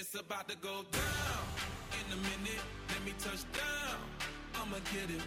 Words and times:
It's 0.00 0.14
about 0.14 0.48
to 0.48 0.56
go 0.56 0.82
down 0.92 1.44
in 1.92 2.12
a 2.14 2.16
minute. 2.16 2.62
Let 2.88 3.04
me 3.04 3.12
touch 3.18 3.44
down. 3.52 4.00
I'ma 4.54 4.76
get 4.94 5.14
it. 5.14 5.22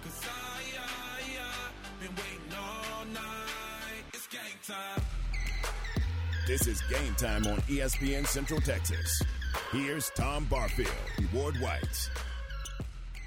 Cause 0.00 0.22
I, 0.22 0.78
I, 0.78 1.42
I 1.42 2.00
been 2.00 2.14
waiting 2.14 2.56
all 2.56 3.04
night. 3.06 4.04
It's 4.14 4.28
game 4.28 4.40
time. 4.64 5.02
This 6.46 6.68
is 6.68 6.80
game 6.82 7.16
time 7.16 7.48
on 7.48 7.58
ESPN 7.62 8.24
Central 8.28 8.60
Texas. 8.60 9.22
Here's 9.72 10.10
Tom 10.10 10.44
Barfield, 10.44 10.94
Ward 11.34 11.56
White. 11.60 12.08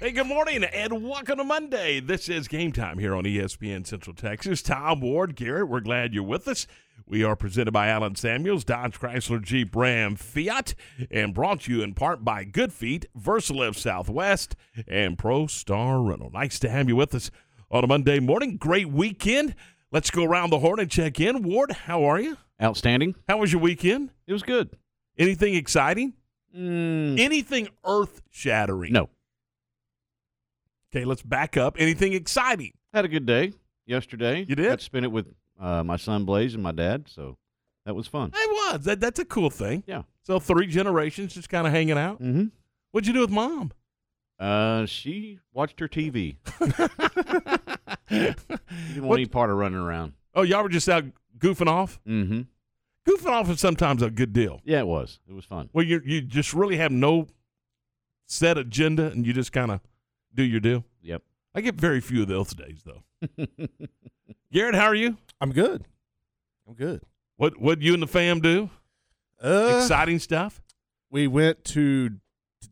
Hey, 0.00 0.12
good 0.12 0.26
morning 0.26 0.64
and 0.64 1.04
welcome 1.04 1.36
to 1.36 1.44
Monday. 1.44 2.00
This 2.00 2.30
is 2.30 2.48
game 2.48 2.72
time 2.72 2.98
here 2.98 3.14
on 3.14 3.24
ESPN 3.24 3.86
Central 3.86 4.16
Texas. 4.16 4.62
Tom 4.62 5.00
Ward, 5.02 5.36
Garrett, 5.36 5.68
we're 5.68 5.80
glad 5.80 6.14
you're 6.14 6.22
with 6.22 6.48
us. 6.48 6.66
We 7.06 7.22
are 7.22 7.36
presented 7.36 7.72
by 7.72 7.88
Allen 7.88 8.14
Samuels, 8.14 8.64
Dodge 8.64 8.98
Chrysler 8.98 9.42
Jeep 9.42 9.76
Ram 9.76 10.16
Fiat, 10.16 10.74
and 11.10 11.34
brought 11.34 11.62
to 11.62 11.72
you 11.72 11.82
in 11.82 11.92
part 11.92 12.24
by 12.24 12.44
Good 12.44 12.72
Feet, 12.72 13.06
VersaLift 13.18 13.76
Southwest, 13.76 14.56
and 14.88 15.18
Pro 15.18 15.46
Star 15.46 16.00
Rental. 16.00 16.30
Nice 16.30 16.58
to 16.60 16.70
have 16.70 16.88
you 16.88 16.96
with 16.96 17.14
us 17.14 17.30
on 17.70 17.84
a 17.84 17.86
Monday 17.86 18.20
morning. 18.20 18.56
Great 18.56 18.88
weekend. 18.88 19.54
Let's 19.92 20.10
go 20.10 20.24
around 20.24 20.48
the 20.50 20.60
horn 20.60 20.80
and 20.80 20.90
check 20.90 21.20
in. 21.20 21.42
Ward, 21.42 21.72
how 21.72 22.04
are 22.04 22.18
you? 22.20 22.38
Outstanding. 22.62 23.16
How 23.28 23.36
was 23.38 23.52
your 23.52 23.60
weekend? 23.60 24.12
It 24.26 24.32
was 24.32 24.42
good. 24.44 24.70
Anything 25.18 25.56
exciting? 25.56 26.14
Mm, 26.56 27.18
Anything 27.20 27.68
earth 27.84 28.22
shattering? 28.30 28.92
no, 28.92 29.10
Okay, 30.94 31.04
let's 31.04 31.22
back 31.22 31.56
up. 31.56 31.76
Anything 31.78 32.12
exciting? 32.12 32.72
had 32.92 33.04
a 33.04 33.08
good 33.08 33.24
day 33.26 33.52
yesterday. 33.86 34.40
You 34.48 34.56
did? 34.56 34.68
Got 34.68 34.78
to 34.80 34.84
spend 34.84 35.04
it 35.04 35.12
with 35.12 35.26
uh, 35.60 35.84
my 35.84 35.96
son 35.96 36.24
Blaze 36.24 36.54
and 36.54 36.62
my 36.62 36.72
dad, 36.72 37.04
so 37.08 37.36
that 37.86 37.94
was 37.94 38.08
fun. 38.08 38.32
It 38.34 38.50
was. 38.72 38.84
That, 38.84 38.98
that's 38.98 39.20
a 39.20 39.24
cool 39.24 39.50
thing. 39.50 39.84
Yeah. 39.86 40.02
So 40.22 40.40
three 40.40 40.66
generations 40.66 41.34
just 41.34 41.48
kind 41.48 41.66
of 41.66 41.72
hanging 41.72 41.96
out. 41.98 42.20
Mm-hmm. 42.20 42.46
What'd 42.90 43.06
you 43.06 43.12
do 43.14 43.20
with 43.20 43.30
mom? 43.30 43.70
Uh, 44.40 44.86
she 44.86 45.38
watched 45.52 45.78
her 45.80 45.88
TV. 45.88 46.36
She 48.08 48.16
didn't 48.94 49.04
What- 49.06 49.16
any 49.20 49.26
part 49.26 49.50
of 49.50 49.56
running 49.56 49.78
around. 49.78 50.14
oh, 50.34 50.42
y'all 50.42 50.64
were 50.64 50.68
just 50.68 50.88
out 50.88 51.04
goofing 51.38 51.68
off. 51.68 52.00
Mm-hmm. 52.08 52.40
Goofing 53.08 53.30
off 53.30 53.48
is 53.48 53.60
sometimes 53.60 54.02
a 54.02 54.10
good 54.10 54.32
deal. 54.32 54.60
Yeah, 54.64 54.80
it 54.80 54.86
was. 54.88 55.20
It 55.28 55.32
was 55.32 55.44
fun. 55.44 55.70
Well, 55.72 55.84
you 55.84 56.00
you 56.04 56.20
just 56.20 56.52
really 56.52 56.76
have 56.78 56.90
no 56.90 57.28
set 58.26 58.58
agenda, 58.58 59.06
and 59.12 59.24
you 59.24 59.32
just 59.32 59.52
kind 59.52 59.70
of 59.70 59.80
do 60.34 60.42
your 60.42 60.60
deal. 60.60 60.84
Yep. 61.02 61.22
I 61.54 61.60
get 61.60 61.74
very 61.74 62.00
few 62.00 62.22
of 62.22 62.28
those 62.28 62.54
days, 62.54 62.84
though. 62.84 63.02
Garrett, 64.52 64.74
how 64.74 64.86
are 64.86 64.94
you? 64.94 65.16
I'm 65.40 65.52
good. 65.52 65.86
I'm 66.68 66.74
good. 66.74 67.02
What 67.36 67.60
what 67.60 67.80
you 67.80 67.94
and 67.94 68.02
the 68.02 68.06
fam 68.06 68.40
do? 68.40 68.70
Uh, 69.42 69.80
Exciting 69.82 70.18
stuff. 70.18 70.60
we 71.10 71.26
went 71.26 71.64
to 71.64 72.10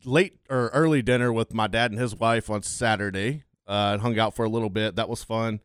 late 0.05 0.37
or 0.49 0.67
early 0.69 1.01
dinner 1.01 1.33
with 1.33 1.53
my 1.53 1.67
dad 1.67 1.91
and 1.91 1.99
his 1.99 2.15
wife 2.15 2.49
on 2.49 2.61
Saturday 2.61 3.43
uh, 3.67 3.91
and 3.93 4.01
hung 4.01 4.19
out 4.19 4.35
for 4.35 4.45
a 4.45 4.49
little 4.49 4.69
bit. 4.69 4.95
That 4.95 5.09
was 5.09 5.23
fun. 5.23 5.59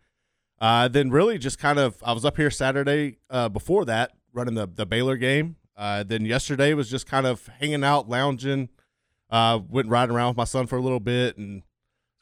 Uh, 0.60 0.88
then 0.88 1.10
really 1.10 1.36
just 1.36 1.58
kind 1.58 1.78
of 1.78 2.02
I 2.04 2.12
was 2.12 2.24
up 2.24 2.36
here 2.36 2.50
Saturday 2.50 3.18
uh, 3.28 3.48
before 3.48 3.84
that 3.84 4.12
running 4.32 4.54
the 4.54 4.66
the 4.66 4.86
Baylor 4.86 5.16
game. 5.16 5.56
Uh, 5.76 6.02
then 6.04 6.24
yesterday 6.24 6.72
was 6.72 6.88
just 6.88 7.06
kind 7.06 7.26
of 7.26 7.46
hanging 7.60 7.84
out, 7.84 8.08
lounging. 8.08 8.68
Uh, 9.30 9.58
went 9.68 9.88
riding 9.88 10.14
around 10.14 10.28
with 10.28 10.36
my 10.36 10.44
son 10.44 10.66
for 10.66 10.76
a 10.76 10.80
little 10.80 11.00
bit 11.00 11.36
and 11.36 11.62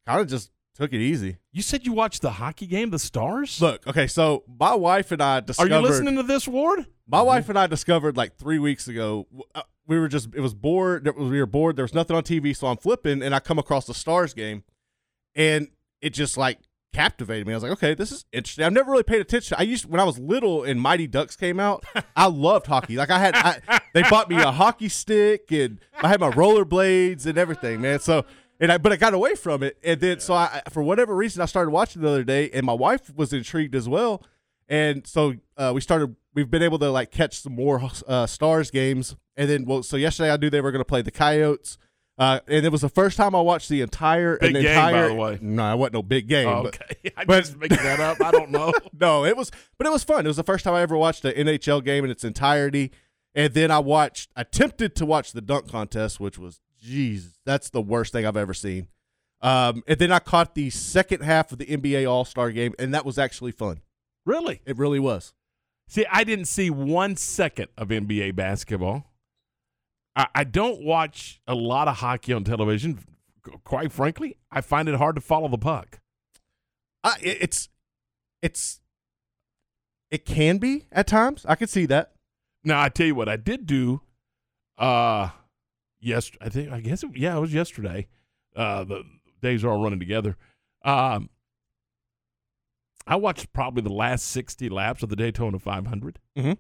kind 0.06 0.20
of 0.20 0.28
just 0.28 0.50
took 0.75 0.92
it 0.92 1.00
easy. 1.00 1.36
You 1.53 1.62
said 1.62 1.84
you 1.86 1.92
watched 1.92 2.22
the 2.22 2.31
hockey 2.33 2.67
game, 2.67 2.91
the 2.91 2.98
Stars. 2.98 3.61
Look, 3.61 3.86
okay, 3.86 4.06
so 4.06 4.45
my 4.58 4.75
wife 4.75 5.12
and 5.12 5.22
I 5.22 5.41
discovered. 5.41 5.72
are 5.72 5.81
you 5.81 5.86
listening 5.86 6.17
to 6.17 6.22
this, 6.22 6.48
Ward? 6.48 6.86
My 7.06 7.20
wife 7.20 7.48
and 7.48 7.58
I 7.58 7.67
discovered 7.67 8.17
like 8.17 8.36
three 8.36 8.58
weeks 8.58 8.89
ago. 8.89 9.27
uh, 9.55 9.62
We 9.86 9.98
were 9.98 10.08
just 10.08 10.34
it 10.34 10.41
was 10.41 10.55
bored. 10.55 11.06
We 11.17 11.39
were 11.39 11.47
bored. 11.47 11.77
There 11.77 11.84
was 11.84 11.92
nothing 11.95 12.17
on 12.17 12.23
TV, 12.23 12.56
so 12.56 12.69
I'm 12.69 12.78
flipping, 12.78 13.23
and 13.23 13.34
I 13.34 13.41
come 13.41 13.58
across 13.58 13.86
the 13.86 13.92
Stars 13.95 14.33
game, 14.33 14.62
and 15.34 15.69
it 16.00 16.11
just 16.14 16.36
like 16.39 16.58
captivated 16.95 17.47
me. 17.47 17.53
I 17.53 17.56
was 17.56 17.62
like, 17.62 17.73
okay, 17.73 17.95
this 17.95 18.12
is 18.12 18.24
interesting. 18.33 18.64
I've 18.64 18.73
never 18.73 18.91
really 18.91 19.02
paid 19.02 19.20
attention. 19.20 19.57
I 19.58 19.62
used 19.64 19.85
when 19.86 20.01
I 20.01 20.05
was 20.05 20.18
little 20.18 20.62
and 20.64 20.80
Mighty 20.80 21.07
Ducks 21.07 21.36
came 21.36 21.58
out. 21.61 21.85
I 22.17 22.27
loved 22.27 22.67
hockey. 22.67 22.96
Like 22.96 23.11
I 23.11 23.18
had, 23.18 23.35
I, 23.35 23.80
they 23.95 24.02
bought 24.02 24.29
me 24.30 24.36
a 24.36 24.51
hockey 24.52 24.89
stick, 24.89 25.51
and 25.52 25.80
I 26.02 26.08
had 26.08 26.20
my 26.20 26.30
rollerblades 26.30 27.27
and 27.27 27.36
everything, 27.36 27.80
man. 27.83 28.01
So. 28.01 28.24
And 28.62 28.70
I, 28.70 28.78
but 28.78 28.92
I 28.92 28.96
got 28.96 29.12
away 29.12 29.34
from 29.34 29.64
it, 29.64 29.77
and 29.83 30.00
then 30.00 30.20
so 30.20 30.34
I, 30.34 30.62
for 30.70 30.84
whatever 30.84 31.17
reason, 31.17 31.42
I 31.42 31.46
started 31.46 31.70
watching 31.70 32.00
the 32.00 32.08
other 32.08 32.23
day, 32.23 32.48
and 32.50 32.64
my 32.64 32.73
wife 32.73 33.12
was 33.14 33.33
intrigued 33.33 33.74
as 33.74 33.89
well, 33.89 34.23
and 34.68 35.05
so 35.05 35.34
uh, 35.56 35.73
we 35.74 35.80
started. 35.80 36.14
We've 36.33 36.48
been 36.48 36.62
able 36.62 36.78
to 36.78 36.89
like 36.89 37.11
catch 37.11 37.40
some 37.40 37.56
more 37.56 37.83
uh, 38.06 38.27
stars 38.27 38.70
games, 38.70 39.17
and 39.36 39.50
then 39.50 39.64
well, 39.64 39.83
so 39.83 39.96
yesterday 39.96 40.30
I 40.30 40.36
knew 40.36 40.48
they 40.48 40.61
were 40.61 40.70
going 40.70 40.80
to 40.80 40.84
play 40.84 41.02
the 41.02 41.11
Coyotes, 41.11 41.77
uh, 42.18 42.39
and 42.46 42.64
it 42.64 42.70
was 42.70 42.83
the 42.83 42.89
first 42.89 43.17
time 43.17 43.34
I 43.34 43.40
watched 43.40 43.68
the 43.68 43.80
entire 43.80 44.39
Big 44.39 44.55
game, 44.55 44.92
by 44.92 45.08
the 45.08 45.14
way. 45.14 45.39
No, 45.42 45.73
it 45.73 45.77
wasn't 45.77 45.94
no 45.94 46.02
big 46.05 46.29
game. 46.29 46.46
Oh, 46.46 46.62
but- 46.62 46.80
okay, 46.80 47.11
I 47.17 47.24
but- 47.24 47.40
just 47.40 47.56
making 47.58 47.79
that 47.79 47.98
up. 47.98 48.20
I 48.20 48.30
don't 48.30 48.50
know. 48.52 48.73
no, 49.00 49.24
it 49.24 49.36
was, 49.36 49.50
but 49.77 49.89
it 49.89 49.90
was 49.90 50.05
fun. 50.05 50.24
It 50.24 50.29
was 50.29 50.36
the 50.36 50.44
first 50.44 50.62
time 50.64 50.74
I 50.74 50.83
ever 50.83 50.96
watched 50.96 51.24
an 51.24 51.33
NHL 51.33 51.83
game 51.84 52.05
in 52.05 52.12
its 52.12 52.23
entirety, 52.23 52.92
and 53.34 53.52
then 53.55 53.73
I 53.73 53.80
watched, 53.80 54.30
attempted 54.36 54.94
to 54.96 55.05
watch 55.05 55.33
the 55.33 55.40
dunk 55.40 55.68
contest, 55.68 56.20
which 56.20 56.39
was, 56.39 56.61
jeez, 56.84 57.28
that's 57.46 57.70
the 57.70 57.80
worst 57.82 58.12
thing 58.12 58.26
I've 58.26 58.36
ever 58.36 58.54
seen. 58.54 58.88
Um, 59.40 59.82
and 59.88 59.98
then 59.98 60.12
I 60.12 60.18
caught 60.20 60.54
the 60.54 60.70
second 60.70 61.22
half 61.22 61.50
of 61.52 61.58
the 61.58 61.66
NBA 61.66 62.08
All 62.08 62.24
Star 62.24 62.50
game, 62.52 62.74
and 62.78 62.94
that 62.94 63.04
was 63.04 63.18
actually 63.18 63.52
fun. 63.52 63.80
really? 64.24 64.60
It 64.64 64.76
really 64.78 65.00
was. 65.00 65.32
See, 65.88 66.06
I 66.10 66.22
didn't 66.24 66.44
see 66.46 66.70
one 66.70 67.16
second 67.16 67.68
of 67.76 67.88
NBA 67.88 68.34
basketball. 68.36 69.12
I, 70.14 70.26
I 70.34 70.44
don't 70.44 70.82
watch 70.84 71.40
a 71.46 71.54
lot 71.54 71.88
of 71.88 71.96
hockey 71.96 72.32
on 72.32 72.44
television. 72.44 73.00
Quite 73.64 73.90
frankly, 73.92 74.36
I 74.50 74.60
find 74.60 74.88
it 74.88 74.94
hard 74.94 75.16
to 75.16 75.20
follow 75.20 75.48
the 75.48 75.58
puck. 75.58 75.98
It- 77.20 77.38
it's, 77.40 77.68
it's, 78.42 78.80
it 80.10 80.24
can 80.24 80.58
be 80.58 80.86
at 80.92 81.06
times. 81.08 81.44
I 81.48 81.56
could 81.56 81.68
see 81.68 81.86
that. 81.86 82.12
Now, 82.64 82.80
I 82.80 82.88
tell 82.90 83.06
you 83.06 83.14
what, 83.16 83.28
I 83.28 83.36
did 83.36 83.66
do. 83.66 84.02
Uh, 84.78 85.30
yes, 86.02 86.30
I 86.40 86.48
think 86.51 86.70
I 86.70 86.80
guess 86.80 87.02
it, 87.02 87.11
yeah, 87.17 87.36
it 87.36 87.40
was 87.40 87.55
yesterday. 87.55 88.08
Uh, 88.55 88.85
the 88.85 89.05
days 89.40 89.64
are 89.64 89.70
all 89.70 89.83
running 89.83 89.98
together. 90.01 90.36
Um, 90.85 91.30
I 93.07 93.17
watched 93.17 93.52
probably 93.52 93.83
the 93.83 93.92
last 93.92 94.27
sixty 94.27 94.68
laps 94.68 95.02
of 95.02 95.08
the 95.08 95.17
Daytona 95.17 95.58
500. 95.58 96.18
Mhm. 96.36 96.58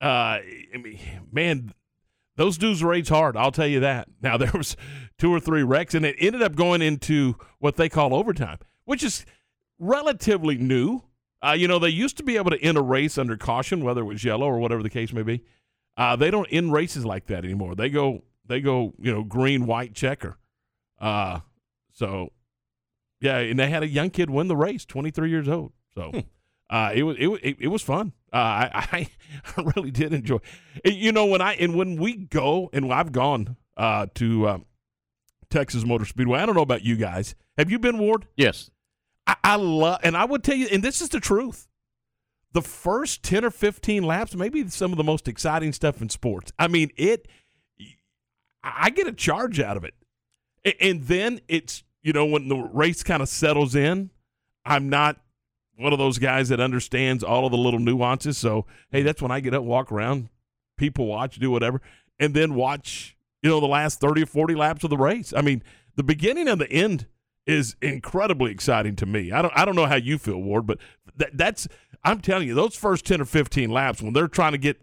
Uh, 0.00 0.04
I 0.04 0.42
mean, 0.80 0.98
man, 1.32 1.74
those 2.36 2.56
dudes 2.56 2.82
race 2.84 3.08
hard. 3.08 3.36
I'll 3.36 3.52
tell 3.52 3.66
you 3.66 3.80
that. 3.80 4.08
Now 4.22 4.36
there 4.38 4.52
was 4.54 4.76
two 5.18 5.32
or 5.32 5.40
three 5.40 5.62
wrecks, 5.62 5.94
and 5.94 6.06
it 6.06 6.16
ended 6.18 6.42
up 6.42 6.54
going 6.54 6.82
into 6.82 7.36
what 7.58 7.76
they 7.76 7.88
call 7.88 8.14
overtime, 8.14 8.58
which 8.84 9.02
is 9.02 9.26
relatively 9.78 10.56
new. 10.56 11.02
Uh, 11.40 11.52
you 11.56 11.68
know, 11.68 11.78
they 11.78 11.88
used 11.88 12.16
to 12.16 12.24
be 12.24 12.36
able 12.36 12.50
to 12.50 12.60
end 12.60 12.76
a 12.76 12.82
race 12.82 13.16
under 13.16 13.36
caution, 13.36 13.84
whether 13.84 14.00
it 14.00 14.04
was 14.06 14.24
yellow 14.24 14.46
or 14.46 14.58
whatever 14.58 14.82
the 14.82 14.90
case 14.90 15.12
may 15.12 15.22
be. 15.22 15.44
Uh, 15.96 16.16
they 16.16 16.30
don't 16.32 16.48
end 16.50 16.72
races 16.72 17.04
like 17.04 17.26
that 17.26 17.44
anymore. 17.44 17.74
They 17.76 17.88
go, 17.90 18.22
they 18.48 18.60
go, 18.60 18.94
you 18.98 19.12
know, 19.12 19.22
green, 19.22 19.66
white, 19.66 19.94
checker. 19.94 20.36
Uh, 21.00 21.40
so 21.92 22.32
yeah, 23.20 23.38
and 23.38 23.58
they 23.58 23.68
had 23.70 23.82
a 23.82 23.88
young 23.88 24.10
kid 24.10 24.30
win 24.30 24.48
the 24.48 24.56
race, 24.56 24.84
23 24.84 25.30
years 25.30 25.48
old. 25.48 25.72
So 25.94 26.12
uh, 26.70 26.92
it 26.94 27.02
was 27.02 27.16
it, 27.18 27.26
was- 27.28 27.40
it, 27.42 27.68
was 27.68 27.82
fun. 27.82 28.12
Uh, 28.32 28.36
I 28.36 29.08
I 29.56 29.62
really 29.76 29.90
did 29.90 30.12
enjoy. 30.12 30.38
it. 30.84 30.94
You 30.94 31.12
know 31.12 31.26
when 31.26 31.40
I 31.40 31.54
and 31.54 31.74
when 31.74 31.96
we 31.96 32.16
go 32.16 32.70
and 32.72 32.92
I've 32.92 33.12
gone 33.12 33.56
uh, 33.76 34.06
to 34.14 34.48
um, 34.48 34.64
Texas 35.50 35.84
Motor 35.84 36.04
Speedway. 36.04 36.38
I 36.40 36.46
don't 36.46 36.54
know 36.56 36.62
about 36.62 36.84
you 36.84 36.96
guys. 36.96 37.34
Have 37.56 37.70
you 37.70 37.78
been 37.78 37.98
Ward? 37.98 38.26
Yes. 38.36 38.70
I, 39.26 39.36
I 39.44 39.56
love, 39.56 40.00
and 40.02 40.16
I 40.16 40.24
would 40.24 40.42
tell 40.44 40.56
you, 40.56 40.68
and 40.72 40.82
this 40.82 41.00
is 41.00 41.08
the 41.10 41.20
truth. 41.20 41.66
The 42.52 42.62
first 42.62 43.22
ten 43.22 43.44
or 43.44 43.50
fifteen 43.50 44.02
laps, 44.02 44.34
maybe 44.34 44.66
some 44.68 44.90
of 44.92 44.96
the 44.98 45.04
most 45.04 45.28
exciting 45.28 45.72
stuff 45.72 46.00
in 46.00 46.08
sports. 46.08 46.50
I 46.58 46.66
mean, 46.68 46.90
it. 46.96 47.28
I 48.76 48.90
get 48.90 49.06
a 49.06 49.12
charge 49.12 49.60
out 49.60 49.76
of 49.76 49.84
it, 49.84 49.94
and 50.80 51.04
then 51.04 51.40
it's 51.48 51.84
you 52.02 52.12
know 52.12 52.26
when 52.26 52.48
the 52.48 52.56
race 52.56 53.02
kind 53.02 53.22
of 53.22 53.28
settles 53.28 53.74
in. 53.74 54.10
I'm 54.64 54.90
not 54.90 55.18
one 55.76 55.92
of 55.92 55.98
those 55.98 56.18
guys 56.18 56.50
that 56.50 56.60
understands 56.60 57.24
all 57.24 57.46
of 57.46 57.52
the 57.52 57.58
little 57.58 57.80
nuances. 57.80 58.36
So 58.36 58.66
hey, 58.90 59.02
that's 59.02 59.22
when 59.22 59.30
I 59.30 59.40
get 59.40 59.54
up, 59.54 59.62
walk 59.62 59.90
around, 59.90 60.28
people 60.76 61.06
watch, 61.06 61.38
do 61.38 61.50
whatever, 61.50 61.80
and 62.18 62.34
then 62.34 62.54
watch 62.54 63.16
you 63.42 63.50
know 63.50 63.60
the 63.60 63.66
last 63.66 64.00
thirty 64.00 64.22
or 64.22 64.26
forty 64.26 64.54
laps 64.54 64.84
of 64.84 64.90
the 64.90 64.96
race. 64.96 65.32
I 65.36 65.40
mean, 65.40 65.62
the 65.96 66.02
beginning 66.02 66.48
and 66.48 66.60
the 66.60 66.70
end 66.70 67.06
is 67.46 67.76
incredibly 67.80 68.52
exciting 68.52 68.94
to 68.96 69.06
me. 69.06 69.32
I 69.32 69.40
don't 69.42 69.52
I 69.56 69.64
don't 69.64 69.76
know 69.76 69.86
how 69.86 69.96
you 69.96 70.18
feel, 70.18 70.38
Ward, 70.38 70.66
but 70.66 70.78
that, 71.16 71.36
that's 71.36 71.66
I'm 72.04 72.20
telling 72.20 72.46
you, 72.46 72.54
those 72.54 72.76
first 72.76 73.06
ten 73.06 73.20
or 73.20 73.24
fifteen 73.24 73.70
laps 73.70 74.02
when 74.02 74.12
they're 74.12 74.28
trying 74.28 74.52
to 74.52 74.58
get 74.58 74.80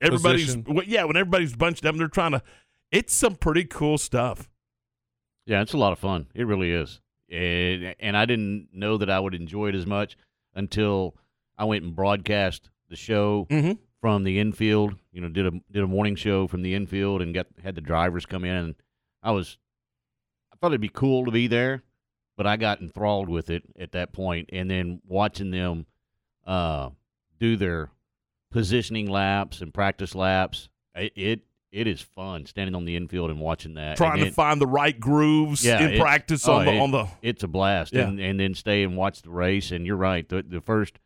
everybody's 0.00 0.56
well, 0.56 0.84
yeah, 0.84 1.04
when 1.04 1.16
everybody's 1.16 1.54
bunched 1.54 1.84
up 1.84 1.92
and 1.92 2.00
they're 2.00 2.08
trying 2.08 2.32
to 2.32 2.42
it's 2.90 3.14
some 3.14 3.34
pretty 3.36 3.64
cool 3.64 3.98
stuff. 3.98 4.48
Yeah, 5.46 5.62
it's 5.62 5.72
a 5.74 5.78
lot 5.78 5.92
of 5.92 5.98
fun. 5.98 6.26
It 6.34 6.44
really 6.46 6.70
is. 6.72 7.00
And, 7.30 7.94
and 8.00 8.16
I 8.16 8.24
didn't 8.26 8.68
know 8.72 8.96
that 8.98 9.10
I 9.10 9.18
would 9.20 9.34
enjoy 9.34 9.68
it 9.68 9.74
as 9.74 9.86
much 9.86 10.16
until 10.54 11.16
I 11.58 11.64
went 11.64 11.84
and 11.84 11.94
broadcast 11.94 12.70
the 12.88 12.96
show 12.96 13.46
Mm-hmm. 13.50 13.72
from 14.00 14.24
the 14.24 14.38
infield. 14.38 14.94
You 15.12 15.20
know, 15.22 15.28
did 15.28 15.46
a 15.46 15.50
did 15.72 15.82
a 15.82 15.86
morning 15.86 16.16
show 16.16 16.46
from 16.46 16.62
the 16.62 16.74
infield 16.74 17.22
and 17.22 17.34
got 17.34 17.46
had 17.62 17.74
the 17.74 17.80
drivers 17.80 18.26
come 18.26 18.44
in. 18.44 18.54
And 18.54 18.74
I 19.22 19.30
was, 19.32 19.58
I 20.52 20.56
thought 20.56 20.68
it'd 20.68 20.80
be 20.80 20.88
cool 20.88 21.24
to 21.24 21.30
be 21.30 21.46
there, 21.48 21.82
but 22.36 22.46
I 22.46 22.56
got 22.56 22.80
enthralled 22.80 23.28
with 23.28 23.50
it 23.50 23.64
at 23.78 23.92
that 23.92 24.12
point. 24.12 24.50
And 24.52 24.70
then 24.70 25.00
watching 25.06 25.50
them 25.50 25.86
uh, 26.46 26.90
do 27.40 27.56
their 27.56 27.90
positioning 28.50 29.10
laps 29.10 29.60
and 29.60 29.74
practice 29.74 30.14
laps, 30.14 30.68
it, 30.94 31.12
it 31.16 31.40
it 31.76 31.86
is 31.86 32.00
fun 32.00 32.46
standing 32.46 32.74
on 32.74 32.84
the 32.84 32.96
infield 32.96 33.30
and 33.30 33.38
watching 33.40 33.74
that. 33.74 33.96
Trying 33.96 34.20
And 34.20 34.28
to 34.30 34.34
find 34.34 34.60
the 34.60 34.66
right 34.66 34.98
grooves 34.98 35.64
Yeah, 35.64 35.78
in 35.80 35.84
it's- 35.88 36.00
practice 36.00 36.48
oh, 36.48 36.54
on 36.54 36.64
the 36.66 36.72
it- 36.72 36.80
on 36.80 36.90
the. 36.90 37.06
it's 37.22 37.42
a 37.42 37.48
blast 37.48 37.92
Yeah. 37.92 38.08
and 38.08 38.18
and 38.20 38.40
then 38.40 38.54
stay 38.54 38.82
and 38.82 38.96
watch 38.96 39.22
the 39.22 39.30
race 39.30 39.70
and 39.72 39.84
you're 39.86 39.96
right 39.96 40.28
the, 40.28 40.42
the 40.42 40.60
first 40.60 40.98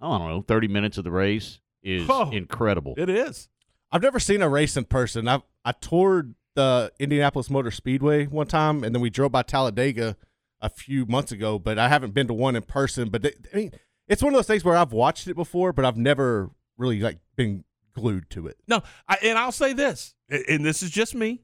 i 0.00 0.06
don't 0.06 0.28
know 0.28 0.42
30 0.46 0.68
minutes 0.68 0.98
of 0.98 1.04
the 1.04 1.10
race 1.10 1.58
is 1.82 2.06
Oh, 2.08 2.30
incredible 2.30 2.94
It 2.96 3.08
is. 3.10 3.48
I've 3.92 4.02
never 4.02 4.18
seen 4.18 4.40
a 4.42 4.48
race 4.48 4.76
in 4.76 4.84
person. 4.84 5.28
I 5.28 5.42
I 5.64 5.72
toured 5.72 6.34
the 6.54 6.92
Indianapolis 6.98 7.48
Motor 7.50 7.70
Speedway 7.70 8.26
one 8.26 8.46
time, 8.46 8.82
and 8.84 8.94
then 8.94 9.00
we 9.02 9.10
drove 9.10 9.32
by 9.32 9.42
Talladega 9.42 10.16
a 10.60 10.68
few 10.68 11.04
months 11.06 11.30
ago. 11.32 11.58
But 11.58 11.78
I 11.78 11.88
haven't 11.88 12.12
been 12.14 12.26
to 12.28 12.34
one 12.34 12.56
in 12.56 12.62
person. 12.62 13.08
But 13.10 13.22
they, 13.22 13.32
I 13.52 13.56
mean, 13.56 13.72
it's 14.08 14.22
one 14.22 14.32
of 14.32 14.38
those 14.38 14.46
things 14.46 14.64
where 14.64 14.76
I've 14.76 14.92
watched 14.92 15.28
it 15.28 15.34
before, 15.36 15.72
but 15.72 15.84
I've 15.84 15.96
never 15.96 16.50
really 16.76 16.98
like 17.00 17.18
been 17.36 17.64
glued 17.94 18.28
to 18.30 18.46
it. 18.46 18.58
No, 18.68 18.82
I, 19.08 19.18
and 19.22 19.38
I'll 19.38 19.52
say 19.52 19.72
this, 19.72 20.14
and 20.28 20.64
this 20.64 20.82
is 20.82 20.90
just 20.90 21.14
me. 21.14 21.42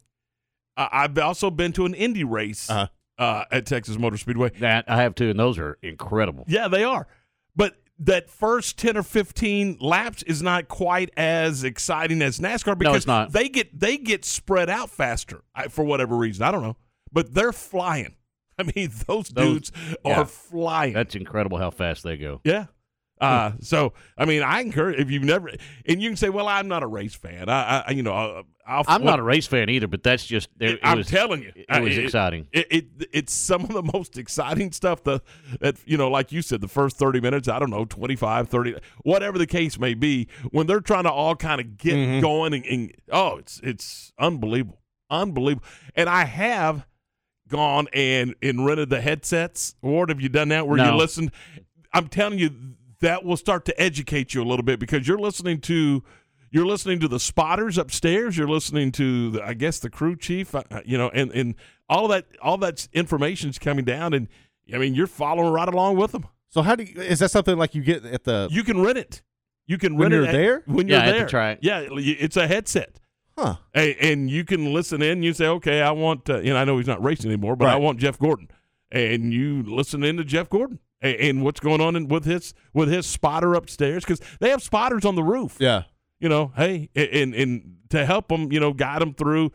I, 0.77 0.89
I've 0.93 1.17
also 1.19 1.51
been 1.51 1.73
to 1.75 1.87
an 1.87 1.95
Indy 1.95 2.25
race 2.25 2.69
Uh-huh. 2.71 2.87
uh, 3.19 3.45
at 3.51 3.67
Texas 3.67 3.99
Motor 3.99 4.17
Speedway. 4.17 4.51
that 4.61 4.85
i 4.89 4.97
have 5.03 5.15
too 5.15 5.31
and 5.31 5.39
those 5.39 5.59
are 5.59 5.79
incredible 5.83 6.45
Yeah, 6.49 6.69
they 6.69 6.85
are. 6.85 7.07
But 7.57 7.77
that 7.99 8.31
first 8.31 8.79
10 8.79 8.97
or 8.97 9.03
15 9.03 9.77
laps 9.81 10.23
is 10.23 10.41
not 10.43 10.69
quite 10.69 11.11
as 11.19 11.65
exciting 11.65 12.23
as 12.23 12.39
NASCAR 12.41 12.79
because 12.79 12.97
it's 12.97 13.07
not. 13.07 13.33
they 13.33 13.49
get 13.51 13.79
they 13.79 13.99
get 13.99 14.25
spread 14.25 14.71
out 14.71 14.89
faster 14.91 15.43
for 15.69 15.85
whatever 15.85 16.17
reason. 16.17 16.43
I 16.45 16.51
don't 16.51 16.63
know. 16.63 16.77
But 17.13 17.35
they're 17.35 17.53
flying. 17.53 18.15
I 18.59 18.63
mean, 18.63 18.91
those, 19.07 19.29
Those- 19.29 19.71
dudes 19.71 19.73
yeah. 20.05 20.21
are 20.21 20.25
flying. 20.25 20.95
that's 20.95 21.15
incredible 21.15 21.59
how 21.59 21.71
fast 21.71 22.03
they 22.05 22.17
go 22.17 22.41
yeah. 22.45 22.67
Uh, 23.21 23.53
so 23.61 23.93
I 24.17 24.25
mean, 24.25 24.43
I 24.43 24.61
encourage 24.61 24.99
if 24.99 25.11
you've 25.11 25.25
never, 25.25 25.51
and 25.87 26.01
you 26.03 26.09
can 26.09 26.17
say, 26.17 26.31
"Well, 26.31 26.49
I'm 26.49 26.69
not 26.69 26.83
a 26.83 26.87
race 26.87 27.15
fan." 27.15 27.49
I, 27.49 27.85
I 27.87 27.91
you 27.91 28.03
know, 28.03 28.13
I'll, 28.13 28.43
I'll 28.67 28.85
i'm 28.87 29.03
not 29.05 29.19
a 29.19 29.23
race 29.23 29.49
fan 29.49 29.69
either 29.69 29.89
but 29.89 30.03
that's 30.05 30.25
just 30.25 30.49
it, 30.61 30.75
it 30.75 30.81
I'm 30.85 30.99
was, 30.99 31.09
telling 31.09 31.43
you, 31.43 31.51
it, 31.57 31.67
I- 31.69 31.81
was 31.81 31.99
it- 31.99 32.05
exciting 32.05 32.47
It, 32.53 32.67
it 32.71 32.87
it's 33.13 33.33
some 33.33 33.63
of 33.65 33.73
the 33.73 33.83
most 33.83 34.17
exciting 34.17 34.71
stuff 34.71 35.03
that 35.05 35.23
that 35.61 35.77
you 35.87 35.97
know 35.97 36.09
like 36.09 36.31
you 36.31 36.41
said 36.41 36.61
the 36.61 36.69
first 36.69 36.97
30 36.97 37.21
minutes 37.21 37.49
I 37.49 37.59
don't 37.59 37.71
know 37.71 37.85
25 37.85 38.49
30 38.49 38.77
whatever 39.03 39.39
the 39.39 39.47
case 39.49 39.77
may 39.79 39.95
be 39.95 40.29
when 40.53 40.69
they're 40.69 40.81
trying 40.81 41.03
to 41.05 41.11
all 41.11 41.35
kind 41.35 41.61
of 41.61 41.79
get 41.79 41.95
Mhm. 41.97 42.21
going 42.21 42.55
and, 42.55 42.65
and 42.67 42.93
oh 43.11 43.39
it's 43.39 43.61
it's 43.65 44.13
unbelievable 44.21 44.81
unbelievable 45.11 45.67
and 45.97 46.09
I 46.09 46.25
have 46.25 46.87
gone 47.49 47.89
and 47.93 48.35
and 48.41 48.65
rented 48.65 48.89
the 48.91 49.01
headsets 49.01 49.75
Ward 49.83 50.11
have 50.11 50.21
you 50.21 50.29
done 50.29 50.49
that 50.51 50.69
where 50.69 50.79
you 50.79 50.85
No. 50.85 50.97
listen 50.97 51.33
I'm 51.93 52.07
telling 52.07 52.39
you 52.39 52.51
that 53.01 53.25
will 53.25 53.37
start 53.37 53.65
to 53.67 53.81
educate 53.81 54.35
you 54.35 54.43
a 54.43 54.45
little 54.45 54.63
bit 54.65 54.79
because 54.81 55.07
you're 55.09 55.19
listening 55.19 55.61
to 55.63 56.03
you're 56.51 56.67
listening 56.67 56.99
to 57.01 57.09
the 57.09 57.21
spotters 57.21 57.79
upstairs 57.79 58.37
you're 58.37 58.49
listening 58.49 58.91
to 58.93 59.31
the, 59.33 59.45
i 59.45 59.55
guess 59.55 59.79
the 59.79 59.89
crew 59.91 60.17
chief 60.17 60.55
uh, 60.55 60.63
you 60.85 60.99
know 60.99 61.09
and 61.11 61.31
and 61.33 61.55
all 61.89 62.09
that 62.09 62.27
all 62.43 62.57
that 62.59 62.89
information's 62.93 63.59
coming 63.59 63.85
down 63.85 64.13
and 64.13 64.29
i 64.75 64.79
mean 64.79 64.95
you're 64.95 65.07
following 65.07 65.53
right 65.53 65.69
along 65.69 65.97
with 65.97 66.13
them 66.13 66.27
So 66.49 66.63
how 66.63 66.75
do 66.77 66.83
you, 66.85 67.01
is 67.01 67.21
that 67.21 67.31
something 67.31 67.57
like 67.57 67.75
you 67.75 67.83
get 67.83 68.05
at 68.05 68.25
the? 68.25 68.49
you 68.51 68.65
can 68.65 68.81
rent 68.83 68.99
it 68.99 69.23
you 69.67 69.79
can 69.79 69.95
When 69.97 70.11
rent 70.11 70.15
you're 70.15 70.23
it 70.25 70.29
at- 70.29 70.33
there? 70.33 70.63
when 70.67 70.89
you're 70.89 70.99
Yeah, 70.99 71.05
at 71.05 71.29
the 71.31 71.37
there 71.37 71.59
yeah 71.63 71.87
it's 71.91 72.37
a 72.37 72.47
headset 72.47 72.97
Huh. 73.39 73.55
and, 73.73 73.97
and 74.01 74.31
you 74.31 74.45
can 74.45 74.75
listen 74.75 75.01
in. 75.01 75.23
You 75.23 75.33
say, 75.33 75.47
okay, 75.47 75.81
I 75.81 75.93
want, 75.93 76.29
uh, 76.29 76.41
you 76.41 76.53
know, 76.53 76.59
I 76.59 76.65
know 76.65 76.77
he's 76.77 76.87
not 76.89 77.03
racing 77.03 77.31
anymore, 77.31 77.57
but 77.57 77.69
I 77.69 77.77
want 77.77 77.99
Jeff 77.99 78.19
Gordon, 78.19 78.51
and 78.93 79.33
you 79.33 79.63
listen 79.63 80.05
in 80.05 80.19
to 80.19 80.25
Jeff 80.25 80.51
Gordon 80.51 80.79
and, 81.01 81.17
and 81.17 81.45
what's 81.45 81.61
going 81.61 81.81
on 81.81 81.97
in, 81.97 82.09
with 82.09 82.25
his 82.25 82.55
with 82.73 82.91
his 82.91 83.07
spotter 83.07 83.55
upstairs 83.55 84.05
because 84.05 84.21
they 84.41 84.51
have 84.51 84.63
spotters 84.63 85.05
on 85.05 85.15
the 85.15 85.23
roof. 85.23 85.57
Yeah. 85.59 85.85
You 86.19 86.29
know, 86.29 86.53
hey, 86.57 86.91
and 86.95 87.35
and 87.35 87.77
to 87.91 88.05
help 88.05 88.29
them, 88.29 88.53
you 88.53 88.61
know, 88.61 88.73
guide 88.73 89.01
them 89.01 89.15
through 89.15 89.53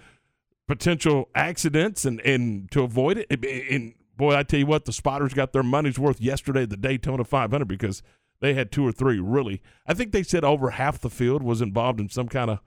potential 0.67 1.29
accidents 1.35 2.05
and 2.05 2.19
and 2.21 2.69
to 2.71 2.83
avoid 2.83 3.17
it. 3.29 3.45
And- 3.71 3.93
boy, 4.17 4.35
I 4.35 4.43
tell 4.43 4.59
you 4.59 4.65
what, 4.65 4.85
the 4.85 4.93
spotters 4.93 5.33
got 5.33 5.51
their 5.51 5.61
money's 5.61 5.99
worth 5.99 6.21
yesterday 6.21 6.63
at 6.63 6.69
the 6.69 6.77
Daytona 6.77 7.25
500 7.25 7.67
because 7.67 8.01
they 8.39 8.53
had 8.53 8.71
two 8.71 8.87
or 8.87 8.91
three 8.91 9.19
really. 9.19 9.61
I 9.85 9.93
think 9.93 10.11
they 10.13 10.23
said 10.23 10.43
over 10.43 10.71
half 10.71 10.99
the 10.99 11.09
field 11.09 11.43
was 11.43 11.61
involved 11.61 11.99
in 11.99 12.09
some 12.09 12.27
kind 12.29 12.49
of 12.49 12.59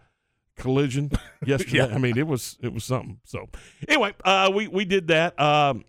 collision 0.57 1.11
yesterday. 1.47 1.93
I 1.93 1.99
mean, 1.99 2.19
it 2.19 2.27
was 2.27 2.59
it 2.61 2.73
was 2.73 2.85
something. 2.85 3.21
So 3.25 3.49
anyway, 3.89 4.15
uh, 4.25 4.51
we 4.55 4.69
we 4.69 4.85
did 4.85 5.09
that. 5.09 5.39
Um, 5.41 5.85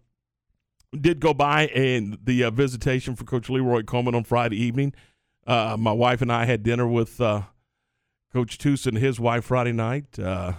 did 0.99 1.19
go 1.19 1.33
by 1.33 1.67
and 1.67 2.17
the 2.23 2.43
uh, 2.43 2.51
visitation 2.51 3.15
for 3.15 3.23
Coach 3.23 3.49
Leroy 3.49 3.83
Coleman 3.83 4.15
on 4.15 4.23
Friday 4.23 4.57
evening. 4.61 4.93
Uh, 5.45 5.75
my 5.79 5.91
wife 5.91 6.21
and 6.21 6.31
I 6.31 6.45
had 6.45 6.63
dinner 6.63 6.87
with 6.87 7.19
uh, 7.21 7.43
Coach 8.33 8.57
Tusa 8.57 8.87
and 8.87 8.97
his 8.97 9.19
wife 9.19 9.45
Friday 9.45 9.71
night. 9.71 10.17
Uh, 10.19 10.53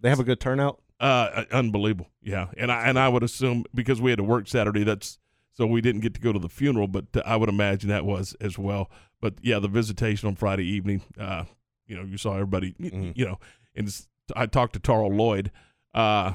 They 0.00 0.08
have 0.08 0.20
a 0.20 0.24
good 0.24 0.40
turnout. 0.40 0.80
uh, 1.00 1.44
unbelievable, 1.52 2.08
yeah. 2.22 2.48
And 2.56 2.70
I 2.70 2.88
and 2.88 2.98
I 2.98 3.08
would 3.08 3.22
assume 3.22 3.64
because 3.74 4.00
we 4.00 4.10
had 4.10 4.18
to 4.18 4.24
work 4.24 4.48
Saturday, 4.48 4.84
that's 4.84 5.18
so 5.52 5.66
we 5.66 5.80
didn't 5.80 6.00
get 6.00 6.14
to 6.14 6.20
go 6.20 6.32
to 6.32 6.38
the 6.38 6.48
funeral, 6.48 6.88
but 6.88 7.04
uh, 7.16 7.22
I 7.24 7.36
would 7.36 7.48
imagine 7.48 7.88
that 7.90 8.04
was 8.04 8.34
as 8.40 8.58
well. 8.58 8.90
But 9.20 9.34
yeah, 9.42 9.58
the 9.60 9.68
visitation 9.68 10.28
on 10.28 10.34
Friday 10.36 10.64
evening, 10.66 11.02
uh, 11.18 11.44
you 11.86 11.96
know, 11.96 12.02
you 12.04 12.16
saw 12.16 12.34
everybody, 12.34 12.72
Mhm. 12.80 13.16
you 13.16 13.24
know, 13.24 13.38
and 13.74 13.88
I 14.34 14.46
talked 14.46 14.72
to 14.74 14.80
Tarl 14.80 15.10
Lloyd 15.14 15.50
uh, 15.94 16.32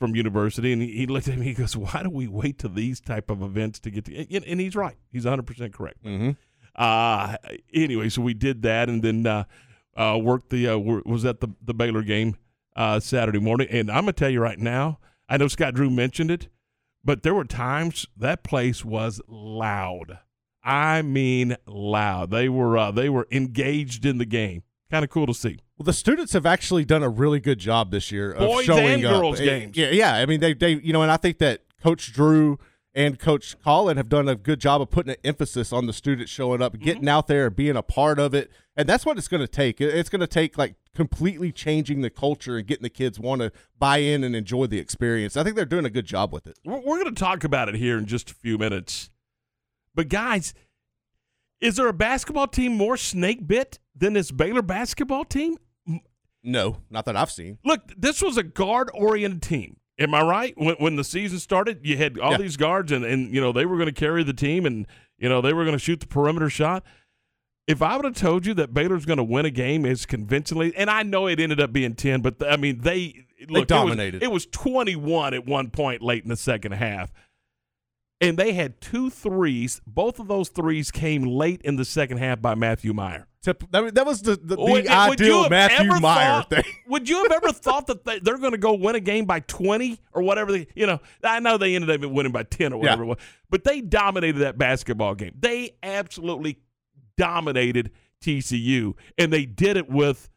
from 0.00 0.16
university, 0.16 0.72
and 0.72 0.82
he, 0.82 1.06
looked 1.06 1.28
at 1.28 1.38
me, 1.38 1.46
he 1.46 1.54
goes, 1.54 1.76
"Why 1.76 2.02
do 2.02 2.10
we 2.10 2.26
wait 2.26 2.58
to 2.60 2.68
these 2.68 3.00
type 3.00 3.30
of 3.30 3.42
events 3.42 3.78
to 3.80 3.90
get 3.90 4.06
to?" 4.06 4.34
And, 4.34 4.44
and 4.44 4.58
he's 4.58 4.74
right; 4.74 4.96
he's 5.12 5.24
100 5.24 5.46
percent 5.46 5.72
correct. 5.72 6.02
Mm-hmm. 6.02 6.30
Uh 6.74 7.36
anyway, 7.74 8.08
so 8.08 8.22
we 8.22 8.34
did 8.34 8.62
that, 8.62 8.88
and 8.88 9.02
then 9.02 9.26
uh, 9.26 9.44
uh, 9.96 10.18
worked 10.20 10.50
the 10.50 10.68
uh, 10.68 10.78
was 10.78 11.24
at 11.24 11.40
the 11.40 11.48
the 11.62 11.74
Baylor 11.74 12.02
game 12.02 12.36
uh, 12.74 12.98
Saturday 12.98 13.38
morning. 13.38 13.68
And 13.70 13.90
I'm 13.90 14.02
gonna 14.02 14.12
tell 14.12 14.30
you 14.30 14.40
right 14.40 14.58
now, 14.58 14.98
I 15.28 15.36
know 15.36 15.48
Scott 15.48 15.74
Drew 15.74 15.90
mentioned 15.90 16.30
it, 16.30 16.48
but 17.04 17.22
there 17.22 17.34
were 17.34 17.44
times 17.44 18.06
that 18.16 18.42
place 18.42 18.84
was 18.84 19.20
loud. 19.28 20.18
I 20.62 21.02
mean, 21.02 21.56
loud. 21.66 22.30
They 22.30 22.48
were 22.48 22.78
uh, 22.78 22.90
they 22.90 23.08
were 23.08 23.26
engaged 23.30 24.06
in 24.06 24.18
the 24.18 24.26
game. 24.26 24.62
Kind 24.90 25.04
of 25.04 25.10
cool 25.10 25.26
to 25.26 25.34
see. 25.34 25.58
Well, 25.80 25.86
the 25.86 25.94
students 25.94 26.34
have 26.34 26.44
actually 26.44 26.84
done 26.84 27.02
a 27.02 27.08
really 27.08 27.40
good 27.40 27.58
job 27.58 27.90
this 27.90 28.12
year 28.12 28.32
of 28.32 28.46
Boys 28.46 28.66
showing 28.66 28.86
and 28.86 29.06
up. 29.06 29.18
girls 29.18 29.40
games. 29.40 29.78
Yeah, 29.78 29.88
yeah. 29.88 30.14
I 30.16 30.26
mean, 30.26 30.38
they, 30.38 30.52
they, 30.52 30.72
you 30.72 30.92
know, 30.92 31.00
and 31.00 31.10
I 31.10 31.16
think 31.16 31.38
that 31.38 31.62
Coach 31.82 32.12
Drew 32.12 32.58
and 32.92 33.18
Coach 33.18 33.58
Collen 33.64 33.96
have 33.96 34.10
done 34.10 34.28
a 34.28 34.34
good 34.34 34.60
job 34.60 34.82
of 34.82 34.90
putting 34.90 35.12
an 35.12 35.16
emphasis 35.24 35.72
on 35.72 35.86
the 35.86 35.94
students 35.94 36.30
showing 36.30 36.60
up, 36.60 36.78
getting 36.78 37.04
mm-hmm. 37.04 37.08
out 37.08 37.28
there, 37.28 37.48
being 37.48 37.78
a 37.78 37.82
part 37.82 38.18
of 38.18 38.34
it, 38.34 38.50
and 38.76 38.86
that's 38.86 39.06
what 39.06 39.16
it's 39.16 39.26
going 39.26 39.40
to 39.40 39.48
take. 39.48 39.80
It's 39.80 40.10
going 40.10 40.20
to 40.20 40.26
take 40.26 40.58
like 40.58 40.74
completely 40.94 41.50
changing 41.50 42.02
the 42.02 42.10
culture 42.10 42.58
and 42.58 42.66
getting 42.66 42.82
the 42.82 42.90
kids 42.90 43.18
want 43.18 43.40
to 43.40 43.50
buy 43.78 43.98
in 43.98 44.22
and 44.22 44.36
enjoy 44.36 44.66
the 44.66 44.78
experience. 44.78 45.34
I 45.34 45.44
think 45.44 45.56
they're 45.56 45.64
doing 45.64 45.86
a 45.86 45.90
good 45.90 46.04
job 46.04 46.30
with 46.30 46.46
it. 46.46 46.58
We're, 46.62 46.80
we're 46.80 47.02
going 47.02 47.14
to 47.14 47.18
talk 47.18 47.42
about 47.42 47.70
it 47.70 47.76
here 47.76 47.96
in 47.96 48.04
just 48.04 48.30
a 48.30 48.34
few 48.34 48.58
minutes. 48.58 49.08
But 49.94 50.10
guys, 50.10 50.52
is 51.58 51.76
there 51.76 51.88
a 51.88 51.94
basketball 51.94 52.48
team 52.48 52.76
more 52.76 52.98
snake 52.98 53.46
bit 53.46 53.78
than 53.96 54.12
this 54.12 54.30
Baylor 54.30 54.60
basketball 54.60 55.24
team? 55.24 55.56
No, 56.42 56.78
not 56.90 57.04
that 57.04 57.16
I've 57.16 57.30
seen. 57.30 57.58
Look, 57.64 57.92
this 57.96 58.22
was 58.22 58.36
a 58.36 58.42
guard 58.42 58.90
oriented 58.94 59.42
team. 59.42 59.76
Am 59.98 60.14
I 60.14 60.22
right? 60.22 60.54
When, 60.56 60.76
when 60.76 60.96
the 60.96 61.04
season 61.04 61.38
started, 61.38 61.80
you 61.82 61.96
had 61.98 62.18
all 62.18 62.32
Yeah. 62.32 62.38
these 62.38 62.56
guards, 62.56 62.90
and, 62.92 63.04
and 63.04 63.34
you 63.34 63.40
know 63.40 63.52
they 63.52 63.66
were 63.66 63.76
going 63.76 63.88
to 63.88 63.92
carry 63.92 64.22
the 64.24 64.32
team, 64.32 64.64
and 64.64 64.86
you 65.18 65.28
know 65.28 65.40
they 65.42 65.52
were 65.52 65.64
going 65.64 65.76
to 65.76 65.82
shoot 65.82 66.00
the 66.00 66.06
perimeter 66.06 66.48
shot. 66.48 66.84
If 67.66 67.82
I 67.82 67.94
would 67.96 68.04
have 68.06 68.16
told 68.16 68.46
you 68.46 68.54
that 68.54 68.72
Baylor's 68.72 69.04
going 69.04 69.18
to 69.18 69.22
win 69.24 69.44
a 69.44 69.50
game 69.50 69.84
as 69.84 70.06
convincingly, 70.06 70.74
and 70.74 70.88
I 70.90 71.02
know 71.02 71.26
it 71.26 71.38
ended 71.38 71.60
up 71.60 71.72
being 71.72 71.94
ten, 71.94 72.22
but 72.22 72.36
I 72.44 72.56
mean 72.56 72.80
they 72.80 73.26
look, 73.48 73.68
dominated. 73.68 74.22
It 74.22 74.30
was, 74.32 74.44
it 74.44 74.50
was 74.52 74.62
twenty 74.72 74.96
one 74.96 75.34
at 75.34 75.46
one 75.46 75.68
point 75.70 76.00
late 76.00 76.22
in 76.22 76.30
the 76.30 76.36
second 76.36 76.72
half, 76.72 77.12
and 78.20 78.36
they 78.36 78.52
had 78.52 78.80
two 78.80 79.10
threes. 79.10 79.80
Both 79.86 80.18
of 80.18 80.28
those 80.28 80.48
threes 80.48 80.90
came 80.90 81.22
late 81.22 81.60
in 81.62 81.76
the 81.76 81.84
second 81.84 82.18
half 82.18 82.40
by 82.42 82.54
Matthew 82.54 82.92
Meyer. 82.92 83.26
That, 83.42 83.94
that 83.94 84.04
was 84.04 84.20
the, 84.20 84.32
the, 84.36 84.56
the 84.56 84.60
Would- 84.60 84.86
ideal 84.86 85.42
have 85.44 85.50
Matthew 85.50 85.90
ever 85.90 86.00
Meyer 86.00 86.42
thought- 86.42 86.50
thing. 86.50 86.64
Would 86.88 87.08
you 87.08 87.22
have 87.22 87.32
ever 87.32 87.52
thought 87.52 87.86
that 87.86 88.04
they, 88.04 88.18
they're 88.18 88.36
going 88.36 88.52
to 88.52 88.58
go 88.58 88.74
win 88.74 88.96
a 88.96 89.00
game 89.00 89.24
by 89.24 89.40
20 89.40 89.98
or 90.12 90.20
whatever? 90.22 90.52
They, 90.52 90.66
you 90.74 90.86
know, 90.86 91.00
I 91.24 91.40
know 91.40 91.56
they 91.56 91.74
ended 91.74 92.04
up 92.04 92.10
winning 92.10 92.32
by 92.32 92.42
10 92.42 92.74
or 92.74 92.78
whatever 92.80 93.02
Yeah. 93.04 93.12
it 93.12 93.16
was, 93.16 93.18
but 93.48 93.64
they 93.64 93.80
dominated 93.80 94.40
that 94.40 94.58
basketball 94.58 95.14
game. 95.14 95.32
They 95.40 95.76
absolutely 95.82 96.58
dominated 97.16 97.90
TCU, 98.22 98.94
and 99.18 99.32
they 99.32 99.46
did 99.46 99.76
it 99.76 99.88
with 99.88 100.28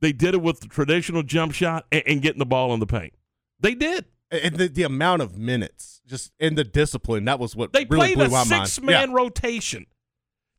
they 0.00 0.12
did 0.12 0.34
it 0.34 0.40
with 0.42 0.60
the 0.60 0.68
traditional 0.68 1.24
jump 1.24 1.52
shot 1.52 1.86
and, 1.90 2.02
and 2.06 2.22
getting 2.22 2.38
the 2.38 2.46
ball 2.46 2.72
in 2.72 2.78
the 2.78 2.86
paint. 2.86 3.14
They 3.58 3.74
did. 3.74 4.04
And 4.30 4.56
the, 4.56 4.68
the 4.68 4.82
amount 4.82 5.22
of 5.22 5.38
minutes, 5.38 6.02
just 6.06 6.32
and 6.38 6.56
the 6.56 6.64
discipline, 6.64 7.24
that 7.24 7.38
was 7.38 7.56
what 7.56 7.72
They 7.72 7.86
really 7.88 8.14
played 8.14 8.14
blew 8.16 8.24
a 8.26 8.28
my 8.28 8.44
mind. 8.44 8.68
six 8.68 8.80
man 8.80 9.12
rotation. 9.12 9.86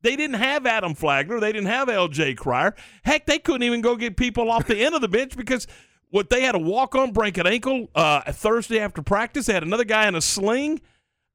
They 0.01 0.15
didn't 0.15 0.37
have 0.37 0.65
Adam 0.65 0.95
Flagler. 0.95 1.39
They 1.39 1.51
didn't 1.51 1.67
have 1.67 1.89
L.J. 1.89 2.35
Cryer. 2.35 2.73
Heck, 3.03 3.25
they 3.25 3.37
couldn't 3.37 3.63
even 3.63 3.81
go 3.81 3.95
get 3.97 4.15
people 4.15 4.49
off 4.49 4.65
the 4.65 4.77
end 4.77 4.95
of 4.95 5.01
the 5.01 5.09
bench 5.09 5.35
because 5.35 5.67
what 6.09 6.29
they 6.29 6.41
had 6.41 6.55
a 6.55 6.59
walk 6.59 6.95
on 6.95 7.11
break 7.11 7.37
an 7.37 7.45
ankle 7.45 7.89
uh, 7.95 8.31
Thursday 8.31 8.79
after 8.79 9.01
practice. 9.01 9.45
They 9.47 9.53
had 9.53 9.63
another 9.63 9.83
guy 9.83 10.07
in 10.07 10.15
a 10.15 10.21
sling. 10.21 10.79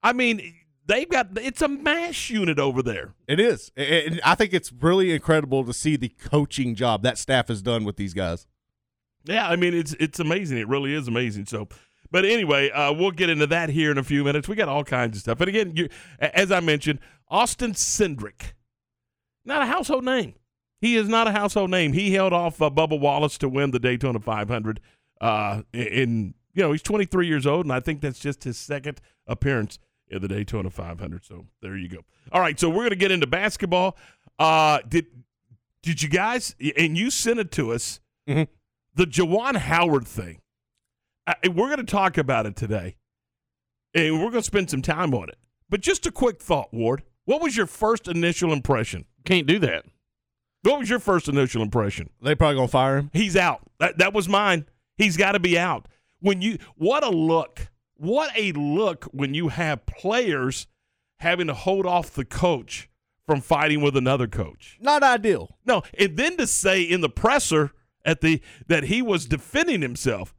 I 0.02 0.12
mean, 0.14 0.54
they've 0.86 1.08
got 1.08 1.28
it's 1.36 1.62
a 1.62 1.68
mash 1.68 2.30
unit 2.30 2.58
over 2.58 2.82
there. 2.82 3.14
It 3.28 3.38
is. 3.38 3.70
And 3.76 4.20
I 4.24 4.34
think 4.34 4.52
it's 4.52 4.72
really 4.72 5.12
incredible 5.12 5.64
to 5.64 5.72
see 5.72 5.96
the 5.96 6.08
coaching 6.08 6.74
job 6.74 7.02
that 7.02 7.18
staff 7.18 7.48
has 7.48 7.62
done 7.62 7.84
with 7.84 7.96
these 7.96 8.14
guys. 8.14 8.46
Yeah, 9.24 9.48
I 9.48 9.56
mean 9.56 9.74
it's 9.74 9.94
it's 10.00 10.18
amazing. 10.20 10.58
It 10.58 10.68
really 10.68 10.92
is 10.94 11.06
amazing. 11.06 11.46
So, 11.46 11.68
but 12.14 12.24
anyway, 12.24 12.70
uh, 12.70 12.92
we'll 12.92 13.10
get 13.10 13.28
into 13.28 13.48
that 13.48 13.70
here 13.70 13.90
in 13.90 13.98
a 13.98 14.04
few 14.04 14.22
minutes. 14.22 14.46
We 14.46 14.54
got 14.54 14.68
all 14.68 14.84
kinds 14.84 15.16
of 15.16 15.22
stuff. 15.22 15.40
And 15.40 15.48
again, 15.48 15.72
you, 15.74 15.88
as 16.20 16.52
I 16.52 16.60
mentioned, 16.60 17.00
Austin 17.28 17.72
Cindric, 17.72 18.52
not 19.44 19.62
a 19.62 19.66
household 19.66 20.04
name. 20.04 20.34
He 20.80 20.94
is 20.94 21.08
not 21.08 21.26
a 21.26 21.32
household 21.32 21.72
name. 21.72 21.92
He 21.92 22.12
held 22.12 22.32
off 22.32 22.62
uh, 22.62 22.70
Bubba 22.70 23.00
Wallace 23.00 23.36
to 23.38 23.48
win 23.48 23.72
the 23.72 23.80
Daytona 23.80 24.20
500. 24.20 24.78
Uh, 25.20 25.62
in 25.72 26.34
you 26.54 26.62
know 26.62 26.70
he's 26.70 26.82
23 26.82 27.26
years 27.26 27.48
old, 27.48 27.66
and 27.66 27.72
I 27.72 27.80
think 27.80 28.00
that's 28.00 28.20
just 28.20 28.44
his 28.44 28.56
second 28.58 29.00
appearance 29.26 29.80
in 30.06 30.22
the 30.22 30.28
Daytona 30.28 30.70
500. 30.70 31.24
So 31.24 31.46
there 31.62 31.76
you 31.76 31.88
go. 31.88 32.04
All 32.30 32.40
right, 32.40 32.60
so 32.60 32.68
we're 32.68 32.76
going 32.76 32.90
to 32.90 32.96
get 32.96 33.10
into 33.10 33.26
basketball. 33.26 33.96
Uh, 34.38 34.78
did 34.88 35.06
did 35.82 36.00
you 36.00 36.08
guys? 36.08 36.54
And 36.78 36.96
you 36.96 37.10
sent 37.10 37.40
it 37.40 37.50
to 37.52 37.72
us. 37.72 37.98
Mhm. 38.28 38.46
The 38.94 39.06
Juwan 39.06 39.56
Howard 39.56 40.06
thing. 40.06 40.38
We're 41.44 41.68
going 41.68 41.78
to 41.78 41.84
talk 41.84 42.18
about 42.18 42.46
it 42.46 42.56
today, 42.56 42.96
and 43.94 44.14
we're 44.14 44.30
going 44.30 44.42
to 44.42 44.42
spend 44.42 44.70
some 44.70 44.82
time 44.82 45.14
on 45.14 45.28
it. 45.28 45.36
But 45.68 45.80
just 45.80 46.06
a 46.06 46.10
quick 46.10 46.40
thought, 46.40 46.72
Ward. 46.72 47.02
What 47.24 47.40
was 47.40 47.56
your 47.56 47.66
first 47.66 48.06
initial 48.06 48.52
impression? 48.52 49.06
Can't 49.24 49.46
do 49.46 49.58
that. 49.60 49.86
What 50.62 50.78
was 50.78 50.90
your 50.90 50.98
first 50.98 51.28
initial 51.28 51.62
impression? 51.62 52.10
They 52.22 52.34
probably 52.34 52.56
gonna 52.56 52.68
fire 52.68 52.98
him. 52.98 53.10
He's 53.12 53.36
out. 53.36 53.62
That, 53.80 53.98
that 53.98 54.14
was 54.14 54.28
mine. 54.28 54.66
He's 54.96 55.16
got 55.16 55.32
to 55.32 55.40
be 55.40 55.58
out. 55.58 55.88
When 56.20 56.40
you 56.42 56.58
what 56.76 57.04
a 57.04 57.10
look. 57.10 57.68
What 57.96 58.30
a 58.36 58.52
look 58.52 59.04
when 59.12 59.34
you 59.34 59.48
have 59.48 59.86
players 59.86 60.66
having 61.18 61.46
to 61.46 61.54
hold 61.54 61.86
off 61.86 62.12
the 62.12 62.24
coach 62.24 62.88
from 63.26 63.40
fighting 63.40 63.80
with 63.82 63.96
another 63.96 64.26
coach. 64.26 64.78
Not 64.80 65.02
ideal. 65.02 65.56
No, 65.64 65.82
and 65.98 66.16
then 66.16 66.36
to 66.38 66.46
say 66.46 66.82
in 66.82 67.00
the 67.02 67.08
presser 67.08 67.72
at 68.04 68.20
the 68.20 68.42
that 68.66 68.84
he 68.84 69.00
was 69.00 69.26
defending 69.26 69.82
himself. 69.82 70.34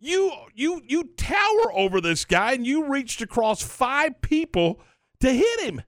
You 0.00 0.32
you 0.54 0.80
you 0.86 1.04
tower 1.16 1.72
over 1.74 2.00
this 2.00 2.24
guy 2.24 2.54
and 2.54 2.66
you 2.66 2.86
reached 2.86 3.20
across 3.20 3.62
five 3.62 4.20
people 4.22 4.80
to 5.20 5.30
hit 5.30 5.60
him. 5.60 5.82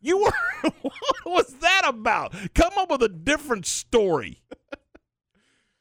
You 0.00 0.18
were 0.18 0.32
what 0.82 0.94
was 1.26 1.54
that 1.60 1.82
about? 1.86 2.34
Come 2.54 2.74
up 2.76 2.90
with 2.90 3.02
a 3.02 3.08
different 3.08 3.66
story. 3.66 4.42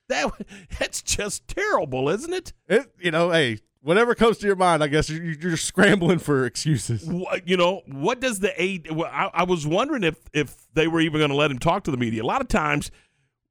That 0.09 0.33
that's 0.79 1.01
just 1.01 1.47
terrible, 1.47 2.09
isn't 2.09 2.33
it? 2.33 2.51
It, 2.67 2.91
you 2.99 3.09
know, 3.09 3.31
hey, 3.31 3.59
whatever 3.81 4.13
comes 4.13 4.37
to 4.39 4.45
your 4.45 4.57
mind, 4.57 4.83
I 4.83 4.87
guess 4.87 5.09
you're, 5.09 5.23
you're 5.23 5.57
scrambling 5.57 6.19
for 6.19 6.45
excuses. 6.45 7.05
What, 7.05 7.47
you 7.47 7.55
know, 7.55 7.83
what 7.85 8.19
does 8.19 8.39
the 8.39 8.53
aid? 8.61 8.91
Well, 8.91 9.09
I, 9.11 9.29
I 9.33 9.43
was 9.43 9.65
wondering 9.65 10.03
if 10.03 10.19
if 10.33 10.67
they 10.73 10.87
were 10.87 10.99
even 10.99 11.19
going 11.19 11.29
to 11.29 11.37
let 11.37 11.51
him 11.51 11.57
talk 11.57 11.85
to 11.85 11.91
the 11.91 11.97
media. 11.97 12.21
A 12.21 12.25
lot 12.25 12.41
of 12.41 12.49
times, 12.49 12.91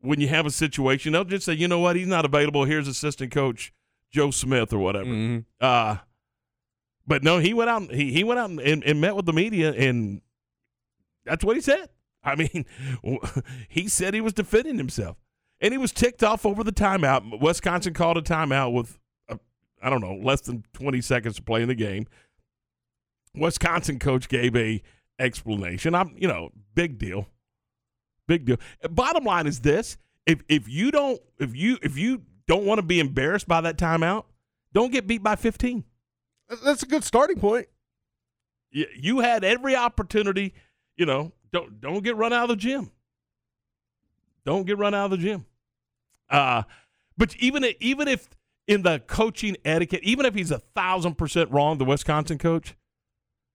when 0.00 0.20
you 0.20 0.28
have 0.28 0.44
a 0.44 0.50
situation, 0.50 1.14
they'll 1.14 1.24
just 1.24 1.46
say, 1.46 1.54
you 1.54 1.68
know 1.68 1.78
what, 1.78 1.96
he's 1.96 2.06
not 2.06 2.26
available. 2.26 2.66
Here's 2.66 2.86
assistant 2.86 3.32
coach 3.32 3.72
Joe 4.12 4.30
Smith 4.30 4.72
or 4.72 4.78
whatever. 4.78 5.06
Mhm. 5.06 5.44
Uh, 5.60 5.96
but 7.06 7.24
no, 7.24 7.38
he 7.38 7.52
went 7.54 7.70
out. 7.70 7.90
He 7.92 8.12
he 8.12 8.22
went 8.24 8.38
out 8.38 8.50
and, 8.50 8.84
and 8.84 9.00
met 9.00 9.16
with 9.16 9.26
the 9.26 9.32
media, 9.32 9.72
and 9.72 10.20
that's 11.24 11.44
what 11.44 11.56
he 11.56 11.62
said. 11.62 11.88
I 12.24 12.36
mean, 12.36 12.64
he 13.68 13.88
said 13.88 14.14
he 14.14 14.20
was 14.20 14.32
defending 14.32 14.76
himself, 14.76 15.16
and 15.60 15.72
he 15.72 15.78
was 15.78 15.92
ticked 15.92 16.22
off 16.22 16.46
over 16.46 16.62
the 16.62 16.72
timeout. 16.72 17.40
Wisconsin 17.40 17.94
called 17.94 18.18
a 18.18 18.22
timeout 18.22 18.72
with, 18.72 18.98
uh, 19.28 19.36
I 19.82 19.90
don't 19.90 20.00
know, 20.00 20.14
less 20.14 20.42
than 20.42 20.64
twenty 20.72 21.00
seconds 21.00 21.36
to 21.36 21.42
play 21.42 21.62
in 21.62 21.68
the 21.68 21.74
game. 21.74 22.06
Wisconsin 23.34 23.98
coach 23.98 24.28
gave 24.28 24.54
a 24.54 24.82
explanation. 25.18 25.94
I'm, 25.94 26.14
you 26.16 26.28
know, 26.28 26.50
big 26.74 26.98
deal, 26.98 27.28
big 28.28 28.44
deal. 28.44 28.58
Bottom 28.90 29.24
line 29.24 29.46
is 29.48 29.60
this: 29.60 29.96
if 30.26 30.42
if 30.48 30.68
you 30.68 30.90
don't 30.92 31.20
if 31.40 31.56
you 31.56 31.78
if 31.82 31.98
you 31.98 32.22
don't 32.52 32.66
want 32.66 32.78
to 32.78 32.82
be 32.82 33.00
embarrassed 33.00 33.48
by 33.48 33.60
that 33.62 33.78
timeout, 33.78 34.24
don't 34.74 34.92
get 34.92 35.06
beat 35.06 35.22
by 35.22 35.36
fifteen. 35.36 35.84
That's 36.64 36.82
a 36.82 36.86
good 36.86 37.02
starting 37.04 37.38
point. 37.40 37.66
You, 38.70 38.86
you 38.94 39.20
had 39.20 39.42
every 39.44 39.74
opportunity. 39.74 40.52
You 40.96 41.06
know, 41.06 41.32
don't 41.52 41.80
don't 41.80 42.04
get 42.04 42.16
run 42.16 42.32
out 42.32 42.44
of 42.44 42.48
the 42.50 42.56
gym. 42.56 42.90
Don't 44.44 44.66
get 44.66 44.76
run 44.78 44.94
out 44.94 45.06
of 45.06 45.10
the 45.12 45.16
gym. 45.18 45.46
Uh, 46.28 46.62
but 47.16 47.34
even 47.36 47.64
i- 47.64 47.76
even 47.80 48.08
if 48.08 48.28
in 48.66 48.82
the 48.82 49.00
coaching 49.06 49.56
etiquette, 49.64 50.00
even 50.02 50.26
if 50.26 50.34
he's 50.34 50.50
a 50.50 50.58
thousand 50.58 51.16
percent 51.16 51.50
wrong, 51.50 51.78
the 51.78 51.84
Wisconsin 51.84 52.38
coach, 52.38 52.74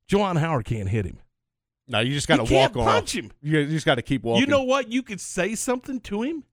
Juwan 0.10 0.38
Howard 0.40 0.66
can't 0.66 0.90
hit 0.90 1.06
him. 1.06 1.20
No, 1.88 2.00
you 2.00 2.14
just 2.14 2.28
got 2.28 2.46
to 2.46 2.54
walk 2.54 2.76
on. 2.76 2.84
punch 2.86 3.16
him. 3.16 3.32
You, 3.42 3.60
you 3.60 3.68
just 3.68 3.86
got 3.86 3.96
to 3.96 4.02
keep 4.02 4.24
walking. 4.24 4.42
You 4.42 4.48
know 4.48 4.64
what? 4.64 4.90
You 4.92 5.04
could 5.04 5.22
say 5.22 5.56
something 5.56 6.00
to 6.02 6.22
him. 6.24 6.44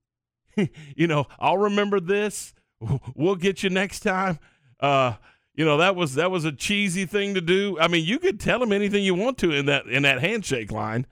you 0.97 1.07
know, 1.07 1.27
I'll 1.39 1.59
remember 1.59 2.01
this. 2.01 2.55
We'll 3.15 3.37
get 3.37 3.63
you 3.63 3.71
next 3.71 4.01
time. 4.01 4.39
Uh, 4.81 5.15
you 5.55 5.65
know 5.65 5.79
that 5.79 5.97
was 5.97 6.17
that 6.17 6.31
was 6.31 6.45
a 6.45 6.53
cheesy 6.53 7.07
thing 7.07 7.33
to 7.35 7.41
do. 7.41 7.79
I 7.81 7.89
mean, 7.89 8.05
you 8.05 8.19
could 8.19 8.39
tell 8.41 8.63
him 8.63 8.73
anything 8.73 9.05
you 9.05 9.15
want 9.15 9.39
to 9.39 9.53
in 9.53 9.67
that 9.67 9.87
in 9.87 10.03
that 10.03 10.21
handshake 10.21 10.71
line, 10.71 11.07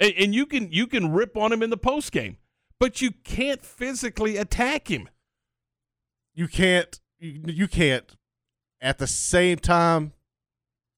and, 0.00 0.12
and 0.18 0.34
you 0.34 0.44
can 0.44 0.70
you 0.70 0.86
can 0.86 1.12
rip 1.12 1.36
on 1.36 1.52
him 1.52 1.62
in 1.62 1.70
the 1.70 1.76
post 1.78 2.12
game, 2.12 2.36
but 2.78 3.00
you 3.00 3.12
can't 3.24 3.64
physically 3.64 4.36
attack 4.36 4.88
him. 4.90 5.08
you 6.34 6.48
can't. 6.48 7.00
You, 7.18 7.40
you 7.46 7.68
can't. 7.68 8.14
At 8.82 8.98
the 8.98 9.06
same 9.06 9.56
time, 9.58 10.12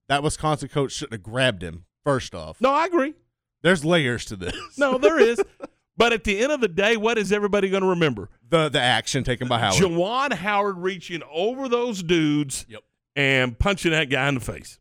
that 0.09 0.23
Wisconsin 0.23 0.67
coach 0.67 0.91
shouldn't 0.91 1.13
have 1.13 1.23
grabbed 1.23 1.63
him. 1.63 1.85
First 2.03 2.35
off, 2.35 2.59
No, 2.59 2.71
I 2.71 2.85
agree. 2.87 3.13
there's 3.61 3.85
layers 3.85 4.25
to 4.25 4.35
this. 4.35 4.55
No, 4.77 4.97
there 4.97 5.19
is. 5.19 5.39
but 5.99 6.13
at 6.13 6.23
the 6.23 6.39
end 6.39 6.51
of 6.51 6.61
the 6.61 6.67
day, 6.67 6.97
what 6.97 7.19
is 7.19 7.31
everybody 7.31 7.69
going 7.69 7.83
to 7.83 7.89
remember? 7.89 8.29
the 8.49 8.69
the 8.69 8.79
action 8.81 9.23
taken 9.23 9.47
by 9.47 9.59
Howard. 9.59 9.75
Juwan 9.83 10.33
Howard 10.33 10.77
reaching 10.79 11.21
over 11.31 11.69
those 11.69 12.01
dudes 12.01 12.65
Yep. 12.67 12.81
and 13.15 13.59
punching 13.59 13.91
that 13.91 14.05
guy 14.09 14.27
in 14.29 14.33
the 14.35 14.41
face. 14.41 14.79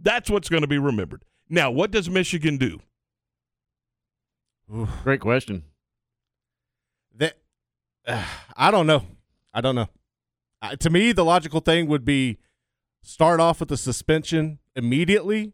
That's 0.00 0.28
what's 0.28 0.48
going 0.48 0.62
to 0.62 0.66
be 0.68 0.78
remembered. 0.78 1.22
Now, 1.48 1.70
what 1.70 1.90
does 1.92 2.10
Michigan 2.10 2.56
do? 2.56 2.80
Great 5.02 5.20
question. 5.20 5.62
That 7.14 7.36
I 8.56 8.70
don't 8.70 8.86
know. 8.86 9.04
I 9.54 9.60
don't 9.60 9.74
know. 9.74 9.88
Uh, 10.60 10.76
to 10.76 10.90
me, 10.90 11.12
the 11.12 11.24
logical 11.24 11.60
thing 11.60 11.86
would 11.86 12.04
be 12.04 12.38
start 13.02 13.40
off 13.40 13.60
with 13.60 13.68
the 13.70 13.76
suspension 13.76 14.58
immediately 14.76 15.52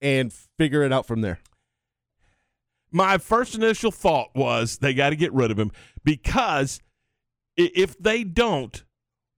and 0.00 0.32
figure 0.32 0.82
it 0.82 0.92
out 0.92 1.06
from 1.06 1.20
there. 1.20 1.40
My 2.92 3.18
first 3.18 3.54
initial 3.54 3.90
thought 3.90 4.30
was 4.34 4.78
they 4.78 4.94
got 4.94 5.10
to 5.10 5.16
get 5.16 5.32
rid 5.32 5.50
of 5.50 5.58
him 5.58 5.70
because 6.04 6.80
if 7.56 7.96
they 7.98 8.24
don't, 8.24 8.82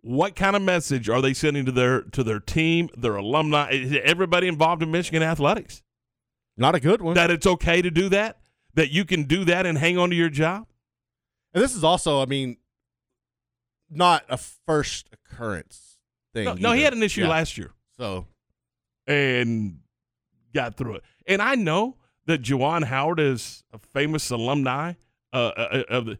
what 0.01 0.35
kind 0.35 0.57
of 0.57 0.63
message 0.63 1.09
are 1.09 1.21
they 1.21 1.35
sending 1.35 1.65
to 1.67 1.73
their 1.73 2.03
to 2.03 2.25
their 2.25 2.41
team, 2.41 2.89
their 2.97 3.17
alumni, 3.17 3.71
everybody 4.03 4.49
involved 4.49 4.83
in 4.83 4.91
Michigan 4.91 5.23
athletics? 5.23 5.83
Not 6.57 6.75
a 6.75 6.81
good 6.81 7.03
one. 7.03 7.15
That 7.15 7.31
it's 7.31 7.47
okay 7.47 7.83
to 7.83 7.91
do 7.91 8.09
that, 8.11 8.39
that 8.75 8.91
you 8.91 9.05
can 9.05 9.25
do 9.25 9.45
that 9.45 9.67
and 9.67 9.77
hang 9.79 9.99
on 9.99 10.11
to 10.11 10.17
your 10.17 10.29
job. 10.29 10.67
and 11.55 11.63
this 11.63 11.75
is 11.75 11.85
also, 11.85 12.21
I 12.23 12.27
mean, 12.27 12.57
not 13.91 14.25
a 14.29 14.39
first 14.39 15.09
occurrence 15.13 15.99
thing. 16.33 16.45
No, 16.47 16.55
no 16.55 16.73
he 16.73 16.83
had 16.83 16.95
an 16.95 17.03
issue 17.03 17.23
Yeah. 17.23 17.29
last 17.29 17.59
year. 17.59 17.73
So 17.97 18.27
and 19.07 19.81
got 20.55 20.77
through 20.77 20.97
it. 20.97 21.05
And 21.27 21.43
I 21.43 21.55
know 21.55 21.97
that 22.27 22.43
Juwan 22.43 22.85
Howard 22.85 23.21
is 23.21 23.65
a 23.73 23.79
famous 23.79 24.31
alumni 24.31 24.95
uh, 25.33 25.53
uh, 25.57 25.83
of 25.89 26.07
the, 26.07 26.19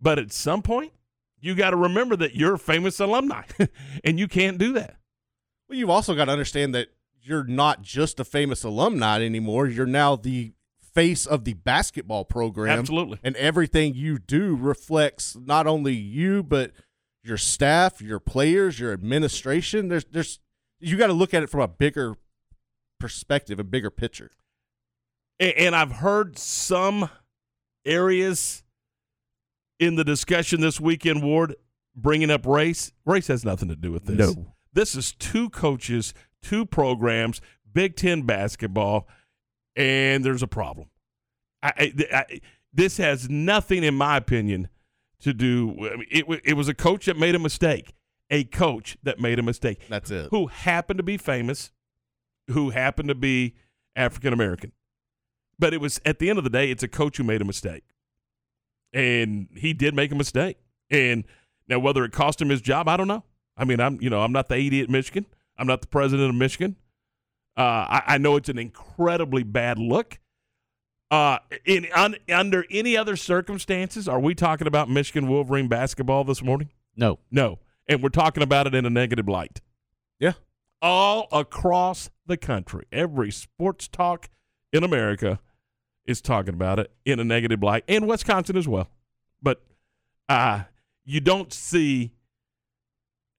but 0.00 0.18
at 0.18 0.32
some 0.32 0.62
point 0.62 0.92
you 1.40 1.54
got 1.54 1.70
to 1.70 1.76
remember 1.76 2.16
that 2.16 2.34
you're 2.34 2.54
a 2.54 2.58
famous 2.58 2.98
alumni, 3.00 3.42
and 4.04 4.18
you 4.18 4.28
can't 4.28 4.58
do 4.58 4.72
that. 4.74 4.96
Well, 5.68 5.78
you've 5.78 5.90
also 5.90 6.14
got 6.14 6.26
to 6.26 6.32
understand 6.32 6.74
that 6.74 6.88
you're 7.22 7.44
not 7.44 7.82
just 7.82 8.18
a 8.18 8.24
famous 8.24 8.64
alumni 8.64 9.22
anymore. 9.22 9.66
You're 9.66 9.86
now 9.86 10.16
the 10.16 10.52
face 10.94 11.26
of 11.26 11.44
the 11.44 11.54
basketball 11.54 12.24
program. 12.24 12.78
Absolutely. 12.78 13.18
And 13.22 13.36
everything 13.36 13.94
you 13.94 14.18
do 14.18 14.56
reflects 14.56 15.36
not 15.36 15.66
only 15.66 15.94
you, 15.94 16.42
but 16.42 16.72
your 17.22 17.36
staff, 17.36 18.00
your 18.00 18.18
players, 18.18 18.80
your 18.80 18.92
administration. 18.92 19.88
There's, 19.88 20.06
there's, 20.06 20.40
you 20.80 20.96
got 20.96 21.08
to 21.08 21.12
look 21.12 21.34
at 21.34 21.42
it 21.42 21.50
from 21.50 21.60
a 21.60 21.68
bigger 21.68 22.16
perspective, 22.98 23.60
a 23.60 23.64
bigger 23.64 23.90
picture. 23.90 24.30
And, 25.40 25.76
I've 25.76 25.92
heard 25.92 26.36
some 26.38 27.08
areas 27.84 28.64
in 29.78 29.94
the 29.94 30.04
discussion 30.04 30.60
this 30.60 30.80
weekend, 30.80 31.22
Ward, 31.22 31.54
bringing 31.94 32.30
up 32.30 32.44
race. 32.44 32.92
Race 33.06 33.28
has 33.28 33.44
nothing 33.44 33.68
to 33.68 33.76
do 33.76 33.92
with 33.92 34.06
this. 34.06 34.34
No. 34.34 34.54
This 34.72 34.94
is 34.94 35.12
two 35.12 35.48
coaches, 35.50 36.12
two 36.42 36.66
programs, 36.66 37.40
Big 37.72 37.94
Ten 37.94 38.22
basketball, 38.22 39.06
and 39.76 40.24
there's 40.24 40.42
a 40.42 40.48
problem. 40.48 40.90
I, 41.62 41.72
I, 41.78 41.92
I, 42.12 42.40
this 42.72 42.96
has 42.96 43.30
nothing, 43.30 43.84
in 43.84 43.94
my 43.94 44.16
opinion, 44.16 44.68
to 45.20 45.32
do. 45.32 45.70
I 45.70 45.96
mean, 45.96 46.06
it, 46.10 46.40
it 46.44 46.54
was 46.54 46.68
a 46.68 46.74
coach 46.74 47.06
that 47.06 47.16
made 47.16 47.34
a 47.34 47.38
mistake. 47.38 47.94
A 48.30 48.44
coach 48.44 48.98
that 49.04 49.20
made 49.20 49.38
a 49.38 49.42
mistake. 49.42 49.88
That's 49.88 50.10
it. 50.10 50.28
Who 50.30 50.48
happened 50.48 50.98
to 50.98 51.02
be 51.02 51.16
famous, 51.16 51.72
who 52.48 52.70
happened 52.70 53.08
to 53.08 53.14
be 53.14 53.54
African 53.96 54.32
American. 54.32 54.72
But 55.58 55.74
it 55.74 55.80
was 55.80 56.00
at 56.04 56.18
the 56.18 56.30
end 56.30 56.38
of 56.38 56.44
the 56.44 56.50
day, 56.50 56.70
it's 56.70 56.82
a 56.82 56.88
coach 56.88 57.16
who 57.16 57.24
made 57.24 57.42
a 57.42 57.44
mistake, 57.44 57.84
and 58.92 59.48
he 59.56 59.72
did 59.72 59.94
make 59.94 60.12
a 60.12 60.14
mistake. 60.14 60.58
And 60.90 61.24
now, 61.68 61.78
whether 61.78 62.04
it 62.04 62.12
cost 62.12 62.40
him 62.40 62.48
his 62.48 62.60
job, 62.60 62.88
I 62.88 62.96
don't 62.96 63.08
know. 63.08 63.24
I 63.56 63.64
mean, 63.64 63.80
I'm 63.80 64.00
you 64.00 64.10
know 64.10 64.22
I'm 64.22 64.32
not 64.32 64.48
the 64.48 64.54
AD 64.54 64.74
at 64.74 64.90
Michigan. 64.90 65.26
I'm 65.58 65.66
not 65.66 65.80
the 65.80 65.88
president 65.88 66.30
of 66.30 66.36
Michigan. 66.36 66.76
Uh, 67.56 67.86
I, 67.88 68.02
I 68.06 68.18
know 68.18 68.36
it's 68.36 68.48
an 68.48 68.58
incredibly 68.58 69.42
bad 69.42 69.78
look. 69.78 70.20
Uh, 71.10 71.38
in 71.64 71.86
un, 71.94 72.14
under 72.32 72.64
any 72.70 72.96
other 72.96 73.16
circumstances, 73.16 74.06
are 74.06 74.20
we 74.20 74.34
talking 74.34 74.66
about 74.66 74.88
Michigan 74.88 75.26
Wolverine 75.26 75.66
basketball 75.66 76.22
this 76.22 76.42
morning? 76.42 76.70
No. 76.96 77.18
No, 77.30 77.58
and 77.88 78.02
we're 78.02 78.10
talking 78.10 78.42
about 78.42 78.66
it 78.66 78.74
in 78.74 78.84
a 78.86 78.90
negative 78.90 79.26
light. 79.26 79.60
Yeah. 80.20 80.34
All 80.80 81.26
across 81.32 82.10
the 82.26 82.36
country, 82.36 82.84
every 82.92 83.32
sports 83.32 83.88
talk 83.88 84.28
in 84.72 84.84
America 84.84 85.40
is 86.08 86.22
talking 86.22 86.54
about 86.54 86.78
it 86.78 86.90
in 87.04 87.20
a 87.20 87.24
negative 87.24 87.62
light, 87.62 87.84
and 87.86 88.08
Wisconsin 88.08 88.56
as 88.56 88.66
well. 88.66 88.88
But 89.42 89.62
uh, 90.28 90.62
you 91.04 91.20
don't 91.20 91.52
see 91.52 92.12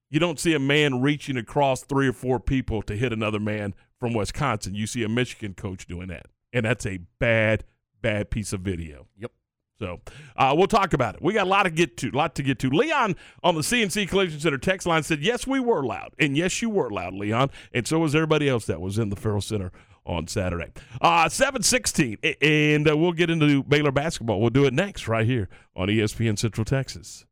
you 0.10 0.20
don't 0.20 0.40
see 0.40 0.54
a 0.54 0.60
man 0.60 1.02
reaching 1.02 1.36
across 1.36 1.82
three 1.82 2.08
or 2.08 2.14
four 2.14 2.40
people 2.40 2.82
to 2.84 2.96
hit 2.96 3.12
another 3.12 3.40
man 3.40 3.74
from 4.00 4.14
Wisconsin. 4.14 4.76
You 4.76 4.88
see 4.88 5.04
a 5.04 5.10
Michigan 5.10 5.56
coach 5.56 5.88
doing 5.88 6.08
that, 6.08 6.28
and 6.54 6.64
that's 6.64 6.86
a 6.86 7.00
bad, 7.20 7.66
bad 8.02 8.30
piece 8.30 8.54
of 8.54 8.62
video. 8.62 9.08
Yep. 9.18 9.32
So 9.80 10.02
uh, 10.36 10.54
we'll 10.56 10.68
talk 10.68 10.94
about 10.94 11.16
it. 11.16 11.22
We 11.22 11.34
got 11.34 11.48
a 11.48 11.50
lot 11.50 11.64
to 11.64 11.70
get 11.72 11.98
to. 11.98 12.10
A 12.10 12.16
lot 12.16 12.36
to 12.36 12.44
get 12.44 12.60
to. 12.60 12.70
Leon 12.70 13.16
on 13.44 13.56
the 13.56 13.62
CNC 13.62 14.10
Collision 14.10 14.40
Center 14.40 14.58
text 14.60 14.86
line 14.86 15.02
said, 15.02 15.22
"Yes, 15.22 15.48
we 15.48 15.60
were 15.60 15.84
loud, 15.84 16.14
and 16.20 16.38
yes, 16.38 16.62
you 16.62 16.70
were 16.70 16.92
loud, 16.92 17.16
Leon, 17.16 17.50
and 17.74 17.88
so 17.88 17.98
was 18.00 18.14
everybody 18.14 18.48
else 18.48 18.66
that 18.66 18.80
was 18.80 19.00
in 19.00 19.10
the 19.10 19.16
Ferrell 19.16 19.42
Center 19.42 19.72
on 20.10 20.28
Saturday." 20.28 20.72
Uh, 21.00 21.30
Seven 21.30 21.64
sixteen, 21.64 22.18
and 22.42 22.90
uh, 22.90 22.98
we'll 22.98 23.14
get 23.14 23.30
into 23.30 23.64
Baylor 23.64 23.92
basketball. 23.92 24.42
We'll 24.42 24.50
do 24.50 24.66
it 24.66 24.74
next 24.74 25.08
right 25.08 25.26
here 25.26 25.48
on 25.76 25.88
ESPN 25.88 26.38
Central 26.38 26.66
Texas. 26.66 27.26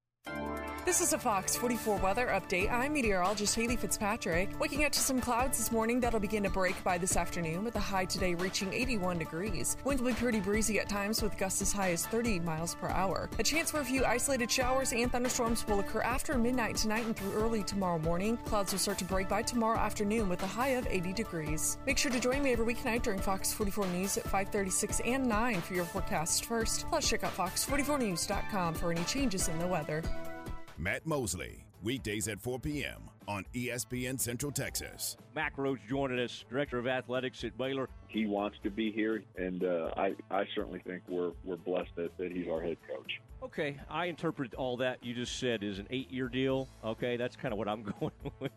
This 0.88 1.02
is 1.02 1.12
a 1.12 1.20
Fox 1.20 1.54
44 1.58 1.98
weather 1.98 2.28
update. 2.28 2.72
I'm 2.72 2.94
meteorologist 2.94 3.54
Haley 3.58 3.76
Fitzpatrick. 3.76 4.58
Waking 4.58 4.86
up 4.86 4.94
to 4.94 5.02
some 5.02 5.20
clouds 5.20 5.58
this 5.58 5.70
morning 5.70 6.00
that'll 6.00 6.22
begin 6.22 6.44
to 6.44 6.50
break 6.50 6.82
by 6.82 6.98
this 6.98 7.18
afternoon 7.18 7.66
with 7.66 7.76
a 7.76 7.80
high 7.82 8.06
today 8.06 8.36
reaching 8.36 8.72
81 8.72 9.20
degrees. 9.20 9.76
Winds 9.84 10.02
will 10.02 10.12
be 10.12 10.16
pretty 10.16 10.40
breezy 10.40 10.80
at 10.80 10.88
times 10.88 11.22
with 11.22 11.38
gusts 11.38 11.62
as 11.62 11.74
high 11.74 11.92
as 11.92 12.06
30 12.06 12.40
miles 12.40 12.74
per 12.76 12.88
hour. 12.88 13.30
A 13.38 13.44
chance 13.44 13.70
for 13.70 13.82
a 13.82 13.84
few 13.84 14.06
isolated 14.06 14.50
showers 14.50 14.94
and 14.94 15.12
thunderstorms 15.12 15.68
will 15.68 15.82
occur 15.82 16.00
after 16.04 16.38
midnight 16.38 16.78
tonight 16.78 17.06
and 17.06 17.18
through 17.18 17.34
early 17.34 17.64
tomorrow 17.64 18.00
morning. 18.00 18.38
Clouds 18.46 18.72
will 18.72 18.80
start 18.80 18.98
to 19.00 19.04
break 19.04 19.28
by 19.28 19.42
tomorrow 19.42 19.78
afternoon 19.78 20.30
with 20.30 20.42
a 20.44 20.48
high 20.48 20.70
of 20.80 20.88
80 20.90 21.12
degrees. 21.12 21.80
Make 21.86 21.98
sure 21.98 22.12
to 22.12 22.20
join 22.22 22.42
me 22.42 22.54
every 22.54 22.74
weeknight 22.74 23.04
during 23.04 23.20
Fox 23.20 23.52
44 23.52 23.88
News 23.88 24.18
at 24.18 24.24
5:36 24.24 25.02
and 25.06 25.28
9 25.28 25.60
for 25.60 25.74
your 25.74 25.84
forecast 25.84 26.46
first. 26.46 26.88
Plus 26.88 27.10
check 27.10 27.26
out 27.26 27.36
fox44news.com 27.36 28.74
for 28.74 28.94
any 28.94 29.04
changes 29.04 29.50
in 29.50 29.60
the 29.60 29.68
weather. 29.68 30.02
Matt 30.80 31.08
Mosley, 31.08 31.66
weekdays 31.82 32.28
at 32.28 32.40
4 32.40 32.60
p.m. 32.60 33.10
on 33.28 33.44
ESPN 33.56 34.20
Central 34.20 34.52
Texas. 34.52 35.18
Mack 35.34 35.58
Rhoades 35.58 35.80
joining 35.90 36.20
us, 36.20 36.46
Director 36.52 36.78
of 36.78 36.86
Athletics 36.86 37.44
at 37.44 37.58
Baylor. 37.58 37.90
He 38.08 38.28
wants 38.28 38.58
to 38.62 38.70
be 38.70 38.92
here, 38.92 39.24
and 39.38 39.64
uh, 39.64 39.90
I, 39.98 40.14
I 40.30 40.46
certainly 40.54 40.80
think 40.86 41.02
we're, 41.10 41.32
we're 41.44 41.56
blessed 41.56 41.90
that, 41.96 42.16
that 42.20 42.32
he's 42.32 42.48
our 42.48 42.62
head 42.62 42.78
coach. 42.88 43.20
Okay, 43.42 43.80
I 43.90 44.06
interpret 44.06 44.54
all 44.54 44.78
that 44.78 45.04
you 45.04 45.16
just 45.16 45.40
said 45.40 45.64
as 45.64 45.80
an 45.80 45.88
eight-year 45.90 46.30
deal. 46.30 46.70
Okay, 46.84 47.18
that's 47.18 47.36
kind 47.36 47.54
of 47.54 47.58
what 47.58 47.68
I'm 47.68 47.82
going 48.00 48.12
with. 48.40 48.52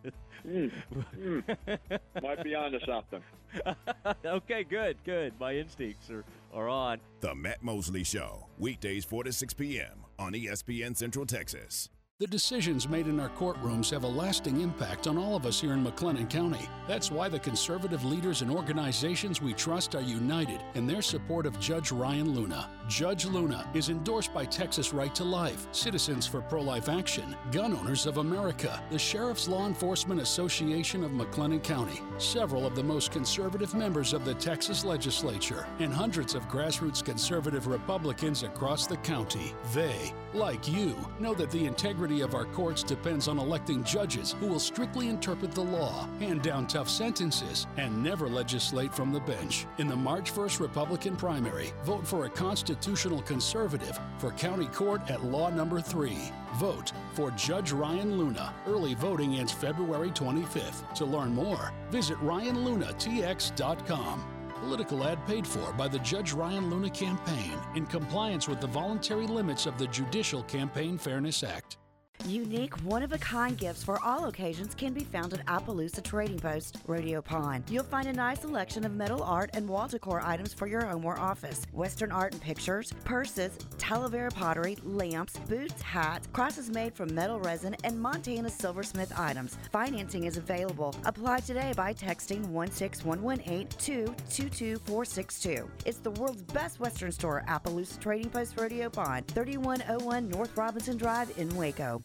Mm, 0.46 0.72
mm. 1.18 2.00
Might 2.22 2.44
be 2.44 2.54
on 2.54 2.74
onto 2.74 2.84
something. 2.84 3.22
okay, 4.26 4.62
good, 4.64 4.98
good. 5.04 5.32
My 5.40 5.54
instincts 5.54 6.10
are, 6.10 6.24
are 6.52 6.68
on. 6.68 7.00
The 7.20 7.34
Matt 7.34 7.62
Mosley 7.62 8.04
Show, 8.04 8.46
weekdays 8.58 9.06
4 9.06 9.24
to 9.24 9.32
6 9.32 9.54
p.m. 9.54 10.04
on 10.18 10.34
ESPN 10.34 10.94
Central 10.94 11.24
Texas. 11.24 11.88
The 12.20 12.26
decisions 12.26 12.86
made 12.86 13.06
in 13.06 13.18
our 13.18 13.30
courtrooms 13.30 13.90
have 13.92 14.02
a 14.02 14.06
lasting 14.06 14.60
impact 14.60 15.06
on 15.06 15.16
all 15.16 15.36
of 15.36 15.46
us 15.46 15.58
here 15.58 15.72
in 15.72 15.82
McLennan 15.82 16.28
County. 16.28 16.68
That's 16.86 17.10
why 17.10 17.30
the 17.30 17.38
conservative 17.38 18.04
leaders 18.04 18.42
and 18.42 18.50
organizations 18.50 19.40
we 19.40 19.54
trust 19.54 19.94
are 19.94 20.02
united 20.02 20.60
in 20.74 20.86
their 20.86 21.00
support 21.00 21.46
of 21.46 21.58
Judge 21.58 21.92
Ryan 21.92 22.34
Luna. 22.34 22.68
Judge 22.88 23.24
Luna 23.24 23.66
is 23.72 23.88
endorsed 23.88 24.34
by 24.34 24.44
Texas 24.44 24.92
Right 24.92 25.14
to 25.14 25.24
Life, 25.24 25.66
Citizens 25.72 26.26
for 26.26 26.42
Pro 26.42 26.60
Life 26.60 26.90
Action, 26.90 27.34
Gun 27.52 27.72
Owners 27.72 28.04
of 28.04 28.18
America, 28.18 28.82
the 28.90 28.98
Sheriff's 28.98 29.48
Law 29.48 29.66
Enforcement 29.66 30.20
Association 30.20 31.04
of 31.04 31.12
McLennan 31.12 31.62
County, 31.62 32.02
several 32.18 32.66
of 32.66 32.76
the 32.76 32.84
most 32.84 33.12
conservative 33.12 33.74
members 33.74 34.12
of 34.12 34.26
the 34.26 34.34
Texas 34.34 34.84
legislature, 34.84 35.66
and 35.78 35.90
hundreds 35.90 36.34
of 36.34 36.46
grassroots 36.48 37.02
conservative 37.02 37.66
Republicans 37.66 38.42
across 38.42 38.86
the 38.86 38.98
county. 38.98 39.54
They, 39.72 40.12
like 40.34 40.68
you, 40.68 40.94
know 41.18 41.32
that 41.34 41.50
the 41.50 41.66
integrity 41.66 42.20
of 42.20 42.34
our 42.34 42.44
courts 42.44 42.82
depends 42.82 43.28
on 43.28 43.38
electing 43.38 43.82
judges 43.84 44.34
who 44.40 44.46
will 44.46 44.58
strictly 44.58 45.08
interpret 45.08 45.52
the 45.52 45.60
law, 45.60 46.08
hand 46.18 46.40
down 46.42 46.66
tough 46.66 46.88
sentences, 46.88 47.66
and 47.76 48.02
never 48.02 48.28
legislate 48.28 48.94
from 48.94 49.12
the 49.12 49.20
bench. 49.20 49.66
In 49.78 49.88
the 49.88 49.96
March 49.96 50.32
1st 50.32 50.60
Republican 50.60 51.16
primary, 51.16 51.72
vote 51.84 52.06
for 52.06 52.26
a 52.26 52.30
constitutional 52.30 53.22
conservative 53.22 53.98
for 54.18 54.30
county 54.32 54.66
court 54.66 55.08
at 55.10 55.24
law 55.24 55.50
number 55.50 55.80
3. 55.80 56.16
Vote 56.56 56.92
for 57.12 57.30
Judge 57.32 57.72
Ryan 57.72 58.16
Luna. 58.18 58.54
Early 58.66 58.94
voting 58.94 59.36
ends 59.36 59.52
February 59.52 60.10
25th. 60.10 60.92
To 60.94 61.04
learn 61.04 61.34
more, 61.34 61.72
visit 61.90 62.16
RyanLunaTX.com. 62.18 64.39
Political 64.60 65.04
ad 65.04 65.26
paid 65.26 65.46
for 65.46 65.72
by 65.72 65.88
the 65.88 65.98
Judge 66.00 66.32
Ryan 66.32 66.68
Luna 66.68 66.90
campaign 66.90 67.58
in 67.74 67.86
compliance 67.86 68.46
with 68.46 68.60
the 68.60 68.66
voluntary 68.66 69.26
limits 69.26 69.66
of 69.66 69.78
the 69.78 69.86
Judicial 69.86 70.42
Campaign 70.44 70.98
Fairness 70.98 71.42
Act. 71.42 71.79
Unique, 72.26 72.76
one 72.82 73.02
of 73.02 73.12
a 73.12 73.18
kind 73.18 73.56
gifts 73.56 73.82
for 73.82 73.98
all 74.04 74.26
occasions 74.26 74.74
can 74.74 74.92
be 74.92 75.04
found 75.04 75.32
at 75.32 75.44
Appaloosa 75.46 76.02
Trading 76.04 76.38
Post, 76.38 76.78
Rodeo 76.86 77.22
Pond. 77.22 77.64
You'll 77.70 77.82
find 77.82 78.06
a 78.06 78.12
nice 78.12 78.40
selection 78.40 78.84
of 78.84 78.94
metal 78.94 79.22
art 79.22 79.50
and 79.54 79.66
wall 79.68 79.88
decor 79.88 80.20
items 80.22 80.52
for 80.52 80.66
your 80.66 80.84
home 80.84 81.04
or 81.04 81.18
office, 81.18 81.62
Western 81.72 82.12
art 82.12 82.32
and 82.32 82.42
pictures, 82.42 82.92
purses, 83.04 83.56
Talavera 83.78 84.32
pottery, 84.32 84.76
lamps, 84.84 85.38
boots, 85.48 85.80
hats, 85.80 86.28
crosses 86.32 86.68
made 86.70 86.94
from 86.94 87.14
metal 87.14 87.40
resin, 87.40 87.74
and 87.84 88.00
Montana 88.00 88.50
silversmith 88.50 89.18
items. 89.18 89.56
Financing 89.72 90.24
is 90.24 90.36
available. 90.36 90.94
Apply 91.04 91.40
today 91.40 91.72
by 91.74 91.94
texting 91.94 92.44
16118 92.46 93.66
222462. 93.78 95.70
It's 95.86 95.98
the 95.98 96.10
world's 96.12 96.42
best 96.42 96.80
Western 96.80 97.12
store, 97.12 97.42
Appaloosa 97.48 97.98
Trading 97.98 98.28
Post, 98.30 98.60
Rodeo 98.60 98.90
Pond, 98.90 99.26
3101 99.28 100.28
North 100.28 100.56
Robinson 100.56 100.96
Drive 100.96 101.36
in 101.38 101.48
Waco. 101.56 102.04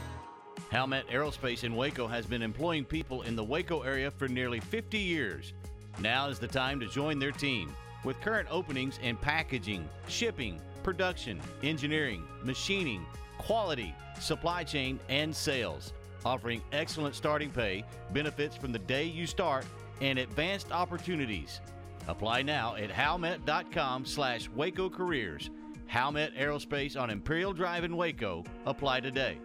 Halmet 0.71 1.05
Aerospace 1.09 1.65
in 1.65 1.75
Waco 1.75 2.07
has 2.07 2.25
been 2.25 2.41
employing 2.41 2.85
people 2.85 3.23
in 3.23 3.35
the 3.35 3.43
Waco 3.43 3.81
area 3.81 4.09
for 4.09 4.29
nearly 4.29 4.61
50 4.61 4.97
years. 4.97 5.51
Now 5.99 6.29
is 6.29 6.39
the 6.39 6.47
time 6.47 6.79
to 6.79 6.87
join 6.87 7.19
their 7.19 7.33
team. 7.33 7.75
With 8.05 8.21
current 8.21 8.47
openings 8.49 8.97
in 9.03 9.17
packaging, 9.17 9.87
shipping, 10.07 10.61
production, 10.81 11.41
engineering, 11.61 12.23
machining, 12.41 13.05
quality, 13.37 13.93
supply 14.21 14.63
chain, 14.63 14.97
and 15.09 15.35
sales, 15.35 15.91
offering 16.23 16.61
excellent 16.71 17.15
starting 17.15 17.49
pay, 17.49 17.83
benefits 18.13 18.55
from 18.55 18.71
the 18.71 18.79
day 18.79 19.03
you 19.03 19.27
start, 19.27 19.65
and 19.99 20.17
advanced 20.19 20.71
opportunities. 20.71 21.59
Apply 22.07 22.43
now 22.43 22.75
at 22.75 22.89
halmet.com 22.89 24.05
slash 24.05 24.47
Waco 24.49 24.89
Careers. 24.89 25.49
Halmet 25.91 26.33
Aerospace 26.37 26.97
on 26.97 27.09
Imperial 27.09 27.51
Drive 27.51 27.83
in 27.83 27.97
Waco. 27.97 28.45
Apply 28.65 29.01
today. 29.01 29.37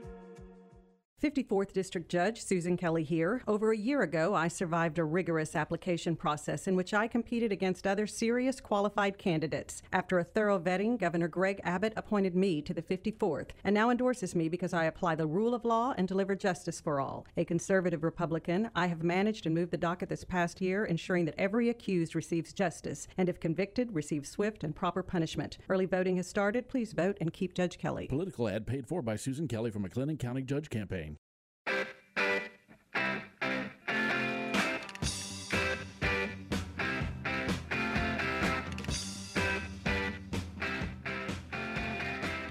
54th 1.23 1.73
District 1.73 2.11
Judge 2.11 2.43
Susan 2.43 2.77
Kelly 2.77 3.03
here. 3.03 3.43
Over 3.49 3.73
a 3.73 3.77
year 3.77 4.03
ago, 4.03 4.35
I 4.35 4.49
survived 4.49 4.99
a 4.99 5.05
rigorous 5.05 5.57
application 5.57 6.15
process 6.15 6.69
in 6.69 6.77
which 6.77 6.93
I 6.93 7.09
competed 7.09 7.51
against 7.51 7.87
other 7.87 8.07
serious 8.07 8.61
qualified 8.61 9.17
candidates. 9.17 9.83
After 9.95 10.19
a 10.19 10.25
thorough 10.25 10.61
vetting, 10.61 10.99
Governor 10.99 11.29
Greg 11.29 11.59
Abbott 11.65 11.95
appointed 11.97 12.37
me 12.37 12.61
to 12.61 12.75
the 12.75 12.83
54th 12.83 13.49
and 13.65 13.73
now 13.73 13.89
endorses 13.89 14.35
me 14.35 14.51
because 14.51 14.75
I 14.75 14.85
apply 14.85 15.15
the 15.15 15.27
rule 15.27 15.55
of 15.55 15.65
law 15.65 15.95
and 15.97 16.07
deliver 16.07 16.37
justice 16.37 16.83
for 16.83 17.01
all. 17.01 17.27
A 17.39 17.47
conservative 17.47 18.05
Republican, 18.05 18.69
I 18.77 18.87
have 18.87 19.03
managed 19.03 19.47
and 19.47 19.55
moved 19.55 19.71
the 19.71 19.79
docket 19.79 20.11
this 20.11 20.23
past 20.23 20.61
year, 20.61 20.85
ensuring 20.85 21.25
that 21.25 21.35
every 21.39 21.71
accused 21.71 22.15
receives 22.15 22.53
justice 22.53 23.09
and, 23.17 23.31
if 23.31 23.41
convicted, 23.41 23.95
receives 23.95 24.29
swift 24.29 24.63
and 24.63 24.77
proper 24.77 25.03
punishment. 25.03 25.57
Early 25.71 25.87
voting 25.87 26.19
has 26.19 26.29
started. 26.29 26.69
Please 26.69 26.93
vote 26.93 27.17
and 27.23 27.33
keep 27.33 27.55
Judge 27.55 27.79
Kelly. 27.79 28.07
Political 28.07 28.49
ad 28.51 28.67
paid 28.67 28.87
for 28.87 29.01
by 29.01 29.17
Susan 29.17 29.49
Kelly 29.49 29.71
from 29.71 29.83
McLennan 29.83 30.19
County 30.19 30.43
Judge 30.43 30.69
Campaign. 30.69 31.16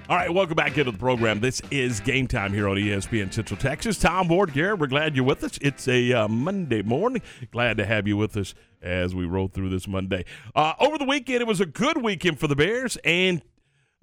All 0.08 0.16
right, 0.16 0.32
welcome 0.32 0.54
back 0.54 0.78
into 0.78 0.92
the 0.92 0.98
program. 1.00 1.40
This 1.40 1.64
is 1.72 2.00
game 2.00 2.28
time 2.28 2.54
here 2.54 2.70
on 2.70 2.78
ESPN 2.78 3.34
Central 3.34 3.58
Texas. 3.58 3.98
Tom 3.98 4.28
Ward, 4.28 4.54
Garrett, 4.54 4.78
we're 4.78 4.86
glad 4.86 5.16
you're 5.16 5.26
with 5.26 5.44
us. 5.44 5.58
It's 5.64 5.88
a 5.88 6.14
uh, 6.14 6.28
Monday 6.28 6.84
morning. 6.84 7.24
Glad 7.50 7.78
to 7.78 7.88
have 7.88 8.08
you 8.08 8.16
with 8.16 8.38
us 8.38 8.54
as 8.84 9.16
we 9.16 9.26
roll 9.26 9.48
through 9.48 9.70
this 9.70 9.88
Monday. 9.88 10.24
Uh, 10.54 10.74
over 10.80 11.00
the 11.00 11.06
weekend, 11.06 11.42
it 11.42 11.48
was 11.48 11.60
a 11.60 11.66
good 11.66 12.04
weekend 12.04 12.40
for 12.40 12.46
the 12.46 12.56
Bears 12.56 13.00
and 13.04 13.42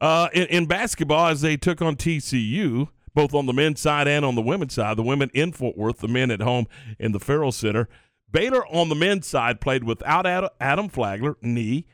uh, 0.01 0.29
in, 0.33 0.49
in 0.49 0.67
basketball 0.67 1.29
as 1.29 1.41
they 1.41 1.57
took 1.57 1.81
on 1.81 1.95
TCU, 1.95 2.89
both 3.15 3.33
on 3.33 3.47
the 3.47 3.53
men's 3.53 3.81
side 3.81 4.09
and 4.09 4.25
on 4.25 4.35
the 4.35 4.43
women's 4.43 4.75
side. 4.75 4.97
The 4.97 5.05
women 5.05 5.31
in 5.35 5.53
Fort 5.53 5.79
Worth, 5.79 5.99
the 5.99 6.09
men 6.09 6.33
at 6.33 6.41
home 6.41 6.67
in 6.99 7.13
the 7.13 7.21
Ferrell 7.21 7.53
Center. 7.53 7.89
Baylor 8.29 8.67
on 8.67 8.89
the 8.89 8.97
men's 8.97 9.29
side 9.29 9.61
played 9.61 9.85
without 9.85 10.27
Adam 10.61 10.89
Flagler, 10.89 11.37
knee, 11.43 11.87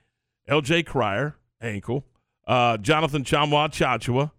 LJ 0.48 0.86
Cryer, 0.86 1.36
ankle, 1.60 2.06
uh, 2.48 2.76
Jonathan 2.78 3.22
Tchamwa 3.22 3.68
Tchatchoua. 3.68 4.32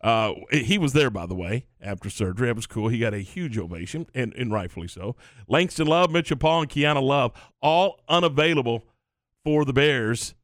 Uh, 0.00 0.34
he 0.52 0.76
was 0.76 0.92
there, 0.92 1.08
by 1.08 1.24
the 1.24 1.34
way, 1.34 1.64
after 1.80 2.10
surgery. 2.10 2.50
It 2.50 2.56
was 2.56 2.66
cool. 2.66 2.88
He 2.88 2.98
got 2.98 3.14
a 3.14 3.20
huge 3.20 3.56
ovation, 3.56 4.06
and, 4.14 4.34
and 4.34 4.52
rightfully 4.52 4.86
so. 4.86 5.16
Langston 5.48 5.86
Love, 5.86 6.10
Mitchell 6.10 6.36
Paul, 6.36 6.60
and 6.62 6.70
Kiana 6.70 7.02
Love, 7.02 7.32
all 7.62 8.00
unavailable 8.06 8.84
for 9.44 9.64
the 9.64 9.72
Bears. 9.72 10.34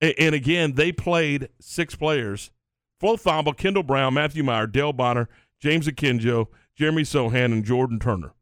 A- 0.00 0.14
And 0.20 0.32
again, 0.34 0.74
they 0.76 0.92
played 0.92 1.48
six 1.60 1.96
players. 1.96 2.52
Flo 3.00 3.16
Thamba, 3.16 3.56
Kendall 3.56 3.82
Brown, 3.82 4.14
Matthew 4.14 4.44
Meyer, 4.44 4.68
Dale 4.68 4.92
Bonner, 4.92 5.28
James 5.58 5.88
Akinjo, 5.88 6.46
Jeremy 6.76 7.02
Sochan, 7.02 7.46
and 7.46 7.64
Jordan 7.64 7.98
Turner. 7.98 8.32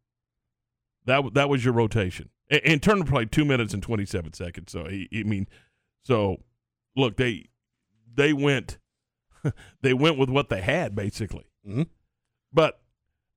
That 1.06 1.32
that 1.32 1.48
was 1.48 1.64
your 1.64 1.72
rotation. 1.74 2.28
And, 2.50 2.60
and 2.64 2.82
Turner 2.82 3.04
played 3.04 3.32
two 3.32 3.44
minutes 3.46 3.72
and 3.72 3.82
twenty 3.82 4.04
seven 4.04 4.34
seconds. 4.34 4.70
So 4.72 4.84
he, 4.84 5.08
I 5.14 5.22
mean, 5.22 5.46
so 6.02 6.42
look, 6.94 7.16
they 7.16 7.46
they 8.18 8.32
went 8.32 8.78
they 9.82 9.94
went 9.94 10.18
with 10.18 10.28
what 10.28 10.50
they 10.50 10.60
had 10.60 10.94
basically. 10.94 11.46
Mm-hmm. 11.66 11.82
But 12.52 12.80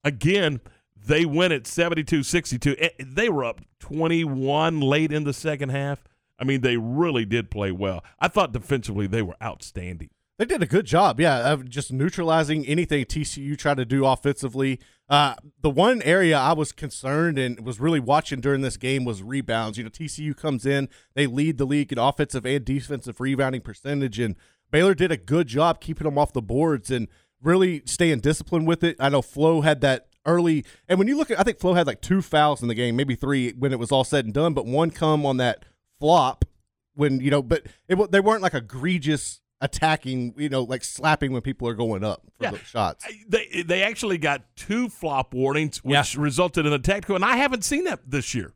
again, 0.04 0.60
they 0.96 1.26
went 1.26 1.54
at 1.54 1.64
72-62. 1.64 2.76
Eh, 2.80 2.90
They 3.00 3.30
were 3.30 3.46
up 3.46 3.62
21 3.80 4.80
late 4.82 5.12
in 5.12 5.24
the 5.24 5.34
second 5.34 5.70
half. 5.70 6.04
I 6.40 6.44
mean, 6.44 6.62
they 6.62 6.78
really 6.78 7.26
did 7.26 7.52
play 7.52 7.72
well. 7.72 8.04
I 8.20 8.28
thought 8.28 8.52
defensively 8.52 9.08
they 9.08 9.22
were 9.22 9.36
outstanding. 9.44 10.10
They 10.40 10.46
did 10.46 10.64
a 10.64 10.68
good 10.68 10.88
job, 10.88 11.20
yeah, 11.20 11.52
of 11.52 11.70
just 11.70 11.94
neutralizing 11.94 12.66
anything 12.66 13.06
TCU 13.06 13.56
tried 13.56 13.78
to 13.78 13.86
do 13.86 14.08
offensively. 14.08 14.80
Uh, 15.08 15.36
the 15.62 15.70
one 15.70 16.02
area 16.02 16.36
I 16.36 16.54
was 16.54 16.72
concerned 16.72 17.38
and 17.38 17.64
was 17.64 17.80
really 17.80 18.00
watching 18.00 18.42
during 18.42 18.62
this 18.62 18.78
game 18.78 19.06
was 19.06 19.22
rebounds. 19.22 19.78
You 19.78 19.84
know, 19.84 19.92
TCU 19.92 20.36
comes 20.36 20.66
in, 20.66 20.90
they 21.14 21.28
lead 21.28 21.60
the 21.60 21.66
league 21.66 21.92
in 21.92 22.00
offensive 22.00 22.44
and 22.48 22.66
defensive 22.66 23.20
rebounding 23.20 23.62
percentage, 23.62 24.18
and 24.18 24.36
Baylor 24.72 24.94
did 24.96 25.12
a 25.12 25.18
good 25.18 25.48
job 25.48 25.82
keeping 25.82 26.06
them 26.06 26.18
off 26.18 26.34
the 26.34 26.42
boards 26.42 26.90
and 26.90 27.08
really 27.42 27.82
staying 27.86 28.20
disciplined 28.22 28.68
with 28.68 28.84
it. 28.84 28.96
I 29.00 29.10
know 29.10 29.22
Flo 29.22 29.62
had 29.62 29.82
that 29.82 30.08
early, 30.26 30.64
and 30.88 30.98
when 31.00 31.08
you 31.08 31.18
look 31.18 31.30
at, 31.32 31.40
I 31.40 31.44
think 31.44 31.60
Flo 31.60 31.74
had 31.74 31.88
like 31.88 32.02
two 32.02 32.22
fouls 32.22 32.62
in 32.62 32.68
the 32.68 32.76
game, 32.76 32.96
maybe 32.96 33.16
three 33.16 33.52
when 33.52 33.74
it 33.74 33.80
was 33.80 33.92
all 33.92 34.04
said 34.04 34.26
and 34.26 34.34
done, 34.34 34.54
but 34.54 34.66
one 34.66 34.92
come 34.92 35.26
on 35.26 35.38
that 35.38 35.66
flop 36.00 36.46
when 36.94 37.20
you 37.20 37.32
know, 37.32 37.42
but 37.42 37.66
it, 37.88 38.12
they 38.12 38.20
weren't 38.20 38.42
like 38.42 38.54
egregious 38.54 39.42
attacking, 39.62 40.34
you 40.38 40.50
know, 40.50 40.64
like 40.64 40.84
slapping 40.84 41.32
when 41.32 41.42
people 41.42 41.68
are 41.68 41.74
going 41.76 42.04
up 42.04 42.24
for 42.38 42.46
Yeah. 42.46 42.52
the 42.52 42.58
shots. 42.60 43.06
They 43.28 43.64
they 43.66 43.84
actually 43.84 44.18
got 44.18 44.44
two 44.56 44.90
flop 44.90 45.34
warnings, 45.34 45.84
which 45.84 46.16
resulted 46.18 46.66
in 46.66 46.74
a 46.74 46.80
technical, 46.80 47.16
and 47.16 47.26
I 47.26 47.38
haven't 47.38 47.64
seen 47.64 47.84
that 47.86 48.00
this 48.10 48.34
year, 48.34 48.54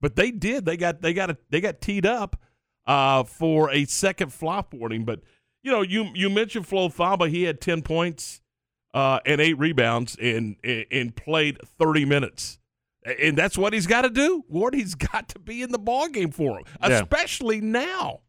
but 0.00 0.16
they 0.16 0.30
did. 0.30 0.64
They 0.66 0.76
got 0.76 1.00
they 1.02 1.12
got 1.14 1.30
a, 1.30 1.38
they 1.50 1.60
got 1.60 1.80
teed 1.80 2.06
up 2.06 2.40
uh, 2.86 3.24
for 3.24 3.70
a 3.70 3.84
second 3.86 4.32
flop 4.32 4.72
warning. 4.74 5.04
But 5.04 5.20
you 5.64 5.72
know, 5.72 5.82
you 5.82 6.10
you 6.14 6.30
mentioned 6.30 6.66
Flo 6.68 6.88
Thamba. 6.88 7.28
He 7.28 7.42
had 7.42 7.60
ten 7.60 7.82
points 7.82 8.40
uh, 8.92 9.18
and 9.26 9.40
eight 9.40 9.58
rebounds 9.58 10.16
and 10.20 10.54
and 10.64 11.16
played 11.16 11.58
thirty 11.78 12.04
minutes. 12.04 12.58
And 13.18 13.36
that's 13.36 13.58
what 13.58 13.74
he's 13.74 13.86
got 13.86 14.02
to 14.02 14.08
do. 14.10 14.44
Ward, 14.48 14.74
he's 14.74 14.94
got 15.12 15.28
to 15.30 15.38
be 15.38 15.60
in 15.62 15.72
the 15.72 15.78
ball 15.78 16.08
game 16.08 16.30
for 16.30 16.58
him, 16.58 16.64
Yeah. 16.82 17.00
especially 17.00 17.60
now. 17.60 18.20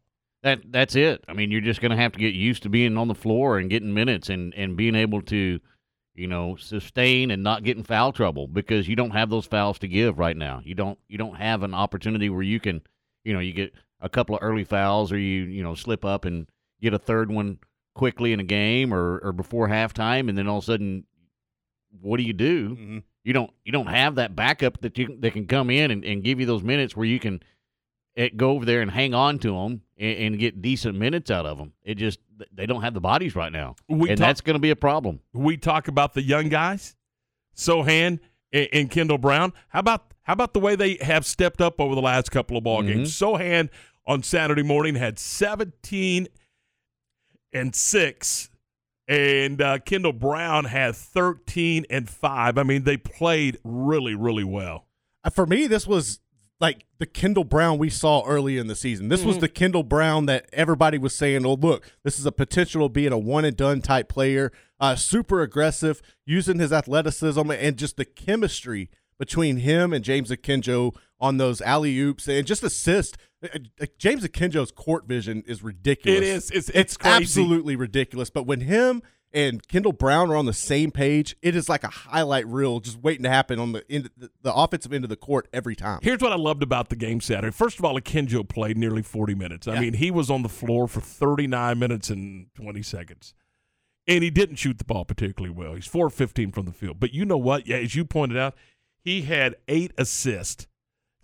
That 0.42 0.70
that's 0.70 0.94
it. 0.96 1.24
I 1.28 1.32
mean, 1.32 1.50
you're 1.50 1.60
just 1.62 1.80
going 1.80 1.90
to 1.92 1.96
have 1.96 2.12
to 2.12 2.18
get 2.18 2.34
used 2.34 2.62
to 2.64 2.68
being 2.68 2.96
on 2.98 3.08
the 3.08 3.14
floor 3.14 3.58
and 3.58 3.70
getting 3.70 3.94
minutes 3.94 4.28
and 4.28 4.52
and 4.54 4.76
being 4.76 4.94
able 4.94 5.22
to, 5.22 5.58
you 6.14 6.26
know, 6.26 6.56
sustain 6.56 7.30
and 7.30 7.42
not 7.42 7.64
get 7.64 7.76
in 7.78 7.84
foul 7.84 8.12
trouble 8.12 8.46
because 8.48 8.86
you 8.86 8.96
don't 8.96 9.10
have 9.12 9.30
those 9.30 9.46
fouls 9.46 9.78
to 9.80 9.88
give 9.88 10.18
right 10.18 10.36
now. 10.36 10.60
You 10.64 10.74
don't 10.74 10.98
you 11.08 11.16
don't 11.18 11.36
have 11.36 11.62
an 11.62 11.72
opportunity 11.74 12.28
where 12.28 12.42
you 12.42 12.60
can, 12.60 12.82
you 13.24 13.32
know, 13.32 13.40
you 13.40 13.52
get 13.54 13.72
a 14.00 14.08
couple 14.10 14.36
of 14.36 14.42
early 14.42 14.64
fouls 14.64 15.10
or 15.10 15.18
you 15.18 15.44
you 15.44 15.62
know 15.62 15.74
slip 15.74 16.04
up 16.04 16.26
and 16.26 16.46
get 16.80 16.94
a 16.94 16.98
third 16.98 17.30
one 17.30 17.58
quickly 17.94 18.32
in 18.32 18.40
a 18.40 18.44
game 18.44 18.92
or 18.92 19.18
or 19.18 19.32
before 19.32 19.68
halftime 19.68 20.28
and 20.28 20.36
then 20.36 20.46
all 20.48 20.58
of 20.58 20.64
a 20.64 20.66
sudden, 20.66 21.04
what 22.00 22.18
do 22.18 22.22
you 22.22 22.32
do? 22.32 23.02
You 23.24 23.32
don't 23.32 23.50
you 23.64 23.72
don't 23.72 23.86
have 23.88 24.16
that 24.16 24.36
backup 24.36 24.80
that 24.82 24.96
you 24.98 25.16
that 25.20 25.32
can 25.32 25.46
come 25.46 25.70
in 25.70 25.90
and, 25.90 26.04
and 26.04 26.22
give 26.22 26.38
you 26.40 26.46
those 26.46 26.62
minutes 26.62 26.94
where 26.96 27.06
you 27.06 27.18
can 27.18 27.42
eh, 28.16 28.28
go 28.36 28.50
over 28.50 28.64
there 28.64 28.82
and 28.82 28.90
hang 28.90 29.14
on 29.14 29.38
to 29.40 29.48
them 29.52 29.82
and, 29.98 30.18
and 30.18 30.38
get 30.38 30.62
decent 30.62 30.96
minutes 30.96 31.30
out 31.30 31.46
of 31.46 31.58
them. 31.58 31.72
It 31.82 31.96
just 31.96 32.20
they 32.52 32.66
don't 32.66 32.82
have 32.82 32.94
the 32.94 33.00
bodies 33.00 33.34
right 33.34 33.50
now, 33.50 33.76
We 33.88 34.10
and 34.10 34.18
talk- 34.18 34.26
that's 34.28 34.40
going 34.42 34.54
to 34.54 34.60
be 34.60 34.70
a 34.70 34.76
problem. 34.76 35.20
we 35.32 35.56
talk 35.56 35.88
about 35.88 36.12
the 36.14 36.22
young 36.22 36.48
guys, 36.50 36.94
Sochan 37.56 38.20
and, 38.52 38.68
and 38.72 38.90
Kendall 38.90 39.18
Brown. 39.18 39.52
How 39.68 39.80
about 39.80 40.12
how 40.22 40.32
about 40.32 40.52
the 40.54 40.60
way 40.60 40.76
they 40.76 40.98
have 41.00 41.24
stepped 41.24 41.60
up 41.60 41.80
over 41.80 41.94
the 41.94 42.02
last 42.02 42.30
couple 42.30 42.56
of 42.56 42.64
ball 42.64 42.82
games? 42.82 43.12
Sochan 43.18 43.70
on 44.06 44.22
Saturday 44.22 44.62
morning 44.62 44.94
had 44.96 45.18
17 45.18 46.28
and 47.52 47.74
six, 47.74 48.50
and 49.08 49.60
uh, 49.62 49.78
Kendall 49.78 50.12
Brown 50.12 50.64
had 50.64 50.96
13 50.96 51.86
and 51.90 52.08
five. 52.08 52.58
I 52.58 52.62
mean, 52.62 52.84
they 52.84 52.96
played 52.96 53.58
really, 53.64 54.14
really 54.14 54.44
well. 54.44 54.86
Uh, 55.24 55.30
For 55.30 55.46
me, 55.46 55.66
this 55.66 55.86
was 55.86 56.20
like 56.60 56.86
the 56.98 57.06
Kendall 57.06 57.44
Brown 57.44 57.76
we 57.78 57.90
saw 57.90 58.24
early 58.26 58.56
in 58.56 58.66
the 58.66 58.74
season. 58.74 59.08
This 59.08 59.22
was 59.22 59.36
Mhm. 59.36 59.40
the 59.40 59.48
Kendall 59.48 59.82
Brown 59.82 60.24
that 60.26 60.48
everybody 60.52 60.96
was 60.96 61.14
saying, 61.14 61.44
"Oh, 61.44 61.54
look, 61.54 61.86
this 62.02 62.18
is 62.18 62.24
a 62.26 62.32
potential 62.32 62.86
of 62.86 62.92
being 62.94 63.12
a 63.12 63.18
one 63.18 63.44
and 63.44 63.56
done 63.56 63.82
type 63.82 64.08
player. 64.08 64.50
Uh, 64.80 64.96
super 64.96 65.42
aggressive, 65.42 66.00
using 66.24 66.58
his 66.58 66.72
athleticism 66.72 67.50
and 67.50 67.76
just 67.76 67.96
the 67.98 68.04
chemistry 68.06 68.88
between 69.18 69.58
him 69.58 69.92
and 69.92 70.04
James 70.04 70.30
Akinjo 70.30 70.94
on 71.20 71.38
those 71.38 71.60
alley 71.62 71.98
oops 71.98 72.28
and 72.28 72.46
just 72.46 72.62
assist. 72.62 73.16
Uh, 73.42 73.48
uh, 73.80 73.86
James 73.98 74.24
Akinjo's 74.24 74.70
court 74.70 75.06
vision 75.06 75.42
is 75.46 75.62
ridiculous. 75.62 76.18
It 76.18 76.24
is. 76.24 76.50
It's- 76.50 76.70
it's 76.74 76.96
crazy. 76.96 77.16
absolutely 77.16 77.76
ridiculous. 77.76 78.30
But 78.30 78.44
when 78.46 78.60
him 78.60 79.02
and 79.32 79.66
Kendall 79.68 79.92
Brown 79.92 80.30
are 80.30 80.36
on 80.36 80.46
the 80.46 80.52
same 80.52 80.90
page, 80.90 81.36
it 81.42 81.54
is 81.56 81.68
like 81.68 81.84
a 81.84 81.88
highlight 81.88 82.46
reel 82.46 82.80
just 82.80 82.98
waiting 83.02 83.24
to 83.24 83.28
happen 83.28 83.58
on 83.58 83.72
the 83.72 83.84
end, 83.90 84.08
the, 84.16 84.30
the 84.42 84.54
offensive 84.54 84.92
end 84.92 85.04
of 85.04 85.10
the 85.10 85.16
court 85.16 85.48
every 85.52 85.76
time. 85.76 85.98
Here's 86.02 86.20
what 86.20 86.32
I 86.32 86.36
loved 86.36 86.62
about 86.62 86.88
the 86.88 86.96
game 86.96 87.20
Saturday. 87.20 87.50
First 87.52 87.78
of 87.78 87.84
all, 87.84 87.98
Akinjo 88.00 88.48
played 88.48 88.78
nearly 88.78 89.02
40 89.02 89.34
minutes. 89.34 89.66
I 89.68 89.74
Yeah. 89.74 89.80
mean, 89.80 89.94
he 89.94 90.10
was 90.10 90.30
on 90.30 90.42
the 90.42 90.48
floor 90.48 90.86
for 90.88 91.00
39 91.00 91.78
minutes 91.78 92.08
and 92.08 92.46
20 92.54 92.82
seconds. 92.82 93.34
And 94.08 94.22
he 94.22 94.30
didn't 94.30 94.56
shoot 94.56 94.78
the 94.78 94.84
ball 94.84 95.04
particularly 95.04 95.52
well. 95.54 95.74
He's 95.74 95.86
4 95.86 96.08
15 96.08 96.52
from 96.52 96.64
the 96.64 96.72
field. 96.72 97.00
But 97.00 97.12
you 97.12 97.24
know 97.24 97.36
what? 97.36 97.66
Yeah, 97.66 97.76
as 97.78 97.94
you 97.96 98.04
pointed 98.04 98.38
out, 98.38 98.54
he 99.02 99.22
had 99.22 99.56
eight 99.66 99.92
assists. 99.98 100.66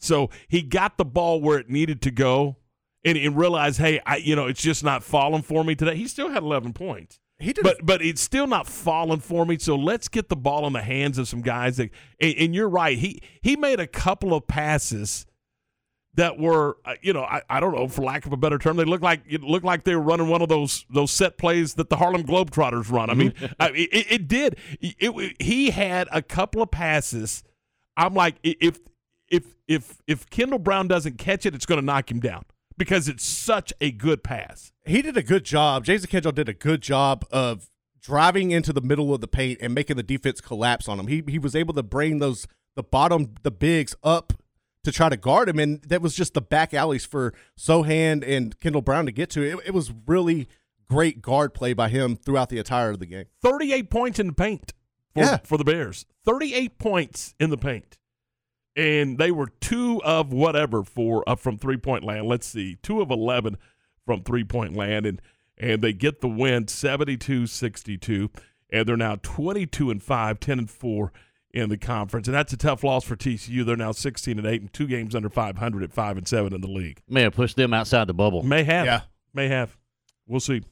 So 0.02 0.30
he 0.48 0.62
got 0.62 0.98
the 0.98 1.04
ball 1.04 1.40
where 1.40 1.58
it 1.58 1.70
needed 1.70 2.02
to 2.02 2.10
go 2.10 2.56
and, 3.04 3.16
and 3.16 3.36
realized, 3.36 3.78
hey, 3.78 4.00
I, 4.04 4.16
you 4.16 4.34
know, 4.36 4.46
it's 4.46 4.60
just 4.62 4.82
not 4.84 5.02
falling 5.02 5.42
for 5.42 5.64
me 5.64 5.74
today. 5.74 5.94
He 5.96 6.06
still 6.08 6.28
had 6.30 6.42
11 6.42 6.72
points. 6.72 7.18
He 7.38 7.52
did, 7.52 7.64
but 7.64 7.84
but 7.84 8.02
it's 8.02 8.20
still 8.20 8.46
not 8.46 8.68
falling 8.68 9.18
for 9.18 9.44
me. 9.44 9.58
So 9.58 9.74
let's 9.74 10.06
get 10.06 10.28
the 10.28 10.36
ball 10.36 10.64
in 10.66 10.72
the 10.74 10.82
hands 10.82 11.18
of 11.18 11.26
some 11.26 11.40
guys 11.40 11.76
that. 11.78 11.90
And, 12.20 12.34
and 12.36 12.54
you're 12.54 12.68
right. 12.68 12.96
He 12.96 13.20
he 13.40 13.56
made 13.56 13.80
a 13.80 13.86
couple 13.86 14.32
of 14.34 14.46
passes 14.46 15.26
that 16.14 16.38
were, 16.38 16.76
uh, 16.84 16.94
you 17.00 17.12
know, 17.12 17.22
I, 17.22 17.40
I 17.48 17.58
don't 17.58 17.74
know, 17.74 17.88
for 17.88 18.02
lack 18.02 18.26
of 18.26 18.32
a 18.32 18.36
better 18.36 18.58
term, 18.58 18.76
they 18.76 18.84
looked 18.84 19.02
like 19.02 19.22
it 19.28 19.42
looked 19.42 19.64
like 19.64 19.82
they 19.84 19.96
were 19.96 20.02
running 20.02 20.28
one 20.28 20.42
of 20.42 20.48
those 20.48 20.84
those 20.90 21.10
set 21.10 21.36
plays 21.38 21.74
that 21.74 21.90
the 21.90 21.96
Harlem 21.96 22.22
Globetrotters 22.22 22.90
run. 22.92 23.10
I 23.10 23.14
mean, 23.14 23.34
I, 23.58 23.70
it, 23.70 24.06
it 24.12 24.28
did. 24.28 24.56
It, 24.80 24.94
it- 25.00 25.42
he 25.42 25.70
had 25.70 26.08
a 26.12 26.22
couple 26.22 26.62
of 26.62 26.70
passes. 26.70 27.42
I'm 27.96 28.14
like, 28.14 28.36
if 28.44 28.78
if 29.32 29.56
if 29.66 29.98
if 30.06 30.30
Kendall 30.30 30.60
Brown 30.60 30.86
doesn't 30.86 31.18
catch 31.18 31.44
it, 31.44 31.54
it's 31.56 31.66
going 31.66 31.80
to 31.80 31.84
knock 31.84 32.08
him 32.10 32.20
down 32.20 32.44
because 32.78 33.08
it's 33.08 33.24
such 33.24 33.72
a 33.80 33.90
good 33.90 34.22
pass. 34.22 34.70
He 34.86 35.02
did 35.02 35.16
a 35.16 35.22
good 35.22 35.44
job. 35.44 35.84
Jason 35.84 36.08
Kendall 36.08 36.32
did 36.32 36.48
a 36.48 36.54
good 36.54 36.82
job 36.82 37.24
of 37.32 37.68
driving 38.00 38.50
into 38.50 38.72
the 38.72 38.80
middle 38.80 39.12
of 39.14 39.20
the 39.20 39.28
paint 39.28 39.58
and 39.60 39.74
making 39.74 39.96
the 39.96 40.02
defense 40.02 40.40
collapse 40.40 40.88
on 40.88 41.00
him. 41.00 41.06
He 41.08 41.24
he 41.26 41.38
was 41.38 41.56
able 41.56 41.74
to 41.74 41.82
bring 41.82 42.18
those 42.20 42.46
the 42.76 42.82
bottom 42.82 43.34
the 43.42 43.50
bigs 43.50 43.94
up 44.04 44.32
to 44.84 44.90
try 44.92 45.08
to 45.08 45.16
guard 45.16 45.48
him, 45.48 45.58
and 45.58 45.80
that 45.82 46.02
was 46.02 46.14
just 46.14 46.34
the 46.34 46.40
back 46.40 46.74
alleys 46.74 47.04
for 47.06 47.32
Sochan 47.58 48.26
and 48.26 48.58
Kendall 48.60 48.82
Brown 48.82 49.06
to 49.06 49.12
get 49.12 49.30
to. 49.30 49.42
It, 49.42 49.58
it 49.66 49.74
was 49.74 49.92
really 50.06 50.48
great 50.90 51.22
guard 51.22 51.54
play 51.54 51.72
by 51.72 51.88
him 51.88 52.16
throughout 52.16 52.48
the 52.48 52.58
entire 52.58 52.90
of 52.90 52.98
the 52.98 53.06
game. 53.06 53.24
38 53.42 53.88
points 53.90 54.18
in 54.18 54.26
the 54.26 54.32
paint 54.32 54.72
for, 55.14 55.20
Yeah. 55.22 55.36
for 55.44 55.56
the 55.56 55.64
Bears. 55.64 56.04
38 56.24 56.78
points 56.78 57.34
in 57.38 57.50
the 57.50 57.56
paint. 57.56 57.96
And 58.74 59.18
they 59.18 59.30
were 59.30 59.48
two 59.60 60.00
of 60.02 60.32
whatever 60.32 60.82
for 60.82 61.28
uh, 61.28 61.36
from 61.36 61.58
three 61.58 61.76
point 61.76 62.04
land. 62.04 62.26
Let's 62.26 62.46
see, 62.46 62.76
two 62.82 63.00
of 63.00 63.10
11 63.10 63.58
from 64.06 64.22
three 64.22 64.44
point 64.44 64.74
land. 64.74 65.06
And, 65.06 65.20
and 65.58 65.82
they 65.82 65.92
get 65.92 66.20
the 66.20 66.28
win 66.28 66.68
72 66.68 67.46
62. 67.46 68.30
And 68.70 68.88
they're 68.88 68.96
now 68.96 69.16
22 69.22 69.90
and 69.90 70.02
5, 70.02 70.40
10 70.40 70.58
and 70.58 70.70
4 70.70 71.12
in 71.52 71.68
the 71.68 71.76
conference. 71.76 72.26
And 72.26 72.34
that's 72.34 72.52
a 72.52 72.56
tough 72.56 72.82
loss 72.82 73.04
for 73.04 73.16
TCU. 73.16 73.64
They're 73.64 73.76
now 73.76 73.92
16 73.92 74.38
and 74.38 74.46
8 74.46 74.60
and 74.62 74.72
two 74.72 74.86
games 74.86 75.14
under 75.14 75.28
500 75.28 75.82
at 75.82 75.92
5 75.92 76.16
and 76.16 76.26
7 76.26 76.54
in 76.54 76.60
the 76.60 76.68
league. 76.68 77.02
May 77.08 77.22
have 77.22 77.34
pushed 77.34 77.56
them 77.56 77.74
outside 77.74 78.06
the 78.06 78.14
bubble. 78.14 78.42
May 78.42 78.64
have. 78.64 78.86
Yeah. 78.86 79.00
May 79.34 79.48
have. 79.48 79.76
We'll 80.26 80.40
see. 80.40 80.62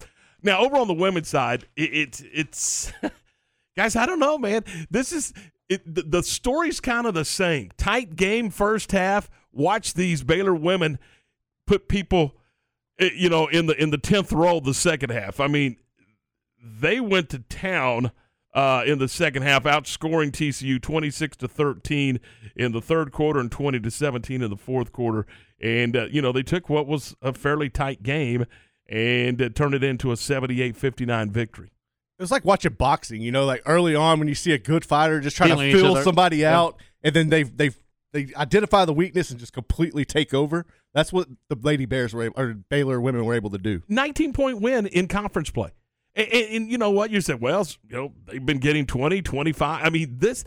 Now, 0.43 0.61
over 0.61 0.77
on 0.77 0.89
the 0.89 0.95
women's 0.95 1.29
side, 1.29 1.67
it, 1.77 1.91
it's 1.93 2.23
it's 2.33 2.93
guys. 3.77 3.97
I 3.97 4.07
don't 4.07 4.19
know, 4.19 4.39
man. 4.39 4.65
This 4.91 5.13
is 5.13 5.35
it, 5.71 5.95
the, 5.95 6.03
the 6.03 6.23
story's 6.23 6.81
kind 6.81 7.07
of 7.07 7.15
the 7.15 7.25
same. 7.25 7.71
Tight 7.79 8.17
game 8.17 8.51
first 8.51 8.93
half. 8.93 9.31
Watch 9.53 9.95
these 9.95 10.23
Baylor 10.23 10.55
women 10.55 10.99
put 11.67 11.89
people, 11.89 12.35
eh, 12.99 13.11
you 13.15 13.31
know, 13.31 13.47
in 13.47 13.67
the 13.67 13.81
in 13.81 13.91
the 13.91 13.99
tenth 13.99 14.33
row 14.33 14.61
the 14.61 14.75
second 14.75 15.11
half. 15.11 15.39
I 15.41 15.47
mean, 15.47 15.77
they 16.63 17.01
went 17.01 17.31
to 17.31 17.39
town 17.39 18.11
uh, 18.53 18.83
in 18.85 18.99
the 18.99 19.09
second 19.09 19.43
half, 19.43 19.63
outscoring 19.63 20.33
TCU 20.33 20.83
twenty 20.83 21.11
six 21.11 21.37
to 21.39 21.49
thirteen 21.49 22.19
in 22.57 22.73
the 22.73 22.83
third 22.83 23.13
quarter 23.13 23.39
and 23.39 23.51
twenty 23.51 23.79
to 23.79 23.91
seventeen 23.91 24.43
in 24.43 24.51
the 24.51 24.57
fourth 24.57 24.93
quarter. 24.93 25.25
And 25.63 25.97
uh, 25.97 26.07
you 26.11 26.21
know, 26.21 26.33
they 26.33 26.43
took 26.43 26.69
what 26.69 26.89
was 26.89 27.15
a 27.23 27.33
fairly 27.33 27.71
tight 27.71 28.03
game 28.03 28.45
and 28.89 29.41
uh, 29.41 29.49
turned 29.51 29.75
it 29.75 29.85
into 29.85 30.11
a 30.11 30.17
78-59 30.17 31.31
victory. 31.31 31.71
It 32.21 32.23
was 32.23 32.31
like 32.31 32.45
watching 32.45 32.75
boxing, 32.75 33.23
you 33.23 33.33
know, 33.33 33.47
like 33.47 33.63
early 33.65 33.95
on 33.95 34.19
when 34.19 34.29
you 34.29 34.35
see 34.35 34.53
a 34.53 34.59
good 34.59 34.85
fighter 34.85 35.21
just 35.21 35.39
trying 35.39 35.53
Feeling 35.53 35.73
to 35.73 35.81
fill 35.81 35.97
somebody 36.03 36.37
Yeah. 36.37 36.61
out, 36.61 36.79
and 37.03 37.17
then 37.17 37.31
they 37.31 37.45
they 37.45 37.71
they 38.13 38.29
identify 38.37 38.85
the 38.85 38.93
weakness 38.93 39.31
and 39.31 39.41
just 39.41 39.55
completely 39.55 40.05
take 40.05 40.35
over. 40.35 40.67
That's 40.93 41.15
what 41.15 41.29
the 41.49 41.57
Lady 41.59 41.87
Bears 41.87 42.13
were 42.13 42.25
able, 42.25 42.39
or 42.39 42.53
Baylor 42.53 43.01
women 43.01 43.25
were 43.25 43.33
able 43.33 43.49
to 43.49 43.57
do. 43.57 43.83
19 43.89 44.35
point 44.35 44.61
win 44.61 44.87
in 44.87 45.09
conference 45.09 45.49
play. 45.49 45.71
And, 46.15 46.29
and, 46.31 46.55
and 46.57 46.71
you 46.71 46.77
know 46.77 46.91
what? 46.91 47.11
You 47.11 47.23
said, 47.23 47.41
well, 47.41 47.67
you 47.89 47.97
know, 47.97 48.13
they've 48.27 48.45
been 48.45 48.59
getting 48.59 48.85
20, 48.85 49.23
25. 49.23 49.83
I 49.83 49.89
mean, 49.89 50.19
this, 50.19 50.45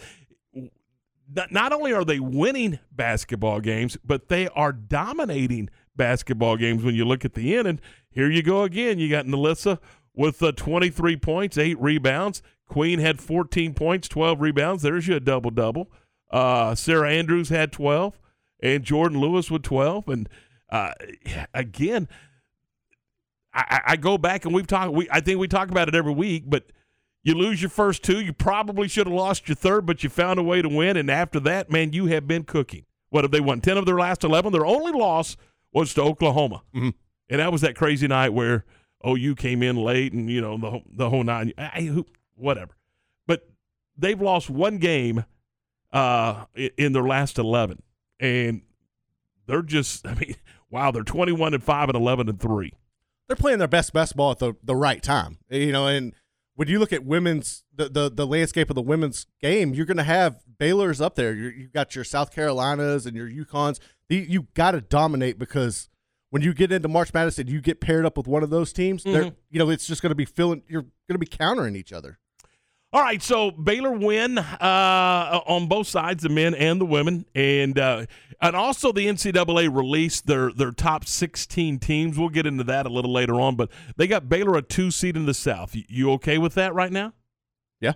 not, 1.50 1.74
only 1.74 1.92
are 1.92 2.06
they 2.06 2.20
winning 2.20 2.78
basketball 2.92 3.62
games, 3.62 3.98
but 4.06 4.28
they 4.28 4.48
are 4.50 4.74
dominating 4.74 5.72
basketball 5.96 6.58
games 6.58 6.84
when 6.84 6.94
you 6.94 7.06
look 7.06 7.26
at 7.26 7.34
the 7.34 7.56
end. 7.56 7.68
And 7.68 7.82
here 8.12 8.30
you 8.30 8.44
go 8.44 8.62
again. 8.62 9.00
You 9.00 9.10
got 9.10 9.26
NaLyssa 9.26 9.80
with 10.15 10.41
uh, 10.43 10.52
23 10.52 11.17
points, 11.17 11.58
eight 11.58 11.80
rebounds. 11.80 12.41
Queen 12.67 12.99
had 12.99 13.19
14 13.21 13.73
points, 13.73 14.08
12 14.08 14.41
rebounds. 14.41 14.84
There's 14.84 15.08
your 15.08 15.19
double 15.19 15.52
double. 15.52 15.91
Uh, 16.32 16.73
Sarah 16.76 17.12
Andrews 17.12 17.49
had 17.49 17.71
12, 17.71 18.19
and 18.62 18.84
Jordan 18.84 19.19
Lewis 19.19 19.52
with 19.52 19.62
12. 19.63 20.08
And 20.08 20.30
uh, 20.69 20.93
again, 21.54 22.08
I, 23.54 23.82
I- 23.88 23.95
go 23.97 24.17
back 24.17 24.45
and 24.45 24.54
we've 24.54 24.67
talked. 24.67 24.93
We 24.93 25.08
I 25.12 25.19
think 25.19 25.39
we 25.39 25.47
talk 25.47 25.69
about 25.69 25.88
it 25.88 25.95
every 25.95 26.13
week, 26.13 26.45
but 26.47 26.65
you 27.23 27.36
lose 27.36 27.62
your 27.62 27.69
first 27.69 28.04
two, 28.04 28.19
you 28.19 28.34
probably 28.34 28.88
should 28.88 29.08
have 29.08 29.13
lost 29.15 29.47
your 29.47 29.56
third, 29.56 29.86
but 29.86 30.04
you 30.04 30.10
found 30.10 30.39
a 30.39 30.43
way 30.43 30.62
to 30.62 30.67
win. 30.69 30.97
And 30.97 31.10
after 31.10 31.39
that, 31.41 31.69
man, 31.71 31.93
you 31.93 32.08
have 32.08 32.28
been 32.28 32.43
cooking. 32.43 32.86
What 33.10 33.23
have 33.23 33.32
they 33.32 33.39
won? 33.39 33.62
Ten 33.62 33.78
of 33.78 33.86
their 33.86 33.97
last 33.99 34.23
eleven. 34.23 34.52
Their 34.52 34.65
only 34.65 34.91
loss 34.91 35.38
was 35.71 35.93
to 35.93 36.02
Oklahoma, 36.02 36.63
Mhm. 36.76 36.93
and 37.30 37.39
that 37.39 37.52
was 37.52 37.62
that 37.62 37.76
crazy 37.76 38.08
night 38.08 38.30
where 38.34 38.65
OU 39.06 39.36
came 39.36 39.62
in 39.63 39.76
late 39.76 40.13
and 40.13 40.30
you 40.30 40.42
know 40.42 40.58
the 40.58 40.70
whole- 40.70 40.84
the 40.92 41.10
whole 41.10 41.24
nine. 41.24 41.52
I, 41.58 42.04
whatever, 42.36 42.76
but 43.28 43.50
they've 43.98 44.22
lost 44.22 44.50
one 44.50 44.78
game 44.78 45.26
uh, 45.92 46.46
in 46.78 46.94
their 46.94 47.04
last 47.04 47.38
eleven, 47.38 47.82
and 48.20 48.62
they're 49.46 49.62
just. 49.62 50.08
I 50.08 50.16
mean, 50.16 50.36
wow, 50.70 50.92
they're 50.92 51.04
twenty 51.04 51.32
one 51.32 51.54
and 51.54 51.63
five 51.63 51.89
and 51.89 51.96
eleven 51.96 52.30
and 52.30 52.39
three. 52.39 52.72
They're 53.28 53.36
playing 53.38 53.60
their 53.60 53.68
best 53.68 53.94
basketball 53.94 54.32
at 54.32 54.39
the 54.39 54.54
the 54.63 54.76
right 54.76 55.02
time, 55.02 55.38
you 55.50 55.72
know. 55.72 55.88
And 55.88 56.13
when 56.56 56.68
you 56.68 56.80
look 56.80 56.94
at 56.94 57.06
women's 57.06 57.63
the 57.74 57.89
the, 57.89 58.10
the 58.10 58.28
landscape 58.28 58.70
of 58.70 58.76
the 58.76 58.82
women's 58.82 59.28
game, 59.42 59.74
you're 59.74 59.86
going 59.86 59.98
to 59.98 60.04
have 60.04 60.44
Baylor's 60.58 61.02
up 61.02 61.16
there. 61.16 61.34
You're, 61.34 61.52
you've 61.52 61.74
got 61.74 61.96
your 61.96 62.04
South 62.04 62.32
Carolinas 62.34 63.06
and 63.06 63.16
your 63.16 63.30
UConns. 63.30 63.80
You 64.10 64.48
got 64.54 64.72
to 64.72 64.82
dominate 64.82 65.39
because 65.39 65.89
when 66.34 66.41
you 66.41 66.52
get 66.52 66.72
into 66.72 66.88
March 66.88 67.13
Madness 67.13 67.38
and 67.38 67.48
you 67.48 67.62
get 67.62 67.80
paired 67.80 68.08
up 68.08 68.17
with 68.17 68.26
one 68.28 68.41
of 68.41 68.50
those 68.50 68.74
teams, 68.74 69.04
they're 69.04 69.26
Mhm. 69.26 69.36
you 69.52 69.60
know 69.60 69.69
it's 69.69 69.86
just 69.86 70.02
going 70.02 70.10
to 70.10 70.15
be 70.15 70.26
filling. 70.26 70.63
You're 70.67 70.82
going 70.82 70.91
to 71.10 71.19
be 71.19 71.28
countering 71.28 71.76
each 71.76 71.93
other. 71.93 72.17
All 72.91 73.02
right, 73.02 73.22
so 73.22 73.52
Baylor 73.52 73.91
win 73.91 74.38
uh, 74.39 75.39
on 75.48 75.67
both 75.67 75.88
sides, 75.88 76.24
the 76.24 76.30
men 76.30 76.54
and 76.56 76.80
the 76.82 76.86
women, 76.86 77.26
and 77.36 77.78
uh, 77.78 78.06
and 78.41 78.56
also 78.56 78.91
the 78.91 79.06
NCAA 79.08 79.67
released 79.76 80.26
their 80.26 80.52
their 80.52 80.72
top 80.72 81.06
sixteen 81.06 81.78
teams. 81.78 82.17
We'll 82.17 82.30
get 82.30 82.48
into 82.48 82.63
that 82.65 82.86
a 82.88 82.89
little 82.89 83.13
later 83.13 83.39
on, 83.39 83.56
but 83.56 83.69
they 83.98 84.08
got 84.08 84.28
Baylor 84.30 84.58
a 84.58 84.62
two 84.63 84.89
seed 84.89 85.15
in 85.15 85.26
the 85.28 85.34
South. 85.36 85.76
You, 85.76 85.84
you 85.88 86.12
okay 86.13 86.38
with 86.39 86.56
that 86.56 86.74
right 86.74 86.91
now? 86.91 87.13
Yeah. 87.80 87.93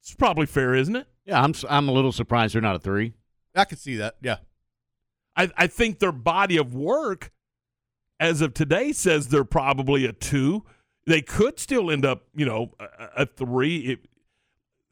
It's 0.00 0.14
probably 0.14 0.46
fair, 0.46 0.74
isn't 0.76 0.94
it? 0.96 1.06
Yeah, 1.24 1.42
I'm 1.42 1.50
s- 1.50 1.64
I'm 1.68 1.88
a 1.88 1.92
little 1.92 2.12
surprised 2.12 2.54
they're 2.54 2.62
not 2.62 2.76
a 2.76 2.80
three. 2.80 3.12
I 3.56 3.64
can 3.64 3.76
see 3.78 3.96
that. 3.96 4.16
Yeah. 4.22 4.36
I, 5.36 5.50
I 5.56 5.66
think 5.68 6.00
their 6.00 6.10
body 6.12 6.56
of 6.56 6.74
work, 6.74 7.30
as 8.20 8.42
of 8.42 8.54
today, 8.54 8.92
says 8.92 9.28
they're 9.28 9.44
probably 9.44 10.04
a 10.04 10.12
two. 10.12 10.64
They 11.06 11.22
could 11.22 11.58
still 11.58 11.90
end 11.90 12.04
up, 12.04 12.24
you 12.36 12.44
know, 12.44 12.72
a, 12.78 13.22
a 13.22 13.26
three. 13.26 13.78
It, 13.78 14.00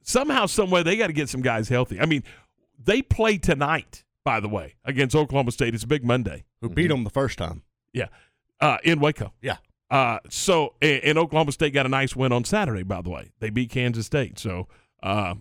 somehow, 0.02 0.46
some 0.46 0.70
way, 0.70 0.82
they 0.82 0.96
got 0.96 1.08
to 1.08 1.12
get 1.12 1.28
some 1.28 1.42
guys 1.42 1.68
healthy. 1.68 2.00
I 2.00 2.06
mean, 2.06 2.24
they 2.82 3.02
play 3.02 3.36
tonight, 3.36 4.04
by 4.24 4.40
the 4.40 4.48
way, 4.48 4.76
against 4.84 5.14
Oklahoma 5.14 5.52
State. 5.52 5.74
It's 5.74 5.84
a 5.84 5.88
big 5.88 6.04
Monday. 6.04 6.46
Who 6.62 6.70
beat 6.70 6.88
them 6.88 7.04
the 7.04 7.10
first 7.10 7.38
time? 7.38 7.62
Yeah, 7.92 8.06
uh, 8.60 8.78
in 8.82 8.98
Waco. 8.98 9.32
Yeah. 9.42 9.58
Uh, 9.90 10.18
so, 10.28 10.74
and, 10.82 11.02
and 11.04 11.18
Oklahoma 11.18 11.52
State 11.52 11.72
got 11.72 11.86
a 11.86 11.88
nice 11.88 12.16
win 12.16 12.32
on 12.32 12.44
Saturday. 12.44 12.82
By 12.82 13.02
the 13.02 13.10
way, 13.10 13.32
they 13.40 13.50
beat 13.50 13.70
Kansas 13.70 14.06
State. 14.06 14.38
So, 14.38 14.68
uh, 15.02 15.34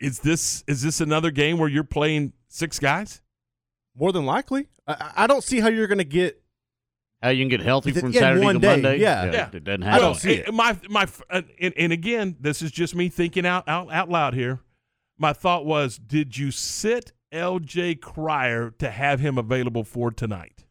is 0.00 0.20
this 0.20 0.64
is 0.66 0.82
this 0.82 1.00
another 1.00 1.30
game 1.30 1.58
where 1.58 1.68
you're 1.68 1.84
playing 1.84 2.32
six 2.48 2.78
guys? 2.78 3.21
More 3.96 4.12
than 4.12 4.24
likely, 4.26 4.68
I- 4.86 4.92
I, 4.94 5.12
I 5.24 5.26
don't 5.26 5.44
see 5.44 5.60
how 5.60 5.68
you're 5.68 5.86
going 5.86 5.98
to 5.98 6.04
get. 6.04 6.38
How 7.22 7.28
you 7.28 7.42
can 7.44 7.50
get 7.50 7.60
healthy 7.60 7.92
from 7.92 8.10
yeah, 8.10 8.20
Saturday 8.20 8.44
one 8.44 8.54
to 8.56 8.60
day, 8.60 8.66
Monday? 8.66 8.96
yeah. 8.98 9.24
Yeah. 9.30 9.50
it 9.52 9.62
doesn't 9.62 9.84
I 9.84 9.86
happen. 9.86 10.00
don't 10.02 10.14
see 10.16 10.38
eh, 10.38 10.44
it. 10.48 10.54
My 10.54 10.76
my 10.88 11.06
uh, 11.30 11.42
and, 11.60 11.72
and 11.76 11.92
again, 11.92 12.36
this 12.40 12.62
is 12.62 12.72
just 12.72 12.96
me 12.96 13.08
thinking 13.08 13.46
out, 13.46 13.68
out 13.68 13.92
out 13.92 14.08
loud 14.08 14.34
here. 14.34 14.58
My 15.18 15.32
thought 15.32 15.64
was, 15.64 15.98
did 15.98 16.36
you 16.36 16.50
sit 16.50 17.12
L.J. 17.30 17.96
Cryer 17.96 18.70
to 18.78 18.90
have 18.90 19.20
him 19.20 19.38
available 19.38 19.84
for 19.84 20.10
tonight? 20.10 20.64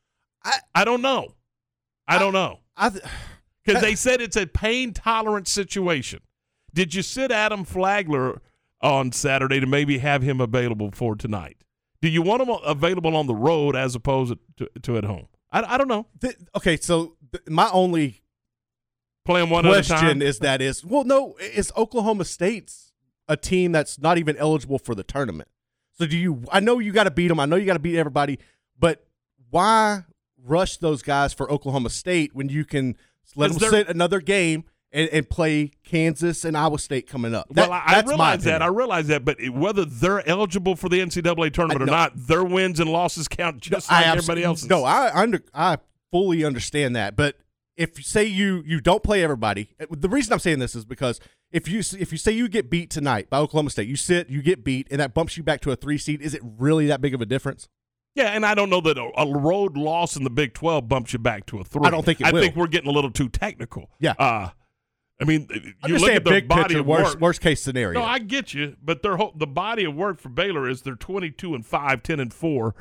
I- 0.43 0.59
I 0.75 0.83
don't 0.83 1.01
know. 1.01 1.35
I 2.07 2.17
don't 2.19 2.33
know 2.33 2.59
I 2.75 2.89
th- 2.89 3.03
because 3.63 3.81
they 3.81 3.95
said 3.95 4.19
it's 4.19 4.35
a 4.35 4.45
pain 4.47 4.91
tolerant 4.91 5.47
situation. 5.47 6.19
Did 6.73 6.93
you 6.93 7.01
sit 7.01 7.31
Adam 7.31 7.63
Flagler 7.63 8.41
on 8.81 9.13
Saturday 9.13 9.61
to 9.61 9.67
maybe 9.67 9.99
have 9.99 10.21
him 10.21 10.41
available 10.41 10.91
for 10.91 11.15
tonight? 11.15 11.57
Do 12.01 12.09
you 12.09 12.21
want 12.21 12.45
them 12.45 12.55
available 12.65 13.15
on 13.15 13.27
the 13.27 13.35
road 13.35 13.75
as 13.75 13.95
opposed 13.95 14.33
to, 14.57 14.69
to 14.81 14.97
at 14.97 15.03
home? 15.03 15.27
I, 15.51 15.75
I 15.75 15.77
don't 15.77 15.87
know. 15.87 16.07
th- 16.19 16.35
okay, 16.55 16.77
so 16.77 17.15
th- 17.31 17.43
my 17.47 17.69
only 17.71 18.21
one 19.25 19.41
at 19.41 19.45
a 19.45 19.81
time. 19.83 19.99
question 19.99 20.21
is 20.21 20.39
that 20.39 20.61
is 20.61 20.83
well, 20.83 21.03
no, 21.03 21.35
is 21.37 21.71
Oklahoma 21.77 22.25
State's 22.25 22.91
a 23.27 23.37
team 23.37 23.71
that's 23.71 23.99
not 23.99 24.17
even 24.17 24.35
eligible 24.37 24.79
for 24.79 24.95
the 24.95 25.03
tournament. 25.03 25.49
So 25.93 26.05
do 26.07 26.17
you? 26.17 26.43
I 26.51 26.59
know 26.59 26.79
you 26.79 26.91
got 26.91 27.03
to 27.03 27.11
beat 27.11 27.27
them. 27.27 27.39
I 27.39 27.45
know 27.45 27.55
you 27.55 27.65
got 27.65 27.73
to 27.73 27.79
beat 27.79 27.97
everybody, 27.97 28.39
but 28.79 29.05
why 29.49 30.05
rush 30.43 30.77
those 30.77 31.01
guys 31.03 31.33
for 31.33 31.51
Oklahoma 31.51 31.89
State 31.89 32.33
when 32.33 32.49
you 32.49 32.65
can 32.65 32.95
let 33.35 33.51
them 33.51 33.69
sit 33.69 33.87
another 33.87 34.19
game 34.19 34.63
and, 34.93 35.09
and 35.09 35.29
play 35.29 35.71
Kansas 35.83 36.43
and 36.45 36.57
Iowa 36.57 36.77
State 36.79 37.07
coming 37.07 37.33
up. 37.33 37.47
well, 37.49 37.69
That- 37.69 37.83
I, 37.87 37.99
I 37.99 38.01
my 38.03 38.07
realize 38.09 38.43
that. 38.43 38.61
I 38.61 38.67
realize 38.67 39.07
that. 39.07 39.23
But 39.25 39.37
whether 39.49 39.85
they're 39.85 40.27
eligible 40.27 40.75
for 40.75 40.89
the 40.89 40.99
NCAA 40.99 41.53
tournament 41.53 41.81
I- 41.81 41.83
or 41.83 41.87
not, 41.87 42.11
their 42.15 42.43
wins 42.43 42.79
and 42.79 42.89
losses 42.91 43.27
count 43.27 43.61
just 43.61 43.91
I 43.91 44.01
like 44.01 44.07
everybody 44.17 44.43
else's. 44.43 44.69
No, 44.69 44.83
I 44.83 45.11
under 45.13 45.41
I 45.53 45.77
fully 46.11 46.43
understand 46.43 46.95
that, 46.95 47.15
but 47.15 47.37
if 47.77 47.97
you 47.97 48.03
say 48.03 48.25
you 48.25 48.63
you 48.65 48.81
don't 48.81 49.01
play 49.01 49.23
everybody, 49.23 49.69
uh, 49.79 49.85
the 49.91 50.09
reason 50.09 50.33
I'm 50.33 50.39
saying 50.39 50.59
this 50.59 50.75
is 50.75 50.83
because 50.85 51.19
if 51.51 51.67
you 51.69 51.79
if 51.99 52.11
you 52.11 52.17
say 52.17 52.33
you 52.33 52.47
get 52.49 52.69
beat 52.69 52.89
tonight 52.89 53.29
by 53.29 53.37
Oklahoma 53.39 53.69
State, 53.69 53.87
you 53.87 53.95
sit, 53.95 54.29
you 54.29 54.41
get 54.41 54.63
beat, 54.63 54.87
and 54.91 54.99
that 54.99 55.13
bumps 55.13 55.37
you 55.37 55.43
back 55.43 55.61
to 55.61 55.71
a 55.71 55.75
three 55.77 55.97
seed. 55.97 56.21
Is 56.21 56.33
it 56.33 56.41
really 56.43 56.87
that 56.87 56.99
big 57.01 57.13
of 57.13 57.21
a 57.21 57.25
difference? 57.25 57.69
Yeah, 58.13 58.25
and 58.31 58.45
I 58.45 58.55
don't 58.55 58.69
know 58.69 58.81
that 58.81 58.97
a, 58.97 59.09
a 59.17 59.37
road 59.39 59.77
loss 59.77 60.17
in 60.17 60.25
the 60.25 60.29
Big 60.29 60.53
Twelve 60.53 60.89
bumps 60.89 61.13
you 61.13 61.19
back 61.19 61.45
to 61.45 61.59
a 61.59 61.63
three. 61.63 61.83
I 61.85 61.89
don't 61.89 62.03
think 62.05 62.19
it 62.19 62.27
I 62.27 62.31
will. 62.31 62.41
think 62.41 62.57
we're 62.57 62.67
getting 62.67 62.89
a 62.89 62.93
little 62.93 63.09
too 63.09 63.29
technical. 63.29 63.89
Yeah. 63.99 64.15
Uh, 64.19 64.49
I 65.21 65.25
mean, 65.25 65.47
you 65.85 65.93
look 65.97 66.05
saying 66.07 66.17
at 66.17 66.23
their 66.23 66.33
big 66.33 66.47
body 66.47 66.63
picture, 66.63 66.79
of 66.79 66.87
worst 66.87 67.13
work. 67.15 67.21
worst 67.21 67.41
case 67.41 67.61
scenario. 67.61 67.99
No, 67.99 68.05
I 68.05 68.17
get 68.19 68.53
you, 68.53 68.75
but 68.83 69.03
their 69.03 69.17
whole, 69.17 69.33
the 69.35 69.45
body 69.47 69.83
of 69.85 69.93
work 69.95 70.19
for 70.19 70.29
Baylor 70.29 70.67
is 70.67 70.81
they're 70.81 70.95
22 70.95 71.53
and 71.53 71.65
5, 71.65 72.01
10 72.03 72.19
and 72.19 72.33
4, 72.33 72.75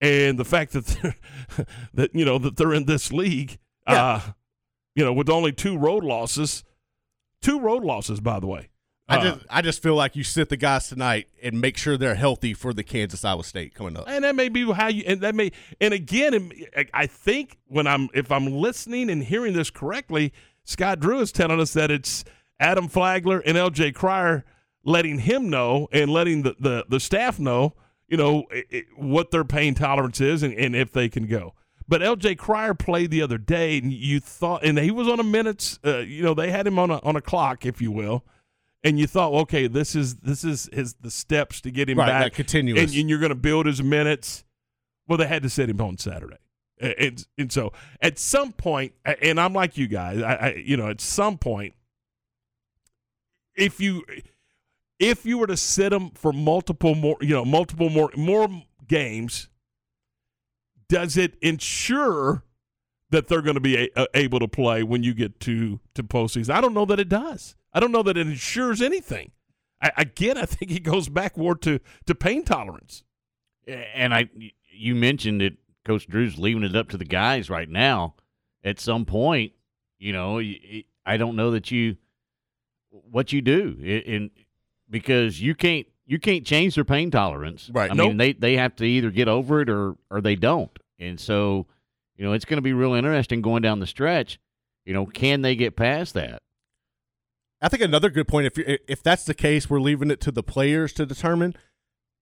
and 0.00 0.38
the 0.38 0.44
fact 0.44 0.72
that 0.72 0.86
they're, 0.86 1.14
that 1.94 2.14
you 2.14 2.24
know 2.24 2.38
that 2.38 2.56
they're 2.56 2.74
in 2.74 2.86
this 2.86 3.12
league, 3.12 3.58
uh, 3.86 4.20
you 4.96 5.04
know, 5.04 5.12
with 5.12 5.28
only 5.30 5.52
two 5.52 5.78
road 5.78 6.02
losses, 6.04 6.64
two 7.40 7.60
road 7.60 7.84
losses, 7.84 8.20
by 8.20 8.40
the 8.40 8.46
way. 8.46 8.68
I 9.06 9.18
Uh, 9.18 9.22
just 9.22 9.46
I 9.50 9.60
just 9.62 9.82
feel 9.82 9.94
like 9.94 10.16
you 10.16 10.24
sit 10.24 10.48
the 10.48 10.56
guys 10.56 10.88
tonight 10.88 11.28
and 11.42 11.60
make 11.60 11.76
sure 11.76 11.98
they're 11.98 12.14
healthy 12.14 12.54
for 12.54 12.72
the 12.72 12.82
Kansas 12.82 13.22
Iowa 13.22 13.44
State 13.44 13.74
coming 13.74 13.96
up. 13.98 14.04
and 14.08 14.24
that 14.24 14.34
may 14.34 14.48
be 14.48 14.70
how 14.72 14.88
you 14.88 15.04
and 15.06 15.20
that 15.20 15.34
may 15.34 15.52
and 15.78 15.92
again 15.92 16.50
I- 16.74 16.86
i 16.94 17.06
think 17.06 17.58
when 17.66 17.86
i'm 17.86 18.08
if 18.14 18.32
i'm 18.32 18.46
listening 18.46 19.10
and 19.10 19.22
hearing 19.22 19.52
this 19.52 19.68
correctly 19.68 20.32
scott 20.64 21.00
drew 21.00 21.20
is 21.20 21.32
telling 21.32 21.60
us 21.60 21.72
that 21.72 21.90
it's 21.90 22.24
adam 22.60 22.88
flagler 22.88 23.40
and 23.40 23.56
lj 23.56 23.94
Cryer 23.94 24.44
letting 24.84 25.20
him 25.20 25.48
know 25.50 25.88
and 25.92 26.10
letting 26.10 26.42
the 26.42 26.56
the, 26.58 26.84
the 26.88 27.00
staff 27.00 27.38
know 27.38 27.74
you 28.08 28.16
know 28.16 28.44
i 28.52 28.62
i 28.72 28.82
what 28.96 29.30
their 29.30 29.44
pain 29.44 29.74
tolerance 29.74 30.20
is 30.20 30.42
and, 30.42 30.54
and 30.54 30.74
if 30.76 30.92
they 30.92 31.08
can 31.08 31.26
go 31.26 31.54
but 31.86 32.00
lj 32.00 32.36
Cryer 32.38 32.74
played 32.74 33.10
the 33.10 33.22
other 33.22 33.38
day 33.38 33.78
and 33.78 33.92
you 33.92 34.20
thought 34.20 34.64
and 34.64 34.78
he 34.78 34.90
was 34.90 35.08
on 35.08 35.20
a 35.20 35.24
minutes 35.24 35.78
uh, 35.84 35.98
you 35.98 36.22
know 36.22 36.34
they 36.34 36.50
had 36.50 36.66
him 36.66 36.78
on 36.78 36.90
a 36.90 36.98
on 37.02 37.16
a 37.16 37.20
clock 37.20 37.64
if 37.66 37.80
you 37.82 37.90
will 37.90 38.24
and 38.86 38.98
you 38.98 39.06
thought, 39.06 39.32
okay, 39.32 39.66
this 39.66 39.96
is 39.96 40.16
this 40.16 40.44
is 40.44 40.68
his 40.70 40.92
the 41.00 41.10
steps 41.10 41.62
to 41.62 41.70
get 41.70 41.88
him 41.88 41.98
Right, 41.98 42.06
back, 42.08 42.22
that 42.24 42.34
continuous. 42.34 42.82
and, 42.90 42.94
and 43.00 43.08
you're 43.08 43.18
going 43.18 43.30
to 43.30 43.34
build 43.34 43.64
his 43.64 43.82
minutes. 43.82 44.44
Well, 45.08 45.16
they 45.16 45.26
had 45.26 45.42
to 45.44 45.48
set 45.48 45.70
him 45.70 45.80
on 45.80 45.96
Saturday, 45.96 46.36
and 46.80 47.26
and 47.38 47.52
so 47.52 47.72
at 48.00 48.18
some 48.18 48.54
and 49.22 49.40
I'm 49.40 49.52
like 49.52 49.76
you 49.76 49.86
guys, 49.86 50.22
I, 50.22 50.34
I 50.34 50.54
you 50.54 50.76
know, 50.76 50.88
at 50.88 51.00
some 51.00 51.38
point, 51.38 51.74
if 53.54 53.80
you 53.80 54.04
if 54.98 55.24
you 55.26 55.38
were 55.38 55.46
to 55.46 55.56
sit 55.56 55.90
them 55.90 56.10
for 56.14 56.32
multiple 56.32 56.94
more, 56.94 57.16
you 57.20 57.34
know, 57.34 57.44
multiple 57.44 57.90
more 57.90 58.10
more 58.16 58.48
games, 58.86 59.48
does 60.88 61.16
it 61.16 61.36
ensure 61.40 62.44
that 63.10 63.28
they're 63.28 63.42
going 63.42 63.54
to 63.54 63.60
be 63.60 63.76
a, 63.76 63.88
a- 63.96 64.08
able 64.14 64.40
to 64.40 64.48
play 64.48 64.82
when 64.82 65.02
you 65.02 65.14
get 65.14 65.40
to 65.40 65.80
to 65.94 66.02
postseason? 66.02 66.50
I 66.50 66.60
don't 66.60 66.74
know 66.74 66.86
that 66.86 67.00
it 67.00 67.08
does. 67.08 67.56
I 67.72 67.80
don't 67.80 67.92
know 67.92 68.02
that 68.02 68.16
it 68.16 68.26
ensures 68.26 68.80
anything. 68.82 69.32
I, 69.80 69.92
again, 69.96 70.38
I 70.38 70.46
think 70.46 70.70
it 70.70 70.82
goes 70.82 71.08
backward 71.08 71.62
to 71.62 71.80
to 72.06 72.14
pain 72.14 72.44
tolerance. 72.44 73.04
And 73.66 74.12
I, 74.12 74.28
you 74.70 74.94
mentioned 74.94 75.40
that 75.40 75.54
Coach 75.84 76.06
Drew's 76.06 76.38
leaving 76.38 76.62
it 76.62 76.74
up 76.76 76.88
to 76.90 76.96
the 76.96 77.04
guys 77.04 77.50
right 77.50 77.68
now. 77.68 78.14
At 78.62 78.80
some 78.80 79.04
point, 79.04 79.52
you 79.98 80.12
know, 80.12 80.40
I 81.04 81.16
don't 81.16 81.36
know 81.36 81.50
that 81.50 81.70
you 81.70 81.96
what 82.90 83.32
you 83.32 83.42
do, 83.42 83.76
I- 83.82 84.10
and 84.10 84.30
because 84.88 85.40
you 85.40 85.54
can't 85.54 85.86
you 86.06 86.18
can't 86.18 86.44
change 86.46 86.74
their 86.74 86.84
pain 86.84 87.10
tolerance. 87.10 87.70
Right. 87.72 87.90
I 87.90 87.94
Nope. 87.94 88.08
mean, 88.08 88.16
they 88.18 88.32
they 88.32 88.56
have 88.56 88.76
to 88.76 88.84
either 88.84 89.10
get 89.10 89.28
over 89.28 89.60
it 89.60 89.68
or 89.68 89.96
or 90.10 90.20
they 90.20 90.36
don't. 90.36 90.70
And 90.98 91.18
so, 91.20 91.66
you 92.16 92.24
know, 92.24 92.32
it's 92.32 92.44
going 92.44 92.58
to 92.58 92.62
be 92.62 92.72
real 92.72 92.94
interesting 92.94 93.42
going 93.42 93.62
down 93.62 93.80
the 93.80 93.86
stretch. 93.86 94.38
You 94.86 94.92
know, 94.94 95.06
can 95.06 95.42
they 95.42 95.56
get 95.56 95.76
past 95.76 96.14
that? 96.14 96.38
I 97.60 97.68
think 97.68 97.82
another 97.82 98.10
good 98.10 98.28
point 98.28 98.46
if 98.46 98.56
you 98.58 98.78
if 98.86 99.02
that's 99.02 99.24
the 99.24 99.34
case, 99.34 99.68
we're 99.70 99.80
leaving 99.80 100.10
it 100.10 100.20
to 100.22 100.30
the 100.30 100.42
players 100.42 100.92
to 100.94 101.06
determine. 101.06 101.54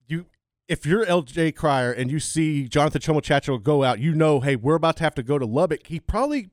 You 0.07 0.27
if 0.69 0.87
you're 0.87 1.05
LJ 1.05 1.55
Cryer 1.55 1.93
and 1.93 2.11
you 2.11 2.19
see 2.21 2.69
Jonathan 2.69 3.01
Tchamwa 3.01 3.21
Tchatchoua 3.23 3.63
go 3.63 3.85
out, 3.85 3.99
you 3.99 4.15
know, 4.15 4.41
hey, 4.41 4.57
we're 4.57 4.75
about 4.77 4.97
to 4.99 5.05
have 5.05 5.15
to 5.17 5.23
go 5.23 5.39
to 5.39 5.47
Lubbock. 5.47 5.87
He 5.87 6.01
probably 6.01 6.51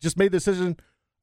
just 0.00 0.16
made 0.16 0.28
the 0.32 0.38
decision. 0.38 0.76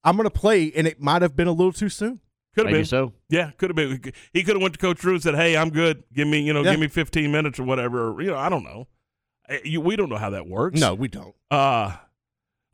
I'm 0.03 0.15
going 0.15 0.25
to 0.25 0.29
play, 0.29 0.71
and 0.75 0.87
it 0.87 1.01
might 1.01 1.21
have 1.21 1.35
been 1.35 1.47
a 1.47 1.51
little 1.51 1.73
too 1.73 1.89
soon. 1.89 2.21
Could 2.55 2.67
have 2.67 2.73
been 2.73 2.85
so. 2.85 3.13
Yeah, 3.29 3.51
could 3.57 3.69
have 3.69 3.75
been. 3.75 4.13
He 4.33 4.43
could 4.43 4.55
have 4.55 4.61
went 4.61 4.73
to 4.73 4.79
Coach 4.79 4.97
Drew 4.99 5.13
and 5.13 5.21
said, 5.21 5.35
"Hey, 5.35 5.55
I'm 5.57 5.69
good. 5.69 6.03
Give 6.13 6.27
me, 6.27 6.39
you 6.41 6.53
know, 6.53 6.63
Yeah. 6.63 6.71
give 6.71 6.79
me 6.79 6.87
15 6.87 7.31
minutes 7.31 7.59
or 7.59 7.63
whatever." 7.63 8.09
Or, 8.11 8.21
you 8.21 8.29
know, 8.31 8.37
I 8.37 8.49
don't 8.49 8.63
know. 8.63 8.87
Eh, 9.49 9.59
You, 9.63 9.81
we 9.81 9.95
don't 9.95 10.09
know 10.09 10.17
how 10.17 10.31
that 10.31 10.47
works. 10.47 10.79
No, 10.79 10.95
we 10.95 11.07
don't. 11.07 11.35
Uh, 11.51 11.95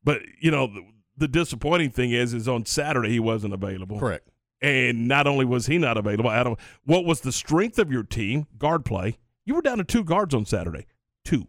but 0.04 0.22
you 0.40 0.52
know, 0.52 0.68
the, 0.68 0.82
the 1.18 1.28
disappointing 1.28 1.90
thing 1.92 2.12
is, 2.12 2.34
is 2.34 2.48
on 2.48 2.66
Saturday 2.66 3.10
he 3.10 3.20
wasn't 3.20 3.54
available. 3.54 4.00
Correct. 4.00 4.30
And 4.62 5.10
not 5.10 5.28
only 5.28 5.44
was 5.44 5.66
he 5.66 5.78
not 5.78 5.98
available, 5.98 6.32
Adam, 6.32 6.56
what 6.86 7.04
was 7.04 7.20
the 7.22 7.34
strength 7.34 7.78
of 7.78 7.92
your 7.92 8.04
team? 8.04 8.48
Guard 8.58 8.86
play. 8.86 9.18
You 9.46 9.56
were 9.56 9.62
down 9.62 9.78
to 9.80 9.84
two 9.84 10.04
guards 10.06 10.34
on 10.34 10.46
Saturday. 10.46 10.86
Two. 11.26 11.48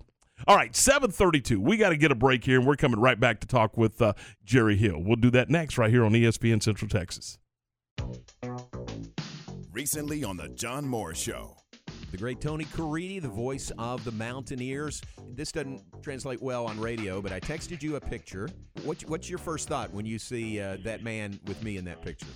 All 0.48 0.56
right, 0.56 0.74
732. 0.74 1.60
We 1.60 1.76
got 1.76 1.90
to 1.90 1.96
get 1.96 2.10
a 2.10 2.16
break 2.16 2.44
here, 2.44 2.58
and 2.58 2.66
we're 2.66 2.74
coming 2.74 2.98
right 2.98 3.18
back 3.18 3.40
to 3.40 3.46
talk 3.46 3.76
with 3.76 4.02
uh, 4.02 4.14
Jerry 4.44 4.76
Hill. 4.76 5.00
We'll 5.00 5.16
do 5.16 5.30
that 5.30 5.48
next 5.48 5.78
right 5.78 5.90
here 5.90 6.04
on 6.04 6.12
ESPN 6.12 6.60
Central 6.60 6.88
Texas. 6.88 7.38
Recently 9.70 10.24
on 10.24 10.36
the 10.36 10.48
John 10.48 10.86
Morris 10.86 11.18
Show. 11.18 11.56
The 12.10 12.18
great 12.18 12.40
Tony 12.40 12.64
Caridi, 12.64 13.20
the 13.20 13.28
voice 13.28 13.70
of 13.78 14.04
the 14.04 14.12
Mountaineers. 14.12 15.00
This 15.30 15.52
doesn't 15.52 15.82
translate 16.02 16.42
well 16.42 16.66
on 16.66 16.80
radio, 16.80 17.20
but 17.20 17.32
I 17.32 17.40
texted 17.40 17.82
you 17.82 17.96
a 17.96 18.00
picture. 18.00 18.48
What, 18.82 19.02
what's 19.02 19.28
your 19.28 19.38
first 19.38 19.68
thought 19.68 19.92
when 19.92 20.06
you 20.06 20.18
see 20.18 20.60
uh, 20.60 20.78
that 20.84 21.02
man 21.02 21.38
with 21.46 21.62
me 21.62 21.76
in 21.76 21.84
that 21.86 22.02
picture? 22.02 22.26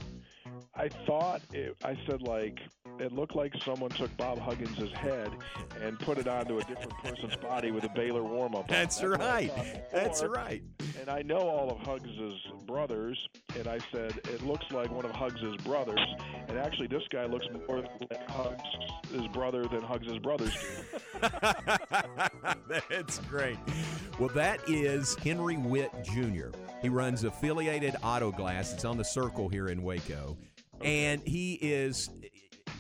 I 0.75 0.89
thought 1.07 1.43
it, 1.53 1.77
I 1.85 1.97
said 2.09 2.23
like 2.23 2.59
it 3.01 3.13
looked 3.13 3.35
like 3.35 3.53
someone 3.65 3.91
took 3.91 4.15
Bob 4.17 4.39
Huggins' 4.39 4.93
head 4.93 5.31
and 5.81 5.99
put 6.01 6.19
it 6.19 6.27
onto 6.29 6.59
a 6.59 6.65
different 6.65 6.97
person's 7.03 7.37
body 7.37 7.71
with 7.71 7.85
a 7.85 7.89
Baylor 7.91 8.23
warm 8.23 8.55
up. 8.55 8.69
That's 8.69 9.03
right. 9.03 9.53
That's 9.93 10.23
right. 10.23 10.63
And 11.01 11.09
I 11.09 11.23
know 11.23 11.39
all 11.39 11.71
of 11.71 11.79
Huggins' 11.79 12.41
brothers, 12.67 13.19
and 13.57 13.67
I 13.67 13.79
said 13.93 14.19
it 14.25 14.45
looks 14.45 14.67
like 14.73 14.91
one 14.91 15.05
of 15.05 15.11
Huggins' 15.13 15.57
brothers. 15.63 16.01
And 16.49 16.59
actually, 16.59 16.89
this 16.89 17.03
guy 17.11 17.27
looks 17.27 17.47
more 17.67 17.79
like 18.11 18.29
Huggins' 18.29 19.29
brother 19.33 19.65
than 19.65 19.83
Huggins' 19.83 20.19
brothers 20.19 20.53
do. 20.53 21.29
That's 22.91 23.19
great. 23.21 23.59
Well, 24.19 24.31
that 24.31 24.61
is 24.69 25.15
Henry 25.17 25.57
Witt 25.57 25.93
Jr. 26.03 26.49
He 26.83 26.89
runs 26.89 27.25
Affiliated 27.25 27.97
Auto 28.03 28.33
Glass. 28.33 28.73
It's 28.73 28.85
on 28.85 28.97
the 28.97 29.05
circle 29.05 29.49
here 29.49 29.69
in 29.69 29.83
Waco. 29.83 30.37
And 30.81 31.23
he 31.27 31.55
is 31.55 32.09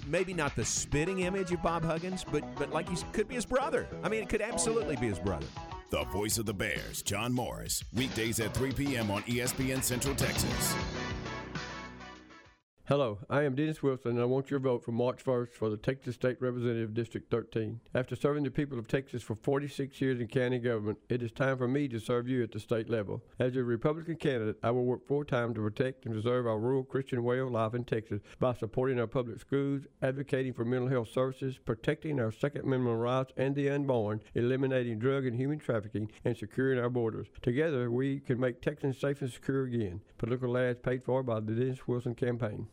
maybe 0.08 0.34
not 0.34 0.56
the 0.56 0.64
spitting 0.64 1.20
image 1.20 1.52
of 1.52 1.62
Bob 1.62 1.84
Huggins, 1.84 2.24
but 2.24 2.42
but 2.56 2.70
like 2.70 2.88
he 2.88 2.96
could 3.12 3.28
be 3.28 3.34
his 3.34 3.46
brother. 3.46 3.86
I 4.02 4.08
mean, 4.08 4.22
it 4.22 4.28
could 4.28 4.42
absolutely 4.42 4.96
be 4.96 5.08
his 5.08 5.18
brother. 5.18 5.46
The 5.90 6.04
voice 6.04 6.36
of 6.36 6.44
the 6.44 6.52
Bears, 6.52 7.02
John 7.02 7.32
Morris. 7.32 7.82
Weekdays 7.94 8.40
at 8.40 8.52
3 8.54 8.72
p.m. 8.72 9.10
on 9.10 9.22
ESPN 9.22 9.82
Central 9.82 10.14
Texas. 10.14 10.74
Hello, 12.88 13.18
I 13.28 13.42
am 13.42 13.54
Dennis 13.54 13.82
Wilson, 13.82 14.12
and 14.12 14.20
I 14.22 14.24
want 14.24 14.50
your 14.50 14.60
vote 14.60 14.82
for 14.82 14.92
March 14.92 15.22
1st 15.22 15.52
for 15.52 15.68
the 15.68 15.76
Texas 15.76 16.14
State 16.14 16.40
Representative 16.40 16.94
District 16.94 17.30
13. 17.30 17.80
After 17.94 18.16
serving 18.16 18.44
the 18.44 18.50
people 18.50 18.78
of 18.78 18.88
Texas 18.88 19.22
for 19.22 19.34
46 19.34 20.00
years 20.00 20.20
in 20.20 20.26
county 20.26 20.58
government, 20.58 20.96
it 21.10 21.22
is 21.22 21.30
time 21.30 21.58
for 21.58 21.68
me 21.68 21.86
to 21.88 22.00
serve 22.00 22.30
you 22.30 22.42
at 22.42 22.50
the 22.50 22.58
state 22.58 22.88
level. 22.88 23.22
As 23.38 23.56
a 23.56 23.62
Republican 23.62 24.16
candidate, 24.16 24.56
I 24.62 24.70
will 24.70 24.86
work 24.86 25.06
full 25.06 25.22
time 25.26 25.52
to 25.52 25.60
protect 25.60 26.06
and 26.06 26.14
preserve 26.14 26.46
our 26.46 26.58
rural 26.58 26.82
Christian 26.82 27.22
way 27.24 27.40
of 27.40 27.50
life 27.50 27.74
in 27.74 27.84
Texas 27.84 28.22
by 28.40 28.54
supporting 28.54 28.98
our 28.98 29.06
public 29.06 29.38
schools, 29.38 29.82
advocating 30.00 30.54
for 30.54 30.64
mental 30.64 30.88
health 30.88 31.10
services, 31.10 31.58
protecting 31.58 32.18
our 32.18 32.32
Second 32.32 32.62
Amendment 32.64 33.00
rights 33.00 33.34
and 33.36 33.54
the 33.54 33.68
unborn, 33.68 34.22
eliminating 34.34 34.98
drug 34.98 35.26
and 35.26 35.36
human 35.36 35.58
trafficking, 35.58 36.10
and 36.24 36.38
securing 36.38 36.78
our 36.78 36.88
borders. 36.88 37.26
Together, 37.42 37.90
we 37.90 38.20
can 38.20 38.40
make 38.40 38.62
Texans 38.62 38.98
safe 38.98 39.20
and 39.20 39.30
secure 39.30 39.64
again. 39.64 40.00
Political 40.16 40.56
ads 40.56 40.80
paid 40.80 41.04
for 41.04 41.22
by 41.22 41.38
the 41.40 41.52
Dennis 41.52 41.86
Wilson 41.86 42.14
campaign. 42.14 42.66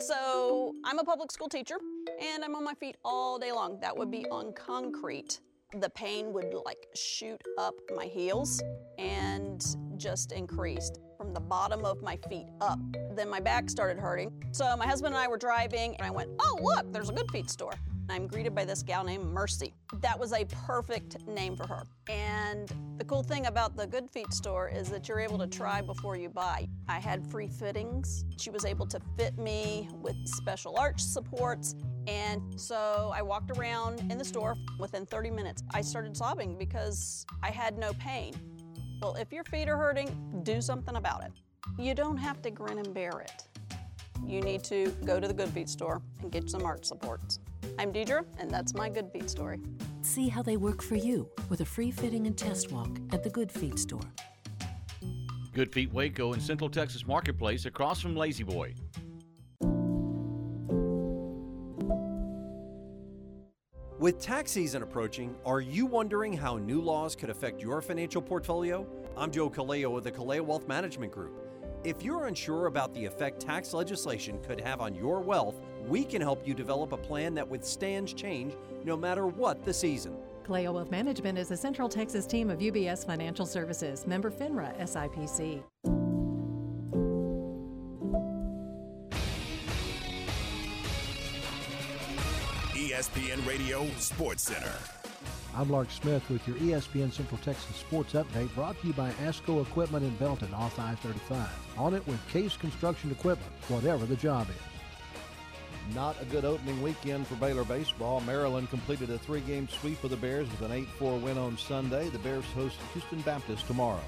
So 0.00 0.74
I'm 0.84 0.98
a 1.00 1.04
public 1.04 1.32
school 1.32 1.48
teacher 1.48 1.76
and 2.22 2.44
I'm 2.44 2.54
on 2.54 2.62
my 2.62 2.74
feet 2.74 2.96
all 3.04 3.38
day 3.38 3.50
long. 3.50 3.80
That 3.80 3.96
would 3.96 4.10
be 4.10 4.24
on 4.26 4.52
concrete. 4.52 5.40
The 5.80 5.90
pain 5.90 6.32
would 6.32 6.54
like 6.64 6.86
shoot 6.94 7.42
up 7.58 7.74
my 7.94 8.04
heels 8.04 8.62
and 8.96 9.64
just 9.96 10.32
increased 10.32 11.00
from 11.16 11.34
the 11.34 11.40
bottom 11.40 11.84
of 11.84 12.00
my 12.00 12.16
feet 12.28 12.46
up. 12.60 12.78
Then 13.16 13.28
my 13.28 13.40
back 13.40 13.68
started 13.68 14.00
hurting. 14.00 14.32
So 14.52 14.76
my 14.76 14.86
husband 14.86 15.14
and 15.14 15.22
I 15.22 15.26
were 15.26 15.36
driving 15.36 15.96
and 15.96 16.06
I 16.06 16.10
went, 16.10 16.30
oh, 16.38 16.58
look, 16.62 16.92
there's 16.92 17.10
a 17.10 17.12
Good 17.12 17.30
Feet 17.32 17.50
store. 17.50 17.74
I'm 18.10 18.26
greeted 18.26 18.54
by 18.54 18.64
this 18.64 18.82
gal 18.82 19.04
named 19.04 19.26
Mercy. 19.26 19.74
That 20.00 20.18
was 20.18 20.32
a 20.32 20.44
perfect 20.46 21.26
name 21.26 21.56
for 21.56 21.66
her. 21.66 21.84
And 22.08 22.72
the 22.96 23.04
cool 23.04 23.22
thing 23.22 23.46
about 23.46 23.76
the 23.76 23.86
Good 23.86 24.10
Feet 24.10 24.32
store 24.32 24.68
is 24.68 24.88
that 24.88 25.08
you're 25.08 25.20
able 25.20 25.38
to 25.38 25.46
try 25.46 25.82
before 25.82 26.16
you 26.16 26.30
buy. 26.30 26.68
I 26.88 26.98
had 26.98 27.26
free 27.30 27.48
fittings. 27.48 28.24
She 28.38 28.48
was 28.50 28.64
able 28.64 28.86
to 28.86 29.00
fit 29.18 29.36
me 29.36 29.88
with 30.00 30.16
special 30.26 30.78
arch 30.78 31.00
supports. 31.00 31.74
And 32.06 32.58
so 32.58 33.12
I 33.14 33.20
walked 33.20 33.50
around 33.50 34.00
in 34.10 34.16
the 34.16 34.24
store. 34.24 34.56
Within 34.78 35.04
30 35.04 35.30
minutes, 35.30 35.62
I 35.74 35.82
started 35.82 36.16
sobbing 36.16 36.56
because 36.56 37.26
I 37.42 37.50
had 37.50 37.76
no 37.76 37.92
pain. 37.94 38.32
Well, 39.02 39.14
if 39.16 39.32
your 39.32 39.44
feet 39.44 39.68
are 39.68 39.76
hurting, 39.76 40.40
do 40.44 40.62
something 40.62 40.96
about 40.96 41.24
it. 41.24 41.32
You 41.78 41.94
don't 41.94 42.16
have 42.16 42.40
to 42.42 42.50
grin 42.50 42.78
and 42.78 42.94
bear 42.94 43.20
it. 43.20 43.44
You 44.26 44.40
need 44.40 44.64
to 44.64 44.90
go 45.04 45.20
to 45.20 45.28
the 45.28 45.34
Good 45.34 45.50
Feet 45.50 45.68
store 45.68 46.02
and 46.20 46.32
get 46.32 46.50
some 46.50 46.64
arch 46.64 46.84
supports. 46.84 47.38
I'm 47.78 47.92
Deidre, 47.92 48.24
and 48.38 48.50
that's 48.50 48.74
my 48.74 48.88
Good 48.88 49.10
Feet 49.12 49.28
story. 49.28 49.60
See 50.02 50.28
how 50.28 50.42
they 50.42 50.56
work 50.56 50.82
for 50.82 50.96
you 50.96 51.28
with 51.48 51.60
a 51.60 51.64
free 51.64 51.90
fitting 51.90 52.26
and 52.26 52.36
test 52.36 52.70
walk 52.70 52.98
at 53.12 53.22
the 53.22 53.30
Good 53.30 53.50
Feet 53.50 53.78
store. 53.78 54.00
Good 55.52 55.72
Feet 55.72 55.92
Waco 55.92 56.34
in 56.34 56.40
Central 56.40 56.70
Texas 56.70 57.06
Marketplace 57.06 57.66
across 57.66 58.00
from 58.00 58.14
La-Z-Boy. 58.14 58.74
With 63.98 64.20
tax 64.20 64.52
season 64.52 64.84
approaching, 64.84 65.34
are 65.44 65.60
you 65.60 65.84
wondering 65.84 66.32
how 66.32 66.56
new 66.56 66.80
laws 66.80 67.16
could 67.16 67.30
affect 67.30 67.60
your 67.60 67.82
financial 67.82 68.22
portfolio? 68.22 68.86
I'm 69.16 69.32
Joe 69.32 69.50
Kaleo 69.50 69.90
with 69.90 70.04
the 70.04 70.12
Kaleo 70.12 70.42
Wealth 70.42 70.68
Management 70.68 71.10
Group. 71.10 71.47
If 71.84 72.02
you're 72.02 72.26
unsure 72.26 72.66
about 72.66 72.92
the 72.92 73.04
effect 73.04 73.40
tax 73.40 73.72
legislation 73.72 74.40
could 74.42 74.60
have 74.60 74.80
on 74.80 74.94
your 74.94 75.20
wealth, 75.20 75.60
we 75.86 76.04
can 76.04 76.20
help 76.20 76.46
you 76.46 76.52
develop 76.52 76.92
a 76.92 76.96
plan 76.96 77.34
that 77.34 77.48
withstands 77.48 78.12
change 78.12 78.54
no 78.84 78.96
matter 78.96 79.26
what 79.26 79.64
the 79.64 79.72
season. 79.72 80.16
Kaleo 80.44 80.74
Wealth 80.74 80.90
Management 80.90 81.38
is 81.38 81.50
a 81.50 81.56
Central 81.56 81.88
Texas 81.88 82.26
team 82.26 82.50
of 82.50 82.58
UBS 82.58 83.06
Financial 83.06 83.46
Services, 83.46 84.06
member 84.06 84.30
FINRA 84.30 84.76
SIPC. 84.80 85.62
ESPN 92.74 93.46
Radio 93.46 93.86
Sports 93.98 94.42
Center. 94.42 94.97
I'm 95.58 95.68
Lark 95.70 95.90
Smith 95.90 96.30
with 96.30 96.46
your 96.46 96.56
ESPN 96.58 97.12
Central 97.12 97.40
Texas 97.40 97.74
Sports 97.74 98.12
Update 98.12 98.54
brought 98.54 98.80
to 98.80 98.86
you 98.86 98.92
by 98.92 99.10
ASCO 99.14 99.60
Equipment 99.60 100.04
in 100.04 100.14
Belton 100.14 100.54
off 100.54 100.78
I-35. 100.78 101.48
On 101.76 101.94
it 101.94 102.06
with 102.06 102.24
Case 102.28 102.56
Construction 102.56 103.10
Equipment, 103.10 103.50
whatever 103.66 104.06
the 104.06 104.14
job 104.14 104.46
is. 104.50 105.96
Not 105.96 106.14
a 106.22 106.26
good 106.26 106.44
opening 106.44 106.80
weekend 106.80 107.26
for 107.26 107.34
Baylor 107.34 107.64
baseball. 107.64 108.20
Maryland 108.20 108.70
completed 108.70 109.10
a 109.10 109.18
three-game 109.18 109.66
sweep 109.68 110.04
of 110.04 110.10
the 110.10 110.16
Bears 110.16 110.48
with 110.48 110.62
an 110.70 110.86
8-4 111.00 111.22
win 111.22 111.36
on 111.36 111.58
Sunday. 111.58 112.08
The 112.08 112.20
Bears 112.20 112.44
host 112.54 112.76
Houston 112.92 113.20
Baptist 113.22 113.66
tomorrow. 113.66 114.04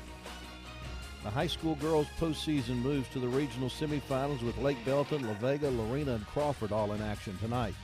The 1.25 1.31
high 1.31 1.49
school 1.49 1.75
girls 1.75 2.07
postseason 2.21 2.77
moves 2.77 3.09
to 3.09 3.19
the 3.19 3.27
regional 3.27 3.71
semifinals 3.71 4.45
with 4.45 4.57
Lake 4.59 4.79
Belton, 4.85 5.27
La 5.27 5.35
Vega, 5.35 5.69
Lorena, 5.69 6.13
and 6.13 6.27
Crawford 6.29 6.71
all 6.71 6.93
in 6.93 7.03
action 7.03 7.37
tonight. 7.39 7.75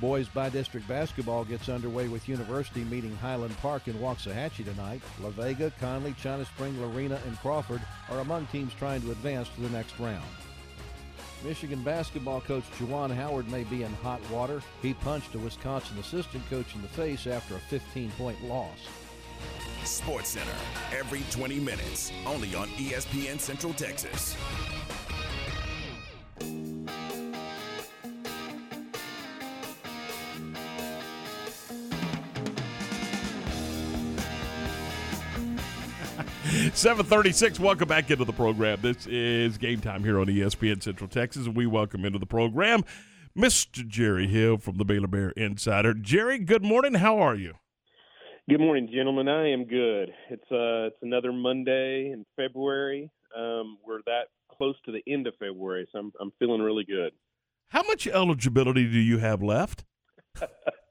Boys 0.00 0.28
by 0.28 0.48
district 0.48 0.86
basketball 0.86 1.44
gets 1.44 1.68
underway 1.68 2.06
with 2.06 2.28
University 2.28 2.84
meeting 2.84 3.16
Highland 3.16 3.56
Park 3.58 3.88
in 3.88 3.94
Waxahachie 3.94 4.64
tonight. 4.64 5.02
La 5.20 5.30
Vega, 5.30 5.72
Conley, 5.80 6.14
China 6.22 6.44
Spring, 6.44 6.80
Lorena, 6.80 7.20
and 7.26 7.36
Crawford 7.40 7.80
are 8.08 8.20
among 8.20 8.46
teams 8.46 8.72
trying 8.74 9.02
to 9.02 9.10
advance 9.10 9.48
to 9.48 9.60
the 9.60 9.70
next 9.70 9.98
round. 9.98 10.24
Michigan 11.44 11.82
basketball 11.82 12.40
coach 12.40 12.64
Juwan 12.78 13.12
Howard 13.14 13.50
may 13.50 13.64
be 13.64 13.82
in 13.82 13.92
hot 13.94 14.20
water. 14.30 14.62
He 14.82 14.94
punched 14.94 15.34
a 15.34 15.38
Wisconsin 15.38 15.98
assistant 15.98 16.48
coach 16.48 16.76
in 16.76 16.82
the 16.82 16.88
face 16.88 17.26
after 17.26 17.56
a 17.56 17.60
15 17.60 18.10
point 18.12 18.42
loss. 18.44 18.78
Sports 19.84 20.30
Center, 20.30 20.56
every 20.96 21.22
20 21.30 21.58
minutes, 21.58 22.12
only 22.26 22.54
on 22.54 22.68
ESPN 22.68 23.40
Central 23.40 23.72
Texas. 23.72 24.36
Seven 36.78 37.04
thirty-six. 37.04 37.58
Welcome 37.58 37.88
back 37.88 38.08
into 38.08 38.24
the 38.24 38.32
program. 38.32 38.78
This 38.80 39.04
is 39.08 39.58
game 39.58 39.80
time 39.80 40.04
here 40.04 40.20
on 40.20 40.28
ESPN 40.28 40.80
Central 40.80 41.08
Texas, 41.08 41.46
and 41.46 41.56
we 41.56 41.66
welcome 41.66 42.04
into 42.04 42.20
the 42.20 42.26
program 42.26 42.84
Mr. 43.36 43.84
Jerry 43.84 44.28
Hill 44.28 44.58
from 44.58 44.78
the 44.78 44.84
Baylor 44.84 45.08
Bear 45.08 45.30
Insider. 45.30 45.92
Jerry, 45.92 46.38
good 46.38 46.62
morning. 46.62 46.94
How 46.94 47.18
are 47.18 47.34
you? 47.34 47.54
Good 48.48 48.60
morning, 48.60 48.88
gentlemen. 48.94 49.26
I 49.26 49.50
am 49.50 49.64
good. 49.64 50.10
It's 50.30 50.52
uh, 50.52 50.86
it's 50.86 51.02
another 51.02 51.32
Monday 51.32 52.12
in 52.12 52.24
February. 52.36 53.10
Um, 53.36 53.78
we're 53.84 54.02
that 54.06 54.28
close 54.48 54.76
to 54.84 54.92
the 54.92 55.02
end 55.12 55.26
of 55.26 55.34
February, 55.40 55.88
so 55.90 55.98
I'm 55.98 56.12
I'm 56.20 56.32
feeling 56.38 56.62
really 56.62 56.84
good. 56.84 57.10
How 57.70 57.82
much 57.82 58.06
eligibility 58.06 58.88
do 58.88 59.00
you 59.00 59.18
have 59.18 59.42
left? 59.42 59.82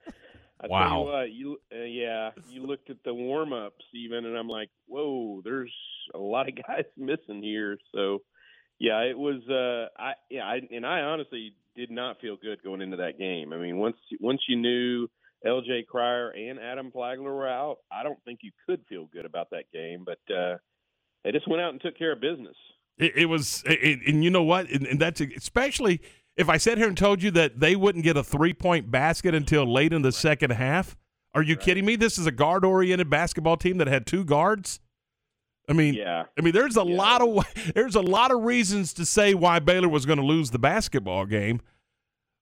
I 0.62 0.68
Wow. 0.68 0.89
Tell 0.89 0.99
you 0.99 1.05
what, 1.05 1.32
you 1.32 1.58
uh, 1.72 1.84
yeah, 1.86 2.32
you 2.49 2.66
looked 2.66 2.89
at 2.89 2.97
the 3.03 3.14
warm 3.14 3.53
ups 3.53 3.86
even, 3.93 4.26
and 4.26 4.38
I'm 4.38 4.49
like, 4.49 4.70
whoa, 4.88 5.41
there's 5.43 5.74
a 6.14 6.18
lot 6.18 6.49
of 6.49 6.55
guys 6.68 6.86
missing 6.97 7.43
here. 7.43 7.78
So, 7.93 8.20
yeah, 8.80 9.01
it 9.01 9.18
was. 9.18 9.41
Uh, 9.49 9.89
I 10.01 10.14
yeah, 10.30 10.45
I, 10.45 10.62
and 10.72 10.86
I 10.86 11.01
honestly 11.01 11.53
did 11.76 11.91
not 11.91 12.20
feel 12.20 12.38
good 12.38 12.64
going 12.64 12.82
into 12.82 12.97
that 12.97 13.20
game. 13.20 13.53
I 13.53 13.58
mean, 13.58 13.78
once 13.78 13.97
once 14.20 14.41
you 14.47 14.55
knew 14.55 15.08
L.J. 15.45 15.86
Cryer 15.89 16.30
and 16.30 16.60
Adam 16.60 16.91
Flagler 16.91 17.34
were 17.34 17.47
out, 17.47 17.78
I 17.91 18.03
don't 18.03 18.22
think 18.26 18.39
you 18.41 18.51
could 18.66 18.82
feel 18.89 19.05
good 19.14 19.26
about 19.26 19.51
that 19.51 19.72
game. 19.72 20.05
But 20.05 20.34
uh, 20.34 20.58
they 21.24 21.32
just 21.32 21.47
went 21.47 21.62
out 21.62 21.72
and 21.72 21.82
took 21.82 21.97
care 21.97 22.14
of 22.14 22.22
business. 22.22 22.55
It, 22.97 23.16
it 23.16 23.26
was, 23.26 23.64
it, 23.68 23.99
and 24.08 24.24
you 24.24 24.32
know 24.32 24.41
what? 24.41 24.70
And, 24.72 24.88
and 24.88 24.99
that's 24.99 25.22
especially 25.22 26.01
if 26.38 26.49
I 26.49 26.57
sat 26.57 26.77
here 26.77 26.88
and 26.88 26.97
told 26.97 27.21
you 27.21 27.31
that 27.31 27.59
they 27.59 27.75
wouldn't 27.75 28.03
get 28.03 28.15
a 28.15 28.23
three-point 28.23 28.91
basket 28.91 29.33
until 29.33 29.71
late 29.71 29.91
in 29.91 30.03
the 30.03 30.11
second 30.11 30.51
half. 30.51 30.95
Are 31.33 31.43
you 31.43 31.55
kidding 31.55 31.85
me? 31.85 31.95
This 31.95 32.17
is 32.17 32.25
a 32.25 32.31
guard-oriented 32.31 33.09
basketball 33.09 33.57
team 33.57 33.77
that 33.77 33.88
had 33.88 34.05
two 34.05 34.23
guards. 34.23 34.79
I 35.69 35.73
mean, 35.73 35.95
yeah. 35.95 36.23
I 36.38 36.41
mean, 36.41 36.53
there's 36.53 36.77
a 36.77 36.83
lot 36.83 37.21
of 37.21 37.45
there's 37.75 37.95
a 37.95 38.01
lot 38.01 38.31
of 38.31 38.43
reasons 38.43 38.93
to 38.93 39.05
say 39.05 39.33
why 39.33 39.59
Baylor 39.59 39.89
was 39.89 40.05
going 40.05 40.19
to 40.19 40.25
lose 40.25 40.51
the 40.51 40.59
basketball 40.59 41.25
game, 41.25 41.61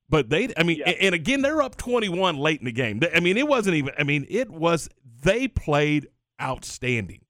but 0.07 0.29
they, 0.29 0.53
I 0.55 0.63
mean, 0.63 0.81
and 0.83 1.15
again, 1.15 1.41
they're 1.41 1.61
up 1.61 1.75
21 1.75 2.37
late 2.37 2.59
in 2.59 2.65
the 2.65 2.71
game. 2.71 3.01
I 3.13 3.19
mean, 3.19 3.37
it 3.37 3.47
wasn't 3.47 3.77
even. 3.77 3.93
I 3.97 4.03
mean, 4.03 4.27
it 4.29 4.51
was 4.51 4.89
they 5.23 5.47
played 5.47 6.07
outstanding. 6.39 7.21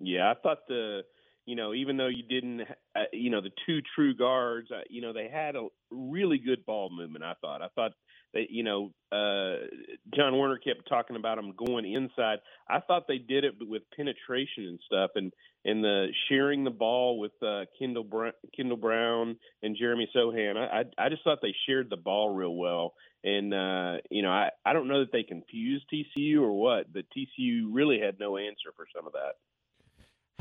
Yeah, 0.00 0.30
I 0.30 0.34
thought 0.34 0.66
the 0.68 1.02
you 1.46 1.56
know 1.56 1.74
even 1.74 1.96
though 1.96 2.08
you 2.08 2.22
didn't 2.22 2.62
uh, 2.94 3.04
you 3.12 3.30
know 3.30 3.40
the 3.40 3.50
two 3.66 3.80
true 3.94 4.14
guards 4.14 4.70
uh, 4.70 4.82
you 4.88 5.00
know 5.02 5.12
they 5.12 5.28
had 5.32 5.56
a 5.56 5.66
really 5.90 6.38
good 6.38 6.64
ball 6.64 6.90
movement. 6.90 7.24
I 7.24 7.34
thought 7.40 7.62
I 7.62 7.68
thought 7.74 7.92
they 8.32 8.46
you 8.50 8.62
know 8.62 8.92
uh, 9.10 9.66
John 10.14 10.38
Werner 10.38 10.58
kept 10.58 10.88
talking 10.88 11.16
about 11.16 11.36
them 11.36 11.52
going 11.56 11.90
inside. 11.90 12.38
I 12.68 12.80
thought 12.80 13.06
they 13.08 13.18
did 13.18 13.44
it 13.44 13.54
with 13.60 13.82
penetration 13.96 14.64
and 14.64 14.80
stuff 14.86 15.10
and 15.16 15.32
and 15.64 15.82
the 15.84 16.08
sharing 16.28 16.64
the 16.64 16.70
ball 16.70 17.18
with 17.18 17.32
uh, 17.42 17.64
Kendall 17.78 18.04
Brown, 18.04 18.32
Kendall 18.56 18.76
Brown 18.76 19.36
and 19.62 19.76
Jeremy 19.76 20.08
Sochan. 20.14 20.56
I, 20.56 20.80
I 20.80 21.06
I 21.06 21.08
just 21.08 21.24
thought 21.24 21.38
they 21.42 21.54
shared 21.66 21.90
the 21.90 21.96
ball 21.96 22.34
real 22.34 22.54
well. 22.54 22.94
And 23.24 23.54
uh, 23.54 23.98
you 24.10 24.22
know, 24.22 24.30
I, 24.30 24.50
I 24.64 24.72
don't 24.72 24.88
know 24.88 25.00
that 25.00 25.12
they 25.12 25.22
confused 25.22 25.86
TCU 25.92 26.40
or 26.40 26.52
what, 26.52 26.92
but 26.92 27.04
TCU 27.16 27.68
really 27.70 28.00
had 28.00 28.18
no 28.18 28.36
answer 28.36 28.72
for 28.76 28.86
some 28.94 29.06
of 29.06 29.12
that. 29.12 29.34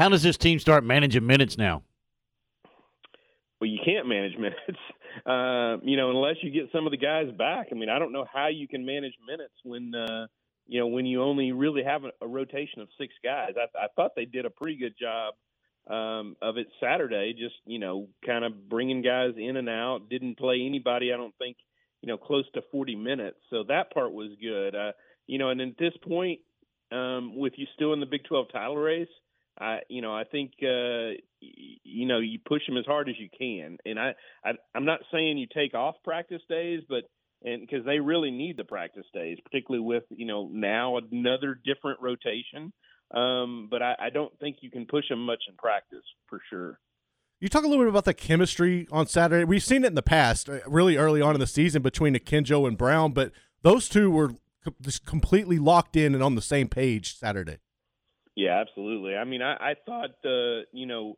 How 0.01 0.09
does 0.09 0.23
this 0.23 0.35
team 0.35 0.57
start 0.57 0.83
managing 0.83 1.27
minutes 1.27 1.59
now? 1.59 1.83
Well, 3.59 3.69
you 3.69 3.77
can't 3.85 4.07
manage 4.07 4.35
minutes, 4.39 4.79
uh, 5.27 5.77
you 5.83 5.95
know, 5.95 6.09
unless 6.09 6.37
you 6.41 6.49
get 6.49 6.71
some 6.71 6.87
of 6.87 6.91
the 6.91 6.97
guys 6.97 7.27
back. 7.37 7.67
I 7.71 7.75
mean, 7.75 7.87
I 7.87 7.99
don't 7.99 8.11
know 8.11 8.25
how 8.33 8.47
you 8.47 8.67
can 8.67 8.83
manage 8.83 9.13
minutes 9.27 9.53
when, 9.63 9.93
uh, 9.93 10.25
you 10.65 10.79
know, 10.79 10.87
when 10.87 11.05
you 11.05 11.21
only 11.21 11.51
really 11.51 11.83
have 11.83 12.03
a, 12.03 12.09
a 12.19 12.27
rotation 12.27 12.81
of 12.81 12.87
six 12.99 13.13
guys. 13.23 13.51
I, 13.55 13.65
I 13.77 13.89
thought 13.95 14.13
they 14.15 14.25
did 14.25 14.47
a 14.47 14.49
pretty 14.49 14.75
good 14.75 14.95
job 14.99 15.35
um, 15.87 16.35
of 16.41 16.57
it 16.57 16.65
Saturday, 16.79 17.35
just 17.37 17.57
you 17.67 17.77
know, 17.77 18.07
kind 18.25 18.43
of 18.43 18.67
bringing 18.69 19.03
guys 19.03 19.35
in 19.37 19.55
and 19.55 19.69
out. 19.69 20.09
Didn't 20.09 20.39
play 20.39 20.65
anybody, 20.65 21.13
I 21.13 21.17
don't 21.17 21.37
think, 21.37 21.57
you 22.01 22.07
know, 22.07 22.17
close 22.17 22.45
to 22.55 22.63
40 22.71 22.95
minutes. 22.95 23.37
So 23.51 23.65
that 23.67 23.93
part 23.93 24.13
was 24.13 24.31
good. 24.41 24.73
Uh, 24.73 24.93
you 25.27 25.37
know, 25.37 25.49
and 25.49 25.61
at 25.61 25.77
this 25.77 25.93
point, 26.01 26.39
um, 26.91 27.37
with 27.37 27.53
you 27.57 27.67
still 27.75 27.93
in 27.93 27.99
the 27.99 28.07
Big 28.07 28.23
12 28.23 28.47
title 28.51 28.77
race, 28.77 29.07
I, 29.61 29.79
you 29.89 30.01
know, 30.01 30.13
I 30.13 30.23
think, 30.23 30.53
uh, 30.63 31.13
you 31.39 32.07
know, 32.07 32.19
you 32.19 32.39
push 32.43 32.65
them 32.65 32.77
as 32.77 32.85
hard 32.85 33.09
as 33.09 33.15
you 33.19 33.29
can. 33.37 33.77
And 33.85 33.99
I, 33.99 34.15
I 34.43 34.51
I'm 34.73 34.85
not 34.85 35.01
saying 35.11 35.37
you 35.37 35.47
take 35.53 35.75
off 35.75 35.95
practice 36.03 36.41
days, 36.49 36.81
but 36.89 37.03
and 37.43 37.61
because 37.61 37.85
they 37.85 37.99
really 37.99 38.31
need 38.31 38.57
the 38.57 38.63
practice 38.63 39.05
days, 39.13 39.37
particularly 39.43 39.85
with 39.85 40.03
you 40.09 40.25
know 40.25 40.49
now 40.51 40.97
another 40.97 41.59
different 41.63 41.99
rotation. 42.01 42.73
Um, 43.13 43.67
but 43.69 43.81
I, 43.81 43.95
I 43.99 44.09
don't 44.09 44.31
think 44.39 44.57
you 44.61 44.71
can 44.71 44.85
push 44.85 45.09
them 45.09 45.25
much 45.25 45.43
in 45.49 45.55
practice 45.57 46.05
for 46.27 46.41
sure. 46.49 46.79
You 47.39 47.49
talk 47.49 47.63
a 47.63 47.67
little 47.67 47.83
bit 47.83 47.89
about 47.89 48.05
the 48.05 48.13
chemistry 48.13 48.87
on 48.91 49.07
Saturday. 49.07 49.43
We've 49.43 49.63
seen 49.63 49.83
it 49.83 49.87
in 49.87 49.95
the 49.95 50.03
past, 50.03 50.47
uh, 50.47 50.59
really 50.65 50.95
early 50.95 51.21
on 51.21 51.33
in 51.35 51.39
the 51.39 51.47
season 51.47 51.81
between 51.81 52.15
Akinjo 52.15 52.67
and 52.67 52.77
Brown, 52.77 53.11
but 53.11 53.31
those 53.63 53.89
two 53.89 54.09
were 54.09 54.35
co- 54.63 54.75
just 54.81 55.05
completely 55.05 55.59
locked 55.59 55.95
in 55.95 56.13
and 56.13 56.23
on 56.23 56.35
the 56.35 56.41
same 56.41 56.67
page 56.67 57.17
Saturday. 57.17 57.57
Yeah, 58.41 58.59
absolutely. 58.59 59.15
I 59.15 59.23
mean, 59.23 59.41
I, 59.41 59.53
I 59.53 59.73
thought 59.85 60.11
uh, 60.25 60.65
you 60.71 60.85
know 60.87 61.17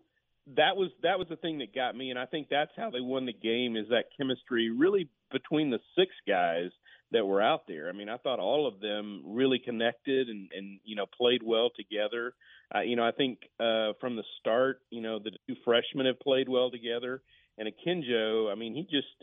that 0.56 0.76
was 0.76 0.90
that 1.04 1.18
was 1.18 1.28
the 1.30 1.38
thing 1.38 1.60
that 1.60 1.74
got 1.74 1.96
me, 1.96 2.10
and 2.10 2.20
I 2.20 2.26
think 2.26 2.48
that's 2.50 2.72
how 2.76 2.90
they 2.90 3.00
won 3.02 3.26
the 3.26 3.34
game 3.34 3.78
is 3.78 3.88
that 3.90 4.06
chemistry 4.18 4.70
really 4.70 5.10
between 5.32 5.70
the 5.70 5.80
six 5.98 6.12
guys 6.28 6.72
that 7.12 7.26
were 7.26 7.42
out 7.42 7.68
there. 7.68 7.88
I 7.90 7.94
mean, 7.94 8.10
I 8.10 8.18
thought 8.18 8.40
all 8.40 8.68
of 8.68 8.80
them 8.82 9.22
really 9.26 9.60
connected 9.60 10.28
and 10.28 10.50
and 10.54 10.80
you 10.84 10.96
know 10.96 11.06
played 11.18 11.44
well 11.44 11.70
together. 11.76 12.34
Uh, 12.76 12.82
you 12.82 12.96
know, 12.96 13.08
I 13.08 13.12
think 13.12 13.40
uh, 13.60 13.94
from 14.02 14.16
the 14.16 14.24
start, 14.40 14.82
you 14.90 15.02
know, 15.02 15.20
the 15.20 15.32
two 15.48 15.56
freshmen 15.64 16.08
have 16.08 16.20
played 16.20 16.50
well 16.50 16.72
together, 16.72 17.22
and 17.58 17.70
Akinjo, 17.70 18.52
I 18.52 18.56
mean, 18.56 18.74
he 18.76 18.84
just 18.84 19.16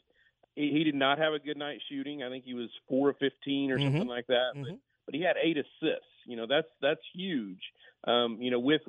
he, 0.54 0.70
he 0.72 0.84
did 0.84 0.94
not 0.94 1.18
have 1.18 1.34
a 1.34 1.38
good 1.38 1.58
night 1.58 1.80
shooting. 1.90 2.22
I 2.22 2.30
think 2.30 2.44
he 2.44 2.54
was 2.54 2.70
four 2.88 3.10
of 3.10 3.16
fifteen 3.18 3.70
or 3.70 3.78
Mhm. 3.78 3.84
something 3.84 4.08
like 4.08 4.26
that, 4.28 4.52
but 4.54 4.70
but 5.06 5.14
he 5.14 5.22
had 5.22 5.36
eight 5.42 5.58
assists. 5.58 6.06
You 6.26 6.36
know, 6.36 6.46
that's 6.46 6.68
that's 6.80 7.00
huge. 7.14 7.60
Um, 8.06 8.38
you 8.40 8.50
know, 8.50 8.58
with 8.58 8.80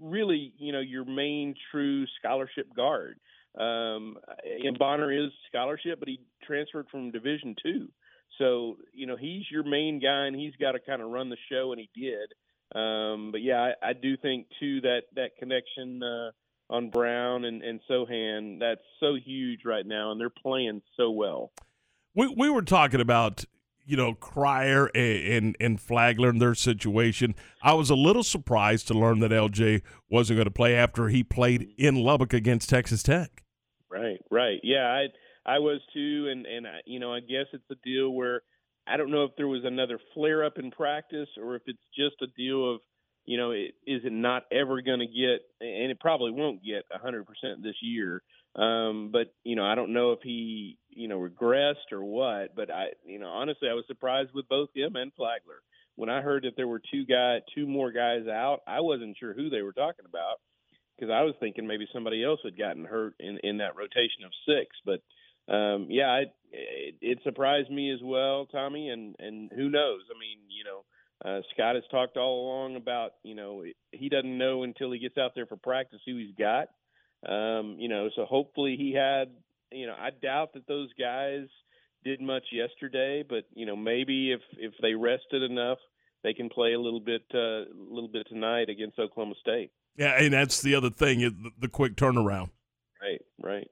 really, 0.00 0.52
you 0.58 0.72
know, 0.72 0.80
your 0.80 1.04
main 1.04 1.54
true 1.70 2.04
scholarship 2.18 2.66
guard. 2.74 3.18
Um, 3.58 4.16
and 4.64 4.78
Bonner 4.78 5.12
is 5.12 5.30
scholarship, 5.48 5.98
but 5.98 6.08
he 6.08 6.20
transferred 6.44 6.86
from 6.90 7.10
Division 7.10 7.54
two. 7.62 7.88
So, 8.38 8.76
you 8.92 9.06
know, 9.06 9.16
he's 9.16 9.44
your 9.50 9.62
main 9.62 10.00
guy, 10.00 10.26
and 10.26 10.36
he's 10.36 10.54
got 10.60 10.72
to 10.72 10.80
kind 10.80 11.00
of 11.00 11.10
run 11.10 11.30
the 11.30 11.36
show, 11.50 11.72
and 11.72 11.80
he 11.80 11.88
did. 11.98 12.78
Um, 12.78 13.30
but 13.30 13.40
yeah, 13.42 13.72
I, 13.82 13.90
I 13.90 13.92
do 13.92 14.16
think 14.16 14.48
too 14.58 14.80
that 14.82 15.02
that 15.14 15.36
connection 15.38 16.02
uh, 16.02 16.30
on 16.68 16.90
Brown 16.90 17.44
and, 17.44 17.62
and 17.62 17.80
Sochan 17.88 18.58
that's 18.58 18.80
so 18.98 19.14
huge 19.14 19.60
right 19.64 19.86
now, 19.86 20.10
and 20.10 20.20
they're 20.20 20.28
playing 20.28 20.82
so 20.96 21.10
well. 21.12 21.52
We 22.14 22.26
we 22.36 22.50
were 22.50 22.62
talking 22.62 23.00
about 23.00 23.44
you 23.86 23.96
know 23.96 24.14
Cryer 24.14 24.86
and, 24.94 25.56
and 25.58 25.80
Flagler 25.80 26.28
and 26.28 26.40
their 26.40 26.54
situation. 26.54 27.34
I 27.62 27.74
was 27.74 27.88
a 27.88 27.94
little 27.94 28.24
surprised 28.24 28.88
to 28.88 28.94
learn 28.94 29.20
that 29.20 29.30
LJ 29.30 29.82
wasn't 30.10 30.36
going 30.36 30.46
to 30.46 30.50
play 30.50 30.74
after 30.74 31.08
he 31.08 31.22
played 31.22 31.72
in 31.78 31.96
Lubbock 31.96 32.32
against 32.32 32.68
Texas 32.68 33.02
Tech. 33.02 33.44
Right, 33.90 34.18
right. 34.30 34.58
Yeah, 34.62 34.86
I 34.86 35.06
I 35.46 35.58
was 35.60 35.80
too, 35.94 36.28
and 36.30 36.44
and 36.44 36.66
I, 36.66 36.80
you 36.84 36.98
know 36.98 37.14
I 37.14 37.20
guess 37.20 37.46
it's 37.52 37.70
a 37.70 37.76
deal 37.84 38.10
where 38.10 38.42
I 38.86 38.96
don't 38.96 39.10
know 39.10 39.24
if 39.24 39.30
there 39.36 39.48
was 39.48 39.62
another 39.64 39.98
flare 40.14 40.44
up 40.44 40.58
in 40.58 40.70
practice 40.70 41.28
or 41.40 41.56
if 41.56 41.62
it's 41.66 41.78
just 41.96 42.16
a 42.22 42.26
deal 42.36 42.74
of 42.74 42.80
you 43.24 43.38
know 43.38 43.52
it, 43.52 43.74
is 43.86 44.02
it 44.04 44.12
not 44.12 44.42
ever 44.52 44.82
going 44.82 45.00
to 45.00 45.06
get, 45.06 45.40
and 45.60 45.90
it 45.90 46.00
probably 46.00 46.32
won't 46.32 46.64
get 46.64 46.84
hundred 46.92 47.26
percent 47.26 47.62
this 47.62 47.76
year. 47.80 48.22
Um, 48.56 49.10
but 49.12 49.34
you 49.44 49.54
know 49.54 49.64
I 49.64 49.74
don't 49.74 49.92
know 49.92 50.12
if 50.12 50.20
he 50.22 50.78
you 50.88 51.08
know 51.08 51.18
regressed 51.18 51.92
or 51.92 52.02
what. 52.04 52.56
But 52.56 52.70
I 52.70 52.86
you 53.04 53.18
know 53.18 53.28
honestly 53.28 53.68
I 53.68 53.74
was 53.74 53.84
surprised 53.86 54.30
with 54.34 54.48
both 54.48 54.70
him 54.74 54.96
and 54.96 55.12
Flagler 55.14 55.62
when 55.96 56.10
I 56.10 56.22
heard 56.22 56.44
that 56.44 56.56
there 56.56 56.68
were 56.68 56.80
two 56.90 57.04
guy 57.04 57.40
two 57.54 57.66
more 57.66 57.92
guys 57.92 58.26
out. 58.26 58.60
I 58.66 58.80
wasn't 58.80 59.16
sure 59.18 59.34
who 59.34 59.50
they 59.50 59.62
were 59.62 59.72
talking 59.72 60.06
about 60.08 60.40
because 60.96 61.12
I 61.12 61.22
was 61.22 61.34
thinking 61.40 61.66
maybe 61.66 61.86
somebody 61.92 62.24
else 62.24 62.40
had 62.44 62.58
gotten 62.58 62.84
hurt 62.84 63.14
in 63.20 63.38
in 63.42 63.58
that 63.58 63.76
rotation 63.76 64.24
of 64.24 64.32
six. 64.46 64.76
But 64.84 65.00
um, 65.52 65.86
yeah, 65.90 66.08
I, 66.08 66.20
it, 66.50 66.94
it 67.00 67.18
surprised 67.24 67.70
me 67.70 67.92
as 67.92 68.00
well, 68.02 68.46
Tommy. 68.46 68.88
And 68.88 69.16
and 69.18 69.50
who 69.54 69.68
knows? 69.68 70.02
I 70.14 70.18
mean, 70.18 70.38
you 70.48 70.64
know, 70.64 70.84
uh, 71.24 71.42
Scott 71.52 71.74
has 71.74 71.84
talked 71.90 72.16
all 72.16 72.46
along 72.46 72.76
about 72.76 73.12
you 73.22 73.34
know 73.34 73.64
he 73.92 74.08
doesn't 74.08 74.38
know 74.38 74.62
until 74.62 74.92
he 74.92 74.98
gets 74.98 75.18
out 75.18 75.32
there 75.34 75.46
for 75.46 75.56
practice 75.56 76.00
who 76.06 76.16
he's 76.16 76.34
got. 76.38 76.68
Um, 77.28 77.76
you 77.78 77.88
know, 77.88 78.08
so 78.14 78.24
hopefully 78.24 78.76
he 78.78 78.94
had. 78.94 79.30
You 79.72 79.88
know, 79.88 79.94
I 79.98 80.10
doubt 80.10 80.54
that 80.54 80.68
those 80.68 80.90
guys 80.98 81.48
did 82.04 82.20
much 82.20 82.44
yesterday, 82.52 83.24
but 83.28 83.44
you 83.54 83.66
know 83.66 83.74
maybe 83.74 84.32
if 84.32 84.40
if 84.58 84.72
they 84.80 84.94
rested 84.94 85.42
enough, 85.42 85.78
they 86.22 86.32
can 86.32 86.48
play 86.48 86.72
a 86.72 86.80
little 86.80 87.00
bit 87.00 87.22
uh, 87.34 87.38
a 87.38 87.90
little 87.90 88.08
bit 88.08 88.26
tonight 88.28 88.68
against 88.68 88.98
Oklahoma 88.98 89.34
State. 89.40 89.72
Yeah, 89.96 90.16
and 90.20 90.32
that's 90.32 90.62
the 90.62 90.74
other 90.74 90.90
thing 90.90 91.20
the, 91.20 91.50
the 91.58 91.68
quick 91.68 91.96
turnaround. 91.96 92.50
Right, 93.02 93.22
right. 93.42 93.68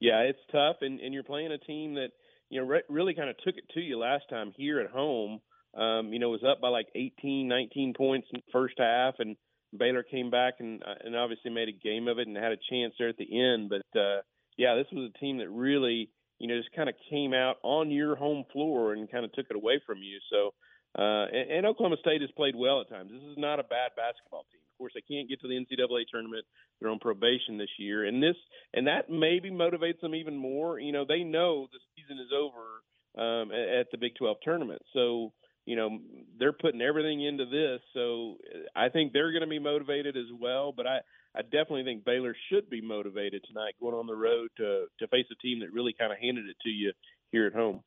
Yeah, 0.00 0.20
it's 0.20 0.38
tough, 0.50 0.76
and 0.80 1.00
and 1.00 1.12
you're 1.12 1.24
playing 1.24 1.52
a 1.52 1.58
team 1.58 1.94
that 1.94 2.10
you 2.50 2.60
know 2.60 2.66
re- 2.66 2.82
really 2.88 3.14
kind 3.14 3.30
of 3.30 3.36
took 3.38 3.56
it 3.56 3.64
to 3.74 3.80
you 3.80 3.98
last 3.98 4.24
time 4.30 4.52
here 4.56 4.80
at 4.80 4.90
home. 4.90 5.40
Um, 5.74 6.12
you 6.12 6.18
know, 6.18 6.28
was 6.28 6.44
up 6.46 6.60
by 6.60 6.68
like 6.68 6.88
18, 6.94 7.48
19 7.48 7.94
points 7.96 8.28
in 8.32 8.40
the 8.40 8.52
first 8.52 8.74
half, 8.78 9.14
and 9.20 9.36
Baylor 9.76 10.02
came 10.02 10.30
back 10.30 10.54
and 10.60 10.82
uh, 10.82 10.94
and 11.04 11.16
obviously 11.16 11.50
made 11.50 11.68
a 11.68 11.72
game 11.72 12.08
of 12.08 12.18
it 12.18 12.26
and 12.28 12.36
had 12.36 12.52
a 12.52 12.58
chance 12.70 12.94
there 12.98 13.08
at 13.08 13.16
the 13.16 13.40
end. 13.40 13.70
But 13.70 13.98
uh, 13.98 14.20
yeah, 14.56 14.74
this 14.74 14.86
was 14.92 15.10
a 15.14 15.18
team 15.18 15.38
that 15.38 15.50
really 15.50 16.10
you 16.38 16.48
know 16.48 16.58
just 16.58 16.74
kind 16.74 16.88
of 16.88 16.94
came 17.10 17.32
out 17.32 17.56
on 17.62 17.90
your 17.90 18.16
home 18.16 18.44
floor 18.52 18.92
and 18.92 19.10
kind 19.10 19.24
of 19.24 19.32
took 19.32 19.46
it 19.50 19.56
away 19.56 19.80
from 19.84 19.98
you. 19.98 20.18
So. 20.30 20.52
Uh, 20.94 21.24
and, 21.32 21.50
and 21.50 21.66
Oklahoma 21.66 21.96
State 22.02 22.20
has 22.20 22.28
played 22.36 22.54
well 22.54 22.82
at 22.82 22.88
times. 22.90 23.10
This 23.10 23.22
is 23.22 23.38
not 23.38 23.58
a 23.58 23.62
bad 23.62 23.92
basketball 23.96 24.44
team. 24.52 24.60
Of 24.60 24.76
course, 24.76 24.92
they 24.94 25.00
can't 25.00 25.26
get 25.26 25.40
to 25.40 25.48
the 25.48 25.54
NCAA 25.54 26.04
tournament. 26.12 26.44
They're 26.78 26.90
on 26.90 26.98
probation 26.98 27.56
this 27.56 27.72
year, 27.78 28.04
and 28.04 28.22
this 28.22 28.36
and 28.74 28.86
that 28.86 29.08
maybe 29.08 29.50
motivates 29.50 30.00
them 30.02 30.14
even 30.14 30.36
more. 30.36 30.78
You 30.78 30.92
know, 30.92 31.06
they 31.08 31.24
know 31.24 31.66
the 31.72 31.78
season 31.96 32.18
is 32.20 32.28
over 32.36 32.84
um, 33.16 33.52
at, 33.52 33.68
at 33.80 33.86
the 33.90 33.96
Big 33.96 34.16
12 34.16 34.36
tournament, 34.44 34.82
so 34.92 35.32
you 35.66 35.76
know 35.76 35.98
they're 36.38 36.52
putting 36.52 36.82
everything 36.82 37.22
into 37.22 37.44
this. 37.46 37.80
So 37.94 38.36
I 38.74 38.88
think 38.88 39.12
they're 39.12 39.32
going 39.32 39.42
to 39.42 39.48
be 39.48 39.58
motivated 39.58 40.16
as 40.16 40.26
well. 40.38 40.72
But 40.72 40.86
I, 40.86 40.98
I 41.36 41.42
definitely 41.42 41.84
think 41.84 42.04
Baylor 42.04 42.34
should 42.50 42.68
be 42.68 42.80
motivated 42.80 43.44
tonight, 43.46 43.74
going 43.80 43.94
on 43.94 44.06
the 44.06 44.14
road 44.14 44.48
to 44.56 44.86
to 44.98 45.08
face 45.08 45.26
a 45.30 45.36
team 45.36 45.60
that 45.60 45.72
really 45.72 45.94
kind 45.98 46.12
of 46.12 46.18
handed 46.18 46.46
it 46.46 46.56
to 46.62 46.68
you 46.68 46.92
here 47.30 47.46
at 47.46 47.54
home. 47.54 47.82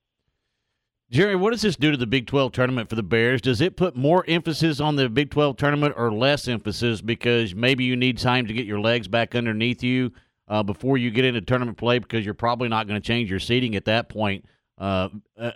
Jerry, 1.11 1.35
what 1.35 1.51
does 1.51 1.61
this 1.61 1.75
do 1.75 1.91
to 1.91 1.97
the 1.97 2.07
Big 2.07 2.25
12 2.25 2.51
tournament 2.51 2.89
for 2.89 2.95
the 2.95 3.03
Bears? 3.03 3.39
Does 3.39 3.61
it 3.61 3.77
put 3.77 3.95
more 3.95 4.25
emphasis 4.27 4.79
on 4.79 4.95
the 4.95 5.07
Big 5.07 5.29
12 5.29 5.55
tournament 5.55 5.93
or 5.95 6.11
less 6.11 6.47
emphasis 6.47 6.99
because 6.99 7.53
maybe 7.53 7.83
you 7.83 7.95
need 7.95 8.17
time 8.17 8.47
to 8.47 8.53
get 8.53 8.65
your 8.65 8.79
legs 8.79 9.07
back 9.07 9.35
underneath 9.35 9.83
you 9.83 10.11
uh, 10.47 10.63
before 10.63 10.97
you 10.97 11.11
get 11.11 11.23
into 11.23 11.41
tournament 11.41 11.77
play 11.77 11.99
because 11.99 12.25
you're 12.25 12.33
probably 12.33 12.69
not 12.69 12.87
going 12.87 12.99
to 12.99 13.05
change 13.05 13.29
your 13.29 13.39
seating 13.39 13.75
at 13.75 13.85
that 13.85 14.09
point 14.09 14.45
uh, 14.79 15.09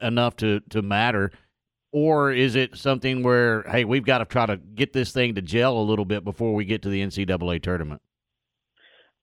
enough 0.03 0.35
to, 0.35 0.59
to 0.69 0.83
matter? 0.83 1.31
Or 1.91 2.31
is 2.31 2.55
it 2.55 2.77
something 2.77 3.23
where, 3.23 3.63
hey, 3.63 3.83
we've 3.83 4.05
got 4.05 4.19
to 4.19 4.25
try 4.25 4.45
to 4.45 4.57
get 4.57 4.93
this 4.93 5.11
thing 5.11 5.35
to 5.35 5.41
gel 5.41 5.77
a 5.77 5.81
little 5.81 6.05
bit 6.05 6.23
before 6.23 6.53
we 6.53 6.65
get 6.65 6.83
to 6.83 6.89
the 6.89 7.01
NCAA 7.01 7.63
tournament? 7.63 8.01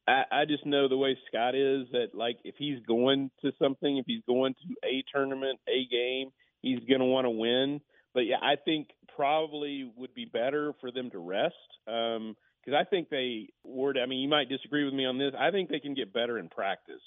I, 0.09 0.23
I 0.31 0.45
just 0.45 0.67
know 0.67 0.89
the 0.89 0.97
way 0.97 1.17
Scott 1.29 1.55
is 1.55 1.87
that 1.93 2.09
like 2.15 2.39
if 2.45 2.55
he's 2.59 2.79
going 2.87 3.31
to 3.43 3.53
something, 3.61 3.99
if 3.99 4.07
he's 4.07 4.23
going 4.27 4.55
to 4.55 4.89
a 4.89 5.05
tournament, 5.13 5.61
a 5.69 5.87
game, 5.91 6.31
he's 6.63 6.81
going 6.89 7.01
to 7.01 7.07
want 7.07 7.25
to 7.25 7.31
win. 7.31 7.81
But 8.15 8.21
yeah, 8.21 8.37
I 8.43 8.57
think 8.57 8.89
probably 9.15 9.91
would 9.97 10.15
be 10.15 10.25
better 10.25 10.73
for 10.81 10.91
them 10.91 11.11
to 11.11 11.19
rest 11.19 11.55
because 11.85 12.75
I 12.79 12.85
think 12.85 13.11
they 13.11 13.49
were. 13.65 13.95
I 14.01 14.07
mean, 14.07 14.21
you 14.21 14.29
might 14.29 14.49
disagree 14.49 14.85
with 14.85 14.95
me 14.95 15.07
on 15.07 15.19
this. 15.19 15.33
I 15.39 15.51
think 15.51 15.71
they 15.71 15.81
can 15.81 15.95
get 15.95 16.13
better 16.13 16.39
in 16.39 16.49
practice. 16.49 17.03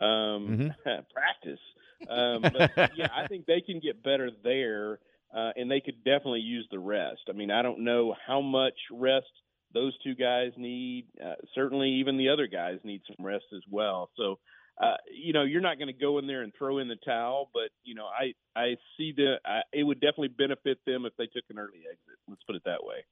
Um, 0.00 0.72
practice. 0.84 1.60
Um, 2.08 2.42
but 2.42 2.90
yeah, 2.96 3.08
I 3.14 3.26
think 3.26 3.46
they 3.46 3.60
can 3.60 3.80
get 3.80 4.02
better 4.02 4.30
there, 4.44 4.98
uh, 5.34 5.50
and 5.56 5.70
they 5.70 5.80
could 5.80 6.04
definitely 6.04 6.40
use 6.40 6.66
the 6.70 6.78
rest. 6.78 7.22
I 7.28 7.32
mean, 7.32 7.50
I 7.50 7.62
don't 7.62 7.84
know 7.84 8.14
how 8.26 8.40
much 8.40 8.74
rest 8.92 9.26
those 9.74 9.96
two 10.02 10.14
guys 10.14 10.52
need. 10.56 11.06
Uh, 11.22 11.34
certainly, 11.54 11.90
even 11.90 12.16
the 12.16 12.28
other 12.28 12.46
guys 12.46 12.78
need 12.84 13.02
some 13.06 13.24
rest 13.24 13.44
as 13.54 13.62
well. 13.70 14.10
So, 14.16 14.38
uh, 14.82 14.96
you 15.12 15.32
know, 15.32 15.42
you're 15.42 15.60
not 15.60 15.78
going 15.78 15.88
to 15.88 15.98
go 15.98 16.18
in 16.18 16.26
there 16.26 16.42
and 16.42 16.52
throw 16.56 16.78
in 16.78 16.88
the 16.88 16.96
towel, 17.04 17.50
but 17.52 17.70
you 17.84 17.94
know, 17.94 18.06
I 18.06 18.34
I 18.58 18.76
see 18.96 19.12
the 19.16 19.36
I, 19.44 19.62
it 19.72 19.84
would 19.84 20.00
definitely 20.00 20.28
benefit 20.28 20.78
them 20.86 21.06
if 21.06 21.16
they 21.16 21.26
took 21.26 21.44
an 21.50 21.58
early 21.58 21.84
exit. 21.90 22.18
Let's 22.28 22.42
put 22.44 22.56
it 22.56 22.62
that 22.64 22.84
way. 22.84 23.04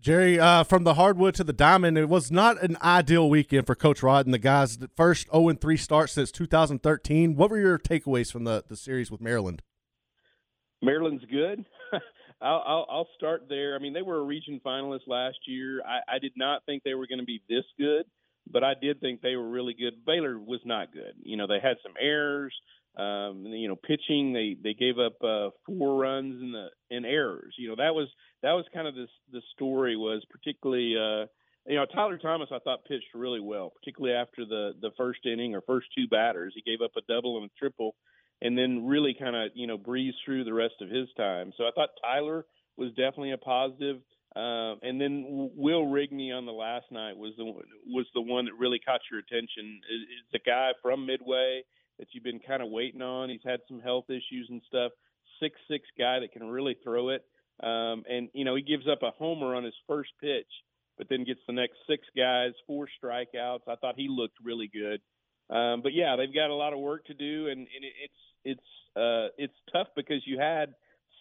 Jerry, 0.00 0.38
uh, 0.38 0.64
from 0.64 0.84
the 0.84 0.94
hardwood 0.94 1.34
to 1.36 1.44
the 1.44 1.52
diamond, 1.52 1.96
it 1.96 2.08
was 2.08 2.30
not 2.30 2.62
an 2.62 2.76
ideal 2.82 3.30
weekend 3.30 3.66
for 3.66 3.74
Coach 3.74 4.02
Rod 4.02 4.26
and 4.26 4.34
the 4.34 4.38
guys. 4.38 4.76
The 4.76 4.90
first 4.96 5.30
0 5.32 5.54
3 5.54 5.76
start 5.76 6.10
since 6.10 6.30
2013. 6.30 7.36
What 7.36 7.50
were 7.50 7.58
your 7.58 7.78
takeaways 7.78 8.30
from 8.30 8.44
the, 8.44 8.64
the 8.68 8.76
series 8.76 9.10
with 9.10 9.22
Maryland? 9.22 9.62
Maryland's 10.82 11.24
good. 11.24 11.64
I'll, 12.42 12.62
I'll, 12.66 12.86
I'll 12.90 13.08
start 13.16 13.46
there. 13.48 13.74
I 13.74 13.78
mean, 13.78 13.94
they 13.94 14.02
were 14.02 14.18
a 14.18 14.24
region 14.24 14.60
finalist 14.64 15.06
last 15.06 15.38
year. 15.46 15.82
I, 15.82 16.16
I 16.16 16.18
did 16.18 16.32
not 16.36 16.64
think 16.66 16.82
they 16.82 16.94
were 16.94 17.06
going 17.06 17.20
to 17.20 17.24
be 17.24 17.42
this 17.48 17.64
good, 17.78 18.04
but 18.50 18.62
I 18.62 18.74
did 18.80 19.00
think 19.00 19.22
they 19.22 19.36
were 19.36 19.48
really 19.48 19.74
good. 19.74 20.04
Baylor 20.04 20.38
was 20.38 20.60
not 20.66 20.92
good. 20.92 21.14
You 21.22 21.38
know, 21.38 21.46
they 21.46 21.60
had 21.62 21.76
some 21.82 21.94
errors. 22.00 22.54
Um, 22.96 23.46
you 23.46 23.66
know, 23.66 23.76
pitching 23.76 24.32
they 24.32 24.56
they 24.62 24.74
gave 24.74 24.98
up 24.98 25.14
uh, 25.22 25.50
four 25.66 25.96
runs 26.00 26.40
in 26.40 26.52
the 26.52 26.68
in 26.90 27.04
errors. 27.04 27.54
You 27.58 27.68
know, 27.68 27.76
that 27.76 27.94
was 27.94 28.08
that 28.42 28.52
was 28.52 28.64
kind 28.72 28.86
of 28.86 28.94
this 28.94 29.10
the 29.32 29.42
story 29.54 29.96
was 29.96 30.24
particularly. 30.30 30.96
Uh, 30.96 31.26
you 31.66 31.76
know, 31.76 31.86
Tyler 31.86 32.18
Thomas 32.18 32.50
I 32.52 32.58
thought 32.58 32.84
pitched 32.84 33.14
really 33.14 33.40
well, 33.40 33.72
particularly 33.74 34.14
after 34.14 34.44
the 34.44 34.72
the 34.80 34.90
first 34.96 35.20
inning 35.24 35.54
or 35.54 35.62
first 35.62 35.86
two 35.96 36.06
batters. 36.08 36.52
He 36.54 36.70
gave 36.70 36.82
up 36.84 36.92
a 36.96 37.00
double 37.12 37.38
and 37.38 37.46
a 37.46 37.58
triple 37.58 37.94
and 38.42 38.56
then 38.56 38.86
really 38.86 39.16
kind 39.18 39.34
of 39.34 39.50
you 39.54 39.66
know 39.66 39.78
breezed 39.78 40.18
through 40.24 40.44
the 40.44 40.52
rest 40.52 40.74
of 40.80 40.88
his 40.88 41.08
time. 41.16 41.52
So 41.56 41.64
I 41.64 41.70
thought 41.74 41.90
Tyler 42.02 42.46
was 42.76 42.90
definitely 42.90 43.32
a 43.32 43.38
positive. 43.38 43.96
Um, 44.36 44.80
and 44.82 45.00
then 45.00 45.50
Will 45.54 45.86
Rigney 45.86 46.36
on 46.36 46.44
the 46.44 46.52
last 46.52 46.86
night 46.90 47.16
was 47.16 47.34
the 47.36 47.44
was 47.86 48.06
the 48.14 48.20
one 48.20 48.46
that 48.46 48.54
really 48.58 48.80
caught 48.80 49.00
your 49.10 49.20
attention. 49.20 49.80
It's 50.32 50.42
a 50.42 50.48
guy 50.48 50.70
from 50.82 51.06
Midway 51.06 51.62
that 51.98 52.08
you've 52.12 52.24
been 52.24 52.40
kind 52.40 52.62
of 52.62 52.70
waiting 52.70 53.02
on. 53.02 53.28
He's 53.28 53.40
had 53.44 53.60
some 53.68 53.80
health 53.80 54.06
issues 54.08 54.46
and 54.48 54.62
stuff. 54.66 54.92
Six 55.40 55.58
six 55.68 55.84
guy 55.98 56.20
that 56.20 56.32
can 56.32 56.46
really 56.46 56.76
throw 56.82 57.10
it. 57.10 57.24
Um, 57.62 58.02
and 58.08 58.28
you 58.32 58.44
know 58.44 58.56
he 58.56 58.62
gives 58.62 58.88
up 58.88 59.02
a 59.02 59.10
homer 59.12 59.54
on 59.54 59.64
his 59.64 59.74
first 59.86 60.10
pitch, 60.20 60.50
but 60.98 61.08
then 61.08 61.24
gets 61.24 61.40
the 61.46 61.52
next 61.52 61.76
six 61.88 62.02
guys, 62.16 62.52
four 62.66 62.88
strikeouts. 63.02 63.68
I 63.68 63.76
thought 63.76 63.94
he 63.96 64.08
looked 64.08 64.38
really 64.42 64.70
good. 64.72 65.00
Um, 65.50 65.82
but 65.82 65.92
yeah, 65.92 66.16
they've 66.16 66.34
got 66.34 66.50
a 66.50 66.54
lot 66.54 66.72
of 66.72 66.78
work 66.78 67.04
to 67.06 67.14
do, 67.14 67.48
and, 67.48 67.60
and 67.60 67.84
it's 68.02 68.14
it's 68.44 68.96
uh, 68.96 69.28
it's 69.38 69.54
tough 69.72 69.88
because 69.94 70.22
you 70.26 70.38
had 70.38 70.74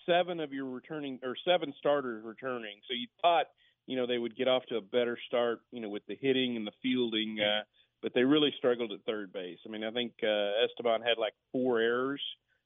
seven 0.06 0.40
of 0.40 0.54
your 0.54 0.66
returning 0.66 1.20
or 1.24 1.36
seven 1.46 1.74
starters 1.78 2.24
returning, 2.24 2.78
so 2.88 2.94
you 2.94 3.08
thought 3.22 3.48
you 3.86 3.98
know 3.98 4.08
they 4.08 4.18
would 4.18 4.36
get 4.36 4.48
off 4.48 4.64
to 4.70 4.78
a 4.78 4.82
better 4.82 5.18
start, 5.28 5.60
you 5.72 5.82
know, 5.82 5.90
with 5.90 6.06
the 6.08 6.18
hitting 6.20 6.56
and 6.56 6.66
the 6.66 6.72
fielding. 6.82 7.38
Uh, 7.40 7.64
but 8.04 8.14
they 8.14 8.24
really 8.24 8.54
struggled 8.58 8.92
at 8.92 9.00
third 9.06 9.32
base. 9.34 9.58
I 9.66 9.70
mean, 9.70 9.84
I 9.84 9.90
think 9.90 10.12
uh, 10.22 10.66
Esteban 10.66 11.02
had 11.02 11.18
like 11.18 11.34
four 11.52 11.80
errors 11.80 12.22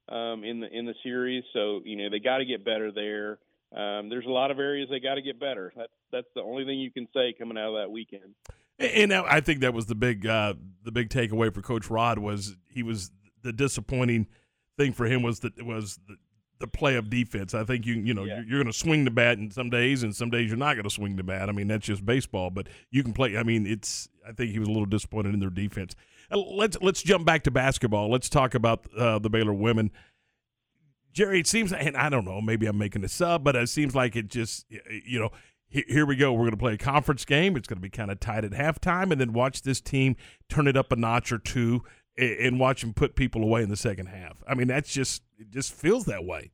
um, 0.09 0.43
in 0.43 0.59
the 0.59 0.67
in 0.75 0.85
the 0.85 0.95
series, 1.03 1.43
so 1.53 1.81
you 1.85 1.95
know 1.95 2.09
they 2.09 2.19
got 2.19 2.39
to 2.39 2.45
get 2.45 2.65
better 2.65 2.91
there. 2.91 3.37
Um, 3.71 4.09
there's 4.09 4.25
a 4.25 4.29
lot 4.29 4.49
of 4.49 4.59
areas 4.59 4.89
they 4.89 4.99
got 4.99 5.15
to 5.15 5.21
get 5.21 5.39
better. 5.39 5.71
That's 5.77 5.91
that's 6.11 6.27
the 6.35 6.41
only 6.41 6.65
thing 6.65 6.79
you 6.79 6.91
can 6.91 7.07
say 7.13 7.33
coming 7.37 7.57
out 7.57 7.69
of 7.69 7.75
that 7.75 7.91
weekend. 7.91 8.33
And 8.79 9.13
I 9.13 9.41
think 9.41 9.61
that 9.61 9.73
was 9.73 9.85
the 9.85 9.95
big 9.95 10.25
uh, 10.25 10.55
the 10.83 10.91
big 10.91 11.09
takeaway 11.09 11.53
for 11.53 11.61
Coach 11.61 11.89
Rod 11.89 12.19
was 12.19 12.55
he 12.69 12.83
was 12.83 13.11
the 13.43 13.53
disappointing 13.53 14.27
thing 14.77 14.93
for 14.93 15.05
him 15.05 15.21
was 15.21 15.39
that 15.41 15.63
was 15.63 15.99
the, 16.07 16.15
the 16.59 16.67
play 16.67 16.95
of 16.95 17.09
defense. 17.09 17.53
I 17.53 17.63
think 17.63 17.85
you 17.85 17.95
you 17.95 18.13
know 18.13 18.23
yeah. 18.23 18.37
you're, 18.37 18.45
you're 18.45 18.63
going 18.63 18.71
to 18.71 18.77
swing 18.77 19.05
the 19.05 19.11
bat 19.11 19.37
in 19.37 19.51
some 19.51 19.69
days, 19.69 20.03
and 20.03 20.15
some 20.15 20.29
days 20.29 20.49
you're 20.49 20.57
not 20.57 20.73
going 20.73 20.83
to 20.83 20.89
swing 20.89 21.15
the 21.15 21.23
bat. 21.23 21.49
I 21.49 21.51
mean 21.51 21.67
that's 21.67 21.85
just 21.85 22.05
baseball, 22.05 22.49
but 22.49 22.67
you 22.91 23.03
can 23.03 23.13
play. 23.13 23.37
I 23.37 23.43
mean 23.43 23.65
it's 23.65 24.09
I 24.27 24.31
think 24.31 24.51
he 24.51 24.59
was 24.59 24.67
a 24.67 24.71
little 24.71 24.85
disappointed 24.85 25.33
in 25.33 25.39
their 25.39 25.49
defense. 25.49 25.95
Uh, 26.31 26.37
let's 26.37 26.77
let's 26.81 27.01
jump 27.01 27.25
back 27.25 27.43
to 27.43 27.51
basketball. 27.51 28.09
Let's 28.09 28.29
talk 28.29 28.55
about 28.55 28.85
uh, 28.97 29.19
the 29.19 29.29
Baylor 29.29 29.53
women. 29.53 29.91
Jerry, 31.13 31.39
it 31.39 31.47
seems, 31.47 31.73
and 31.73 31.97
I 31.97 32.09
don't 32.09 32.25
know, 32.25 32.41
maybe 32.41 32.67
I'm 32.67 32.77
making 32.77 33.01
this 33.01 33.21
up, 33.21 33.43
but 33.43 33.55
it 33.55 33.69
seems 33.69 33.95
like 33.95 34.15
it 34.15 34.27
just, 34.27 34.67
you 35.03 35.19
know, 35.19 35.31
here 35.67 36.05
we 36.05 36.15
go. 36.15 36.31
We're 36.31 36.41
going 36.41 36.51
to 36.51 36.57
play 36.57 36.73
a 36.73 36.77
conference 36.77 37.25
game. 37.25 37.57
It's 37.57 37.67
going 37.67 37.77
to 37.77 37.81
be 37.81 37.89
kind 37.89 38.11
of 38.11 38.19
tight 38.19 38.45
at 38.45 38.51
halftime, 38.51 39.11
and 39.11 39.19
then 39.19 39.33
watch 39.33 39.63
this 39.63 39.81
team 39.81 40.15
turn 40.47 40.67
it 40.67 40.77
up 40.77 40.91
a 40.91 40.95
notch 40.95 41.31
or 41.31 41.39
two, 41.39 41.83
and 42.17 42.59
watch 42.59 42.81
them 42.81 42.93
put 42.93 43.15
people 43.15 43.43
away 43.43 43.63
in 43.63 43.69
the 43.69 43.77
second 43.77 44.07
half. 44.07 44.43
I 44.47 44.55
mean, 44.55 44.67
that's 44.67 44.91
just 44.91 45.23
it. 45.37 45.51
Just 45.51 45.73
feels 45.73 46.05
that 46.05 46.25
way. 46.25 46.51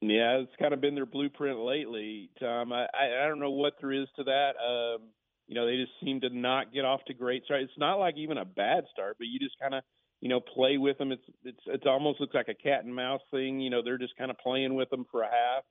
Yeah, 0.00 0.38
it's 0.38 0.52
kind 0.60 0.72
of 0.72 0.80
been 0.80 0.94
their 0.94 1.06
blueprint 1.06 1.58
lately, 1.58 2.30
Tom. 2.40 2.72
I 2.72 2.86
I, 2.94 3.24
I 3.24 3.28
don't 3.28 3.40
know 3.40 3.50
what 3.50 3.74
there 3.80 3.92
is 3.92 4.08
to 4.16 4.24
that. 4.24 4.52
Um, 4.64 5.08
you 5.46 5.54
know, 5.54 5.66
they 5.66 5.76
just 5.76 5.92
seem 6.02 6.20
to 6.20 6.30
not 6.30 6.72
get 6.72 6.84
off 6.84 7.04
to 7.06 7.14
great 7.14 7.44
start. 7.44 7.62
It's 7.62 7.72
not 7.78 7.96
like 7.96 8.16
even 8.16 8.38
a 8.38 8.44
bad 8.44 8.84
start, 8.92 9.16
but 9.18 9.28
you 9.28 9.38
just 9.38 9.58
kind 9.60 9.74
of 9.74 9.82
you 10.20 10.28
know 10.28 10.40
play 10.40 10.78
with 10.78 10.98
them. 10.98 11.12
It's 11.12 11.22
it's 11.44 11.60
it 11.66 11.86
almost 11.86 12.20
looks 12.20 12.34
like 12.34 12.48
a 12.48 12.54
cat 12.54 12.84
and 12.84 12.94
mouse 12.94 13.22
thing. 13.30 13.60
You 13.60 13.70
know, 13.70 13.82
they're 13.82 13.98
just 13.98 14.16
kind 14.16 14.30
of 14.30 14.38
playing 14.38 14.74
with 14.74 14.90
them 14.90 15.06
for 15.10 15.22
a 15.22 15.30
half 15.30 15.64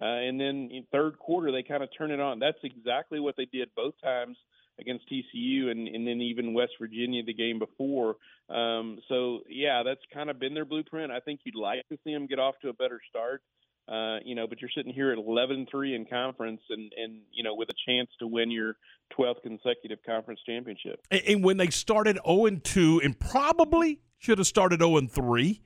uh, 0.00 0.06
and 0.06 0.40
then 0.40 0.70
in 0.72 0.86
third 0.90 1.18
quarter, 1.18 1.52
they 1.52 1.62
kind 1.62 1.82
of 1.82 1.90
turn 1.96 2.10
it 2.10 2.20
on. 2.20 2.38
That's 2.38 2.58
exactly 2.62 3.20
what 3.20 3.36
they 3.36 3.44
did 3.44 3.68
both 3.76 3.94
times 4.02 4.36
against 4.80 5.04
TCU 5.10 5.70
and, 5.70 5.88
and 5.88 6.06
then 6.06 6.20
even 6.20 6.54
West 6.54 6.72
Virginia 6.80 7.22
the 7.24 7.34
game 7.34 7.58
before. 7.58 8.16
Um, 8.48 8.98
so, 9.08 9.40
yeah, 9.48 9.82
that's 9.84 10.00
kind 10.12 10.30
of 10.30 10.38
been 10.38 10.54
their 10.54 10.64
blueprint. 10.64 11.12
I 11.12 11.20
think 11.20 11.40
you'd 11.44 11.54
like 11.54 11.86
to 11.88 11.98
see 12.04 12.12
them 12.12 12.26
get 12.26 12.38
off 12.38 12.54
to 12.62 12.68
a 12.68 12.72
better 12.72 13.00
start. 13.08 13.42
Uh, 13.88 14.18
you 14.24 14.34
know, 14.34 14.46
but 14.46 14.60
you're 14.60 14.70
sitting 14.74 14.92
here 14.92 15.10
at 15.10 15.18
11-3 15.18 15.96
in 15.96 16.06
conference, 16.06 16.60
and 16.70 16.92
and 16.96 17.20
you 17.32 17.42
know 17.42 17.52
with 17.54 17.68
a 17.68 17.74
chance 17.84 18.08
to 18.20 18.28
win 18.28 18.48
your 18.48 18.76
12th 19.18 19.42
consecutive 19.42 19.98
conference 20.06 20.38
championship. 20.46 21.00
And, 21.10 21.20
and 21.26 21.44
when 21.44 21.56
they 21.56 21.68
started 21.68 22.18
0-2, 22.24 23.04
and 23.04 23.18
probably 23.18 23.98
should 24.18 24.38
have 24.38 24.46
started 24.46 24.78
0-3, 24.78 25.60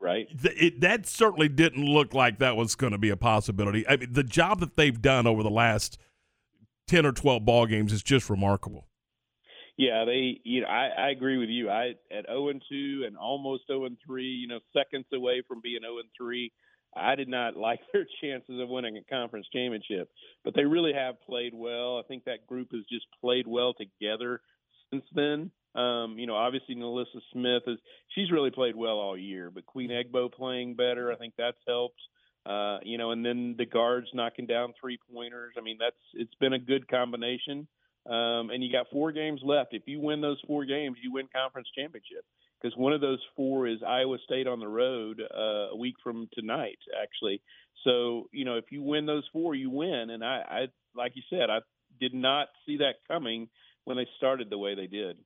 right? 0.00 0.26
It, 0.44 0.80
that 0.80 1.06
certainly 1.06 1.48
didn't 1.48 1.84
look 1.84 2.14
like 2.14 2.38
that 2.38 2.56
was 2.56 2.74
going 2.74 2.92
to 2.92 2.98
be 2.98 3.10
a 3.10 3.18
possibility. 3.18 3.86
I 3.86 3.96
mean, 3.96 4.12
the 4.12 4.24
job 4.24 4.60
that 4.60 4.76
they've 4.76 5.00
done 5.00 5.26
over 5.26 5.42
the 5.42 5.50
last 5.50 5.98
ten 6.88 7.06
or 7.06 7.12
twelve 7.12 7.44
ball 7.44 7.66
games 7.66 7.92
is 7.92 8.02
just 8.02 8.28
remarkable. 8.28 8.86
Yeah, 9.76 10.04
they. 10.04 10.40
You 10.42 10.62
know, 10.62 10.66
I, 10.66 10.88
I 10.98 11.10
agree 11.10 11.38
with 11.38 11.48
you. 11.48 11.70
I 11.70 11.94
at 12.10 12.26
zero 12.26 12.46
oh 12.46 12.48
and 12.48 12.62
two 12.68 13.04
and 13.06 13.16
almost 13.16 13.68
zero 13.68 13.82
oh 13.82 13.86
and 13.86 13.96
three. 14.04 14.26
You 14.26 14.48
know, 14.48 14.58
seconds 14.76 15.06
away 15.12 15.42
from 15.46 15.60
being 15.62 15.82
zero 15.82 15.98
and 15.98 16.08
three. 16.16 16.52
I 16.96 17.14
did 17.14 17.28
not 17.28 17.56
like 17.68 17.80
their 17.92 18.06
chances 18.20 18.60
of 18.60 18.68
winning 18.68 18.96
a 18.96 19.04
conference 19.04 19.46
championship, 19.52 20.10
but 20.44 20.54
they 20.54 20.64
really 20.64 20.92
have 20.92 21.22
played 21.22 21.54
well. 21.54 21.98
I 21.98 22.02
think 22.08 22.24
that 22.24 22.46
group 22.46 22.68
has 22.72 22.82
just 22.90 23.06
played 23.20 23.46
well 23.46 23.74
together 23.74 24.40
since 24.90 25.04
then. 25.14 25.50
Um, 25.74 26.18
you 26.18 26.26
know, 26.26 26.34
obviously 26.34 26.74
NaLyssa 26.74 27.20
Smith 27.32 27.62
is 27.66 27.78
she's 28.14 28.32
really 28.32 28.50
played 28.50 28.74
well 28.74 28.98
all 28.98 29.16
year, 29.16 29.50
but 29.50 29.66
Queen 29.66 29.90
Egbo 29.90 30.32
playing 30.32 30.74
better, 30.74 31.12
I 31.12 31.16
think 31.16 31.34
that's 31.38 31.58
helped. 31.68 32.00
Uh, 32.48 32.78
you 32.82 32.96
know, 32.96 33.10
and 33.10 33.24
then 33.24 33.54
the 33.58 33.66
guards 33.66 34.08
knocking 34.14 34.46
down 34.46 34.72
three 34.80 34.98
pointers. 35.12 35.54
I 35.58 35.60
mean, 35.60 35.76
that's 35.78 35.96
it's 36.14 36.34
been 36.40 36.54
a 36.54 36.58
good 36.58 36.88
combination. 36.88 37.68
Um, 38.06 38.48
and 38.50 38.64
you 38.64 38.72
got 38.72 38.86
four 38.90 39.12
games 39.12 39.40
left. 39.44 39.74
If 39.74 39.82
you 39.84 40.00
win 40.00 40.22
those 40.22 40.40
four 40.46 40.64
games, 40.64 40.96
you 41.02 41.12
win 41.12 41.28
conference 41.34 41.68
championship 41.76 42.24
because 42.60 42.74
one 42.76 42.94
of 42.94 43.02
those 43.02 43.18
four 43.36 43.66
is 43.66 43.80
Iowa 43.86 44.16
State 44.24 44.46
on 44.46 44.60
the 44.60 44.68
road 44.68 45.20
uh, 45.20 45.72
a 45.72 45.76
week 45.76 45.96
from 46.02 46.26
tonight, 46.32 46.78
actually. 47.02 47.42
So 47.84 48.28
you 48.32 48.46
know, 48.46 48.56
if 48.56 48.64
you 48.70 48.82
win 48.82 49.04
those 49.04 49.28
four, 49.30 49.54
you 49.54 49.68
win. 49.68 50.08
And 50.08 50.24
I, 50.24 50.42
I 50.48 50.66
like 50.96 51.12
you 51.16 51.22
said, 51.28 51.50
I 51.50 51.58
did 52.00 52.14
not 52.14 52.48
see 52.64 52.78
that 52.78 52.94
coming 53.08 53.48
when 53.84 53.98
they 53.98 54.06
started 54.16 54.48
the 54.48 54.58
way 54.58 54.74
they 54.74 54.86
did. 54.86 55.18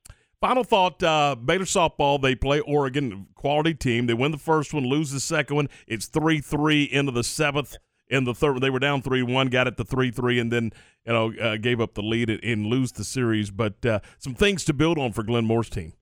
Final 0.43 0.65
thought: 0.65 1.01
uh, 1.01 1.37
Baylor 1.37 1.63
softball. 1.63 2.21
They 2.21 2.35
play 2.35 2.59
Oregon, 2.59 3.27
quality 3.33 3.73
team. 3.73 4.07
They 4.07 4.13
win 4.13 4.33
the 4.33 4.37
first 4.37 4.73
one, 4.73 4.83
lose 4.83 5.09
the 5.09 5.21
second 5.21 5.55
one. 5.55 5.69
It's 5.87 6.07
three 6.07 6.41
three 6.41 6.83
into 6.83 7.13
the 7.13 7.23
seventh. 7.23 7.77
In 8.09 8.25
the 8.25 8.33
third, 8.33 8.59
they 8.59 8.69
were 8.69 8.79
down 8.79 9.01
three 9.01 9.23
one, 9.23 9.47
got 9.47 9.67
it 9.67 9.77
to 9.77 9.85
three 9.85 10.11
three, 10.11 10.39
and 10.39 10.51
then 10.51 10.73
you 11.05 11.13
know 11.13 11.33
uh, 11.41 11.55
gave 11.55 11.79
up 11.79 11.93
the 11.93 12.01
lead 12.01 12.29
and, 12.29 12.43
and 12.43 12.65
lose 12.65 12.91
the 12.91 13.05
series. 13.05 13.51
But 13.51 13.85
uh, 13.85 14.01
some 14.19 14.35
things 14.35 14.65
to 14.65 14.73
build 14.73 14.97
on 14.97 15.13
for 15.13 15.23
Glenn 15.23 15.45
Moore's 15.45 15.69
team. 15.69 15.93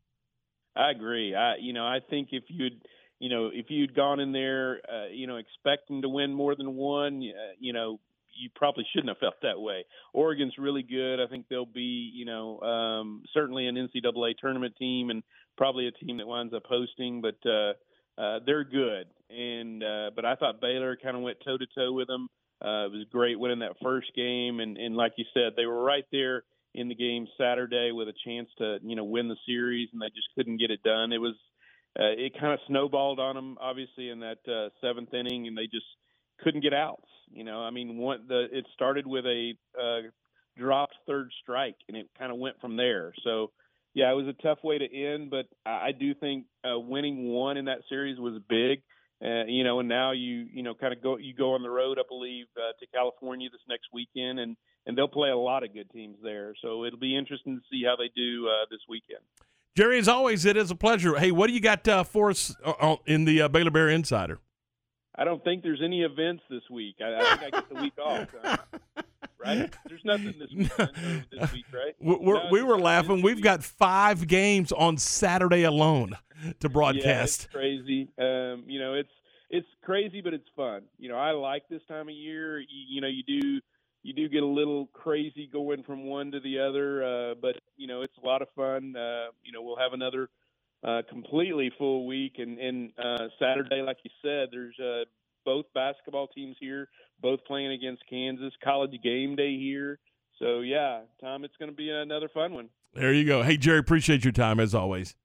I 0.75 0.89
agree. 0.89 1.35
I 1.35 1.57
you 1.57 1.73
know 1.73 1.85
I 1.85 1.99
think 2.09 2.29
if 2.31 2.45
you'd 2.47 2.81
you 3.19 3.29
know 3.29 3.51
if 3.53 3.67
you'd 3.69 3.93
gone 3.93 4.19
in 4.19 4.31
there 4.31 4.81
uh, 4.91 5.09
you 5.13 5.27
know 5.27 5.35
expecting 5.35 6.01
to 6.01 6.09
win 6.09 6.33
more 6.33 6.55
than 6.55 6.75
one, 6.75 7.17
uh, 7.17 7.53
you 7.59 7.73
know 7.73 7.99
you 8.33 8.49
probably 8.55 8.85
shouldn't 8.91 9.09
have 9.09 9.17
felt 9.17 9.41
that 9.41 9.59
way. 9.59 9.85
Oregon's 10.13 10.53
really 10.57 10.83
good. 10.83 11.19
I 11.19 11.27
think 11.27 11.45
they'll 11.49 11.65
be, 11.65 12.11
you 12.13 12.25
know, 12.25 12.59
um, 12.61 13.23
certainly 13.33 13.67
an 13.67 13.75
NCAA 13.75 14.37
tournament 14.39 14.75
team 14.77 15.09
and 15.09 15.23
probably 15.57 15.87
a 15.87 15.91
team 15.91 16.17
that 16.17 16.27
winds 16.27 16.53
up 16.53 16.63
hosting, 16.67 17.21
but 17.21 17.37
uh, 17.49 17.73
uh, 18.21 18.39
they're 18.45 18.63
good. 18.63 19.07
And 19.29 19.83
uh, 19.83 20.11
but 20.15 20.25
I 20.25 20.35
thought 20.35 20.61
Baylor 20.61 20.97
kind 21.01 21.15
of 21.15 21.23
went 21.23 21.37
toe 21.45 21.57
to 21.57 21.65
toe 21.75 21.93
with 21.93 22.07
them. 22.07 22.27
Uh, 22.63 22.85
it 22.85 22.91
was 22.91 23.05
great 23.11 23.39
winning 23.39 23.59
that 23.59 23.77
first 23.81 24.11
game, 24.15 24.59
and 24.59 24.77
and 24.77 24.95
like 24.95 25.13
you 25.17 25.25
said, 25.33 25.53
they 25.55 25.65
were 25.65 25.83
right 25.83 26.05
there 26.11 26.43
in 26.73 26.87
the 26.87 26.95
game 26.95 27.27
Saturday 27.37 27.91
with 27.91 28.07
a 28.07 28.13
chance 28.25 28.49
to 28.57 28.77
you 28.83 28.95
know 28.95 29.03
win 29.03 29.27
the 29.27 29.37
series, 29.45 29.89
and 29.93 30.01
they 30.01 30.09
just 30.09 30.27
couldn't 30.35 30.57
get 30.57 30.71
it 30.71 30.83
done. 30.83 31.11
It 31.11 31.19
was 31.19 31.35
uh, 31.99 32.15
it 32.17 32.33
kind 32.39 32.53
of 32.53 32.59
snowballed 32.67 33.19
on 33.19 33.35
them, 33.35 33.57
obviously, 33.59 34.09
in 34.09 34.19
that 34.19 34.39
uh, 34.47 34.69
seventh 34.79 35.13
inning, 35.13 35.47
and 35.47 35.57
they 35.57 35.65
just 35.65 35.85
couldn't 36.41 36.61
get 36.61 36.73
outs. 36.73 37.07
You 37.31 37.43
know, 37.43 37.59
I 37.61 37.69
mean, 37.69 37.97
one, 37.97 38.25
the 38.27 38.47
it 38.51 38.65
started 38.73 39.07
with 39.07 39.25
a 39.25 39.53
uh, 39.79 40.09
dropped 40.57 40.95
third 41.07 41.31
strike, 41.41 41.77
and 41.87 41.95
it 41.95 42.07
kind 42.17 42.31
of 42.31 42.37
went 42.37 42.59
from 42.59 42.75
there. 42.75 43.13
So, 43.23 43.51
yeah, 43.93 44.11
it 44.11 44.15
was 44.15 44.27
a 44.27 44.41
tough 44.41 44.59
way 44.63 44.77
to 44.77 44.85
end, 44.85 45.29
but 45.29 45.45
I, 45.65 45.87
I 45.87 45.91
do 45.97 46.13
think 46.13 46.45
uh, 46.65 46.77
winning 46.77 47.29
one 47.29 47.57
in 47.57 47.65
that 47.65 47.79
series 47.89 48.19
was 48.19 48.41
big. 48.49 48.81
Uh, 49.23 49.45
you 49.45 49.63
know, 49.63 49.79
and 49.79 49.87
now 49.87 50.11
you 50.11 50.47
you 50.51 50.63
know 50.63 50.73
kind 50.73 50.93
of 50.93 51.01
go 51.01 51.17
you 51.17 51.33
go 51.33 51.53
on 51.53 51.61
the 51.61 51.69
road, 51.69 51.99
I 51.99 52.03
believe, 52.07 52.45
uh, 52.57 52.73
to 52.79 52.87
California 52.87 53.49
this 53.49 53.61
next 53.69 53.87
weekend, 53.93 54.39
and 54.39 54.57
and 54.85 54.97
they'll 54.97 55.07
play 55.07 55.29
a 55.29 55.37
lot 55.37 55.63
of 55.63 55.73
good 55.73 55.89
teams 55.91 56.17
there. 56.23 56.53
So 56.61 56.85
it'll 56.85 56.99
be 56.99 57.15
interesting 57.15 57.55
to 57.55 57.61
see 57.71 57.83
how 57.85 57.95
they 57.95 58.09
do 58.15 58.47
uh, 58.47 58.65
this 58.71 58.79
weekend. 58.89 59.19
Jerry, 59.77 59.99
as 59.99 60.07
always, 60.07 60.43
it 60.43 60.57
is 60.57 60.69
a 60.69 60.75
pleasure. 60.75 61.17
Hey, 61.17 61.31
what 61.31 61.47
do 61.47 61.53
you 61.53 61.61
got 61.61 61.87
uh, 61.87 62.03
for 62.03 62.31
us 62.31 62.53
uh, 62.65 62.95
in 63.05 63.25
the 63.25 63.43
uh, 63.43 63.47
Baylor 63.47 63.71
Bear 63.71 63.89
Insider? 63.89 64.39
I 65.15 65.23
don't 65.23 65.43
think 65.43 65.63
there's 65.63 65.81
any 65.83 66.03
events 66.03 66.43
this 66.49 66.63
week. 66.69 66.95
I, 67.01 67.15
I 67.15 67.37
think 67.37 67.53
I 67.53 67.57
get 67.57 67.69
the 67.69 67.81
week 67.81 67.97
off. 67.97 68.27
Uh, 68.43 68.57
right? 69.43 69.73
There's 69.87 70.05
nothing 70.05 70.33
this 70.39 70.51
week, 70.55 70.71
this 71.31 71.53
week 71.53 71.65
right? 71.73 71.95
We're, 71.99 72.35
no, 72.35 72.49
we 72.51 72.61
were 72.61 72.79
laughing. 72.79 73.21
We've 73.21 73.41
got 73.41 73.63
five 73.63 74.27
games 74.27 74.71
on 74.71 74.97
Saturday 74.97 75.63
alone 75.63 76.17
to 76.59 76.69
broadcast. 76.69 77.47
Yeah, 77.49 77.59
crazy. 77.59 78.09
Um, 78.17 78.63
you 78.67 78.79
know, 78.79 78.93
it's 78.93 79.09
it's 79.49 79.67
crazy, 79.83 80.21
but 80.21 80.33
it's 80.33 80.47
fun. 80.55 80.83
You 80.97 81.09
know, 81.09 81.17
I 81.17 81.31
like 81.31 81.67
this 81.69 81.81
time 81.87 82.07
of 82.07 82.15
year. 82.15 82.59
You, 82.59 82.67
you 82.69 83.01
know, 83.01 83.07
you 83.07 83.23
do 83.23 83.59
you 84.03 84.13
do 84.13 84.29
get 84.29 84.43
a 84.43 84.47
little 84.47 84.87
crazy 84.93 85.49
going 85.51 85.83
from 85.83 86.05
one 86.05 86.31
to 86.31 86.39
the 86.39 86.59
other, 86.59 87.03
uh, 87.03 87.35
but 87.39 87.57
you 87.77 87.87
know, 87.87 88.01
it's 88.01 88.17
a 88.21 88.25
lot 88.25 88.41
of 88.41 88.47
fun. 88.55 88.95
Uh, 88.95 89.27
you 89.43 89.51
know, 89.51 89.61
we'll 89.61 89.77
have 89.77 89.93
another 89.93 90.29
uh, 90.83 91.01
completely 91.09 91.71
full 91.77 92.05
week. 92.05 92.33
And, 92.37 92.59
and 92.59 92.91
uh, 92.97 93.27
Saturday, 93.39 93.81
like 93.81 93.97
you 94.03 94.11
said, 94.21 94.49
there's 94.51 94.79
uh, 94.79 95.05
both 95.45 95.65
basketball 95.73 96.27
teams 96.27 96.55
here, 96.59 96.87
both 97.21 97.39
playing 97.45 97.71
against 97.71 98.03
Kansas. 98.09 98.53
College 98.63 98.91
game 99.03 99.35
day 99.35 99.57
here. 99.57 99.99
So 100.39 100.61
yeah, 100.61 101.01
Tom, 101.19 101.43
it's 101.43 101.55
going 101.57 101.69
to 101.69 101.75
be 101.75 101.89
another 101.89 102.29
fun 102.33 102.53
one. 102.53 102.69
There 102.93 103.13
you 103.13 103.25
go. 103.25 103.43
Hey 103.43 103.57
Jerry, 103.57 103.79
appreciate 103.79 104.23
your 104.23 104.33
time 104.33 104.59
as 104.59 104.73
always. 104.75 105.15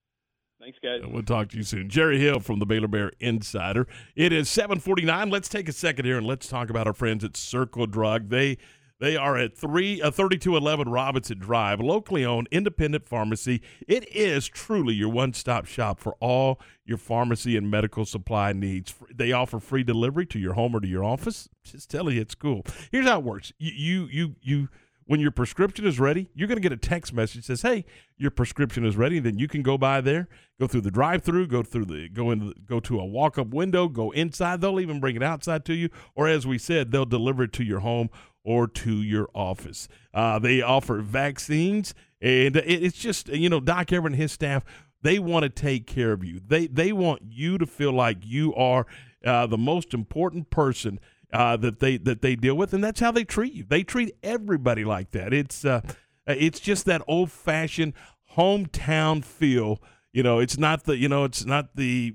Thanks, 0.60 0.78
guys. 0.82 1.00
We'll 1.04 1.22
talk 1.22 1.50
to 1.50 1.56
you 1.56 1.62
soon. 1.62 1.88
Jerry 1.90 2.18
Hill 2.18 2.40
from 2.40 2.60
the 2.60 2.66
Baylor 2.66 2.88
Bear 2.88 3.12
Insider. 3.20 3.86
It 4.14 4.32
is 4.32 4.48
749. 4.48 5.28
Let's 5.28 5.48
take 5.48 5.68
a 5.68 5.72
second 5.72 6.06
here 6.06 6.16
and 6.16 6.26
let's 6.26 6.48
talk 6.48 6.70
about 6.70 6.86
our 6.86 6.94
friends 6.94 7.24
at 7.24 7.36
Circle 7.36 7.86
Drug. 7.86 8.30
They 8.30 8.56
they 8.98 9.16
are 9.16 9.36
at 9.36 9.56
three 9.56 10.00
uh, 10.00 10.10
3211 10.10 10.88
Robinson 10.90 11.38
Drive, 11.38 11.80
locally 11.80 12.24
owned 12.24 12.48
independent 12.50 13.06
pharmacy. 13.06 13.60
It 13.86 14.08
is 14.14 14.48
truly 14.48 14.94
your 14.94 15.10
one-stop 15.10 15.66
shop 15.66 16.00
for 16.00 16.14
all 16.20 16.60
your 16.84 16.98
pharmacy 16.98 17.56
and 17.56 17.70
medical 17.70 18.04
supply 18.04 18.52
needs. 18.52 18.94
They 19.14 19.32
offer 19.32 19.60
free 19.60 19.82
delivery 19.82 20.26
to 20.26 20.38
your 20.38 20.54
home 20.54 20.74
or 20.74 20.80
to 20.80 20.88
your 20.88 21.04
office. 21.04 21.48
Just 21.62 21.90
tell 21.90 22.10
you 22.10 22.20
it's 22.20 22.34
cool. 22.34 22.64
Here's 22.90 23.06
how 23.06 23.18
it 23.18 23.24
works. 23.24 23.52
You 23.58 23.72
you 23.72 24.08
you, 24.10 24.36
you 24.40 24.68
when 25.06 25.20
your 25.20 25.30
prescription 25.30 25.86
is 25.86 26.00
ready, 26.00 26.28
you're 26.34 26.48
going 26.48 26.56
to 26.56 26.62
get 26.62 26.72
a 26.72 26.76
text 26.76 27.12
message 27.12 27.46
that 27.46 27.58
says, 27.58 27.62
"Hey, 27.62 27.84
your 28.16 28.30
prescription 28.30 28.84
is 28.84 28.96
ready." 28.96 29.18
Then 29.18 29.38
you 29.38 29.48
can 29.48 29.62
go 29.62 29.78
by 29.78 30.00
there, 30.00 30.28
go 30.60 30.66
through 30.66 30.82
the 30.82 30.90
drive-through, 30.90 31.46
go 31.46 31.62
through 31.62 31.86
the 31.86 32.08
go 32.08 32.30
in, 32.30 32.52
go 32.66 32.80
to 32.80 32.98
a 32.98 33.04
walk-up 33.04 33.48
window, 33.48 33.88
go 33.88 34.10
inside. 34.10 34.60
They'll 34.60 34.80
even 34.80 35.00
bring 35.00 35.16
it 35.16 35.22
outside 35.22 35.64
to 35.66 35.74
you, 35.74 35.88
or 36.14 36.28
as 36.28 36.46
we 36.46 36.58
said, 36.58 36.90
they'll 36.90 37.04
deliver 37.04 37.44
it 37.44 37.52
to 37.54 37.64
your 37.64 37.80
home 37.80 38.10
or 38.44 38.66
to 38.68 39.02
your 39.02 39.28
office. 39.34 39.88
Uh, 40.12 40.38
they 40.38 40.62
offer 40.62 41.00
vaccines, 41.00 41.94
and 42.20 42.56
it's 42.56 42.98
just 42.98 43.28
you 43.28 43.48
know 43.48 43.60
Doc 43.60 43.92
Everett 43.92 44.12
and 44.12 44.20
his 44.20 44.32
staff. 44.32 44.64
They 45.02 45.18
want 45.20 45.44
to 45.44 45.48
take 45.48 45.86
care 45.86 46.12
of 46.12 46.24
you. 46.24 46.40
They 46.44 46.66
they 46.66 46.92
want 46.92 47.22
you 47.28 47.58
to 47.58 47.66
feel 47.66 47.92
like 47.92 48.18
you 48.22 48.54
are 48.54 48.86
uh, 49.24 49.46
the 49.46 49.58
most 49.58 49.94
important 49.94 50.50
person 50.50 50.98
uh, 51.36 51.54
that 51.54 51.80
they 51.80 51.98
that 51.98 52.22
they 52.22 52.34
deal 52.34 52.54
with, 52.54 52.72
and 52.72 52.82
that's 52.82 52.98
how 52.98 53.12
they 53.12 53.22
treat 53.22 53.52
you. 53.52 53.62
They 53.68 53.82
treat 53.82 54.16
everybody 54.22 54.84
like 54.84 55.10
that. 55.10 55.34
It's 55.34 55.66
uh, 55.66 55.82
it's 56.26 56.58
just 56.58 56.86
that 56.86 57.02
old 57.06 57.30
fashioned 57.30 57.92
hometown 58.36 59.22
feel. 59.22 59.82
You 60.14 60.22
know, 60.22 60.38
it's 60.38 60.56
not 60.56 60.84
the 60.84 60.96
you 60.96 61.10
know 61.10 61.24
it's 61.24 61.44
not 61.44 61.76
the 61.76 62.14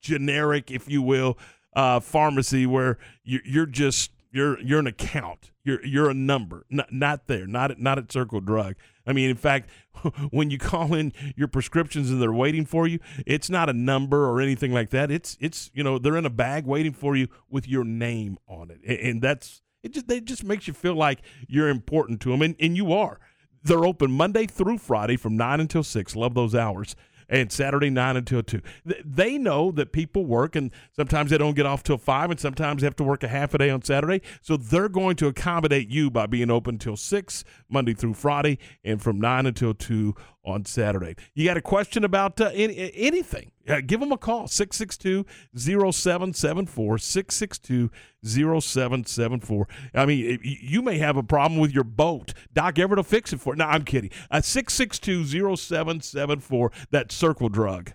generic, 0.00 0.72
if 0.72 0.88
you 0.88 1.02
will, 1.02 1.38
uh, 1.76 2.00
pharmacy 2.00 2.66
where 2.66 2.98
you're, 3.22 3.42
you're 3.44 3.66
just 3.66 4.10
you're 4.32 4.58
you're 4.60 4.80
an 4.80 4.88
account. 4.88 5.52
You're 5.62 5.84
you're 5.86 6.10
a 6.10 6.14
number. 6.14 6.66
Not 6.68 6.92
not 6.92 7.28
there. 7.28 7.46
Not 7.46 7.70
at, 7.70 7.78
not 7.78 7.96
at 7.96 8.10
Circle 8.10 8.40
Drug. 8.40 8.74
I 9.06 9.12
mean, 9.12 9.30
in 9.30 9.36
fact, 9.36 9.70
when 10.30 10.50
you 10.50 10.58
call 10.58 10.94
in 10.94 11.12
your 11.36 11.48
prescriptions 11.48 12.10
and 12.10 12.20
they're 12.20 12.32
waiting 12.32 12.64
for 12.64 12.86
you, 12.86 12.98
it's 13.26 13.50
not 13.50 13.68
a 13.68 13.72
number 13.72 14.28
or 14.28 14.40
anything 14.40 14.72
like 14.72 14.90
that. 14.90 15.10
It's 15.10 15.36
it's 15.40 15.70
you 15.74 15.82
know 15.82 15.98
they're 15.98 16.16
in 16.16 16.26
a 16.26 16.30
bag 16.30 16.66
waiting 16.66 16.92
for 16.92 17.16
you 17.16 17.28
with 17.48 17.68
your 17.68 17.84
name 17.84 18.38
on 18.46 18.70
it, 18.70 18.80
and, 18.84 19.22
that's 19.22 19.62
it. 19.82 19.92
Just 19.92 20.10
it 20.10 20.24
just 20.24 20.44
makes 20.44 20.66
you 20.66 20.74
feel 20.74 20.94
like 20.94 21.20
you're 21.48 21.68
important 21.68 22.20
to 22.22 22.30
them, 22.30 22.42
and 22.42 22.56
and 22.60 22.76
you 22.76 22.92
are. 22.92 23.18
They're 23.64 23.84
open 23.84 24.10
Monday 24.10 24.46
through 24.46 24.78
Friday 24.78 25.16
from 25.16 25.36
nine 25.36 25.60
until 25.60 25.84
six. 25.84 26.16
Love 26.16 26.34
those 26.34 26.54
hours 26.54 26.96
and 27.32 27.50
Saturday 27.50 27.88
9 27.88 28.16
until 28.18 28.42
2. 28.42 28.60
They 29.04 29.38
know 29.38 29.72
that 29.72 29.90
people 29.90 30.26
work 30.26 30.54
and 30.54 30.70
sometimes 30.94 31.30
they 31.30 31.38
don't 31.38 31.56
get 31.56 31.64
off 31.64 31.82
till 31.82 31.96
5 31.96 32.30
and 32.30 32.38
sometimes 32.38 32.82
they 32.82 32.86
have 32.86 32.96
to 32.96 33.04
work 33.04 33.24
a 33.24 33.28
half 33.28 33.54
a 33.54 33.58
day 33.58 33.70
on 33.70 33.82
Saturday. 33.82 34.20
So 34.42 34.58
they're 34.58 34.90
going 34.90 35.16
to 35.16 35.28
accommodate 35.28 35.88
you 35.88 36.10
by 36.10 36.26
being 36.26 36.50
open 36.50 36.78
till 36.78 36.96
6 36.96 37.44
Monday 37.70 37.94
through 37.94 38.14
Friday 38.14 38.58
and 38.84 39.02
from 39.02 39.18
9 39.18 39.46
until 39.46 39.72
2 39.72 40.14
on 40.44 40.64
Saturday. 40.64 41.14
You 41.34 41.44
got 41.46 41.56
a 41.56 41.62
question 41.62 42.04
about 42.04 42.40
uh, 42.40 42.50
any, 42.54 42.92
anything? 42.94 43.52
Uh, 43.68 43.80
give 43.84 44.00
them 44.00 44.10
a 44.10 44.18
call 44.18 44.48
662 44.48 45.24
0774 45.56 46.98
662 46.98 47.90
0774. 48.24 49.68
I 49.94 50.06
mean, 50.06 50.40
you 50.42 50.82
may 50.82 50.98
have 50.98 51.16
a 51.16 51.22
problem 51.22 51.60
with 51.60 51.72
your 51.72 51.84
boat. 51.84 52.34
Doc 52.52 52.78
Everett 52.78 52.98
will 52.98 53.04
fix 53.04 53.32
it 53.32 53.40
for 53.40 53.54
you. 53.54 53.58
No, 53.58 53.66
I'm 53.66 53.84
kidding. 53.84 54.10
Uh, 54.30 54.40
662 54.40 55.56
0774. 55.56 56.72
That 56.90 57.12
circle 57.12 57.48
drug. 57.48 57.92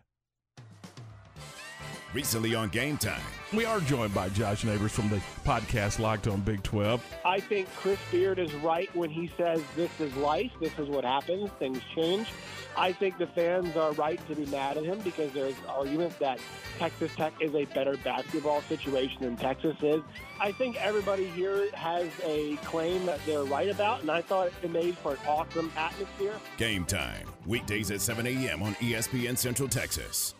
Recently 2.14 2.56
on 2.56 2.70
Game 2.70 2.98
Time. 2.98 3.22
We 3.54 3.66
are 3.66 3.82
joined 3.82 4.14
by 4.14 4.30
Josh 4.30 4.64
Neighbors 4.64 4.94
from 4.94 5.10
the 5.10 5.22
podcast 5.44 6.00
Locked 6.00 6.28
on 6.28 6.40
Big 6.40 6.64
12. 6.64 7.04
I 7.26 7.42
think 7.42 7.68
Chris 7.76 8.00
Beard 8.12 8.40
is 8.40 8.54
right 8.56 8.94
when 8.96 9.10
he 9.10 9.30
says 9.38 9.62
this 9.76 9.92
is 10.00 10.16
life, 10.16 10.52
this 10.62 10.72
is 10.80 10.88
what 10.88 11.04
happens, 11.04 11.50
things 11.60 11.82
change. 11.96 12.28
I 12.78 12.94
think 12.94 13.18
the 13.18 13.28
fans 13.28 13.76
are 13.76 13.92
right 13.94 14.26
to 14.30 14.36
be 14.36 14.46
mad 14.46 14.78
at 14.78 14.86
him 14.86 15.00
because 15.00 15.34
there's 15.34 15.56
arguments 15.68 16.16
that 16.18 16.40
Texas 16.80 17.14
Tech 17.16 17.34
is 17.42 17.54
a 17.56 17.66
better 17.66 17.98
basketball 17.98 18.62
situation 18.64 19.24
than 19.24 19.36
Texas 19.36 19.76
is. 19.82 20.02
I 20.40 20.54
think 20.54 20.82
everybody 20.82 21.26
here 21.28 21.70
has 21.74 22.08
a 22.24 22.56
claim 22.58 23.06
that 23.06 23.20
they're 23.26 23.44
right 23.44 23.70
about, 23.70 24.02
and 24.02 24.12
I 24.12 24.22
thought 24.22 24.52
it 24.64 24.72
made 24.72 24.98
for 24.98 25.14
an 25.14 25.20
awesome 25.28 25.72
atmosphere. 25.76 26.36
Game 26.58 26.86
Time, 26.86 27.28
weekdays 27.46 27.92
at 27.92 28.00
7 28.00 28.26
a.m. 28.28 28.64
on 28.64 28.76
ESPN 28.76 29.38
Central 29.38 29.68
Texas. 29.68 30.36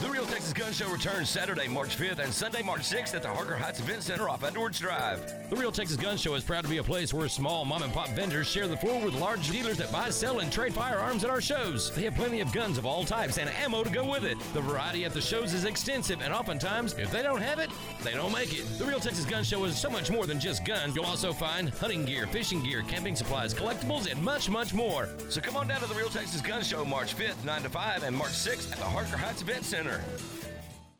The 0.00 0.08
Real 0.08 0.24
Texas 0.24 0.54
Gun 0.54 0.72
Show 0.72 0.88
returns 0.88 1.28
Saturday, 1.28 1.68
March 1.68 1.94
5th 1.98 2.20
and 2.20 2.32
Sunday, 2.32 2.62
March 2.62 2.80
6th 2.80 3.14
at 3.14 3.20
the 3.20 3.28
Harker 3.28 3.54
Heights 3.54 3.80
Event 3.80 4.02
Center 4.02 4.30
off 4.30 4.42
Edwards 4.42 4.78
Drive. 4.78 5.50
The 5.50 5.56
Real 5.56 5.70
Texas 5.70 5.98
Gun 5.98 6.16
Show 6.16 6.34
is 6.36 6.42
proud 6.42 6.64
to 6.64 6.70
be 6.70 6.78
a 6.78 6.82
place 6.82 7.12
where 7.12 7.28
small 7.28 7.66
mom 7.66 7.82
and 7.82 7.92
pop 7.92 8.08
vendors 8.10 8.48
share 8.48 8.66
the 8.66 8.78
floor 8.78 9.04
with 9.04 9.12
large 9.14 9.50
dealers 9.50 9.76
that 9.76 9.92
buy, 9.92 10.08
sell, 10.08 10.38
and 10.38 10.50
trade 10.50 10.72
firearms 10.72 11.22
at 11.22 11.28
our 11.28 11.42
shows. 11.42 11.94
They 11.94 12.04
have 12.04 12.14
plenty 12.14 12.40
of 12.40 12.50
guns 12.50 12.78
of 12.78 12.86
all 12.86 13.04
types 13.04 13.36
and 13.36 13.50
ammo 13.50 13.84
to 13.84 13.90
go 13.90 14.10
with 14.10 14.24
it. 14.24 14.38
The 14.54 14.62
variety 14.62 15.04
at 15.04 15.12
the 15.12 15.20
shows 15.20 15.52
is 15.52 15.66
extensive, 15.66 16.22
and 16.22 16.32
oftentimes, 16.32 16.94
if 16.94 17.10
they 17.12 17.22
don't 17.22 17.42
have 17.42 17.58
it, 17.58 17.68
they 18.02 18.12
don't 18.12 18.32
make 18.32 18.54
it. 18.54 18.64
The 18.78 18.86
Real 18.86 19.00
Texas 19.00 19.26
Gun 19.26 19.44
Show 19.44 19.64
is 19.64 19.76
so 19.76 19.90
much 19.90 20.10
more 20.10 20.26
than 20.26 20.40
just 20.40 20.64
guns. 20.64 20.96
You'll 20.96 21.04
also 21.04 21.30
find 21.30 21.68
hunting 21.68 22.06
gear, 22.06 22.26
fishing 22.26 22.62
gear, 22.62 22.82
camping 22.88 23.16
supplies, 23.16 23.52
collectibles, 23.52 24.10
and 24.10 24.22
much, 24.22 24.48
much 24.48 24.72
more. 24.72 25.10
So 25.28 25.42
come 25.42 25.58
on 25.58 25.68
down 25.68 25.80
to 25.80 25.86
the 25.86 25.94
Real 25.94 26.08
Texas 26.08 26.40
Gun 26.40 26.62
Show 26.62 26.86
March 26.86 27.14
5th, 27.14 27.44
9 27.44 27.62
to 27.64 27.68
5, 27.68 28.02
and 28.02 28.16
March 28.16 28.32
6th 28.32 28.72
at 28.72 28.78
the 28.78 28.84
Harker 28.84 29.18
Heights 29.18 29.29
Event 29.38 29.64
Center. 29.64 30.00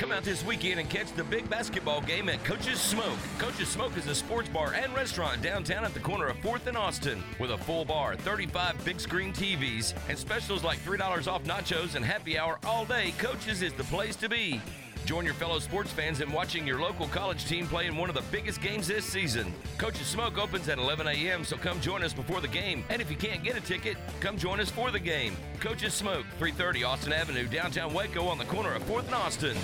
Come 0.00 0.12
out 0.12 0.22
this 0.22 0.42
weekend 0.46 0.80
and 0.80 0.88
catch 0.88 1.12
the 1.12 1.24
big 1.24 1.50
basketball 1.50 2.00
game 2.00 2.30
at 2.30 2.42
Coach's 2.42 2.80
Smoke. 2.80 3.18
Coach's 3.38 3.68
Smoke 3.68 3.94
is 3.98 4.06
a 4.06 4.14
sports 4.14 4.48
bar 4.48 4.72
and 4.72 4.94
restaurant 4.94 5.42
downtown 5.42 5.84
at 5.84 5.92
the 5.92 6.00
corner 6.00 6.28
of 6.28 6.38
4th 6.38 6.66
and 6.68 6.76
Austin 6.78 7.22
with 7.38 7.50
a 7.50 7.58
full 7.58 7.84
bar, 7.84 8.16
35 8.16 8.82
big 8.82 8.98
screen 8.98 9.30
TVs, 9.30 9.92
and 10.08 10.16
specials 10.16 10.64
like 10.64 10.78
$3 10.86 11.30
off 11.30 11.44
nachos 11.44 11.96
and 11.96 12.04
happy 12.04 12.38
hour 12.38 12.58
all 12.64 12.86
day. 12.86 13.12
Coach's 13.18 13.60
is 13.60 13.74
the 13.74 13.84
place 13.84 14.16
to 14.16 14.30
be. 14.30 14.62
Join 15.04 15.24
your 15.24 15.34
fellow 15.34 15.58
sports 15.58 15.90
fans 15.90 16.20
in 16.20 16.30
watching 16.32 16.66
your 16.66 16.80
local 16.80 17.08
college 17.08 17.46
team 17.46 17.66
play 17.66 17.86
in 17.86 17.96
one 17.96 18.08
of 18.08 18.14
the 18.14 18.22
biggest 18.30 18.60
games 18.60 18.86
this 18.86 19.04
season. 19.04 19.52
Coach's 19.78 20.06
Smoke 20.06 20.38
opens 20.38 20.68
at 20.68 20.78
11 20.78 21.06
a.m., 21.08 21.44
so 21.44 21.56
come 21.56 21.80
join 21.80 22.02
us 22.02 22.12
before 22.12 22.40
the 22.40 22.48
game. 22.48 22.84
And 22.88 23.02
if 23.02 23.10
you 23.10 23.16
can't 23.16 23.42
get 23.42 23.56
a 23.56 23.60
ticket, 23.60 23.96
come 24.20 24.38
join 24.38 24.60
us 24.60 24.70
for 24.70 24.90
the 24.90 25.00
game. 25.00 25.36
Coach's 25.58 25.94
Smoke, 25.94 26.24
330 26.38 26.84
Austin 26.84 27.12
Avenue, 27.12 27.46
downtown 27.46 27.92
Waco 27.92 28.26
on 28.26 28.38
the 28.38 28.44
corner 28.44 28.74
of 28.74 28.82
4th 28.84 29.06
and 29.06 29.14
Austin. 29.14 29.56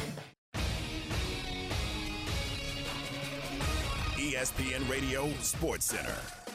ESPN 4.16 4.88
Radio 4.90 5.30
Sports 5.40 5.86
Center. 5.86 6.45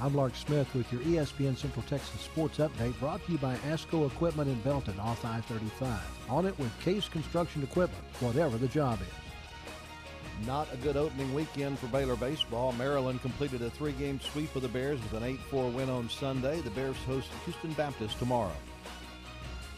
I'm 0.00 0.14
Lark 0.14 0.36
Smith 0.36 0.72
with 0.76 0.92
your 0.92 1.02
ESPN 1.02 1.56
Central 1.56 1.84
Texas 1.88 2.20
Sports 2.20 2.58
Update 2.58 2.96
brought 3.00 3.24
to 3.26 3.32
you 3.32 3.38
by 3.38 3.56
ASCO 3.56 4.06
Equipment 4.06 4.48
in 4.48 4.60
Belton 4.60 4.96
off 5.00 5.24
I-35. 5.24 5.98
On 6.30 6.46
it 6.46 6.56
with 6.56 6.70
Case 6.80 7.08
Construction 7.08 7.64
Equipment, 7.64 8.04
whatever 8.20 8.58
the 8.58 8.68
job 8.68 9.00
is. 9.00 10.46
Not 10.46 10.72
a 10.72 10.76
good 10.76 10.96
opening 10.96 11.34
weekend 11.34 11.80
for 11.80 11.88
Baylor 11.88 12.14
baseball. 12.14 12.70
Maryland 12.74 13.22
completed 13.22 13.60
a 13.62 13.70
three 13.70 13.90
game 13.90 14.20
sweep 14.20 14.54
of 14.54 14.62
the 14.62 14.68
Bears 14.68 15.02
with 15.02 15.14
an 15.14 15.24
8 15.24 15.40
4 15.50 15.70
win 15.70 15.90
on 15.90 16.08
Sunday. 16.08 16.60
The 16.60 16.70
Bears 16.70 16.96
host 16.98 17.28
Houston 17.44 17.72
Baptist 17.72 18.20
tomorrow. 18.20 18.54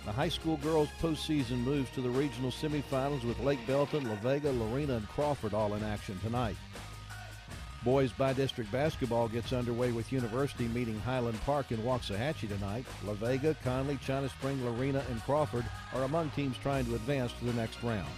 The 0.04 0.12
high 0.12 0.28
school 0.28 0.58
girls 0.58 0.90
postseason 1.00 1.64
moves 1.64 1.90
to 1.92 2.02
the 2.02 2.10
regional 2.10 2.50
semifinals 2.50 3.24
with 3.24 3.40
Lake 3.40 3.66
Belton, 3.66 4.06
La 4.06 4.16
Vega, 4.16 4.52
Lorena, 4.52 4.96
and 4.96 5.08
Crawford 5.08 5.54
all 5.54 5.72
in 5.72 5.82
action 5.82 6.18
tonight. 6.22 6.56
Boys 7.82 8.12
by 8.12 8.34
district 8.34 8.70
basketball 8.70 9.26
gets 9.26 9.54
underway 9.54 9.90
with 9.90 10.12
University 10.12 10.68
meeting 10.68 11.00
Highland 11.00 11.40
Park 11.46 11.72
in 11.72 11.78
Waxahachie 11.78 12.48
tonight. 12.48 12.84
La 13.06 13.14
Vega, 13.14 13.56
Conley, 13.64 13.98
China 14.04 14.28
Spring, 14.28 14.62
Lorena, 14.64 15.02
and 15.10 15.22
Crawford 15.22 15.64
are 15.94 16.02
among 16.02 16.28
teams 16.30 16.58
trying 16.58 16.84
to 16.84 16.94
advance 16.94 17.32
to 17.32 17.46
the 17.46 17.54
next 17.54 17.82
round. 17.82 18.08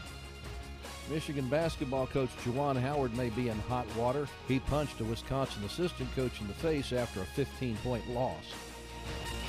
Michigan 1.09 1.49
basketball 1.49 2.09
coach 2.09 2.31
Juwan 2.45 2.81
Howard 2.81 3.17
may 3.17 3.31
be 3.31 3.51
in 3.51 3.59
hot 3.61 3.87
water. 3.97 4.27
He 4.49 4.59
punched 4.59 5.01
a 5.01 5.05
Wisconsin 5.05 5.63
assistant 5.65 6.13
coach 6.17 6.41
in 6.41 6.49
the 6.49 6.55
face 6.55 6.93
after 6.93 7.21
a 7.21 7.27
15 7.27 7.77
point 7.79 8.09
loss. 8.11 8.45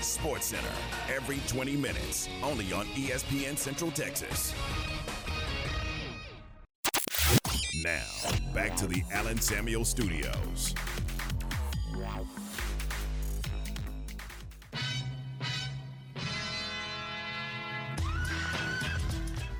Sports 0.01 0.47
Center 0.47 0.68
every 1.09 1.39
20 1.47 1.76
minutes, 1.76 2.30
only 2.43 2.72
on 2.72 2.86
ESPN 2.88 3.57
Central 3.57 3.89
Texas. 3.89 4.53
Now, 7.84 8.33
back 8.54 8.76
to 8.78 8.88
the 8.88 9.04
Alan 9.12 9.39
Samuel 9.39 9.84
Studios. 9.84 10.76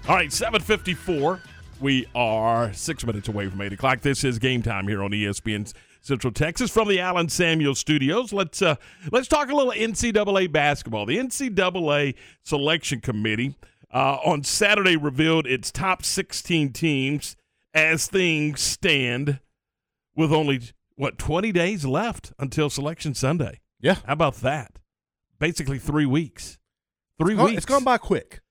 All 0.06 0.16
right, 0.16 0.32
754. 0.32 1.42
We 1.80 2.06
are 2.14 2.74
six 2.74 3.06
minutes 3.06 3.30
away 3.30 3.50
from 3.50 3.62
8 3.62 3.74
o'clock. 3.74 4.02
This 4.02 4.26
is 4.26 4.38
game 4.38 4.62
time 4.62 4.88
here 4.88 5.02
on 5.02 5.12
ESPN 5.12 5.74
Central 6.02 6.34
Texas 6.34 6.70
from 6.70 6.90
the 6.90 7.00
Allen 7.00 7.30
Samuel 7.30 7.74
Studios. 7.74 8.34
Let's 8.34 8.62
uh, 8.62 8.76
let's 9.12 9.30
talk 9.30 9.50
a 9.50 9.56
little 9.56 9.72
NCAA 9.72 10.52
basketball. 10.52 11.06
The 11.06 11.18
NCAA 11.18 12.16
Selection 12.44 13.00
Committee 13.00 13.56
uh, 13.94 14.18
on 14.26 14.44
Saturday 14.44 14.98
revealed 14.98 15.48
its 15.48 15.72
top 15.72 16.04
16 16.04 16.74
teams 16.74 17.38
as 17.74 18.08
things 18.08 18.62
stand 18.62 19.40
with 20.16 20.32
only, 20.32 20.62
what, 20.96 21.18
20 21.18 21.52
days 21.52 21.86
left 21.86 22.34
until 22.40 22.70
Selection 22.70 23.14
Sunday. 23.14 23.60
Yeah. 23.80 23.96
How 24.06 24.14
about 24.14 24.36
that? 24.38 24.80
Basically 25.40 25.80
three 25.80 26.06
weeks. 26.06 26.58
Three 27.20 27.34
It's 27.34 27.38
gone- 27.38 27.46
weeks. 27.46 27.58
it's 27.58 27.66
gone 27.66 27.84
by 27.84 27.98
quick. 27.98 28.42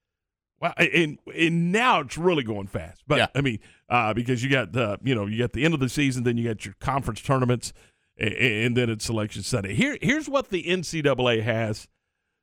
Well, 0.60 0.74
and 0.76 1.18
and 1.34 1.72
now 1.72 2.00
it's 2.00 2.16
really 2.16 2.44
going 2.44 2.68
fast. 2.68 3.02
But 3.08 3.18
Yeah. 3.18 3.26
I 3.34 3.40
mean, 3.40 3.58
uh, 3.88 4.14
because 4.14 4.44
you 4.44 4.50
got 4.50 4.70
the 4.72 4.96
you 5.02 5.12
know 5.12 5.26
you 5.26 5.36
got 5.38 5.52
the 5.54 5.64
end 5.64 5.74
of 5.74 5.80
the 5.80 5.88
season, 5.88 6.22
then 6.22 6.36
you 6.36 6.46
got 6.46 6.64
your 6.64 6.76
conference 6.78 7.20
tournaments, 7.20 7.72
and, 8.16 8.32
and 8.32 8.76
then 8.76 8.88
it's 8.88 9.04
selection 9.04 9.42
Sunday. 9.42 9.74
Here, 9.74 9.98
here's 10.00 10.28
what 10.28 10.50
the 10.50 10.62
NCAA 10.62 11.42
has 11.42 11.88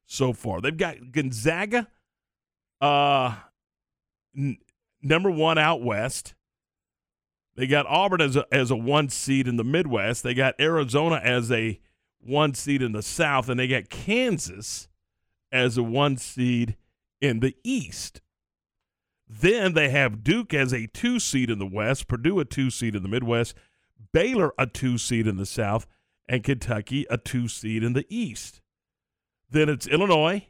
so 0.06 0.34
far. 0.34 0.60
They've 0.60 0.76
got 0.76 1.14
Gonzaga, 1.14 1.88
uh, 2.82 3.36
n- 4.38 4.58
number 5.02 5.32
one 5.32 5.58
out 5.58 5.82
west. 5.82 6.34
They 7.60 7.68
got 7.68 7.88
Auburn 7.88 8.22
as 8.22 8.38
a, 8.38 8.46
as 8.54 8.72
a 8.72 8.78
one 8.78 9.10
seed 9.10 9.46
in 9.46 9.58
the 9.58 9.66
Midwest. 9.66 10.24
They 10.24 10.34
got 10.34 10.58
Arizona 10.62 11.20
as 11.22 11.52
a 11.52 11.82
one 12.22 12.54
seed 12.54 12.82
in 12.82 12.94
the 12.94 13.02
South, 13.02 13.50
and 13.50 13.60
they 13.60 13.68
got 13.68 13.90
Kansas 13.90 14.88
as 15.52 15.78
a 15.78 15.84
one 15.84 16.16
seed 16.16 16.78
in 17.20 17.42
the 17.42 17.54
East. 17.66 18.22
Then 19.28 19.74
they 19.74 19.90
have 19.90 20.24
Duke 20.24 20.54
as 20.54 20.74
a 20.74 20.88
two 20.88 21.20
seed 21.20 21.50
in 21.50 21.60
the 21.60 21.68
West, 21.68 22.08
Purdue 22.08 22.40
a 22.40 22.46
two 22.46 22.70
seed 22.70 22.96
in 22.96 23.04
the 23.04 23.10
Midwest, 23.10 23.56
Baylor 24.14 24.54
a 24.58 24.66
two 24.66 24.98
seed 24.98 25.28
in 25.28 25.36
the 25.36 25.46
South, 25.46 25.86
and 26.30 26.46
Kentucky 26.46 27.06
a 27.10 27.18
two 27.18 27.50
seed 27.50 27.84
in 27.84 27.92
the 27.92 28.06
East. 28.08 28.62
Then 29.52 29.68
it's 29.68 29.86
Illinois, 29.86 30.48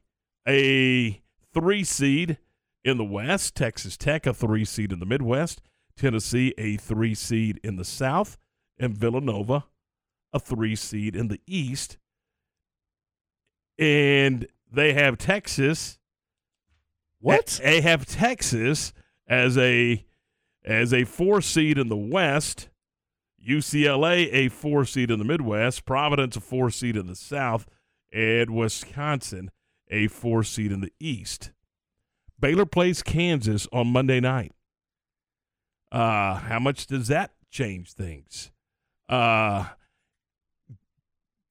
a 0.47 1.23
three 1.55 1.83
seed 1.83 2.37
in 2.83 2.97
the 2.97 3.03
West, 3.03 3.55
Texas 3.55 3.97
Tech 3.97 4.27
a 4.27 4.33
three 4.35 4.63
seed 4.63 4.91
in 4.91 4.99
the 4.99 5.07
Midwest, 5.07 5.59
Tennessee 5.99 6.53
a 6.57 6.77
three 6.77 7.13
seed 7.13 7.59
in 7.63 7.75
the 7.75 7.85
South, 7.85 8.37
and 8.79 8.97
Villanova 8.97 9.65
a 10.31 10.39
three 10.39 10.75
seed 10.75 11.15
in 11.15 11.27
the 11.27 11.41
East. 11.45 11.97
And 13.77 14.47
they 14.71 14.93
have 14.93 15.17
Texas. 15.17 15.99
What? 17.19 17.59
They 17.63 17.81
have 17.81 18.05
Texas 18.05 18.93
as 19.27 19.57
a 19.57 20.05
as 20.63 20.93
a 20.93 21.05
four 21.05 21.41
seed 21.41 21.77
in 21.77 21.89
the 21.89 21.97
West, 21.97 22.69
UCLA 23.45 24.29
a 24.31 24.49
four 24.49 24.85
seed 24.85 25.09
in 25.11 25.19
the 25.19 25.25
Midwest, 25.25 25.85
Providence 25.85 26.35
a 26.35 26.41
four 26.41 26.69
seed 26.69 26.95
in 26.95 27.07
the 27.07 27.15
South, 27.15 27.65
and 28.11 28.55
Wisconsin 28.55 29.51
a 29.89 30.07
four 30.07 30.43
seed 30.43 30.71
in 30.71 30.81
the 30.81 30.93
East. 30.99 31.51
Baylor 32.39 32.65
plays 32.65 33.03
Kansas 33.03 33.67
on 33.73 33.87
Monday 33.87 34.19
night. 34.19 34.53
Uh, 35.91 36.35
how 36.35 36.59
much 36.59 36.87
does 36.87 37.07
that 37.07 37.31
change 37.49 37.93
things? 37.93 38.51
Uh, 39.07 39.65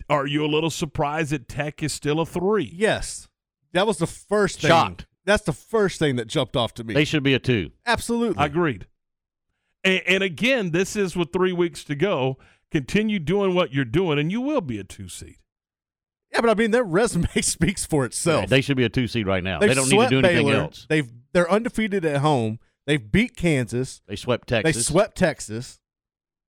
are 0.08 0.26
you 0.26 0.44
a 0.44 0.46
little 0.46 0.70
surprised 0.70 1.30
that 1.30 1.48
Tech 1.48 1.82
is 1.82 1.92
still 1.92 2.20
a 2.20 2.26
three? 2.26 2.72
Yes. 2.74 3.28
That 3.72 3.86
was 3.86 3.98
the 3.98 4.06
first 4.06 4.60
thing. 4.60 4.68
Shocked. 4.68 5.06
That's 5.24 5.44
the 5.44 5.52
first 5.52 5.98
thing 5.98 6.16
that 6.16 6.26
jumped 6.26 6.56
off 6.56 6.72
to 6.74 6.84
me. 6.84 6.94
They 6.94 7.04
should 7.04 7.22
be 7.22 7.34
a 7.34 7.38
two. 7.38 7.72
Absolutely. 7.84 8.42
Agreed. 8.42 8.86
And, 9.84 10.02
and 10.06 10.22
again, 10.22 10.70
this 10.70 10.96
is 10.96 11.14
with 11.14 11.32
three 11.32 11.52
weeks 11.52 11.84
to 11.84 11.94
go. 11.94 12.38
Continue 12.70 13.18
doing 13.18 13.54
what 13.54 13.72
you're 13.72 13.84
doing, 13.84 14.18
and 14.18 14.32
you 14.32 14.40
will 14.40 14.60
be 14.60 14.78
a 14.78 14.84
two 14.84 15.08
seed. 15.08 15.36
Yeah, 16.32 16.40
but 16.42 16.50
I 16.50 16.54
mean, 16.54 16.70
their 16.70 16.84
resume 16.84 17.28
speaks 17.42 17.84
for 17.84 18.04
itself. 18.04 18.42
Yeah, 18.42 18.46
they 18.46 18.60
should 18.60 18.76
be 18.76 18.84
a 18.84 18.88
two 18.88 19.06
seed 19.06 19.26
right 19.26 19.42
now. 19.42 19.58
They've 19.58 19.70
they 19.70 19.74
don't 19.74 19.88
need 19.88 20.02
to 20.02 20.08
do 20.08 20.18
anything 20.18 20.46
Baylor. 20.46 20.62
else. 20.62 20.86
They've 20.88 21.10
they're 21.32 21.50
undefeated 21.50 22.04
at 22.04 22.18
home. 22.18 22.58
They've 22.88 23.12
beat 23.12 23.36
Kansas. 23.36 24.00
They 24.08 24.16
swept 24.16 24.48
Texas. 24.48 24.74
They 24.74 24.80
swept 24.80 25.14
Texas. 25.16 25.78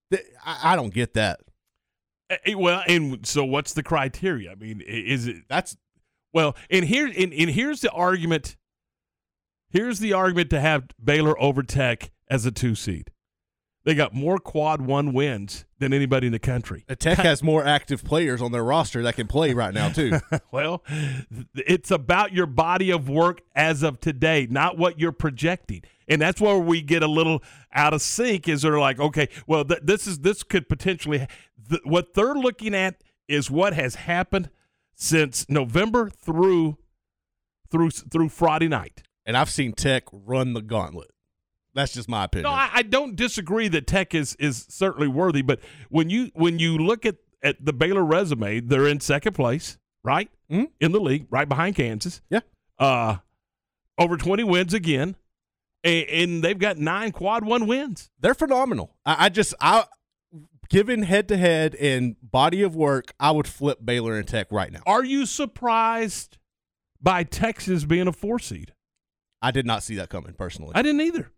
They- 0.09 0.23
I, 0.43 0.71
I 0.71 0.75
don't 0.77 0.93
get 0.93 1.13
that. 1.15 1.41
Eh, 2.29 2.37
eh, 2.45 2.53
Well, 2.53 2.81
and 2.87 3.27
so 3.27 3.43
what's 3.43 3.73
the 3.73 3.83
criteria? 3.83 4.53
I 4.53 4.55
mean, 4.55 4.79
is 4.79 5.27
it 5.27 5.35
that's 5.49 5.75
well? 6.33 6.55
And 6.71 6.85
here, 6.85 7.07
and, 7.07 7.33
and 7.33 7.49
here's 7.49 7.81
the 7.81 7.91
argument. 7.91 8.55
Here's 9.69 9.99
the 9.99 10.13
argument 10.13 10.49
to 10.51 10.61
have 10.61 10.85
Baylor 11.03 11.39
over 11.41 11.61
Tech 11.61 12.09
as 12.29 12.45
a 12.45 12.51
two 12.51 12.73
seed. 12.73 13.11
They 13.83 13.93
got 13.95 14.13
more 14.13 14.37
quad 14.39 14.81
one 14.81 15.13
wins 15.13 15.65
than 15.79 15.93
anybody 15.93 16.27
in 16.27 16.33
the 16.33 16.39
country. 16.39 16.85
Tech 16.99 17.17
has 17.19 17.43
more 17.43 17.65
active 17.65 18.03
players 18.03 18.41
on 18.41 18.51
their 18.51 18.63
roster 18.63 19.03
that 19.03 19.15
can 19.15 19.27
play 19.27 19.53
right 19.53 19.73
now 19.73 19.89
too. 19.89 20.19
well, 20.51 20.83
it's 21.55 21.91
about 21.91 22.31
your 22.33 22.45
body 22.45 22.91
of 22.91 23.09
work 23.09 23.41
as 23.55 23.83
of 23.83 23.99
today, 23.99 24.47
not 24.49 24.77
what 24.77 24.99
you're 24.99 25.11
projecting. 25.11 25.81
And 26.09 26.19
that's 26.21 26.41
where 26.41 26.57
we 26.57 26.81
get 26.81 27.03
a 27.03 27.07
little 27.07 27.43
out 27.71 27.93
of 27.93 28.01
sync. 28.01 28.47
Is 28.49 28.63
they're 28.63 28.79
like, 28.79 28.99
okay, 28.99 29.29
well, 29.47 29.63
th- 29.63 29.81
this 29.83 30.07
is 30.07 30.19
this 30.19 30.43
could 30.43 30.67
potentially 30.67 31.27
th- 31.69 31.81
what 31.85 32.13
they're 32.15 32.33
looking 32.33 32.73
at 32.75 33.01
is 33.27 33.49
what 33.51 33.73
has 33.73 33.95
happened 33.95 34.49
since 34.95 35.47
November 35.47 36.09
through 36.09 36.77
through 37.71 37.91
through 37.91 38.29
Friday 38.29 38.67
night. 38.67 39.03
and 39.25 39.37
I've 39.37 39.49
seen 39.51 39.73
Tech 39.73 40.03
run 40.11 40.53
the 40.53 40.61
gauntlet. 40.61 41.11
That's 41.75 41.93
just 41.93 42.09
my 42.09 42.23
opinion. 42.23 42.51
No, 42.51 42.57
I, 42.57 42.69
I 42.73 42.81
don't 42.81 43.15
disagree 43.15 43.67
that 43.67 43.85
Tech 43.85 44.15
is 44.15 44.35
is 44.39 44.65
certainly 44.69 45.07
worthy, 45.07 45.43
but 45.43 45.59
when 45.89 46.09
you 46.09 46.31
when 46.33 46.57
you 46.57 46.77
look 46.77 47.05
at 47.05 47.17
at 47.43 47.63
the 47.63 47.71
Baylor 47.71 48.03
resume, 48.03 48.59
they're 48.61 48.87
in 48.87 48.99
second 48.99 49.33
place, 49.33 49.77
right 50.03 50.29
Mhm. 50.51 50.69
in 50.81 50.91
the 50.91 50.99
league, 50.99 51.27
right 51.29 51.47
behind 51.47 51.75
Kansas. 51.75 52.21
Yeah. 52.31 52.39
uh, 52.79 53.17
over 53.99 54.17
twenty 54.17 54.43
wins 54.43 54.73
again, 54.73 55.15
and, 55.83 56.09
and 56.09 56.43
they've 56.43 56.59
got 56.59 56.77
nine 56.77 57.11
quad 57.11 57.45
one 57.45 57.67
wins. 57.67 58.09
They're 58.19 58.33
phenomenal. 58.33 58.95
I, 59.05 59.25
I 59.25 59.29
just 59.29 59.53
I 59.59 59.85
given 60.69 61.03
head 61.03 61.27
to 61.27 61.37
head 61.37 61.75
and 61.75 62.15
body 62.21 62.61
of 62.61 62.75
work, 62.75 63.13
I 63.19 63.31
would 63.31 63.47
flip 63.47 63.79
Baylor 63.83 64.17
and 64.17 64.27
Tech 64.27 64.51
right 64.51 64.71
now. 64.71 64.81
Are 64.85 65.03
you 65.03 65.25
surprised 65.25 66.37
by 67.01 67.23
Texas 67.23 67.85
being 67.85 68.07
a 68.07 68.13
four 68.13 68.39
seed? 68.39 68.73
I 69.41 69.51
did 69.51 69.65
not 69.65 69.83
see 69.83 69.95
that 69.95 70.09
coming 70.09 70.33
personally. 70.33 70.73
I 70.75 70.81
didn't 70.81 71.01
either. 71.01 71.31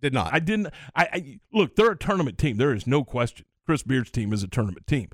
did 0.00 0.12
not. 0.12 0.32
I 0.32 0.38
didn't. 0.38 0.68
I, 0.94 1.08
I 1.12 1.40
look. 1.52 1.76
They're 1.76 1.92
a 1.92 1.98
tournament 1.98 2.38
team. 2.38 2.56
There 2.56 2.74
is 2.74 2.86
no 2.86 3.04
question. 3.04 3.46
Chris 3.64 3.82
Beard's 3.82 4.10
team 4.10 4.32
is 4.32 4.42
a 4.42 4.48
tournament 4.48 4.86
team. 4.86 5.08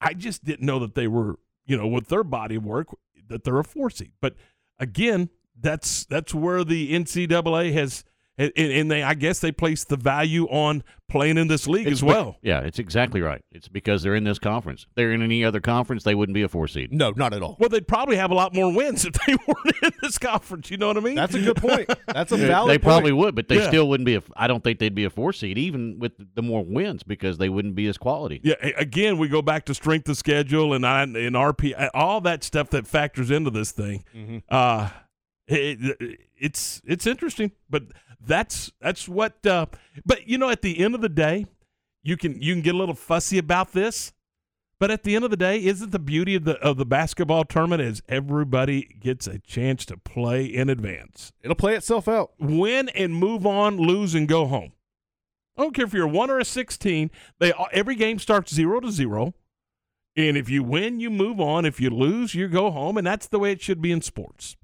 I 0.00 0.14
just 0.14 0.44
didn't 0.44 0.64
know 0.64 0.78
that 0.78 0.94
they 0.94 1.06
were, 1.06 1.38
you 1.66 1.76
know, 1.76 1.86
with 1.86 2.08
their 2.08 2.24
body 2.24 2.56
of 2.56 2.64
work, 2.64 2.88
that 3.28 3.44
they're 3.44 3.58
a 3.58 3.64
four 3.64 3.90
seed. 3.90 4.12
But 4.20 4.34
again, 4.78 5.28
that's 5.62 6.04
that's 6.06 6.34
where 6.34 6.64
the 6.64 6.92
NCAA 6.92 7.72
has 7.72 8.04
and, 8.38 8.50
and 8.56 8.90
they 8.90 9.02
I 9.02 9.12
guess 9.12 9.40
they 9.40 9.52
place 9.52 9.84
the 9.84 9.96
value 9.98 10.46
on 10.46 10.82
playing 11.06 11.36
in 11.36 11.48
this 11.48 11.68
league 11.68 11.86
It's 11.86 11.96
as 11.96 12.00
be- 12.00 12.06
well. 12.06 12.38
yeah, 12.40 12.60
it's 12.60 12.78
exactly 12.78 13.20
right. 13.20 13.44
It's 13.52 13.68
because 13.68 14.02
they're 14.02 14.14
in 14.14 14.24
this 14.24 14.38
conference. 14.38 14.86
They're 14.94 15.12
in 15.12 15.20
any 15.20 15.44
other 15.44 15.60
conference, 15.60 16.02
they 16.04 16.14
wouldn't 16.14 16.32
be 16.32 16.40
a 16.40 16.48
four 16.48 16.66
seed. 16.66 16.90
No, 16.94 17.10
not 17.14 17.34
at 17.34 17.42
all. 17.42 17.58
Well, 17.60 17.68
they'd 17.68 17.86
probably 17.86 18.16
have 18.16 18.30
a 18.30 18.34
lot 18.34 18.54
more 18.54 18.72
wins 18.74 19.04
if 19.04 19.12
they 19.26 19.34
weren't 19.46 19.76
in 19.82 19.90
this 20.00 20.16
conference. 20.16 20.70
You 20.70 20.78
know 20.78 20.86
what 20.86 20.96
I 20.96 21.00
mean? 21.00 21.14
That's 21.14 21.34
a 21.34 21.42
good 21.42 21.56
point. 21.58 21.92
That's 22.06 22.32
a 22.32 22.36
They- 22.38 22.46
valid 22.46 22.70
They 22.70 22.78
probably 22.78 23.10
point. 23.10 23.20
would, 23.20 23.34
but 23.34 23.48
they 23.48 23.56
Yeah. 23.58 23.68
still 23.68 23.86
wouldn't 23.90 24.06
be. 24.06 24.14
A, 24.14 24.22
I 24.34 24.46
don't 24.46 24.64
think 24.64 24.78
they'd 24.78 24.94
be 24.94 25.04
a 25.04 25.10
four 25.10 25.34
seed, 25.34 25.58
even 25.58 25.98
with 25.98 26.12
the 26.34 26.42
more 26.42 26.64
wins, 26.64 27.02
because 27.02 27.36
they 27.36 27.50
wouldn't 27.50 27.74
be 27.74 27.86
as 27.88 27.98
quality. 27.98 28.40
Yeah, 28.42 28.54
again, 28.78 29.18
we 29.18 29.28
go 29.28 29.42
back 29.42 29.66
to 29.66 29.74
strength 29.74 30.08
of 30.08 30.16
schedule 30.16 30.72
and 30.72 30.86
I, 30.86 31.02
and 31.02 31.14
RP, 31.36 31.90
all 31.92 32.22
that 32.22 32.42
stuff 32.42 32.70
that 32.70 32.86
factors 32.86 33.30
into 33.30 33.50
this 33.50 33.70
thing. 33.72 34.04
Mhm. 34.16 34.42
Uh, 34.48 34.88
it, 35.46 35.78
it- 36.00 36.20
it's 36.42 36.82
it's 36.84 37.06
interesting, 37.06 37.52
but 37.70 37.84
that's 38.20 38.72
that's 38.80 39.08
what. 39.08 39.44
Uh, 39.46 39.66
but 40.04 40.26
you 40.26 40.38
know, 40.38 40.50
at 40.50 40.62
the 40.62 40.80
end 40.80 40.94
of 40.96 41.00
the 41.00 41.08
day, 41.08 41.46
you 42.02 42.16
can 42.16 42.40
you 42.42 42.52
can 42.52 42.62
get 42.62 42.74
a 42.74 42.78
little 42.78 42.96
fussy 42.96 43.38
about 43.38 43.72
this, 43.72 44.12
but 44.80 44.90
at 44.90 45.04
the 45.04 45.14
end 45.14 45.24
of 45.24 45.30
the 45.30 45.36
day, 45.36 45.64
isn't 45.64 45.92
the 45.92 46.00
beauty 46.00 46.34
of 46.34 46.42
the 46.42 46.58
of 46.58 46.78
the 46.78 46.84
basketball 46.84 47.44
tournament 47.44 47.80
is 47.80 48.02
everybody 48.08 48.96
gets 48.98 49.28
a 49.28 49.38
chance 49.38 49.84
to 49.86 49.96
play 49.96 50.44
in 50.44 50.68
advance. 50.68 51.32
It'll 51.42 51.54
play 51.54 51.76
itself 51.76 52.08
out. 52.08 52.32
Win 52.40 52.88
and 52.88 53.14
move 53.14 53.46
on, 53.46 53.76
lose 53.76 54.16
and 54.16 54.26
go 54.26 54.46
home. 54.46 54.72
I 55.56 55.62
don't 55.62 55.74
care 55.76 55.84
if 55.84 55.92
you're 55.94 56.06
a 56.06 56.08
one 56.08 56.28
or 56.28 56.40
a 56.40 56.44
sixteen. 56.44 57.08
They 57.38 57.52
every 57.72 57.94
game 57.94 58.18
starts 58.18 58.52
zero 58.52 58.80
to 58.80 58.90
zero, 58.90 59.34
and 60.16 60.36
if 60.36 60.50
you 60.50 60.64
win, 60.64 60.98
you 60.98 61.08
move 61.08 61.40
on. 61.40 61.64
If 61.66 61.80
you 61.80 61.90
lose, 61.90 62.34
you 62.34 62.48
go 62.48 62.72
home, 62.72 62.98
and 62.98 63.06
that's 63.06 63.28
the 63.28 63.38
way 63.38 63.52
it 63.52 63.60
should 63.60 63.80
be 63.80 63.92
in 63.92 64.02
sports. 64.02 64.56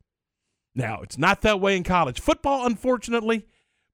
Now, 0.78 1.00
it's 1.02 1.18
not 1.18 1.40
that 1.40 1.60
way 1.60 1.76
in 1.76 1.82
college 1.82 2.20
football, 2.20 2.64
unfortunately, 2.64 3.44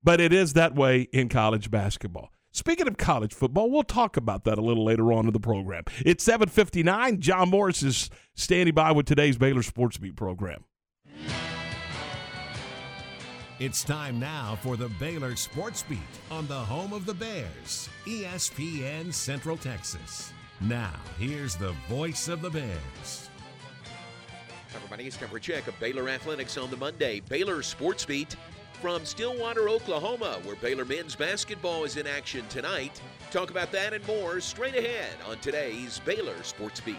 but 0.03 0.21
it 0.21 0.35
is 0.35 0.53
that 0.53 0.75
way 0.75 1.09
in 1.15 1.31
college 1.31 1.71
basketball. 1.71 2.31
Speaking 2.53 2.87
of 2.87 2.99
college 2.99 3.33
football, 3.33 3.71
we'll 3.71 3.85
talk 3.85 4.19
about 4.19 4.45
that 4.45 4.59
a 4.59 4.61
little 4.61 4.85
later 4.85 5.11
on 5.11 5.27
in 5.27 5.33
the 5.33 5.41
program. 5.41 5.85
It's 6.05 6.23
7:59. 6.23 7.21
John 7.21 7.49
Morris 7.49 7.83
is 7.83 8.11
standing 8.35 8.75
by 8.75 8.93
with 8.93 9.07
today's 9.07 9.39
Baylor 9.39 9.63
Sports 9.63 9.97
Beat 9.97 10.15
program. 10.15 10.65
It's 13.59 13.83
time 13.83 14.21
now 14.21 14.59
for 14.61 14.77
the 14.77 14.91
Baylor 15.01 15.37
Sports 15.37 15.83
Beat 15.89 15.99
on 16.31 16.47
the 16.49 16.55
home 16.55 16.93
of 16.93 17.07
the 17.07 17.15
Bears, 17.15 17.89
ESPN 18.05 19.11
Central 19.11 19.57
Texas. 19.57 20.35
Now, 20.61 20.93
here's 21.19 21.57
the 21.57 21.73
voice 21.89 22.29
of 22.29 22.43
the 22.43 22.51
Bears. 22.51 23.24
Everybody, 24.75 25.07
it's 25.07 25.17
time 25.17 25.29
for 25.29 25.37
a 25.37 25.41
check 25.41 25.69
of 25.69 25.79
Baylor 25.79 26.09
Athletics 26.09 26.57
on 26.59 26.69
the 26.69 26.77
Monday. 26.77 27.21
Baylor 27.29 27.63
Sports 27.63 28.05
Beat 28.05 28.35
from 28.81 29.05
Stillwater, 29.05 29.69
Oklahoma, 29.69 30.41
where 30.43 30.57
Baylor 30.57 30.85
men's 30.85 31.15
basketball 31.15 31.85
is 31.85 31.97
in 31.97 32.07
action 32.07 32.45
tonight. 32.49 33.01
Talk 33.31 33.51
about 33.51 33.71
that 33.73 33.93
and 33.93 34.05
more 34.07 34.41
straight 34.41 34.75
ahead 34.75 35.15
on 35.29 35.39
today's 35.39 36.01
Baylor 36.01 36.43
Sports 36.43 36.81
Beat. 36.81 36.97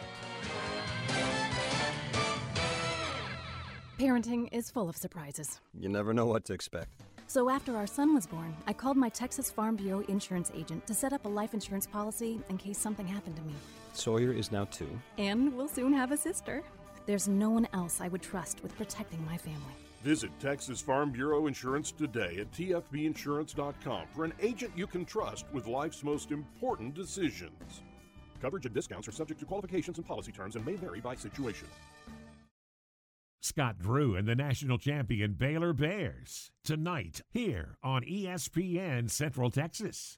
Parenting 4.00 4.48
is 4.52 4.72
full 4.72 4.88
of 4.88 4.96
surprises. 4.96 5.60
You 5.78 5.90
never 5.90 6.14
know 6.14 6.26
what 6.26 6.46
to 6.46 6.54
expect. 6.54 6.90
So 7.28 7.50
after 7.50 7.76
our 7.76 7.88
son 7.88 8.14
was 8.14 8.26
born, 8.26 8.56
I 8.68 8.74
called 8.74 8.98
my 8.98 9.10
Texas 9.10 9.52
Farm 9.52 9.76
Bureau 9.76 10.02
insurance 10.08 10.52
agent 10.56 10.86
to 10.88 10.94
set 10.94 11.12
up 11.12 11.26
a 11.26 11.30
life 11.30 11.54
insurance 11.54 11.88
policy 11.88 12.40
in 12.50 12.58
case 12.58 12.78
something 12.78 13.08
happened 13.08 13.36
to 13.36 13.42
me. 13.42 13.54
Sawyer 13.94 14.32
is 14.32 14.52
now 14.52 14.66
two. 14.66 14.88
And 15.18 15.54
we'll 15.56 15.68
soon 15.68 15.92
have 15.94 16.12
a 16.12 16.18
sister. 16.18 16.64
There's 17.06 17.28
no 17.28 17.50
one 17.50 17.68
else 17.74 18.02
I 18.02 18.08
would 18.08 18.22
trust 18.22 18.64
with 18.64 18.76
protecting 18.76 19.24
my 19.26 19.38
family. 19.38 19.62
Visit 20.04 20.32
Texas 20.40 20.82
Farm 20.82 21.12
Bureau 21.12 21.48
Insurance 21.48 21.92
today 21.92 22.38
at 22.40 22.52
tfbinsurance.com 22.52 24.08
for 24.14 24.24
an 24.24 24.34
agent 24.40 24.72
you 24.76 24.86
can 24.86 25.06
trust 25.06 25.46
with 25.52 25.68
life's 25.68 26.04
most 26.04 26.32
important 26.32 26.94
decisions. 26.94 27.82
Coverage 28.42 28.66
and 28.66 28.76
discounts 28.76 29.08
are 29.08 29.12
subject 29.12 29.40
to 29.40 29.46
qualifications 29.46 29.98
and 29.98 30.06
policy 30.06 30.32
terms 30.32 30.56
and 30.56 30.66
may 30.66 30.76
vary 30.76 31.00
by 31.00 31.16
situation. 31.16 31.68
Scott 33.42 33.78
Drew 33.80 34.16
and 34.16 34.28
the 34.28 34.36
national 34.36 34.78
champion 34.78 35.34
Baylor 35.34 35.74
Bears 35.74 36.52
tonight 36.64 37.22
here 37.32 37.78
on 37.84 38.02
ESPN 38.04 39.10
Central 39.10 39.52
Texas. 39.52 40.18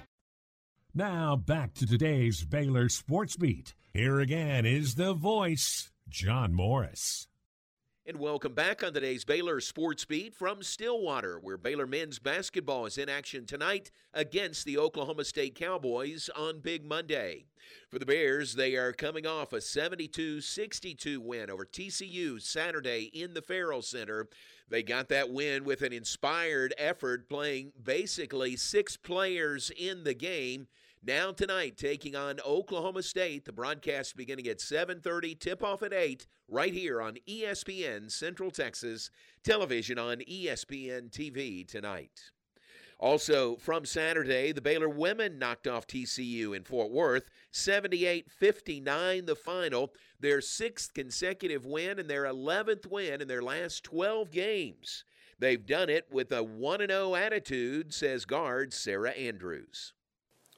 Now 0.93 1.37
back 1.37 1.73
to 1.75 1.87
today's 1.87 2.43
Baylor 2.43 2.89
Sports 2.89 3.37
Beat. 3.37 3.75
Here 3.93 4.19
again 4.19 4.65
is 4.65 4.95
the 4.95 5.13
voice, 5.13 5.89
John 6.09 6.53
Morris. 6.53 7.29
And 8.03 8.17
welcome 8.17 8.55
back 8.55 8.83
on 8.83 8.95
today's 8.95 9.23
Baylor 9.23 9.59
Sports 9.59 10.05
Beat 10.05 10.33
from 10.33 10.63
Stillwater, 10.63 11.37
where 11.39 11.55
Baylor 11.55 11.85
men's 11.85 12.17
basketball 12.17 12.87
is 12.87 12.97
in 12.97 13.09
action 13.09 13.45
tonight 13.45 13.91
against 14.11 14.65
the 14.65 14.79
Oklahoma 14.79 15.23
State 15.23 15.53
Cowboys 15.53 16.27
on 16.35 16.61
Big 16.61 16.83
Monday. 16.83 17.45
For 17.91 17.99
the 17.99 18.07
Bears, 18.07 18.55
they 18.55 18.75
are 18.75 18.91
coming 18.91 19.27
off 19.27 19.53
a 19.53 19.61
72 19.61 20.41
62 20.41 21.21
win 21.21 21.51
over 21.51 21.63
TCU 21.63 22.41
Saturday 22.41 23.11
in 23.13 23.35
the 23.35 23.41
Ferrell 23.43 23.83
Center. 23.83 24.27
They 24.67 24.81
got 24.81 25.07
that 25.09 25.31
win 25.31 25.63
with 25.63 25.83
an 25.83 25.93
inspired 25.93 26.73
effort, 26.79 27.29
playing 27.29 27.71
basically 27.83 28.55
six 28.55 28.97
players 28.97 29.71
in 29.77 30.05
the 30.05 30.15
game. 30.15 30.65
Now 31.03 31.31
tonight, 31.31 31.77
taking 31.77 32.15
on 32.15 32.39
Oklahoma 32.45 33.01
State. 33.01 33.45
The 33.45 33.51
broadcast 33.51 34.15
beginning 34.15 34.47
at 34.47 34.59
7:30, 34.59 35.33
tip-off 35.33 35.81
at 35.81 35.93
8, 35.93 36.27
right 36.47 36.71
here 36.71 37.01
on 37.01 37.17
ESPN 37.27 38.11
Central 38.11 38.51
Texas 38.51 39.09
Television 39.43 39.97
on 39.97 40.19
ESPN 40.19 41.09
TV 41.09 41.67
tonight. 41.67 42.29
Also, 42.99 43.55
from 43.55 43.83
Saturday, 43.83 44.51
the 44.51 44.61
Baylor 44.61 44.89
women 44.89 45.39
knocked 45.39 45.65
off 45.65 45.87
TCU 45.87 46.55
in 46.55 46.63
Fort 46.63 46.91
Worth, 46.91 47.31
78 47.49 48.29
59 48.29 49.25
the 49.25 49.35
final. 49.35 49.95
Their 50.19 50.39
sixth 50.39 50.93
consecutive 50.93 51.65
win 51.65 51.97
and 51.97 52.07
their 52.11 52.25
11th 52.25 52.85
win 52.85 53.21
in 53.21 53.27
their 53.27 53.41
last 53.41 53.83
12 53.85 54.29
games. 54.29 55.03
They've 55.39 55.65
done 55.65 55.89
it 55.89 56.05
with 56.11 56.31
a 56.31 56.43
1 56.43 56.85
0 56.87 57.15
attitude, 57.15 57.91
says 57.91 58.25
guard 58.25 58.71
Sarah 58.71 59.13
Andrews. 59.13 59.93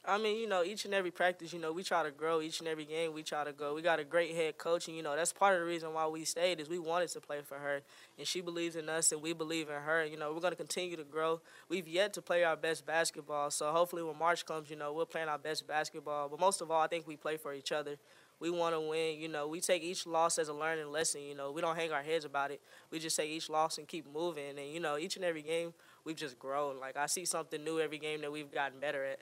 I 0.05 0.17
mean, 0.17 0.37
you 0.37 0.47
know, 0.49 0.63
each 0.65 0.83
and 0.83 0.93
every 0.93 1.11
practice, 1.11 1.53
you 1.53 1.59
know, 1.59 1.71
we 1.71 1.81
try 1.81 2.03
to 2.03 2.11
grow. 2.11 2.41
Each 2.41 2.59
and 2.59 2.67
every 2.67 2.83
game, 2.83 3.13
we 3.13 3.23
try 3.23 3.45
to 3.45 3.53
go. 3.53 3.73
We 3.73 3.81
got 3.81 3.99
a 3.99 4.03
great 4.03 4.35
head 4.35 4.57
coach, 4.57 4.89
and 4.89 4.97
you 4.97 5.01
know, 5.01 5.15
that's 5.15 5.31
part 5.31 5.53
of 5.53 5.61
the 5.61 5.65
reason 5.65 5.93
why 5.93 6.05
we 6.07 6.25
stayed 6.25 6.59
is 6.59 6.67
we 6.67 6.77
wanted 6.77 7.07
to 7.09 7.21
play 7.21 7.39
for 7.41 7.55
her, 7.57 7.79
and 8.17 8.27
she 8.27 8.41
believes 8.41 8.75
in 8.75 8.89
us, 8.89 9.13
and 9.13 9.21
we 9.21 9.31
believe 9.31 9.69
in 9.69 9.75
her. 9.75 10.03
You 10.05 10.17
know, 10.17 10.33
we're 10.33 10.41
going 10.41 10.51
to 10.51 10.57
continue 10.57 10.97
to 10.97 11.05
grow. 11.05 11.39
We've 11.69 11.87
yet 11.87 12.11
to 12.15 12.21
play 12.21 12.43
our 12.43 12.57
best 12.57 12.85
basketball, 12.85 13.49
so 13.49 13.71
hopefully 13.71 14.03
when 14.03 14.19
March 14.19 14.45
comes, 14.45 14.69
you 14.69 14.75
know, 14.75 14.91
we're 14.91 15.05
playing 15.05 15.29
our 15.29 15.37
best 15.37 15.65
basketball. 15.67 16.27
But 16.27 16.37
most 16.41 16.59
of 16.59 16.69
all, 16.69 16.81
I 16.81 16.87
think 16.87 17.07
we 17.07 17.15
play 17.15 17.37
for 17.37 17.53
each 17.53 17.71
other. 17.71 17.95
We 18.41 18.49
want 18.49 18.75
to 18.75 18.81
win. 18.81 19.17
You 19.21 19.29
know, 19.29 19.47
we 19.47 19.61
take 19.61 19.83
each 19.83 20.05
loss 20.05 20.37
as 20.37 20.49
a 20.49 20.53
learning 20.53 20.91
lesson. 20.91 21.21
You 21.21 21.35
know, 21.35 21.51
we 21.53 21.61
don't 21.61 21.77
hang 21.77 21.93
our 21.93 22.03
heads 22.03 22.25
about 22.25 22.51
it. 22.51 22.59
We 22.91 22.99
just 22.99 23.15
take 23.15 23.29
each 23.29 23.49
loss 23.49 23.77
and 23.77 23.87
keep 23.87 24.05
moving. 24.13 24.59
And 24.59 24.67
you 24.69 24.81
know, 24.81 24.97
each 24.97 25.15
and 25.15 25.23
every 25.23 25.43
game, 25.43 25.73
we've 26.03 26.17
just 26.17 26.37
grown. 26.37 26.77
Like 26.77 26.97
I 26.97 27.05
see 27.05 27.23
something 27.23 27.63
new 27.63 27.79
every 27.79 27.99
game 27.99 28.19
that 28.19 28.33
we've 28.33 28.51
gotten 28.51 28.81
better 28.81 29.05
at. 29.05 29.19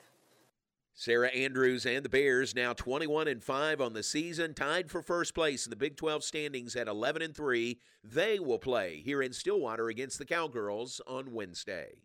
Sarah 0.94 1.28
Andrews 1.28 1.86
and 1.86 2.04
the 2.04 2.10
Bears 2.10 2.54
now 2.54 2.74
21 2.74 3.26
and 3.26 3.42
5 3.42 3.80
on 3.80 3.94
the 3.94 4.02
season, 4.02 4.52
tied 4.52 4.90
for 4.90 5.02
first 5.02 5.34
place 5.34 5.64
in 5.64 5.70
the 5.70 5.76
Big 5.76 5.96
12 5.96 6.22
standings 6.22 6.76
at 6.76 6.86
11 6.86 7.22
and 7.22 7.34
3. 7.34 7.80
They 8.04 8.38
will 8.38 8.58
play 8.58 9.00
here 9.02 9.22
in 9.22 9.32
Stillwater 9.32 9.88
against 9.88 10.18
the 10.18 10.26
Cowgirls 10.26 11.00
on 11.06 11.32
Wednesday. 11.32 12.02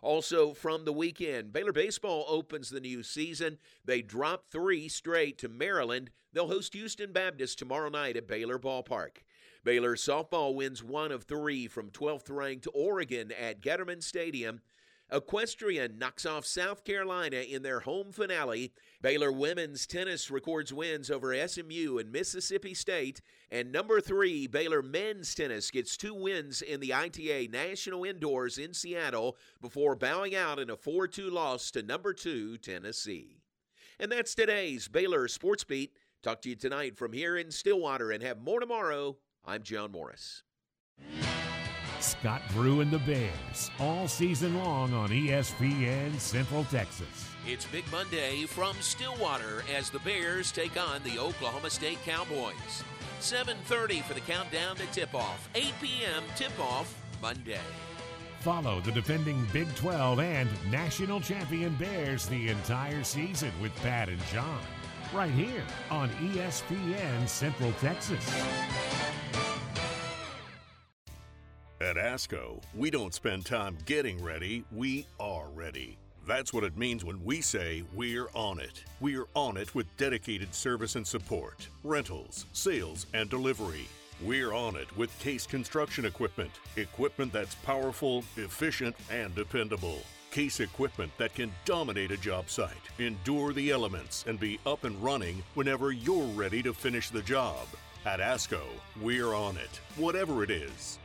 Also 0.00 0.54
from 0.54 0.84
the 0.84 0.92
weekend, 0.92 1.52
Baylor 1.52 1.72
baseball 1.72 2.24
opens 2.28 2.70
the 2.70 2.80
new 2.80 3.02
season. 3.02 3.58
They 3.84 4.02
drop 4.02 4.44
3 4.52 4.88
straight 4.88 5.36
to 5.38 5.48
Maryland. 5.48 6.10
They'll 6.32 6.46
host 6.46 6.74
Houston 6.74 7.12
Baptist 7.12 7.58
tomorrow 7.58 7.88
night 7.88 8.16
at 8.16 8.28
Baylor 8.28 8.58
Ballpark. 8.58 9.24
Baylor 9.64 9.96
softball 9.96 10.54
wins 10.54 10.84
1 10.84 11.10
of 11.10 11.24
3 11.24 11.66
from 11.66 11.90
12th 11.90 12.30
ranked 12.30 12.68
Oregon 12.72 13.32
at 13.32 13.60
Getterman 13.60 14.02
Stadium. 14.02 14.60
Equestrian 15.10 15.98
knocks 15.98 16.26
off 16.26 16.44
South 16.44 16.84
Carolina 16.84 17.36
in 17.38 17.62
their 17.62 17.80
home 17.80 18.12
finale. 18.12 18.72
Baylor 19.00 19.32
women's 19.32 19.86
tennis 19.86 20.30
records 20.30 20.72
wins 20.72 21.10
over 21.10 21.34
SMU 21.48 21.98
and 21.98 22.12
Mississippi 22.12 22.74
State. 22.74 23.22
And 23.50 23.72
number 23.72 24.00
three, 24.00 24.46
Baylor 24.46 24.82
men's 24.82 25.34
tennis 25.34 25.70
gets 25.70 25.96
two 25.96 26.14
wins 26.14 26.60
in 26.60 26.80
the 26.80 26.92
ITA 26.92 27.48
National 27.50 28.04
Indoors 28.04 28.58
in 28.58 28.74
Seattle 28.74 29.38
before 29.62 29.96
bowing 29.96 30.34
out 30.34 30.58
in 30.58 30.68
a 30.68 30.76
4 30.76 31.08
2 31.08 31.30
loss 31.30 31.70
to 31.70 31.82
number 31.82 32.12
two, 32.12 32.58
Tennessee. 32.58 33.40
And 33.98 34.12
that's 34.12 34.34
today's 34.34 34.88
Baylor 34.88 35.26
Sports 35.26 35.64
Beat. 35.64 35.96
Talk 36.22 36.42
to 36.42 36.50
you 36.50 36.56
tonight 36.56 36.96
from 36.96 37.12
here 37.12 37.36
in 37.36 37.50
Stillwater 37.50 38.10
and 38.10 38.22
have 38.22 38.42
more 38.42 38.60
tomorrow. 38.60 39.16
I'm 39.44 39.62
John 39.62 39.92
Morris. 39.92 40.42
Scott 42.00 42.42
Drew 42.50 42.80
and 42.80 42.90
the 42.90 42.98
Bears 43.00 43.70
all 43.80 44.06
season 44.06 44.56
long 44.62 44.94
on 44.94 45.08
ESPN 45.08 46.18
Central 46.18 46.64
Texas. 46.64 47.28
It's 47.46 47.64
Big 47.66 47.84
Monday 47.90 48.44
from 48.46 48.76
Stillwater 48.80 49.64
as 49.76 49.90
the 49.90 49.98
Bears 50.00 50.52
take 50.52 50.76
on 50.76 51.02
the 51.02 51.18
Oklahoma 51.18 51.70
State 51.70 51.98
Cowboys. 52.04 52.84
7:30 53.20 54.02
for 54.02 54.14
the 54.14 54.20
countdown 54.20 54.76
to 54.76 54.86
tip-off. 54.86 55.48
8 55.54 55.74
p.m. 55.80 56.22
tip-off 56.36 56.94
Monday. 57.20 57.60
Follow 58.40 58.80
the 58.80 58.92
defending 58.92 59.44
Big 59.52 59.74
12 59.74 60.20
and 60.20 60.48
national 60.70 61.20
champion 61.20 61.74
Bears 61.74 62.26
the 62.26 62.48
entire 62.48 63.02
season 63.02 63.52
with 63.60 63.74
Pat 63.82 64.08
and 64.08 64.24
John. 64.26 64.60
Right 65.12 65.32
here 65.32 65.64
on 65.90 66.10
ESPN 66.10 67.28
Central 67.28 67.72
Texas. 67.80 68.24
At 71.80 71.94
ASCO, 71.94 72.60
we 72.74 72.90
don't 72.90 73.14
spend 73.14 73.46
time 73.46 73.78
getting 73.86 74.20
ready, 74.20 74.64
we 74.72 75.06
are 75.20 75.46
ready. 75.54 75.96
That's 76.26 76.52
what 76.52 76.64
it 76.64 76.76
means 76.76 77.04
when 77.04 77.24
we 77.24 77.40
say 77.40 77.84
we're 77.94 78.26
on 78.34 78.58
it. 78.58 78.82
We're 78.98 79.28
on 79.34 79.56
it 79.56 79.76
with 79.76 79.86
dedicated 79.96 80.52
service 80.52 80.96
and 80.96 81.06
support, 81.06 81.68
rentals, 81.84 82.46
sales, 82.52 83.06
and 83.14 83.30
delivery. 83.30 83.86
We're 84.20 84.54
on 84.54 84.74
it 84.74 84.94
with 84.96 85.16
Case 85.20 85.46
Construction 85.46 86.04
Equipment, 86.04 86.50
equipment 86.74 87.32
that's 87.32 87.54
powerful, 87.54 88.24
efficient, 88.36 88.96
and 89.08 89.32
dependable. 89.36 90.00
Case 90.32 90.58
equipment 90.58 91.12
that 91.16 91.36
can 91.36 91.52
dominate 91.64 92.10
a 92.10 92.16
job 92.16 92.50
site, 92.50 92.74
endure 92.98 93.52
the 93.52 93.70
elements, 93.70 94.24
and 94.26 94.40
be 94.40 94.58
up 94.66 94.82
and 94.82 95.00
running 95.00 95.44
whenever 95.54 95.92
you're 95.92 96.26
ready 96.34 96.60
to 96.60 96.74
finish 96.74 97.08
the 97.08 97.22
job. 97.22 97.68
At 98.04 98.18
ASCO, 98.18 98.62
we're 99.00 99.32
on 99.32 99.56
it, 99.56 99.80
whatever 99.96 100.42
it 100.42 100.50
is. 100.50 100.98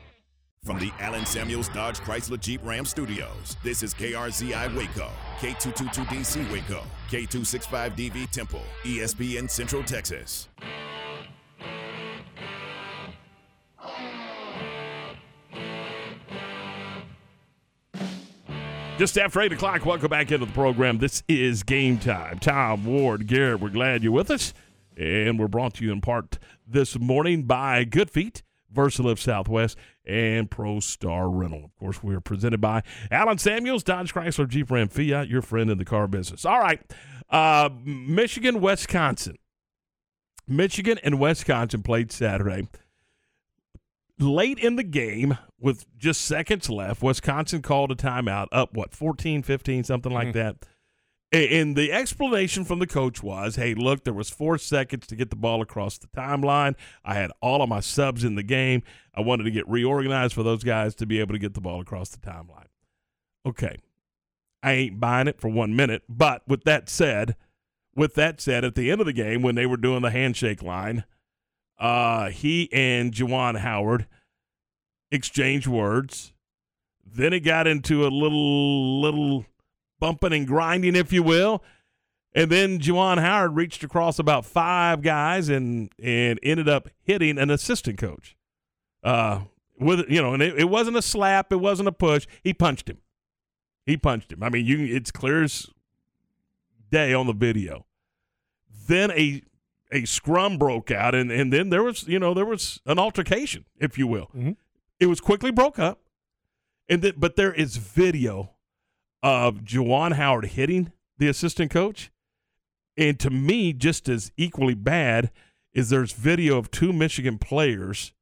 From 0.63 0.79
the 0.79 0.91
Allen 1.01 1.25
Samuels 1.25 1.67
Dodge 1.67 1.99
Chrysler 1.99 2.39
Jeep 2.39 2.61
Ram 2.63 2.85
Studios, 2.85 3.57
this 3.63 3.83
is 3.83 3.93
KRZI 3.93 4.73
Waco, 4.77 5.09
K222DC 5.39 6.49
Waco, 6.53 6.83
K265DV 7.09 8.31
Temple, 8.31 8.61
ESPN 8.83 9.49
Central 9.49 9.83
Texas. 9.83 10.47
Just 18.97 19.17
after 19.17 19.41
8 19.41 19.51
o'clock, 19.51 19.85
welcome 19.85 20.09
back 20.09 20.31
into 20.31 20.45
the 20.45 20.51
program. 20.53 20.97
This 20.97 21.23
is 21.27 21.63
Game 21.63 21.97
Time. 21.97 22.39
Tom 22.39 22.85
Ward, 22.85 23.27
Garrett, 23.27 23.59
we're 23.59 23.67
glad 23.67 24.01
you're 24.01 24.13
with 24.13 24.31
us. 24.31 24.53
And 24.95 25.37
we're 25.37 25.49
brought 25.49 25.73
to 25.73 25.83
you 25.83 25.91
in 25.91 25.99
part 25.99 26.39
this 26.65 26.97
morning 26.97 27.43
by 27.43 27.83
Good 27.83 28.09
Feet, 28.09 28.43
Versalift 28.73 29.19
Southwest, 29.19 29.77
and 30.05 30.49
Pro 30.49 30.79
Star 30.79 31.29
Rental. 31.29 31.65
Of 31.65 31.75
course, 31.77 32.03
we 32.03 32.15
are 32.15 32.21
presented 32.21 32.61
by 32.61 32.83
Allen 33.11 33.37
Samuels, 33.37 33.83
Dodge 33.83 34.13
Chrysler 34.13 34.47
Jeep 34.47 34.69
Ram 34.71 34.89
Fiat, 34.89 35.27
your 35.27 35.41
friend 35.41 35.69
in 35.69 35.77
the 35.77 35.85
car 35.85 36.07
business. 36.07 36.45
All 36.45 36.59
right. 36.59 36.79
Uh, 37.29 37.69
Michigan, 37.83 38.61
Wisconsin. 38.61 39.37
Michigan 40.47 40.99
and 41.03 41.19
Wisconsin 41.19 41.83
played 41.83 42.11
Saturday. 42.11 42.67
Late 44.19 44.59
in 44.59 44.75
the 44.75 44.83
game, 44.83 45.37
with 45.59 45.85
just 45.97 46.21
seconds 46.21 46.69
left, 46.69 47.01
Wisconsin 47.01 47.61
called 47.61 47.91
a 47.91 47.95
timeout, 47.95 48.47
up 48.51 48.73
what, 48.73 48.93
14, 48.93 49.41
15, 49.41 49.83
something 49.83 50.11
like 50.11 50.33
that. 50.33 50.57
And 51.33 51.75
the 51.75 51.91
explanation 51.91 52.63
from 52.63 52.77
the 52.77 52.85
coach 52.85 53.23
was, 53.23 53.55
"Hey, 53.55 53.73
look, 53.73 54.03
there 54.03 54.13
was 54.13 54.29
four 54.29 54.59
seconds 54.59 55.07
to 55.07 55.15
get 55.15 55.31
the 55.31 55.35
ball 55.35 55.63
across 55.63 55.97
the 55.97 56.05
timeline. 56.07 56.75
I 57.03 57.15
had 57.15 57.31
all 57.41 57.63
of 57.63 57.69
my 57.69 57.79
subs 57.79 58.23
in 58.23 58.35
the 58.35 58.43
game. 58.43 58.83
I 59.15 59.21
wanted 59.21 59.45
to 59.45 59.51
get 59.51 59.67
reorganized 59.67 60.35
for 60.35 60.43
those 60.43 60.63
guys 60.63 60.93
to 60.95 61.07
be 61.07 61.19
able 61.19 61.33
to 61.33 61.39
get 61.39 61.55
the 61.55 61.61
ball 61.61 61.81
across 61.81 62.09
the 62.09 62.19
timeline." 62.19 62.67
Okay, 63.47 63.77
I 64.61 64.73
ain't 64.73 64.99
buying 64.99 65.27
it 65.27 65.41
for 65.41 65.47
one 65.47 65.75
minute. 65.75 66.03
But 66.07 66.47
with 66.47 66.65
that 66.65 66.87
said, 66.87 67.35
with 67.95 68.13
that 68.13 68.39
said, 68.39 68.63
at 68.63 68.75
the 68.75 68.91
end 68.91 69.01
of 69.01 69.07
the 69.07 69.13
game 69.13 69.41
when 69.41 69.55
they 69.55 69.65
were 69.65 69.75
doing 69.75 70.03
the 70.03 70.11
handshake 70.11 70.61
line, 70.61 71.03
uh, 71.79 72.29
he 72.29 72.71
and 72.71 73.11
Juwan 73.11 73.57
Howard 73.57 74.05
exchanged 75.11 75.65
words. 75.65 76.31
Then 77.03 77.33
it 77.33 77.39
got 77.39 77.65
into 77.65 78.05
a 78.05 78.09
little 78.09 79.01
little 79.01 79.45
bumping 80.03 80.33
and 80.33 80.45
grinding, 80.45 80.97
if 80.97 81.13
you 81.13 81.23
will. 81.23 81.63
And 82.35 82.51
then 82.51 82.77
Juwan 82.77 83.21
Howard 83.21 83.55
reached 83.55 83.85
across 83.85 84.19
about 84.19 84.43
five 84.43 85.01
guys 85.01 85.47
and 85.47 85.89
and 85.97 86.41
ended 86.43 86.67
up 86.67 86.89
hitting 87.03 87.37
an 87.37 87.49
assistant 87.49 87.97
coach. 87.97 88.35
Uh, 89.01 89.43
with 89.79 90.09
you 90.09 90.21
know, 90.21 90.33
and 90.33 90.43
it, 90.43 90.59
it 90.59 90.69
wasn't 90.69 90.97
a 90.97 91.01
slap, 91.01 91.53
it 91.53 91.61
wasn't 91.61 91.87
a 91.87 91.93
push. 91.93 92.27
He 92.43 92.53
punched 92.53 92.89
him. 92.89 92.97
He 93.85 93.95
punched 93.95 94.33
him. 94.33 94.43
I 94.43 94.49
mean, 94.49 94.65
you 94.65 94.93
it's 94.93 95.09
clear 95.09 95.41
as 95.41 95.69
day 96.91 97.13
on 97.13 97.27
the 97.27 97.33
video. 97.33 97.85
Then 98.87 99.09
a 99.11 99.41
a 99.89 100.03
scrum 100.03 100.57
broke 100.57 100.91
out, 100.91 101.15
and 101.15 101.31
and 101.31 101.53
then 101.53 101.69
there 101.69 101.83
was 101.83 102.05
you 102.09 102.19
know 102.19 102.33
there 102.33 102.45
was 102.45 102.81
an 102.85 102.99
altercation, 102.99 103.63
if 103.79 103.97
you 103.97 104.07
will. 104.07 104.29
It 104.99 105.05
was 105.05 105.21
quickly 105.21 105.51
broke 105.51 105.79
up, 105.79 106.01
and 106.89 107.01
then, 107.01 107.13
but 107.15 107.37
there 107.37 107.53
is 107.53 107.77
video 107.77 108.52
of 109.23 109.59
Juwan 109.63 110.13
Howard 110.13 110.45
hitting 110.45 110.91
the 111.17 111.27
assistant 111.29 111.71
coach, 111.71 112.11
and 112.97 113.19
to 113.19 113.29
me, 113.31 113.73
just 113.73 114.07
as 114.09 114.31
equally 114.37 114.75
bad 114.75 115.31
is 115.73 115.89
there's 115.89 116.11
video 116.11 116.57
of 116.59 116.69
two 116.69 116.93
Michigan 116.93 117.39
players 117.39 118.13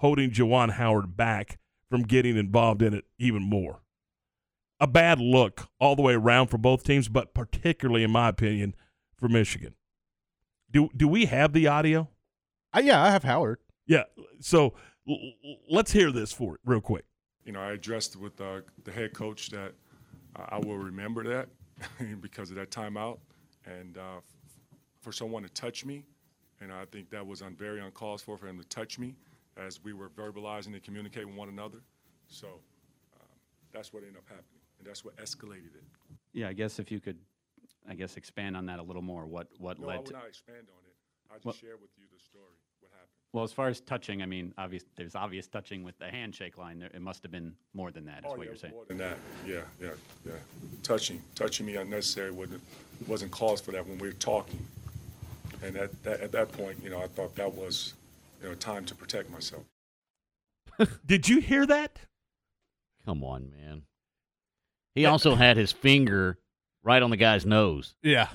holding 0.00 0.30
Juwan 0.30 0.72
Howard 0.72 1.16
back 1.16 1.58
from 1.88 2.02
getting 2.02 2.36
involved 2.36 2.82
in 2.82 2.94
it 2.94 3.04
even 3.18 3.42
more. 3.42 3.82
A 4.80 4.86
bad 4.86 5.20
look 5.20 5.68
all 5.78 5.94
the 5.94 6.02
way 6.02 6.14
around 6.14 6.48
for 6.48 6.58
both 6.58 6.82
teams, 6.84 7.08
but 7.08 7.32
particularly, 7.34 8.02
in 8.02 8.10
my 8.10 8.28
opinion, 8.28 8.74
for 9.16 9.28
Michigan. 9.28 9.74
Do 10.70 10.88
do 10.96 11.06
we 11.06 11.26
have 11.26 11.52
the 11.52 11.66
audio? 11.68 12.08
Uh, 12.74 12.80
yeah, 12.84 13.02
I 13.02 13.10
have 13.10 13.22
Howard. 13.22 13.58
Yeah. 13.86 14.02
So 14.40 14.74
l- 15.08 15.18
l- 15.44 15.56
let's 15.70 15.92
hear 15.92 16.10
this 16.10 16.32
for 16.32 16.56
it 16.56 16.60
real 16.64 16.80
quick. 16.80 17.04
you 17.44 17.52
know, 17.52 17.60
I 17.60 17.70
addressed 17.72 18.16
with 18.16 18.38
uh, 18.40 18.62
the 18.84 18.90
head 18.90 19.14
coach 19.14 19.50
that 19.50 19.72
I 20.36 20.58
will 20.58 20.78
remember 20.78 21.24
that 21.24 21.48
because 22.20 22.50
of 22.50 22.56
that 22.56 22.70
timeout, 22.70 23.18
and 23.64 23.96
uh, 23.98 24.20
for 25.00 25.12
someone 25.12 25.42
to 25.42 25.48
touch 25.50 25.84
me, 25.84 26.04
and 26.60 26.72
I 26.72 26.84
think 26.86 27.10
that 27.10 27.26
was 27.26 27.42
un- 27.42 27.56
very 27.56 27.80
uncalled 27.80 28.20
for 28.20 28.36
for 28.36 28.46
him 28.46 28.58
to 28.58 28.64
touch 28.68 28.98
me 28.98 29.14
as 29.56 29.82
we 29.82 29.92
were 29.92 30.08
verbalizing 30.10 30.68
and 30.74 30.82
communicating 30.82 31.28
with 31.28 31.36
one 31.36 31.48
another. 31.48 31.78
So 32.28 32.46
um, 32.48 33.26
that's 33.72 33.92
what 33.92 34.02
ended 34.02 34.18
up 34.18 34.24
happening, 34.28 34.60
and 34.78 34.86
that's 34.86 35.04
what 35.04 35.16
escalated 35.16 35.74
it. 35.74 35.84
Yeah, 36.32 36.48
I 36.48 36.52
guess 36.52 36.78
if 36.78 36.90
you 36.90 37.00
could, 37.00 37.18
I 37.88 37.94
guess 37.94 38.16
expand 38.16 38.56
on 38.56 38.66
that 38.66 38.78
a 38.78 38.82
little 38.82 39.02
more. 39.02 39.26
What 39.26 39.48
what 39.58 39.78
no, 39.78 39.86
I 39.88 39.92
led 39.92 39.96
will 39.98 40.04
to? 40.06 40.12
not 40.14 40.26
expand 40.26 40.66
on 40.68 40.82
it. 40.86 40.96
I 41.30 41.34
just 41.36 41.44
Well- 41.46 41.54
share 41.54 41.76
with 41.76 41.90
you 41.96 42.04
the 42.12 42.22
story. 42.22 42.56
What 43.36 43.42
happened? 43.42 43.42
Well, 43.42 43.44
as 43.44 43.52
far 43.52 43.68
as 43.68 43.80
touching, 43.82 44.22
I 44.22 44.26
mean, 44.26 44.54
obvious. 44.56 44.84
There's 44.96 45.14
obvious 45.14 45.46
touching 45.46 45.84
with 45.84 45.98
the 45.98 46.06
handshake 46.06 46.56
line. 46.56 46.78
There, 46.78 46.90
it 46.92 47.02
must 47.02 47.22
have 47.22 47.30
been 47.30 47.52
more 47.74 47.90
than 47.90 48.06
that. 48.06 48.20
Is 48.20 48.24
oh, 48.26 48.30
what 48.30 48.40
yeah, 48.40 48.44
you're 48.44 48.56
saying. 48.56 48.74
More 48.74 48.84
than 48.88 48.98
that, 48.98 49.18
yeah, 49.46 49.60
yeah, 49.80 49.90
yeah. 50.24 50.32
Touching, 50.82 51.22
touching 51.34 51.66
me 51.66 51.76
unnecessary 51.76 52.30
wasn't 52.30 52.62
wasn't 53.06 53.30
cause 53.32 53.60
for 53.60 53.72
that 53.72 53.86
when 53.86 53.98
we 53.98 54.08
were 54.08 54.14
talking. 54.14 54.64
And 55.62 55.76
at 55.76 56.02
that, 56.04 56.20
at 56.20 56.32
that 56.32 56.52
point, 56.52 56.78
you 56.82 56.90
know, 56.90 57.00
I 57.00 57.08
thought 57.08 57.34
that 57.36 57.52
was, 57.52 57.94
you 58.42 58.48
know, 58.48 58.54
time 58.54 58.84
to 58.86 58.94
protect 58.94 59.30
myself. 59.30 59.64
Did 61.06 61.28
you 61.28 61.40
hear 61.40 61.66
that? 61.66 62.00
Come 63.04 63.22
on, 63.22 63.50
man. 63.50 63.82
He 64.94 65.04
also 65.04 65.34
had 65.34 65.58
his 65.58 65.72
finger 65.72 66.38
right 66.82 67.02
on 67.02 67.10
the 67.10 67.16
guy's 67.18 67.44
nose. 67.44 67.94
Yeah. 68.02 68.28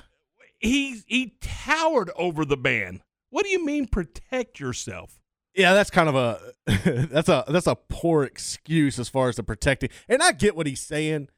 He 0.58 1.02
he 1.06 1.34
towered 1.40 2.10
over 2.16 2.44
the 2.44 2.56
man. 2.56 3.02
What 3.32 3.44
do 3.44 3.50
you 3.50 3.64
mean 3.64 3.86
protect 3.88 4.60
yourself? 4.60 5.18
Yeah, 5.54 5.72
that's 5.74 5.90
kind 5.90 6.08
of 6.08 6.14
a 6.14 6.52
that's 7.10 7.28
a 7.28 7.44
that's 7.48 7.66
a 7.66 7.74
poor 7.74 8.24
excuse 8.24 8.98
as 8.98 9.08
far 9.08 9.28
as 9.28 9.36
the 9.36 9.42
protecting. 9.42 9.88
And 10.08 10.22
I 10.22 10.32
get 10.32 10.54
what 10.54 10.66
he's 10.66 10.80
saying. 10.82 11.28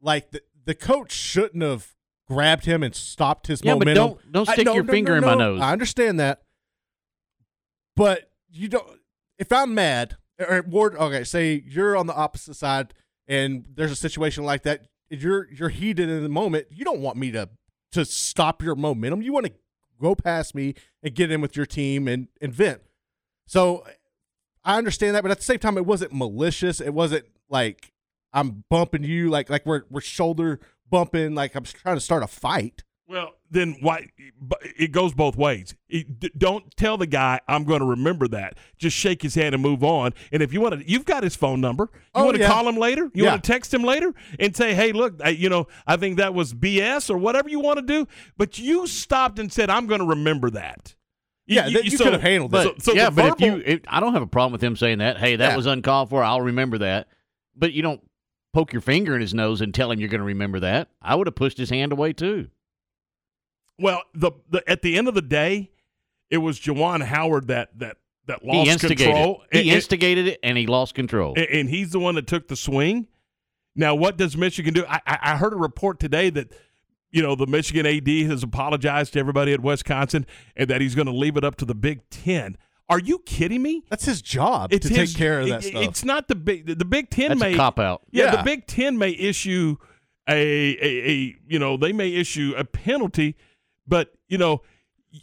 Like 0.00 0.30
the 0.30 0.40
the 0.64 0.74
coach 0.74 1.10
shouldn't 1.12 1.62
have 1.62 1.88
grabbed 2.28 2.64
him 2.64 2.82
and 2.84 2.94
stopped 2.94 3.48
his 3.48 3.60
Yeah, 3.64 3.72
but 3.74 3.80
momentum. 3.86 4.06
don't- 4.06 4.32
don't 4.32 4.48
I- 4.48 4.52
stick 4.54 4.66
no, 4.66 4.74
your 4.74 4.84
no, 4.84 4.92
finger 4.92 5.12
no, 5.12 5.16
in 5.18 5.24
my 5.24 5.34
nose. 5.44 5.60
I 5.60 5.72
understand 5.72 6.18
that, 6.20 6.42
but 7.96 8.30
you 8.50 8.68
don't. 8.68 8.86
If 9.38 9.52
I'm 9.52 9.74
mad, 9.74 10.16
or 10.38 10.62
Ward, 10.68 10.94
okay, 10.96 11.24
say 11.24 11.62
you're 11.66 11.96
on 11.96 12.06
the 12.06 12.14
opposite 12.14 12.54
side, 12.54 12.94
and 13.26 13.64
there's 13.74 13.90
a 13.90 13.96
situation 13.96 14.44
like 14.44 14.62
that, 14.62 14.86
you're 15.10 15.48
you're 15.52 15.68
heated 15.68 16.08
in 16.08 16.22
the 16.22 16.28
moment. 16.28 16.66
You 16.70 16.84
don't 16.84 17.00
want 17.00 17.16
me 17.16 17.30
to 17.32 17.48
to 17.92 18.04
stop 18.04 18.62
your 18.62 18.74
momentum. 18.74 19.22
You 19.22 19.32
want 19.32 19.46
to 19.46 19.52
go 20.02 20.14
past 20.14 20.54
me 20.54 20.74
and 21.02 21.14
get 21.14 21.30
in 21.30 21.40
with 21.40 21.56
your 21.56 21.66
team 21.66 22.08
and 22.08 22.28
and 22.40 22.52
vent. 22.52 22.82
So 23.46 23.84
I 24.64 24.76
understand 24.78 25.16
that, 25.16 25.22
but 25.22 25.30
at 25.30 25.38
the 25.38 25.44
same 25.44 25.58
time, 25.58 25.76
it 25.76 25.86
wasn't 25.86 26.12
malicious. 26.12 26.80
It 26.80 26.94
wasn't 26.94 27.26
like 27.48 27.92
I'm 28.32 28.64
bumping 28.68 29.04
you, 29.04 29.30
like 29.30 29.48
like 29.48 29.64
we're 29.64 29.82
we're 29.90 30.00
shoulder 30.00 30.60
bumping, 30.90 31.34
like 31.34 31.54
I'm 31.54 31.64
trying 31.64 31.96
to 31.96 32.00
start 32.00 32.22
a 32.22 32.26
fight. 32.26 32.84
Well, 33.08 33.34
then 33.50 33.76
why? 33.80 34.06
It 34.78 34.92
goes 34.92 35.12
both 35.12 35.36
ways. 35.36 35.74
It- 35.88 36.38
don't 36.38 36.74
tell 36.76 36.96
the 36.96 37.06
guy 37.06 37.40
I'm 37.46 37.64
going 37.64 37.80
to 37.80 37.86
remember 37.86 38.26
that. 38.28 38.56
Just 38.78 38.96
shake 38.96 39.20
his 39.22 39.34
hand 39.34 39.54
and 39.54 39.62
move 39.62 39.84
on. 39.84 40.12
And 40.30 40.42
if 40.42 40.52
you 40.52 40.60
want 40.60 40.78
to, 40.80 40.88
you've 40.90 41.04
got 41.04 41.22
his 41.22 41.36
phone 41.36 41.60
number. 41.60 41.90
You 41.92 41.98
Oh, 42.14 42.24
want 42.24 42.36
to 42.36 42.42
yeah. 42.42 42.48
call 42.48 42.66
him 42.68 42.76
later. 42.76 43.10
You 43.12 43.24
Yeah. 43.24 43.30
want 43.32 43.44
to 43.44 43.52
text 43.52 43.74
him 43.74 43.82
later 43.82 44.14
and 44.38 44.56
say, 44.56 44.72
"Hey, 44.74 44.92
look, 44.92 45.20
I, 45.22 45.30
you 45.30 45.48
know, 45.50 45.66
I 45.86 45.96
think 45.96 46.16
that 46.16 46.32
was 46.32 46.54
BS 46.54 47.10
or 47.10 47.18
whatever 47.18 47.48
you 47.50 47.60
want 47.60 47.80
to 47.80 47.84
do." 47.84 48.06
But 48.38 48.58
you 48.58 48.86
stopped 48.86 49.38
and 49.38 49.52
said, 49.52 49.68
"I'm 49.68 49.86
going 49.86 50.00
to 50.00 50.06
remember 50.06 50.48
that." 50.50 50.94
Yeah, 51.46 51.68
that 51.68 51.84
you 51.84 51.98
could 51.98 52.12
have 52.12 52.22
handled 52.22 52.52
But, 52.52 52.62
So, 52.62 52.92
so 52.92 52.92
yeah, 52.94 53.10
the 53.10 53.16
but 53.16 53.22
verbal- 53.40 53.58
if 53.58 53.66
you, 53.66 53.72
it, 53.74 53.84
I 53.88 53.98
don't 54.00 54.12
have 54.14 54.22
a 54.22 54.26
problem 54.28 54.52
with 54.52 54.62
him 54.62 54.76
saying 54.76 54.98
that. 54.98 55.18
Hey, 55.18 55.36
that 55.36 55.50
Yeah. 55.50 55.56
was 55.56 55.66
uncalled 55.66 56.08
for. 56.08 56.22
I'll 56.22 56.40
remember 56.40 56.78
that. 56.78 57.08
But 57.56 57.72
you 57.72 57.82
don't 57.82 58.00
poke 58.54 58.72
your 58.72 58.80
finger 58.80 59.14
in 59.14 59.20
his 59.20 59.34
nose 59.34 59.60
and 59.60 59.74
tell 59.74 59.90
him 59.90 59.98
you're 59.98 60.08
going 60.08 60.20
to 60.20 60.24
remember 60.26 60.60
that. 60.60 60.88
I 61.02 61.16
would 61.16 61.26
have 61.26 61.34
pushed 61.34 61.58
his 61.58 61.68
hand 61.68 61.90
away 61.92 62.12
too. 62.12 62.48
Well, 63.82 64.02
the, 64.14 64.32
the 64.50 64.62
at 64.70 64.82
the 64.82 64.96
end 64.96 65.08
of 65.08 65.14
the 65.14 65.22
day, 65.22 65.70
it 66.30 66.38
was 66.38 66.58
Juwan 66.60 67.02
Howard 67.02 67.48
that 67.48 67.78
that 67.78 67.96
that 68.26 68.40
He 68.42 68.48
lost 68.48 68.70
instigated. 68.70 69.06
control. 69.14 69.42
He 69.52 69.58
And- 69.58 69.68
and- 69.68 69.76
instigated 69.76 70.28
it, 70.28 70.40
and 70.42 70.56
he 70.56 70.66
lost 70.66 70.94
control. 70.94 71.34
and, 71.36 71.46
and 71.46 71.68
he's 71.68 71.90
the 71.90 71.98
one 71.98 72.14
that 72.14 72.26
took 72.26 72.48
the 72.48 72.56
swing. 72.56 73.08
Now, 73.74 73.94
what 73.94 74.16
does 74.16 74.36
Michigan 74.36 74.74
do? 74.74 74.84
I, 74.88 75.00
I, 75.06 75.18
I 75.22 75.36
heard 75.36 75.52
a 75.52 75.56
report 75.56 75.98
today 75.98 76.30
that 76.30 76.52
you 77.10 77.22
know 77.22 77.34
the 77.34 77.46
Michigan 77.46 77.84
AD 77.86 78.08
has 78.30 78.42
apologized 78.42 79.14
to 79.14 79.18
everybody 79.18 79.52
at 79.52 79.60
Wisconsin 79.60 80.24
and 80.56 80.68
that 80.70 80.80
he's 80.80 80.94
going 80.94 81.06
to 81.06 81.12
leave 81.12 81.36
it 81.36 81.44
up 81.44 81.56
to 81.56 81.64
the 81.64 81.74
Big 81.74 82.08
Ten. 82.10 82.56
Are 82.88 82.98
you 82.98 83.18
kidding 83.20 83.62
me? 83.62 83.84
That's 83.88 84.04
his 84.04 84.20
job 84.20 84.72
It's 84.72 84.86
to 84.88 84.94
his- 84.94 85.12
take 85.14 85.18
care 85.18 85.40
of 85.40 85.48
that 85.48 85.64
it- 85.64 85.68
stuff. 85.68 85.82
It's 85.84 86.04
not 86.04 86.28
the 86.28 86.34
big 86.34 86.66
the 86.78 86.84
Big 86.84 87.08
Ten 87.10 87.28
That's 87.30 87.40
a 87.40 87.44
may 87.50 87.54
cop-out. 87.56 88.02
Yeah, 88.10 88.24
Yeah. 88.26 88.36
the 88.36 88.42
Big 88.42 88.66
Ten 88.66 88.98
may 88.98 89.10
issue 89.10 89.76
a, 90.28 90.34
a 90.34 91.10
a 91.10 91.36
you 91.48 91.58
know 91.58 91.76
they 91.76 91.92
may 91.92 92.12
issue 92.14 92.54
a 92.56 92.64
penalty, 92.64 93.36
but 93.86 94.12
you 94.28 94.38
know 94.38 94.62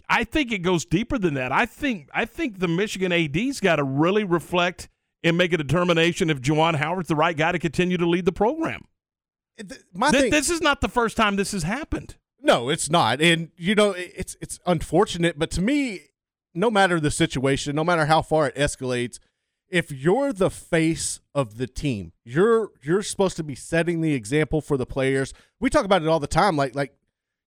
I 0.07 0.23
think 0.23 0.51
it 0.51 0.59
goes 0.59 0.85
deeper 0.85 1.17
than 1.17 1.33
that. 1.33 1.51
I 1.51 1.65
think 1.65 2.09
I 2.13 2.25
think 2.25 2.59
the 2.59 2.67
Michigan 2.67 3.11
AD's 3.11 3.59
got 3.59 3.77
to 3.77 3.83
really 3.83 4.23
reflect 4.23 4.87
and 5.23 5.37
make 5.37 5.51
a 5.51 5.57
determination 5.57 6.29
if 6.29 6.39
Juwan 6.41 6.75
Howard's 6.75 7.09
the 7.09 7.15
right 7.15 7.35
guy 7.35 7.51
to 7.51 7.59
continue 7.59 7.97
to 7.97 8.05
lead 8.07 8.25
the 8.25 8.31
program. 8.31 8.81
My 9.93 10.11
Th- 10.11 10.23
thing- 10.23 10.31
this 10.31 10.49
is 10.49 10.61
not 10.61 10.81
the 10.81 10.87
first 10.87 11.17
time 11.17 11.35
this 11.35 11.51
has 11.51 11.63
happened. 11.63 12.15
No, 12.41 12.69
it's 12.69 12.89
not. 12.89 13.19
And 13.21 13.49
you 13.57 13.75
know, 13.75 13.91
it's 13.97 14.37
it's 14.39 14.59
unfortunate, 14.65 15.37
but 15.37 15.51
to 15.51 15.61
me, 15.61 16.01
no 16.53 16.71
matter 16.71 16.99
the 16.99 17.11
situation, 17.11 17.75
no 17.75 17.83
matter 17.83 18.05
how 18.05 18.21
far 18.21 18.47
it 18.47 18.55
escalates, 18.55 19.19
if 19.69 19.91
you're 19.91 20.31
the 20.31 20.49
face 20.49 21.19
of 21.35 21.57
the 21.57 21.67
team, 21.67 22.13
you're 22.23 22.71
you're 22.81 23.01
supposed 23.03 23.35
to 23.37 23.43
be 23.43 23.55
setting 23.55 23.99
the 24.01 24.13
example 24.13 24.61
for 24.61 24.77
the 24.77 24.85
players. 24.85 25.33
We 25.59 25.69
talk 25.69 25.83
about 25.83 26.01
it 26.01 26.07
all 26.07 26.19
the 26.21 26.27
time 26.27 26.55
like 26.55 26.75
like 26.75 26.93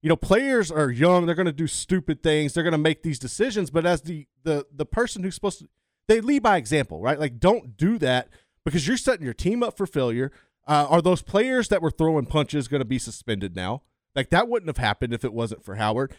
you 0.02 0.08
know, 0.08 0.16
players 0.16 0.70
are 0.70 0.90
young, 0.90 1.26
they're 1.26 1.34
going 1.34 1.46
to 1.46 1.52
do 1.52 1.68
stupid 1.68 2.22
things, 2.22 2.52
they're 2.52 2.64
going 2.64 2.72
to 2.72 2.78
make 2.78 3.02
these 3.02 3.18
decisions, 3.18 3.70
but 3.70 3.86
as 3.86 4.02
the 4.02 4.26
the 4.42 4.66
the 4.74 4.86
person 4.86 5.22
who's 5.22 5.34
supposed 5.34 5.60
to 5.60 5.68
they 6.08 6.20
lead 6.20 6.42
by 6.42 6.56
example, 6.56 7.00
right? 7.00 7.18
Like 7.18 7.38
don't 7.38 7.76
do 7.76 7.98
that 7.98 8.28
because 8.64 8.86
you're 8.86 8.96
setting 8.96 9.24
your 9.24 9.34
team 9.34 9.62
up 9.62 9.76
for 9.76 9.86
failure. 9.86 10.32
Uh, 10.66 10.86
are 10.88 11.02
those 11.02 11.22
players 11.22 11.68
that 11.68 11.82
were 11.82 11.90
throwing 11.90 12.26
punches 12.26 12.68
going 12.68 12.80
to 12.80 12.86
be 12.86 12.98
suspended 12.98 13.56
now? 13.56 13.82
Like 14.14 14.30
that 14.30 14.48
wouldn't 14.48 14.68
have 14.68 14.84
happened 14.84 15.14
if 15.14 15.24
it 15.24 15.32
wasn't 15.32 15.64
for 15.64 15.76
Howard. 15.76 16.14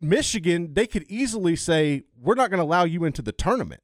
Michigan, 0.00 0.74
they 0.74 0.86
could 0.86 1.04
easily 1.08 1.56
say, 1.56 2.04
"We're 2.16 2.34
not 2.34 2.50
going 2.50 2.58
to 2.58 2.64
allow 2.64 2.84
you 2.84 3.04
into 3.04 3.22
the 3.22 3.32
tournament." 3.32 3.82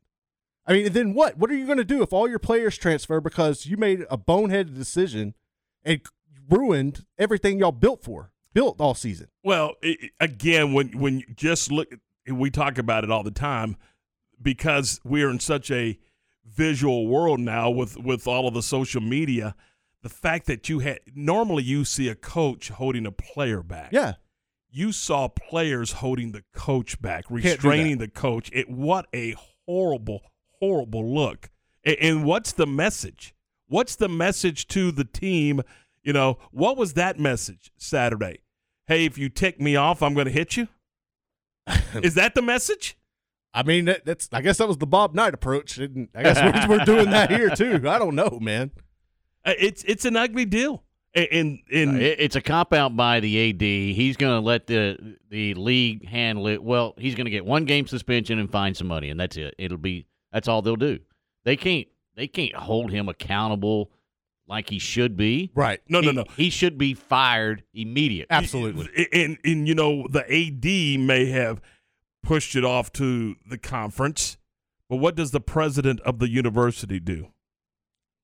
I 0.66 0.72
mean, 0.72 0.92
then 0.92 1.14
what? 1.14 1.36
What 1.36 1.50
are 1.50 1.56
you 1.56 1.66
going 1.66 1.78
to 1.78 1.84
do 1.84 2.02
if 2.02 2.12
all 2.12 2.28
your 2.28 2.38
players 2.38 2.78
transfer 2.78 3.20
because 3.20 3.66
you 3.66 3.76
made 3.76 4.04
a 4.10 4.16
boneheaded 4.16 4.74
decision 4.74 5.34
and 5.84 6.00
ruined 6.48 7.04
everything 7.18 7.58
y'all 7.58 7.72
built 7.72 8.02
for, 8.02 8.30
built 8.54 8.80
all 8.80 8.94
season? 8.94 9.28
Well, 9.42 9.74
i 9.82 9.96
i- 10.02 10.10
again, 10.20 10.72
when 10.72 10.88
when 10.98 11.18
you 11.20 11.26
just 11.34 11.70
look, 11.70 11.88
we 12.30 12.50
talk 12.50 12.78
about 12.78 13.04
it 13.04 13.10
all 13.10 13.22
the 13.22 13.30
time 13.30 13.76
because 14.40 15.00
we're 15.04 15.28
in 15.30 15.40
such 15.40 15.70
a 15.70 15.98
visual 16.46 17.06
world 17.08 17.40
now 17.40 17.70
with 17.70 17.96
with 17.98 18.26
all 18.26 18.48
of 18.48 18.54
the 18.54 18.62
social 18.62 19.00
media. 19.00 19.54
The 20.02 20.08
fact 20.08 20.46
that 20.46 20.68
you 20.68 20.80
had 20.80 21.00
normally 21.14 21.62
you 21.62 21.84
see 21.84 22.08
a 22.08 22.14
coach 22.14 22.68
holding 22.68 23.06
a 23.06 23.12
player 23.12 23.62
back. 23.62 23.90
Yeah. 23.92 24.14
You 24.70 24.90
saw 24.92 25.28
players 25.28 25.92
holding 25.92 26.32
the 26.32 26.42
coach 26.52 27.00
back, 27.00 27.24
restraining 27.30 27.98
the 27.98 28.08
coach. 28.08 28.50
It 28.52 28.68
what 28.68 29.06
a 29.14 29.34
horrible, 29.66 30.20
horrible 30.60 31.14
look. 31.14 31.50
A- 31.86 31.96
And 32.02 32.24
what's 32.24 32.52
the 32.52 32.66
message? 32.66 33.34
What's 33.68 33.96
the 33.96 34.08
message 34.08 34.66
to 34.68 34.90
the 34.90 35.04
team? 35.04 35.62
You 36.02 36.12
know, 36.12 36.38
what 36.50 36.76
was 36.76 36.94
that 36.94 37.18
message 37.18 37.70
Saturday? 37.78 38.40
Hey, 38.86 39.04
if 39.04 39.16
you 39.18 39.28
tick 39.28 39.60
me 39.60 39.76
off, 39.76 40.02
I'm 40.02 40.14
going 40.14 40.26
to 40.26 40.32
hit 40.32 40.56
you. 40.56 40.68
Is 41.94 42.14
that 42.14 42.34
the 42.34 42.42
message? 42.42 42.96
I 43.54 43.62
mean, 43.62 43.84
that, 43.86 44.04
that's 44.04 44.28
I 44.32 44.42
guess 44.42 44.58
that 44.58 44.68
was 44.68 44.78
the 44.78 44.86
Bob 44.86 45.14
Knight 45.14 45.32
approach. 45.32 45.78
and 45.78 46.08
I 46.14 46.22
guess 46.24 46.68
we're, 46.68 46.78
we're 46.78 46.84
doing 46.84 47.10
that 47.10 47.30
here 47.30 47.50
too. 47.50 47.88
I 47.88 47.98
don't 47.98 48.14
know, 48.14 48.38
man. 48.40 48.72
Uh, 49.44 49.52
It's 49.58 49.84
it's 49.84 50.04
an 50.04 50.16
ugly 50.16 50.44
deal. 50.44 50.82
And 51.14 51.28
and, 51.32 51.60
and 51.72 52.02
it's 52.02 52.34
a 52.34 52.40
cop 52.40 52.72
out 52.72 52.96
by 52.96 53.20
the 53.20 53.50
AD. 53.50 53.62
He's 53.62 54.16
going 54.16 54.34
to 54.42 54.44
let 54.44 54.66
the 54.66 55.16
the 55.30 55.54
league 55.54 56.04
handle 56.04 56.48
it. 56.48 56.62
Well, 56.62 56.94
he's 56.98 57.14
going 57.14 57.26
to 57.26 57.30
get 57.30 57.46
one 57.46 57.64
game 57.64 57.86
suspension 57.86 58.40
and 58.40 58.50
find 58.50 58.76
some 58.76 58.88
money, 58.88 59.10
and 59.10 59.20
that's 59.20 59.36
it. 59.36 59.54
It'll 59.56 59.78
be 59.78 60.06
that's 60.32 60.48
all 60.48 60.60
they'll 60.60 60.74
do. 60.74 60.98
They 61.44 61.54
can't 61.56 61.86
they 62.16 62.26
can't 62.26 62.56
hold 62.56 62.90
him 62.90 63.08
accountable 63.08 63.92
like 64.46 64.68
he 64.70 64.78
should 64.78 65.16
be. 65.16 65.50
Right. 65.54 65.80
No, 65.88 66.00
no, 66.00 66.10
He- 66.10 66.16
no. 66.16 66.24
He 66.36 66.50
should 66.50 66.76
be 66.78 66.94
fired 66.94 67.62
immediately. 67.72 68.34
Absolutely. 68.34 69.08
and 69.12 69.38
and 69.44 69.66
you 69.68 69.74
know 69.74 70.06
the 70.08 70.20
AD 70.30 71.00
may 71.00 71.26
have 71.26 71.60
pushed 72.22 72.54
it 72.56 72.64
off 72.64 72.92
to 72.94 73.36
the 73.48 73.58
conference, 73.58 74.36
but 74.88 74.96
what 74.96 75.14
does 75.14 75.30
the 75.30 75.40
president 75.40 76.00
of 76.00 76.18
the 76.18 76.28
university 76.28 76.98
do? 77.00 77.28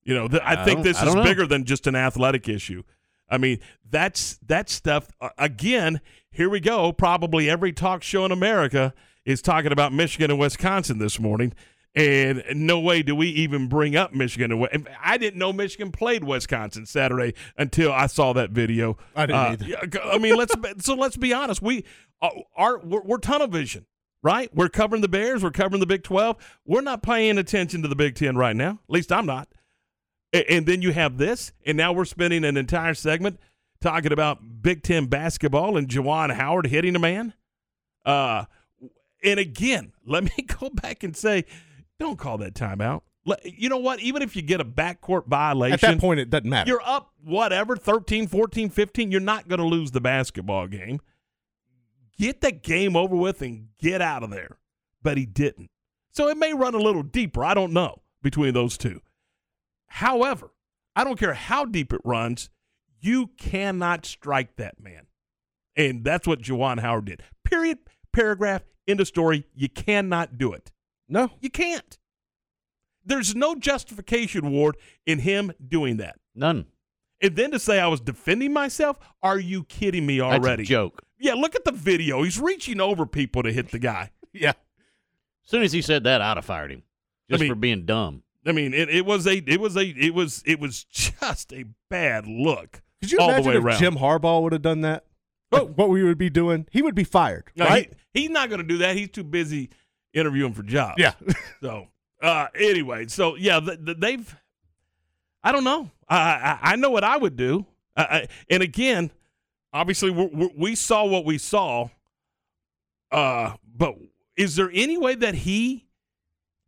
You 0.03 0.15
know, 0.15 0.29
th- 0.29 0.43
I, 0.45 0.63
I 0.63 0.65
think 0.65 0.83
this 0.83 0.97
I 0.99 1.09
is 1.09 1.15
know. 1.15 1.23
bigger 1.23 1.47
than 1.47 1.65
just 1.65 1.87
an 1.87 1.95
athletic 1.95 2.49
issue. 2.49 2.83
I 3.29 3.39
mean, 3.39 3.61
that's 3.89 4.39
that 4.47 4.69
stuff. 4.71 5.09
Uh, 5.21 5.29
again, 5.39 6.01
here 6.31 6.49
we 6.49 6.59
go. 6.61 6.93
Probably 6.93 7.49
every 7.51 7.73
talk 7.73 8.03
show 8.03 8.25
in 8.25 8.33
America 8.33 8.93
is 9.25 9.43
talking 9.43 9.71
about 9.73 9.93
Michigan 9.93 10.31
and 10.31 10.41
Wisconsin 10.41 10.99
this 10.99 11.21
morning. 11.21 11.53
And 11.95 12.45
no 12.55 12.79
way 12.79 13.03
do 13.03 13.17
we 13.17 13.27
even 13.31 13.67
bring 13.67 13.97
up 13.97 14.15
Michigan. 14.15 14.65
I 15.03 15.19
didn't 15.19 15.39
know 15.41 15.53
Michigan 15.53 15.91
played 15.91 16.23
Wisconsin 16.23 16.87
Saturday 16.87 17.35
until 17.57 17.91
I 17.93 18.07
saw 18.07 18.33
that 18.35 18.51
video. 18.51 18.97
I 19.17 19.27
didn't 19.27 19.39
Uh, 19.41 19.57
either. 19.83 20.01
I 20.05 20.19
mean, 20.19 20.37
let's 20.37 20.55
so 20.85 20.95
let's 20.95 21.17
be 21.17 21.33
honest. 21.33 21.61
We 21.61 21.85
uh, 22.23 22.29
are 22.57 22.79
we're, 22.79 23.03
we're 23.03 23.19
tunnel 23.19 23.49
vision, 23.49 23.87
right? 24.23 24.55
We're 24.55 24.69
covering 24.69 25.03
the 25.03 25.09
Bears. 25.09 25.43
We're 25.43 25.51
covering 25.51 25.81
the 25.81 25.87
Big 25.87 26.05
Twelve. 26.05 26.37
We're 26.65 26.81
not 26.81 27.03
paying 27.03 27.39
attention 27.39 27.83
to 27.83 27.89
the 27.89 27.97
Big 27.97 28.15
Ten 28.15 28.37
right 28.37 28.55
now. 28.55 28.79
At 28.89 28.91
least 28.91 29.11
I'm 29.11 29.27
not. 29.27 29.49
And 30.33 30.67
then 30.67 30.81
you 30.83 30.93
have 30.93 31.19
this, 31.19 31.51
and 31.67 31.77
now 31.77 31.93
we're 31.93 32.05
spending 32.05 32.45
an 32.45 32.57
entire 32.57 32.95
segment 32.95 33.41
talking 33.81 34.13
about 34.13 34.63
Big 34.63 34.85
Ten 34.85 35.07
basketball 35.07 35.77
and 35.77 35.89
Juwan 35.89 36.33
Howard 36.33 36.69
hitting 36.69 36.95
a 36.95 37.01
man. 37.01 37.35
Uh, 38.07 38.45
and 39.25 39.41
again, 39.41 39.93
let 40.07 40.23
me 40.23 40.45
go 40.61 40.71
back 40.71 41.03
and 41.03 41.17
say, 41.17 41.47
don't 42.01 42.19
call 42.19 42.39
that 42.39 42.55
timeout. 42.55 43.03
You 43.45 43.69
know 43.69 43.79
what? 43.79 44.01
Even 44.01 44.23
if 44.23 44.35
you 44.35 44.43
get 44.43 44.61
a 44.61 44.65
backcourt 44.65 45.27
violation, 45.27 45.75
At 45.75 45.81
that 45.81 46.01
point, 46.01 46.19
it 46.21 46.31
doesn't 46.31 46.49
matter. 46.49 46.69
you're 46.69 46.83
up 46.83 47.13
whatever 47.23 47.77
13 47.77 48.27
14 48.27 48.71
15 48.71 49.11
you're 49.13 49.21
not 49.21 49.47
going 49.47 49.61
to 49.61 49.67
lose 49.67 49.93
the 49.93 50.01
basketball 50.01 50.67
game. 50.67 51.01
Get 52.19 52.41
that 52.41 52.63
game 52.63 52.97
over 52.97 53.15
with 53.15 53.41
and 53.43 53.69
get 53.79 54.03
out 54.03 54.23
of 54.23 54.31
there. 54.31 54.59
But 55.03 55.17
he 55.17 55.27
didn't. 55.27 55.71
So 56.13 56.29
it 56.29 56.37
may 56.37 56.53
run 56.53 56.75
a 56.75 56.79
little 56.79 57.03
deeper. 57.03 57.45
I 57.45 57.55
don't 57.55 57.73
know 57.73 58.03
between 58.23 58.55
those 58.55 58.77
two. 58.77 59.01
However 59.87 60.51
i 60.97 61.05
don't 61.05 61.19
care 61.19 61.35
how 61.35 61.65
deep 61.65 61.93
it 61.93 62.01
runs 62.05 62.51
you 63.01 63.29
cannot 63.39 64.05
strike 64.05 64.57
that 64.57 64.81
man. 64.81 65.07
And 65.77 66.05
that's 66.05 66.27
what 66.27 66.43
Juwan 66.43 66.81
Howard 66.81 67.07
did. 67.07 67.23
Period. 67.45 67.79
Paragraph. 68.13 68.63
End 68.87 69.01
of 69.01 69.07
story. 69.07 69.47
You 69.55 69.69
cannot 69.69 70.37
do 70.37 70.53
it 70.53 70.71
no 71.11 71.31
you 71.41 71.51
can't 71.51 71.99
there's 73.05 73.35
no 73.35 73.55
justification 73.55 74.51
ward 74.51 74.77
in 75.07 75.19
him 75.21 75.53
doing 75.67 75.97
that 75.99 76.17
None. 76.35 76.67
and 77.21 77.35
then 77.37 77.51
to 77.51 77.59
say 77.59 77.79
I 77.81 77.87
was 77.89 78.01
defending 78.01 78.53
myself, 78.53 78.99
are 79.23 79.39
you 79.39 79.65
kidding 79.65 80.07
me 80.07 80.19
That's 80.21 80.33
a 80.33 80.39
already? 80.39 80.65
joke. 80.65 81.03
Yeah, 81.19 81.35
look 81.35 81.55
at 81.55 81.65
the 81.65 81.73
video. 81.73 82.23
He's 82.23 82.39
reaching 82.39 82.81
over 82.81 83.05
people 83.05 83.43
to 83.43 83.53
hit 83.53 83.71
the 83.71 83.79
guy. 83.79 84.11
Yeah. 84.33 84.51
As 84.51 85.51
soon 85.51 85.63
as 85.65 85.73
he 85.73 85.83
said 85.83 86.05
that, 86.05 86.23
I'd 86.23 86.37
have 86.37 86.45
fired 86.45 86.71
him 86.71 86.85
just 87.29 87.41
I 87.41 87.45
mean- 87.45 87.51
for 87.51 87.57
being 87.57 87.85
dumb. 87.85 88.23
I 88.47 88.53
mean, 88.53 88.73
it, 88.73 88.89
it 88.89 89.05
was 89.05 89.27
a 89.27 89.39
it 89.39 89.61
was 89.61 89.77
a 89.77 89.85
it 89.87 90.15
was 90.15 90.43
it 90.47 90.61
was 90.61 90.85
just 90.85 91.53
a 91.53 91.65
bad 91.91 92.27
look 92.27 92.81
Could 93.01 93.11
you 93.13 93.19
all 93.19 93.27
the 93.27 93.35
imagine 93.35 93.51
way 93.51 93.57
if 93.59 93.65
around. 93.65 93.79
Jim 93.81 93.97
Harbaugh 93.97 94.43
would 94.43 94.53
have 94.53 94.63
done 94.63 94.81
that? 94.83 95.05
Like, 95.51 95.63
oh. 95.63 95.67
what 95.75 95.89
we 95.91 96.05
would 96.05 96.17
be 96.17 96.31
doing? 96.31 96.67
He 96.71 96.81
would 96.81 96.95
be 96.95 97.03
fired, 97.05 97.51
No, 97.57 97.67
right? 97.67 97.93
he- 98.15 98.21
he's 98.23 98.31
not 98.31 98.49
going 98.49 98.61
to 98.61 98.67
do 98.67 98.79
that. 98.79 98.95
He's 98.97 99.11
too 99.11 99.25
busy 99.25 99.69
interviewing 100.13 100.55
for 100.55 100.63
jobs. 100.63 100.97
Yeah. 100.99 101.13
so 101.63 101.89
uh, 102.23 102.49
anyway, 102.55 103.07
so 103.09 103.37
yeah, 103.37 103.61
th- 103.61 103.85
th- 103.85 103.99
they've. 103.99 104.37
I 105.43 105.53
don't 105.53 105.65
know. 105.65 105.91
I 106.09 106.19
I, 106.19 106.59
I 106.73 106.77
know 106.77 106.91
what 106.91 107.05
I 107.05 107.17
would 107.17 107.37
do. 107.37 107.67
I, 107.97 108.03
I, 108.03 108.29
and 108.51 108.63
again, 108.63 109.11
obviously, 109.73 110.11
we 110.11 110.27
we 110.27 110.51
we 110.57 110.75
saw 110.75 111.05
what 111.05 111.25
we 111.25 111.39
saw. 111.39 111.89
Uh, 113.11 113.55
but 113.77 113.97
is 114.37 114.57
there 114.57 114.71
any 114.73 114.97
way 114.97 115.15
that 115.15 115.35
he 115.35 115.87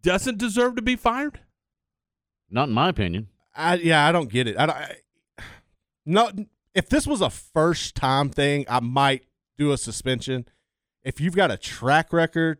doesn't 0.02 0.38
deserve 0.38 0.76
to 0.76 0.82
be 0.82 0.96
fired? 0.96 1.40
Not 2.50 2.68
in 2.68 2.74
my 2.74 2.88
opinion. 2.88 3.28
I 3.54 3.74
yeah, 3.74 4.06
I 4.06 4.12
don't 4.12 4.30
get 4.30 4.46
it. 4.46 4.58
I 4.58 4.66
don't. 4.66 4.76
I, 4.76 4.96
no, 6.04 6.30
if 6.74 6.88
this 6.88 7.06
was 7.06 7.20
a 7.20 7.30
first 7.30 7.94
time 7.94 8.30
thing, 8.30 8.64
I 8.68 8.80
might 8.80 9.24
do 9.58 9.72
a 9.72 9.78
suspension. 9.78 10.46
If 11.04 11.20
you've 11.20 11.36
got 11.36 11.50
a 11.50 11.56
track 11.56 12.12
record, 12.12 12.58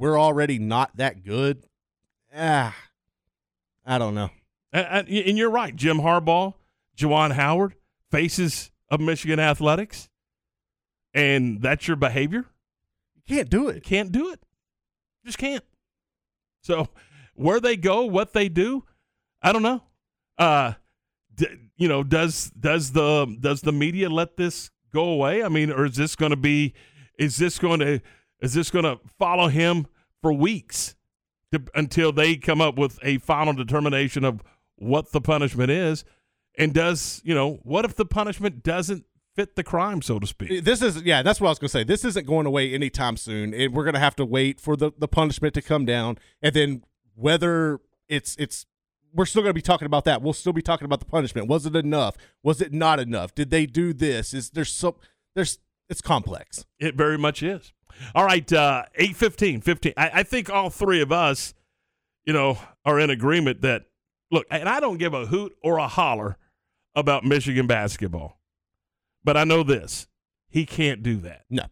we're 0.00 0.18
already 0.18 0.58
not 0.58 0.96
that 0.96 1.22
good. 1.22 1.62
Ah, 2.34 2.74
I 3.86 3.98
don't 3.98 4.14
know. 4.14 4.30
And, 4.72 5.08
and- 5.08 5.38
you're 5.38 5.50
right. 5.50 5.76
Jim 5.76 5.98
Harbaugh, 5.98 6.54
Juwan 6.96 7.32
Howard, 7.32 7.74
faces 8.10 8.70
of 8.88 9.00
Michigan 9.00 9.38
athletics, 9.38 10.08
and 11.14 11.60
that's 11.60 11.86
your 11.86 11.96
behavior. 11.96 12.46
You 13.14 13.36
can't 13.36 13.50
do 13.50 13.68
it. 13.68 13.76
You 13.76 13.80
can't 13.82 14.10
do 14.10 14.32
it. 14.32 14.40
Just 15.24 15.38
can't. 15.38 15.64
So 16.62 16.88
where 17.34 17.60
they 17.60 17.76
go, 17.76 18.04
what 18.04 18.32
they 18.32 18.48
do, 18.48 18.84
I 19.42 19.52
don't 19.52 19.62
know. 19.62 19.82
Uh, 20.38 20.72
d- 21.34 21.46
you 21.76 21.88
know, 21.88 22.02
does 22.02 22.50
does 22.58 22.92
the 22.92 23.36
does 23.40 23.60
the 23.60 23.72
media 23.72 24.08
let 24.08 24.36
this 24.36 24.70
go 24.92 25.04
away? 25.04 25.42
I 25.42 25.48
mean, 25.48 25.70
or 25.70 25.84
is 25.86 25.96
this 25.96 26.16
going 26.16 26.30
to 26.30 26.36
be? 26.36 26.74
Is 27.18 27.36
this 27.36 27.58
going 27.58 27.80
to 27.80 28.00
is 28.40 28.54
this 28.54 28.70
going 28.70 28.84
to 28.84 28.98
follow 29.18 29.48
him 29.48 29.86
for 30.22 30.32
weeks 30.32 30.94
to, 31.52 31.62
until 31.74 32.12
they 32.12 32.36
come 32.36 32.60
up 32.60 32.78
with 32.78 32.98
a 33.02 33.18
final 33.18 33.52
determination 33.52 34.24
of 34.24 34.42
what 34.76 35.12
the 35.12 35.20
punishment 35.20 35.70
is? 35.70 36.04
And 36.58 36.74
does 36.74 37.20
you 37.24 37.34
know 37.34 37.60
what 37.62 37.84
if 37.84 37.94
the 37.94 38.04
punishment 38.04 38.62
doesn't 38.62 39.04
fit 39.36 39.56
the 39.56 39.62
crime, 39.62 40.02
so 40.02 40.18
to 40.18 40.26
speak? 40.26 40.64
This 40.64 40.82
is 40.82 41.02
yeah, 41.02 41.22
that's 41.22 41.40
what 41.40 41.48
I 41.48 41.50
was 41.50 41.58
gonna 41.58 41.68
say. 41.68 41.84
This 41.84 42.04
isn't 42.04 42.26
going 42.26 42.46
away 42.46 42.74
anytime 42.74 43.16
soon. 43.16 43.54
And 43.54 43.72
we're 43.72 43.84
gonna 43.84 44.00
have 44.00 44.16
to 44.16 44.24
wait 44.24 44.60
for 44.60 44.76
the, 44.76 44.90
the 44.98 45.08
punishment 45.08 45.54
to 45.54 45.62
come 45.62 45.84
down, 45.84 46.18
and 46.42 46.54
then 46.54 46.82
whether 47.14 47.80
it's 48.08 48.36
it's 48.38 48.66
we're 49.14 49.26
still 49.26 49.42
gonna 49.42 49.54
be 49.54 49.62
talking 49.62 49.86
about 49.86 50.04
that. 50.04 50.22
We'll 50.22 50.32
still 50.32 50.52
be 50.52 50.62
talking 50.62 50.84
about 50.84 51.00
the 51.00 51.06
punishment. 51.06 51.46
Was 51.46 51.66
it 51.66 51.76
enough? 51.76 52.16
Was 52.42 52.60
it 52.60 52.72
not 52.72 52.98
enough? 52.98 53.34
Did 53.34 53.50
they 53.50 53.66
do 53.66 53.92
this? 53.92 54.34
Is 54.34 54.50
there's 54.50 54.72
so 54.72 54.96
there's 55.34 55.58
it's 55.88 56.00
complex. 56.00 56.66
It 56.78 56.94
very 56.96 57.16
much 57.18 57.42
is. 57.42 57.72
All 58.14 58.24
right, 58.24 58.50
uh, 58.52 58.84
8 58.94 59.16
15, 59.16 59.60
15. 59.60 59.92
I, 59.96 60.10
I 60.14 60.22
think 60.22 60.50
all 60.50 60.70
three 60.70 61.00
of 61.00 61.12
us, 61.12 61.54
you 62.24 62.32
know, 62.32 62.58
are 62.84 62.98
in 62.98 63.10
agreement 63.10 63.62
that, 63.62 63.84
look, 64.30 64.46
and 64.50 64.68
I 64.68 64.80
don't 64.80 64.98
give 64.98 65.14
a 65.14 65.26
hoot 65.26 65.56
or 65.62 65.78
a 65.78 65.88
holler 65.88 66.36
about 66.94 67.24
Michigan 67.24 67.66
basketball, 67.66 68.40
but 69.24 69.36
I 69.36 69.44
know 69.44 69.62
this 69.62 70.06
he 70.50 70.66
can't 70.66 71.02
do 71.02 71.16
that. 71.18 71.44
No. 71.48 71.64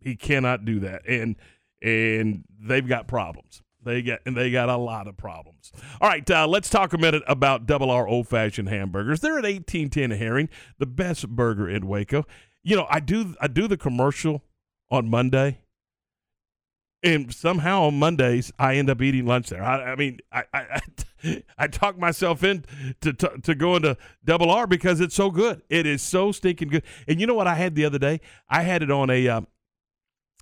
He 0.00 0.16
cannot 0.16 0.64
do 0.64 0.80
that. 0.80 1.08
And, 1.08 1.36
and 1.80 2.44
they've 2.60 2.86
got 2.86 3.06
problems. 3.06 3.62
They 3.84 4.02
got 4.02 4.18
and 4.26 4.36
they 4.36 4.50
got 4.50 4.68
a 4.68 4.76
lot 4.76 5.06
of 5.06 5.16
problems. 5.16 5.72
All 6.00 6.08
right, 6.08 6.28
uh, 6.28 6.48
let's 6.48 6.68
talk 6.68 6.92
a 6.92 6.98
minute 6.98 7.22
about 7.28 7.64
Double 7.64 7.90
R 7.90 8.08
Old 8.08 8.26
Fashioned 8.26 8.68
Hamburgers. 8.68 9.20
They're 9.20 9.38
at 9.38 9.46
eighteen 9.46 9.88
ten 9.88 10.10
Herring, 10.10 10.48
the 10.78 10.84
best 10.84 11.28
burger 11.28 11.68
in 11.68 11.86
Waco. 11.86 12.26
You 12.64 12.76
know, 12.76 12.86
I 12.90 12.98
do 12.98 13.36
I 13.40 13.46
do 13.46 13.68
the 13.68 13.76
commercial 13.76 14.42
on 14.90 15.08
Monday, 15.08 15.60
and 17.02 17.32
somehow 17.32 17.82
on 17.82 17.98
Mondays 17.98 18.52
I 18.58 18.76
end 18.76 18.90
up 18.90 19.00
eating 19.02 19.26
lunch 19.26 19.48
there. 19.48 19.62
I, 19.62 19.92
I 19.92 19.96
mean, 19.96 20.18
I, 20.32 20.44
I 20.52 20.80
I 21.24 21.42
I 21.58 21.66
talk 21.66 21.98
myself 21.98 22.44
in 22.44 22.64
to, 23.00 23.12
to 23.12 23.38
to 23.42 23.54
going 23.54 23.82
to 23.82 23.96
Double 24.24 24.50
R 24.50 24.66
because 24.66 25.00
it's 25.00 25.14
so 25.14 25.30
good. 25.30 25.62
It 25.68 25.86
is 25.86 26.02
so 26.02 26.32
stinking 26.32 26.68
good. 26.68 26.84
And 27.06 27.20
you 27.20 27.26
know 27.26 27.34
what 27.34 27.46
I 27.46 27.54
had 27.54 27.74
the 27.74 27.84
other 27.84 27.98
day? 27.98 28.20
I 28.48 28.62
had 28.62 28.82
it 28.82 28.90
on 28.90 29.10
a. 29.10 29.28
Uh, 29.28 29.40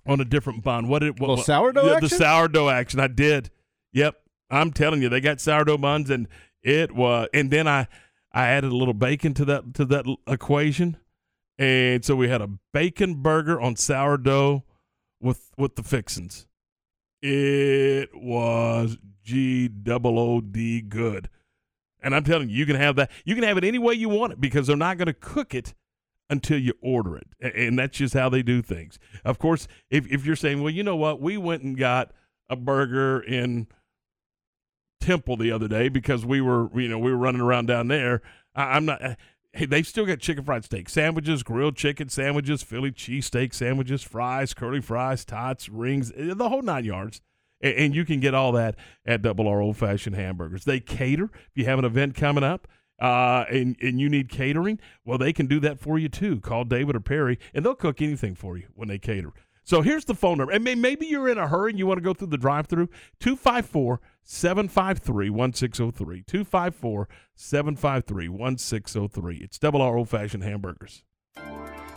on 0.07 0.21
a 0.21 0.25
different 0.25 0.63
bun. 0.63 0.87
What 0.87 0.99
did 0.99 1.19
what, 1.19 1.29
Little 1.29 1.43
sourdough 1.43 1.85
the, 1.85 1.95
action? 1.95 2.09
the 2.09 2.15
sourdough 2.15 2.69
action? 2.69 2.99
I 3.01 3.07
did. 3.07 3.49
Yep, 3.91 4.15
I'm 4.49 4.71
telling 4.71 5.01
you, 5.01 5.09
they 5.09 5.19
got 5.19 5.41
sourdough 5.41 5.79
buns, 5.79 6.09
and 6.09 6.27
it 6.63 6.93
was. 6.93 7.27
And 7.33 7.51
then 7.51 7.67
I 7.67 7.87
I 8.31 8.47
added 8.47 8.71
a 8.71 8.75
little 8.75 8.93
bacon 8.93 9.33
to 9.35 9.45
that 9.45 9.73
to 9.75 9.85
that 9.85 10.05
equation, 10.27 10.97
and 11.57 12.03
so 12.03 12.15
we 12.15 12.29
had 12.29 12.41
a 12.41 12.49
bacon 12.73 13.15
burger 13.21 13.59
on 13.59 13.75
sourdough 13.75 14.63
with 15.21 15.51
with 15.57 15.75
the 15.75 15.83
fixins. 15.83 16.47
It 17.21 18.09
was 18.13 18.97
G 19.23 19.67
double 19.67 20.19
O 20.19 20.41
D 20.41 20.81
good, 20.81 21.29
and 22.01 22.15
I'm 22.15 22.23
telling 22.23 22.49
you, 22.49 22.57
you 22.57 22.65
can 22.65 22.75
have 22.75 22.95
that. 22.97 23.11
You 23.25 23.35
can 23.35 23.43
have 23.43 23.57
it 23.57 23.63
any 23.63 23.79
way 23.79 23.93
you 23.93 24.09
want 24.09 24.33
it 24.33 24.41
because 24.41 24.67
they're 24.67 24.77
not 24.77 24.97
going 24.97 25.07
to 25.07 25.13
cook 25.13 25.55
it 25.55 25.73
until 26.29 26.59
you 26.59 26.73
order 26.81 27.17
it. 27.17 27.27
And 27.55 27.79
that's 27.79 27.97
just 27.97 28.13
how 28.13 28.29
they 28.29 28.43
do 28.43 28.61
things. 28.61 28.99
Of 29.23 29.39
course, 29.39 29.67
if, 29.89 30.05
if 30.11 30.25
you're 30.25 30.35
saying, 30.35 30.61
well, 30.61 30.73
you 30.73 30.83
know 30.83 30.95
what, 30.95 31.21
we 31.21 31.37
went 31.37 31.63
and 31.63 31.77
got 31.77 32.11
a 32.49 32.55
burger 32.55 33.21
in 33.21 33.67
Temple 34.99 35.37
the 35.37 35.51
other 35.51 35.67
day 35.67 35.89
because 35.89 36.25
we 36.25 36.41
were, 36.41 36.69
you 36.79 36.89
know, 36.89 36.99
we 36.99 37.11
were 37.11 37.17
running 37.17 37.41
around 37.41 37.67
down 37.67 37.87
there. 37.87 38.21
I, 38.55 38.75
I'm 38.75 38.85
not. 38.85 39.01
Hey, 39.53 39.65
they've 39.65 39.87
still 39.87 40.05
got 40.05 40.19
chicken 40.19 40.43
fried 40.43 40.65
steak 40.65 40.87
sandwiches, 40.89 41.41
grilled 41.41 41.75
chicken 41.75 42.09
sandwiches, 42.09 42.61
Philly 42.63 42.91
cheesesteak 42.91 43.53
sandwiches, 43.53 44.03
fries, 44.03 44.53
curly 44.53 44.81
fries, 44.81 45.25
tots, 45.25 45.67
rings, 45.69 46.11
eh, 46.15 46.33
the 46.35 46.49
whole 46.49 46.61
nine 46.61 46.85
yards. 46.85 47.21
A- 47.63 47.73
And 47.79 47.95
you 47.95 48.05
can 48.05 48.19
get 48.19 48.33
all 48.35 48.51
that 48.51 48.75
at 49.05 49.21
Double 49.23 49.47
R 49.47 49.61
Old 49.61 49.77
Fashioned 49.77 50.15
Hamburgers. 50.15 50.65
They 50.65 50.79
cater. 50.79 51.25
If 51.33 51.51
you 51.55 51.65
have 51.65 51.79
an 51.79 51.85
event 51.85 52.13
coming 52.15 52.43
up, 52.43 52.67
uh, 53.01 53.45
and 53.49 53.75
and 53.81 53.99
you 53.99 54.09
need 54.09 54.29
catering, 54.29 54.79
well, 55.05 55.17
they 55.17 55.33
can 55.33 55.47
do 55.47 55.59
that 55.61 55.79
for 55.79 55.97
you 55.97 56.09
too. 56.09 56.39
Call 56.39 56.63
David 56.65 56.95
or 56.95 56.99
Perry, 56.99 57.39
and 57.53 57.65
they'll 57.65 57.75
cook 57.75 58.01
anything 58.01 58.35
for 58.35 58.57
you 58.57 58.67
when 58.75 58.87
they 58.89 58.99
cater. 58.99 59.31
So 59.67 59.81
here's 59.81 60.05
the 60.05 60.15
phone 60.15 60.37
number. 60.37 60.53
And 60.53 60.63
may, 60.63 60.75
maybe 60.75 61.07
you're 61.07 61.27
in 61.27 61.37
a 61.37 61.49
hurry 61.49 61.71
and 61.71 61.77
you 61.77 61.85
want 61.85 61.97
to 61.97 62.01
go 62.01 62.13
through 62.13 62.27
the 62.27 62.37
drive 62.37 62.67
through 62.67 62.87
254 63.19 63.99
753 64.23 65.29
1603. 65.29 66.23
254 66.25 67.09
753 67.35 68.29
1603. 68.29 69.37
It's 69.43 69.59
double 69.59 69.81
R 69.81 69.97
old 69.97 70.07
fashioned 70.07 70.43
hamburgers. 70.43 71.03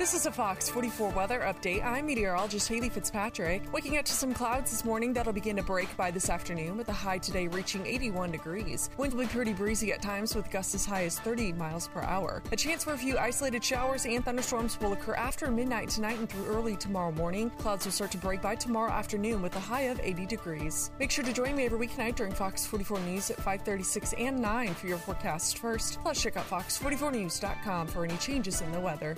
This 0.01 0.15
is 0.15 0.25
a 0.25 0.33
Fox 0.33 0.71
44 0.71 1.11
weather 1.11 1.41
update. 1.41 1.85
I'm 1.85 2.07
meteorologist 2.07 2.67
Haley 2.71 2.89
Fitzpatrick. 2.89 3.71
Waking 3.71 3.99
up 3.99 4.07
to 4.07 4.15
some 4.15 4.33
clouds 4.33 4.71
this 4.71 4.83
morning 4.83 5.13
that'll 5.13 5.35
begin 5.35 5.57
to 5.57 5.63
break 5.63 5.95
by 5.99 6.11
this 6.11 6.31
afternoon 6.31 6.79
with 6.79 6.89
a 6.89 6.93
high 6.95 7.19
today 7.19 7.49
reaching 7.49 7.85
81 7.85 8.33
degrees. 8.33 8.89
Winds 8.97 9.15
will 9.15 9.25
be 9.25 9.29
pretty 9.29 9.53
breezy 9.53 9.93
at 9.93 10.01
times 10.01 10.35
with 10.35 10.51
gusts 10.51 10.75
as 10.75 10.87
high 10.87 11.05
as 11.05 11.19
30 11.19 11.53
miles 11.53 11.87
per 11.89 12.01
hour. 12.01 12.43
A 12.51 12.57
chance 12.57 12.83
for 12.83 12.95
a 12.95 12.97
few 12.97 13.19
isolated 13.19 13.63
showers 13.63 14.07
and 14.07 14.25
thunderstorms 14.25 14.81
will 14.81 14.95
occur 14.95 15.13
after 15.17 15.51
midnight 15.51 15.91
tonight 15.91 16.19
and 16.19 16.31
through 16.31 16.47
early 16.47 16.77
tomorrow 16.77 17.13
morning. 17.13 17.51
Clouds 17.59 17.85
will 17.85 17.93
start 17.93 18.11
to 18.13 18.17
break 18.17 18.41
by 18.41 18.55
tomorrow 18.55 18.91
afternoon 18.91 19.43
with 19.43 19.55
a 19.57 19.61
high 19.61 19.83
of 19.93 20.01
80 20.03 20.25
degrees. 20.25 20.93
Make 20.99 21.11
sure 21.11 21.25
to 21.25 21.33
join 21.35 21.55
me 21.55 21.67
every 21.67 21.87
weeknight 21.87 22.17
during 22.17 22.33
Fox 22.33 22.65
44 22.65 23.01
News 23.01 23.31
at 23.31 23.37
5:36 23.37 24.15
and 24.19 24.41
9 24.41 24.73
for 24.73 24.87
your 24.87 24.97
forecast 24.97 25.59
first. 25.59 26.01
Plus 26.01 26.23
check 26.23 26.39
out 26.39 26.49
fox44news.com 26.49 27.87
for 27.87 28.07
any 28.07 28.17
changes 28.17 28.63
in 28.63 28.73
the 28.73 28.81
weather. 28.81 29.15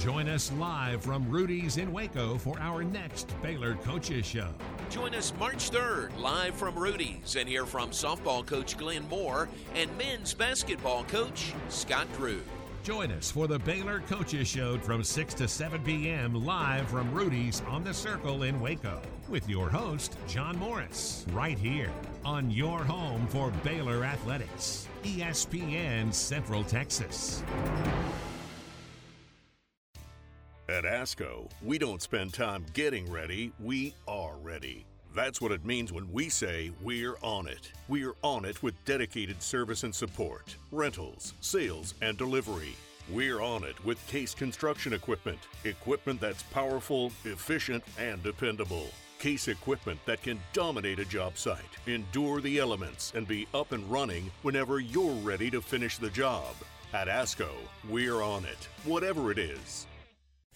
Join 0.00 0.30
us 0.30 0.50
live 0.52 1.02
from 1.02 1.28
Rudy's 1.28 1.76
in 1.76 1.92
Waco 1.92 2.38
for 2.38 2.58
our 2.58 2.82
next 2.82 3.34
Baylor 3.42 3.74
Coaches 3.74 4.24
Show. 4.24 4.48
Join 4.88 5.14
us 5.14 5.34
March 5.38 5.70
3rd, 5.70 6.18
live 6.18 6.54
from 6.54 6.74
Rudy's, 6.74 7.36
and 7.36 7.46
hear 7.46 7.66
from 7.66 7.90
softball 7.90 8.46
coach 8.46 8.78
Glenn 8.78 9.06
Moore 9.10 9.50
and 9.74 9.90
men's 9.98 10.32
basketball 10.32 11.04
coach 11.04 11.52
Scott 11.68 12.06
Drew. 12.16 12.40
Join 12.82 13.12
us 13.12 13.30
for 13.30 13.46
the 13.46 13.58
Baylor 13.58 14.00
Coaches 14.08 14.48
Show 14.48 14.78
from 14.78 15.04
6 15.04 15.34
to 15.34 15.46
7 15.46 15.82
p.m. 15.82 16.46
live 16.46 16.88
from 16.88 17.12
Rudy's 17.12 17.60
on 17.68 17.84
the 17.84 17.92
Circle 17.92 18.44
in 18.44 18.58
Waco 18.58 19.02
with 19.28 19.46
your 19.50 19.68
host, 19.68 20.16
John 20.26 20.58
Morris, 20.58 21.26
right 21.32 21.58
here 21.58 21.92
on 22.24 22.50
your 22.50 22.82
home 22.82 23.26
for 23.26 23.50
Baylor 23.62 24.02
Athletics, 24.02 24.88
ESPN 25.02 26.14
Central 26.14 26.64
Texas. 26.64 27.42
At 30.70 30.84
ASCO, 30.84 31.50
we 31.64 31.78
don't 31.78 32.00
spend 32.00 32.32
time 32.32 32.64
getting 32.74 33.10
ready, 33.10 33.50
we 33.58 33.92
are 34.06 34.36
ready. 34.36 34.86
That's 35.16 35.40
what 35.40 35.50
it 35.50 35.64
means 35.64 35.92
when 35.92 36.12
we 36.12 36.28
say 36.28 36.70
we're 36.80 37.16
on 37.22 37.48
it. 37.48 37.72
We're 37.88 38.14
on 38.22 38.44
it 38.44 38.62
with 38.62 38.84
dedicated 38.84 39.42
service 39.42 39.82
and 39.82 39.92
support, 39.92 40.54
rentals, 40.70 41.34
sales, 41.40 41.94
and 42.02 42.16
delivery. 42.16 42.76
We're 43.10 43.42
on 43.42 43.64
it 43.64 43.84
with 43.84 44.06
Case 44.06 44.32
Construction 44.32 44.92
Equipment. 44.92 45.40
Equipment 45.64 46.20
that's 46.20 46.44
powerful, 46.44 47.10
efficient, 47.24 47.82
and 47.98 48.22
dependable. 48.22 48.90
Case 49.18 49.48
equipment 49.48 49.98
that 50.06 50.22
can 50.22 50.38
dominate 50.52 51.00
a 51.00 51.04
job 51.04 51.36
site, 51.36 51.58
endure 51.88 52.40
the 52.40 52.60
elements, 52.60 53.12
and 53.16 53.26
be 53.26 53.48
up 53.54 53.72
and 53.72 53.90
running 53.90 54.30
whenever 54.42 54.78
you're 54.78 55.14
ready 55.14 55.50
to 55.50 55.60
finish 55.60 55.98
the 55.98 56.10
job. 56.10 56.54
At 56.92 57.08
ASCO, 57.08 57.50
we're 57.88 58.22
on 58.22 58.44
it, 58.44 58.68
whatever 58.84 59.32
it 59.32 59.38
is. 59.38 59.88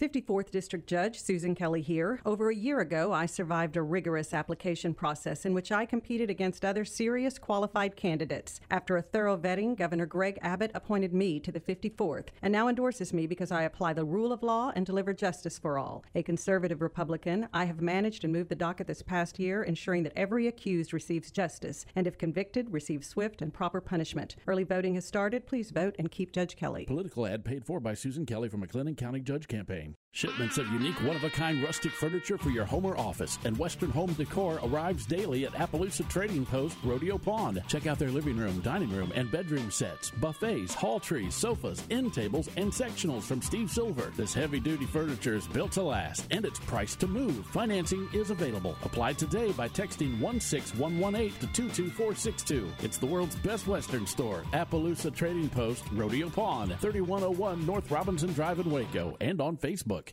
54th 0.01 0.51
District 0.51 0.89
Judge 0.89 1.21
Susan 1.21 1.55
Kelly 1.55 1.81
here. 1.81 2.21
Over 2.27 2.51
a 2.51 2.55
year 2.55 2.81
ago, 2.81 3.13
I 3.13 3.27
survived 3.27 3.77
a 3.77 3.83
rigorous 3.83 4.35
application 4.35 4.93
process 4.93 5.47
in 5.47 5.55
which 5.55 5.71
I 5.71 5.87
competed 5.87 6.31
against 6.31 6.65
other 6.65 6.85
serious 6.85 7.39
qualified 7.39 7.95
candidates. 7.95 8.61
After 8.73 8.97
a 8.97 9.03
thorough 9.03 9.39
vetting, 9.39 9.77
Governor 9.77 10.07
Greg 10.07 10.37
Abbott 10.43 10.73
appointed 10.75 11.15
me 11.15 11.39
to 11.39 11.53
the 11.53 11.61
54th 11.61 12.27
and 12.43 12.51
now 12.51 12.67
endorses 12.67 13.13
me 13.13 13.29
because 13.29 13.53
I 13.53 13.63
apply 13.63 13.93
the 13.93 14.05
rule 14.05 14.33
of 14.33 14.43
law 14.43 14.73
and 14.75 14.85
deliver 14.85 15.15
justice 15.15 15.61
for 15.61 15.79
all. 15.79 16.05
A 16.17 16.25
conservative 16.25 16.83
Republican, 16.83 17.47
I 17.55 17.65
have 17.67 17.81
managed 17.81 18.25
and 18.25 18.33
moved 18.33 18.49
the 18.49 18.57
docket 18.57 18.89
this 18.89 19.01
past 19.01 19.39
year, 19.39 19.63
ensuring 19.63 20.03
that 20.03 20.13
every 20.17 20.49
accused 20.49 20.93
receives 20.93 21.31
justice 21.31 21.87
and, 21.95 22.09
if 22.09 22.19
convicted, 22.19 22.73
receives 22.73 23.07
swift 23.07 23.41
and 23.41 23.55
proper 23.55 23.81
punishment. 23.81 24.35
Early 24.49 24.65
voting 24.65 24.97
has 24.97 25.07
started. 25.07 25.47
Please 25.47 25.71
vote 25.71 25.95
and 26.01 26.11
keep 26.11 26.33
Judge 26.33 26.57
Kelly. 26.57 26.85
Political 26.85 27.29
ad 27.29 27.45
paid 27.45 27.65
for 27.65 27.79
by 27.79 27.95
Susan 27.95 28.27
Kelly 28.27 28.49
from 28.49 28.67
McLennan 28.67 28.97
County 28.97 29.21
Judge 29.21 29.47
Campaign 29.47 29.84
game. 29.85 30.04
Shipments 30.15 30.59
of 30.59 30.69
unique, 30.69 31.03
one 31.03 31.17
of 31.17 31.25
a 31.25 31.29
kind 31.31 31.61
rustic 31.61 31.91
furniture 31.91 32.39
for 32.39 32.51
your 32.51 32.65
home 32.65 32.85
or 32.85 32.97
office 32.97 33.37
and 33.45 33.59
Western 33.59 33.91
home 33.91 34.13
decor 34.13 34.61
arrives 34.63 35.07
daily 35.07 35.45
at 35.45 35.55
Appaloosa 35.55 36.09
Trading 36.09 36.47
Post 36.47 36.77
Rodeo 36.85 37.19
Pond. 37.19 37.61
Check 37.67 37.89
out 37.89 37.99
their 37.99 38.13
living 38.13 38.37
room, 38.37 38.61
dining 38.61 38.91
room, 38.91 39.11
and 39.17 39.29
bedroom 39.33 39.73
sets, 39.73 40.13
buffets, 40.13 40.73
hall 40.73 41.01
trees, 41.01 41.35
sofas, 41.35 41.83
end 41.91 42.15
tables, 42.15 42.49
and 42.57 42.71
sectionals 42.71 43.25
from 43.25 43.43
Steve 43.43 43.69
Silver. 43.69 44.13
This 44.17 44.33
heavy 44.33 44.61
duty 44.61 44.87
furniture 44.87 45.35
is 45.35 45.49
built 45.49 45.73
to 45.73 45.83
last 45.83 46.29
and 46.31 46.45
it's 46.45 46.61
priced 46.61 47.01
to 47.01 47.09
move. 47.09 47.45
Financing 47.47 48.09
is 48.13 48.31
available. 48.31 48.77
Apply 48.85 49.15
today 49.15 49.51
by 49.51 49.69
texting 49.69 50.21
16118 50.21 51.33
to 51.41 51.47
22462. 51.49 52.69
It's 52.85 52.99
the 52.99 53.07
world's 53.07 53.35
best 53.35 53.67
Western 53.67 54.07
store, 54.07 54.45
Appaloosa 54.53 55.13
Trading 55.13 55.49
Post 55.49 55.83
Rodeo 55.91 56.31
Pond, 56.31 56.77
3101 56.79 57.67
North 57.67 57.91
Robinson 57.91 58.33
Drive 58.33 58.61
in 58.61 58.71
Waco, 58.71 59.17
and 59.21 59.41
on 59.41 59.57
Facebook. 59.57 60.04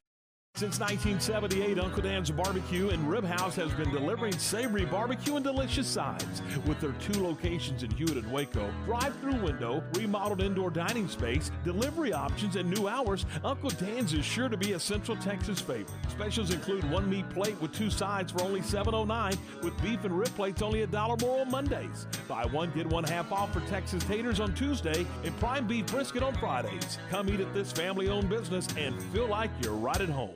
Since 0.61 0.79
1978, 0.79 1.79
Uncle 1.79 2.03
Dan's 2.03 2.29
Barbecue 2.29 2.89
and 2.89 3.09
Rib 3.09 3.23
House 3.23 3.55
has 3.55 3.71
been 3.71 3.89
delivering 3.89 4.37
savory 4.37 4.85
barbecue 4.85 5.35
and 5.35 5.43
delicious 5.43 5.87
sides. 5.87 6.43
With 6.67 6.79
their 6.79 6.91
two 6.99 7.23
locations 7.23 7.81
in 7.81 7.89
Hewitt 7.89 8.17
and 8.17 8.31
Waco, 8.31 8.71
drive-through 8.85 9.41
window, 9.41 9.83
remodeled 9.95 10.39
indoor 10.39 10.69
dining 10.69 11.07
space, 11.07 11.49
delivery 11.63 12.13
options, 12.13 12.57
and 12.57 12.69
new 12.69 12.87
hours, 12.87 13.25
Uncle 13.43 13.71
Dan's 13.71 14.13
is 14.13 14.23
sure 14.23 14.49
to 14.49 14.57
be 14.57 14.73
a 14.73 14.79
Central 14.79 15.17
Texas 15.17 15.59
favorite. 15.59 15.89
Specials 16.09 16.53
include 16.53 16.87
one 16.91 17.09
meat 17.09 17.27
plate 17.31 17.59
with 17.59 17.73
two 17.73 17.89
sides 17.89 18.31
for 18.31 18.43
only 18.43 18.61
$7.09, 18.61 19.63
with 19.63 19.81
beef 19.81 20.03
and 20.03 20.15
rib 20.15 20.29
plates 20.35 20.61
only 20.61 20.83
a 20.83 20.87
dollar 20.87 21.17
more 21.21 21.41
on 21.41 21.49
Mondays. 21.49 22.05
Buy 22.27 22.45
one 22.45 22.69
get 22.75 22.85
one 22.85 23.05
half 23.05 23.31
off 23.31 23.51
for 23.51 23.61
Texas 23.61 24.03
taters 24.03 24.39
on 24.39 24.53
Tuesday 24.53 25.07
and 25.23 25.35
prime 25.39 25.65
beef 25.65 25.87
brisket 25.87 26.21
on 26.21 26.35
Fridays. 26.35 26.99
Come 27.09 27.29
eat 27.29 27.39
at 27.39 27.51
this 27.51 27.71
family-owned 27.71 28.29
business 28.29 28.67
and 28.77 29.01
feel 29.11 29.25
like 29.25 29.49
you're 29.63 29.73
right 29.73 29.99
at 29.99 30.09
home. 30.09 30.35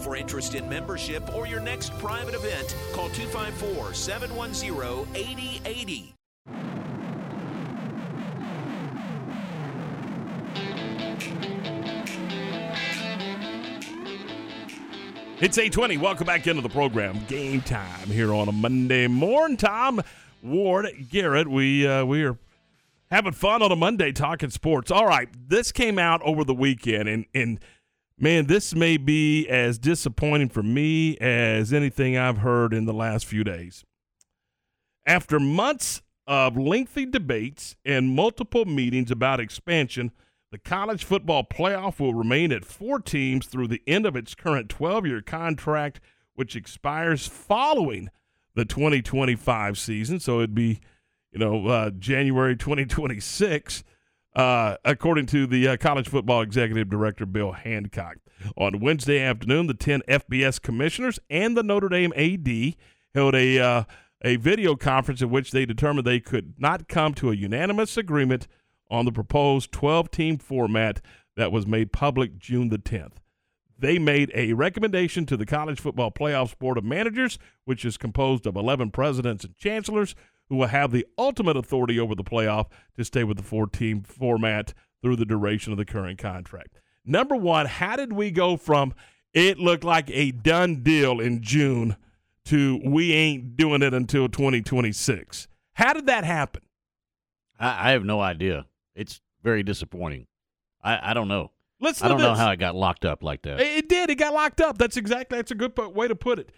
For 0.00 0.16
interest 0.16 0.54
in 0.54 0.68
membership 0.68 1.34
or 1.34 1.46
your 1.46 1.60
next 1.60 1.96
private 1.98 2.34
event, 2.34 2.76
call 2.92 3.08
254 3.10 3.94
710 3.94 5.06
8080. 5.14 6.16
It's 15.38 15.58
820. 15.58 15.98
Welcome 15.98 16.26
back 16.26 16.46
into 16.46 16.62
the 16.62 16.70
program. 16.70 17.20
Game 17.28 17.60
time 17.60 18.06
here 18.06 18.32
on 18.32 18.48
a 18.48 18.52
Monday 18.52 19.06
morning. 19.06 19.58
Tom 19.58 20.00
Ward 20.42 20.86
Garrett. 21.10 21.46
We 21.46 21.86
uh, 21.86 22.06
we 22.06 22.24
are 22.24 22.38
having 23.10 23.32
fun 23.32 23.60
on 23.60 23.70
a 23.70 23.76
Monday 23.76 24.12
talking 24.12 24.48
sports. 24.48 24.90
All 24.90 25.06
right, 25.06 25.28
this 25.48 25.72
came 25.72 25.98
out 25.98 26.22
over 26.22 26.42
the 26.42 26.54
weekend, 26.54 27.10
and 27.10 27.26
and 27.34 27.60
man, 28.18 28.46
this 28.46 28.74
may 28.74 28.96
be 28.96 29.46
as 29.48 29.78
disappointing 29.78 30.48
for 30.48 30.62
me 30.62 31.16
as 31.18 31.72
anything 31.72 32.16
I've 32.16 32.38
heard 32.38 32.72
in 32.72 32.86
the 32.86 32.94
last 32.94 33.26
few 33.26 33.44
days. 33.44 33.84
After 35.06 35.38
months 35.38 36.02
of 36.26 36.56
lengthy 36.56 37.06
debates 37.06 37.76
and 37.84 38.14
multiple 38.14 38.64
meetings 38.64 39.10
about 39.10 39.40
expansion, 39.40 40.10
the 40.50 40.58
college 40.58 41.04
football 41.04 41.44
playoff 41.44 42.00
will 42.00 42.14
remain 42.14 42.52
at 42.52 42.64
four 42.64 42.98
teams 43.00 43.46
through 43.46 43.68
the 43.68 43.82
end 43.86 44.06
of 44.06 44.16
its 44.16 44.34
current 44.34 44.68
12 44.68 45.06
year 45.06 45.22
contract, 45.22 46.00
which 46.34 46.56
expires 46.56 47.26
following 47.26 48.08
the 48.54 48.64
2025 48.64 49.78
season. 49.78 50.18
So 50.18 50.38
it'd 50.38 50.54
be, 50.54 50.80
you 51.30 51.38
know, 51.38 51.66
uh, 51.66 51.90
January 51.90 52.56
2026, 52.56 53.84
uh, 54.36 54.76
according 54.84 55.24
to 55.24 55.46
the 55.46 55.66
uh, 55.66 55.76
college 55.78 56.08
football 56.08 56.42
executive 56.42 56.90
director, 56.90 57.24
Bill 57.24 57.52
Hancock. 57.52 58.18
On 58.56 58.80
Wednesday 58.80 59.18
afternoon, 59.20 59.66
the 59.66 59.74
10 59.74 60.02
FBS 60.06 60.60
commissioners 60.60 61.18
and 61.30 61.56
the 61.56 61.62
Notre 61.62 61.88
Dame 61.88 62.12
AD 62.14 62.76
held 63.14 63.34
a, 63.34 63.58
uh, 63.58 63.84
a 64.22 64.36
video 64.36 64.76
conference 64.76 65.22
in 65.22 65.30
which 65.30 65.52
they 65.52 65.64
determined 65.64 66.06
they 66.06 66.20
could 66.20 66.52
not 66.58 66.86
come 66.86 67.14
to 67.14 67.30
a 67.30 67.34
unanimous 67.34 67.96
agreement 67.96 68.46
on 68.90 69.06
the 69.06 69.12
proposed 69.12 69.72
12 69.72 70.10
team 70.10 70.36
format 70.36 71.00
that 71.34 71.50
was 71.50 71.66
made 71.66 71.90
public 71.90 72.38
June 72.38 72.68
the 72.68 72.78
10th. 72.78 73.14
They 73.78 73.98
made 73.98 74.30
a 74.34 74.52
recommendation 74.52 75.24
to 75.26 75.36
the 75.36 75.46
College 75.46 75.80
Football 75.80 76.10
Playoffs 76.10 76.58
Board 76.58 76.76
of 76.76 76.84
Managers, 76.84 77.38
which 77.64 77.86
is 77.86 77.96
composed 77.96 78.46
of 78.46 78.56
11 78.56 78.90
presidents 78.90 79.44
and 79.44 79.56
chancellors 79.56 80.14
who 80.48 80.56
will 80.56 80.68
have 80.68 80.92
the 80.92 81.06
ultimate 81.18 81.56
authority 81.56 81.98
over 81.98 82.14
the 82.14 82.24
playoff 82.24 82.66
to 82.96 83.04
stay 83.04 83.24
with 83.24 83.36
the 83.36 83.42
four 83.42 83.66
team 83.66 84.02
format 84.02 84.72
through 85.02 85.16
the 85.16 85.24
duration 85.24 85.72
of 85.72 85.78
the 85.78 85.84
current 85.84 86.18
contract. 86.18 86.80
Number 87.04 87.36
one, 87.36 87.66
how 87.66 87.96
did 87.96 88.12
we 88.12 88.30
go 88.30 88.56
from 88.56 88.94
it 89.32 89.58
looked 89.58 89.84
like 89.84 90.10
a 90.10 90.30
done 90.30 90.82
deal 90.82 91.20
in 91.20 91.42
June 91.42 91.96
to 92.46 92.80
we 92.84 93.12
ain't 93.12 93.56
doing 93.56 93.82
it 93.82 93.92
until 93.92 94.28
2026? 94.28 95.48
How 95.74 95.92
did 95.92 96.06
that 96.06 96.24
happen? 96.24 96.62
I, 97.58 97.88
I 97.88 97.92
have 97.92 98.04
no 98.04 98.20
idea. 98.20 98.66
It's 98.94 99.20
very 99.42 99.62
disappointing. 99.62 100.26
I, 100.82 101.10
I 101.10 101.14
don't 101.14 101.28
know. 101.28 101.50
Listen 101.80 102.06
I 102.06 102.08
don't 102.08 102.20
know 102.20 102.34
how 102.34 102.50
it 102.50 102.56
got 102.56 102.74
locked 102.74 103.04
up 103.04 103.22
like 103.22 103.42
that. 103.42 103.60
It 103.60 103.88
did. 103.88 104.08
It 104.08 104.14
got 104.14 104.32
locked 104.32 104.60
up. 104.60 104.78
That's 104.78 104.96
exactly. 104.96 105.36
That's 105.36 105.50
a 105.50 105.54
good 105.54 105.76
way 105.76 106.08
to 106.08 106.14
put 106.14 106.38
it. 106.38 106.50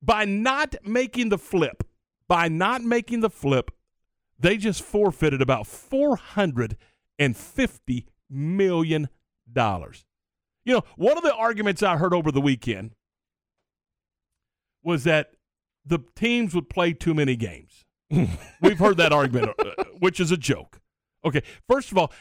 By 0.00 0.24
not 0.24 0.74
making 0.84 1.28
the 1.28 1.38
flip, 1.38 1.84
by 2.28 2.48
not 2.48 2.82
making 2.82 3.20
the 3.20 3.30
flip, 3.30 3.70
they 4.38 4.56
just 4.56 4.82
forfeited 4.82 5.40
about 5.40 5.66
four 5.66 6.16
hundred 6.16 6.76
and 7.18 7.36
fifty 7.36 8.06
million 8.30 9.08
dollars. 9.50 10.04
You 10.64 10.74
know, 10.74 10.82
one 10.96 11.16
of 11.16 11.22
the 11.22 11.34
arguments 11.34 11.82
I 11.82 11.96
heard 11.96 12.14
over 12.14 12.32
the 12.32 12.40
weekend 12.40 12.94
was 14.82 15.04
that 15.04 15.32
the 15.84 15.98
teams 16.16 16.54
would 16.54 16.68
play 16.68 16.92
too 16.92 17.14
many 17.14 17.36
games. 17.36 17.84
We've 18.60 18.78
heard 18.78 18.96
that 18.98 19.12
argument, 19.12 19.52
uh, 19.58 19.84
which 19.98 20.20
is 20.20 20.30
a 20.30 20.36
joke. 20.36 20.80
Okay, 21.24 21.42
first 21.68 21.90
of 21.90 21.98
all, 21.98 22.12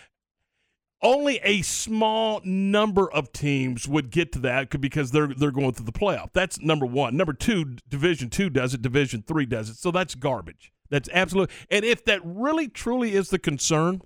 only 1.03 1.39
a 1.43 1.61
small 1.61 2.41
number 2.43 3.11
of 3.11 3.31
teams 3.33 3.87
would 3.87 4.09
get 4.09 4.31
to 4.31 4.39
that 4.39 4.81
because 4.81 5.11
they're 5.11 5.27
they're 5.27 5.51
going 5.51 5.73
through 5.73 5.85
the 5.85 5.91
playoff. 5.91 6.29
That's 6.33 6.59
number 6.61 6.85
one. 6.85 7.15
Number 7.17 7.33
two, 7.33 7.75
Division 7.87 8.29
two 8.29 8.49
does 8.49 8.73
it. 8.73 8.81
Division 8.81 9.23
three 9.27 9.45
does 9.45 9.69
it. 9.69 9.75
So 9.75 9.91
that's 9.91 10.15
garbage. 10.15 10.71
That's 10.89 11.09
absolute. 11.13 11.51
And 11.69 11.83
if 11.83 12.05
that 12.05 12.21
really 12.23 12.67
truly 12.67 13.13
is 13.13 13.29
the 13.29 13.39
concern, 13.39 14.01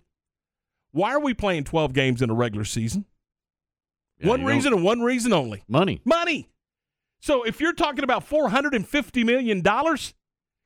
why 0.91 1.13
are 1.13 1.19
we 1.19 1.33
playing 1.33 1.65
twelve 1.65 1.93
games 1.93 2.21
in 2.21 2.29
a 2.29 2.33
regular 2.33 2.65
season? 2.65 3.05
Yeah, 4.19 4.29
one 4.29 4.43
reason 4.43 4.73
and 4.73 4.83
one 4.83 5.01
reason 5.01 5.31
only: 5.31 5.63
Money. 5.67 6.01
money. 6.03 6.49
So 7.19 7.43
if 7.43 7.59
you're 7.59 7.73
talking 7.73 8.03
about 8.03 8.23
four 8.23 8.49
hundred 8.49 8.73
and 8.73 8.87
fifty 8.87 9.23
million 9.23 9.61
dollars, 9.61 10.13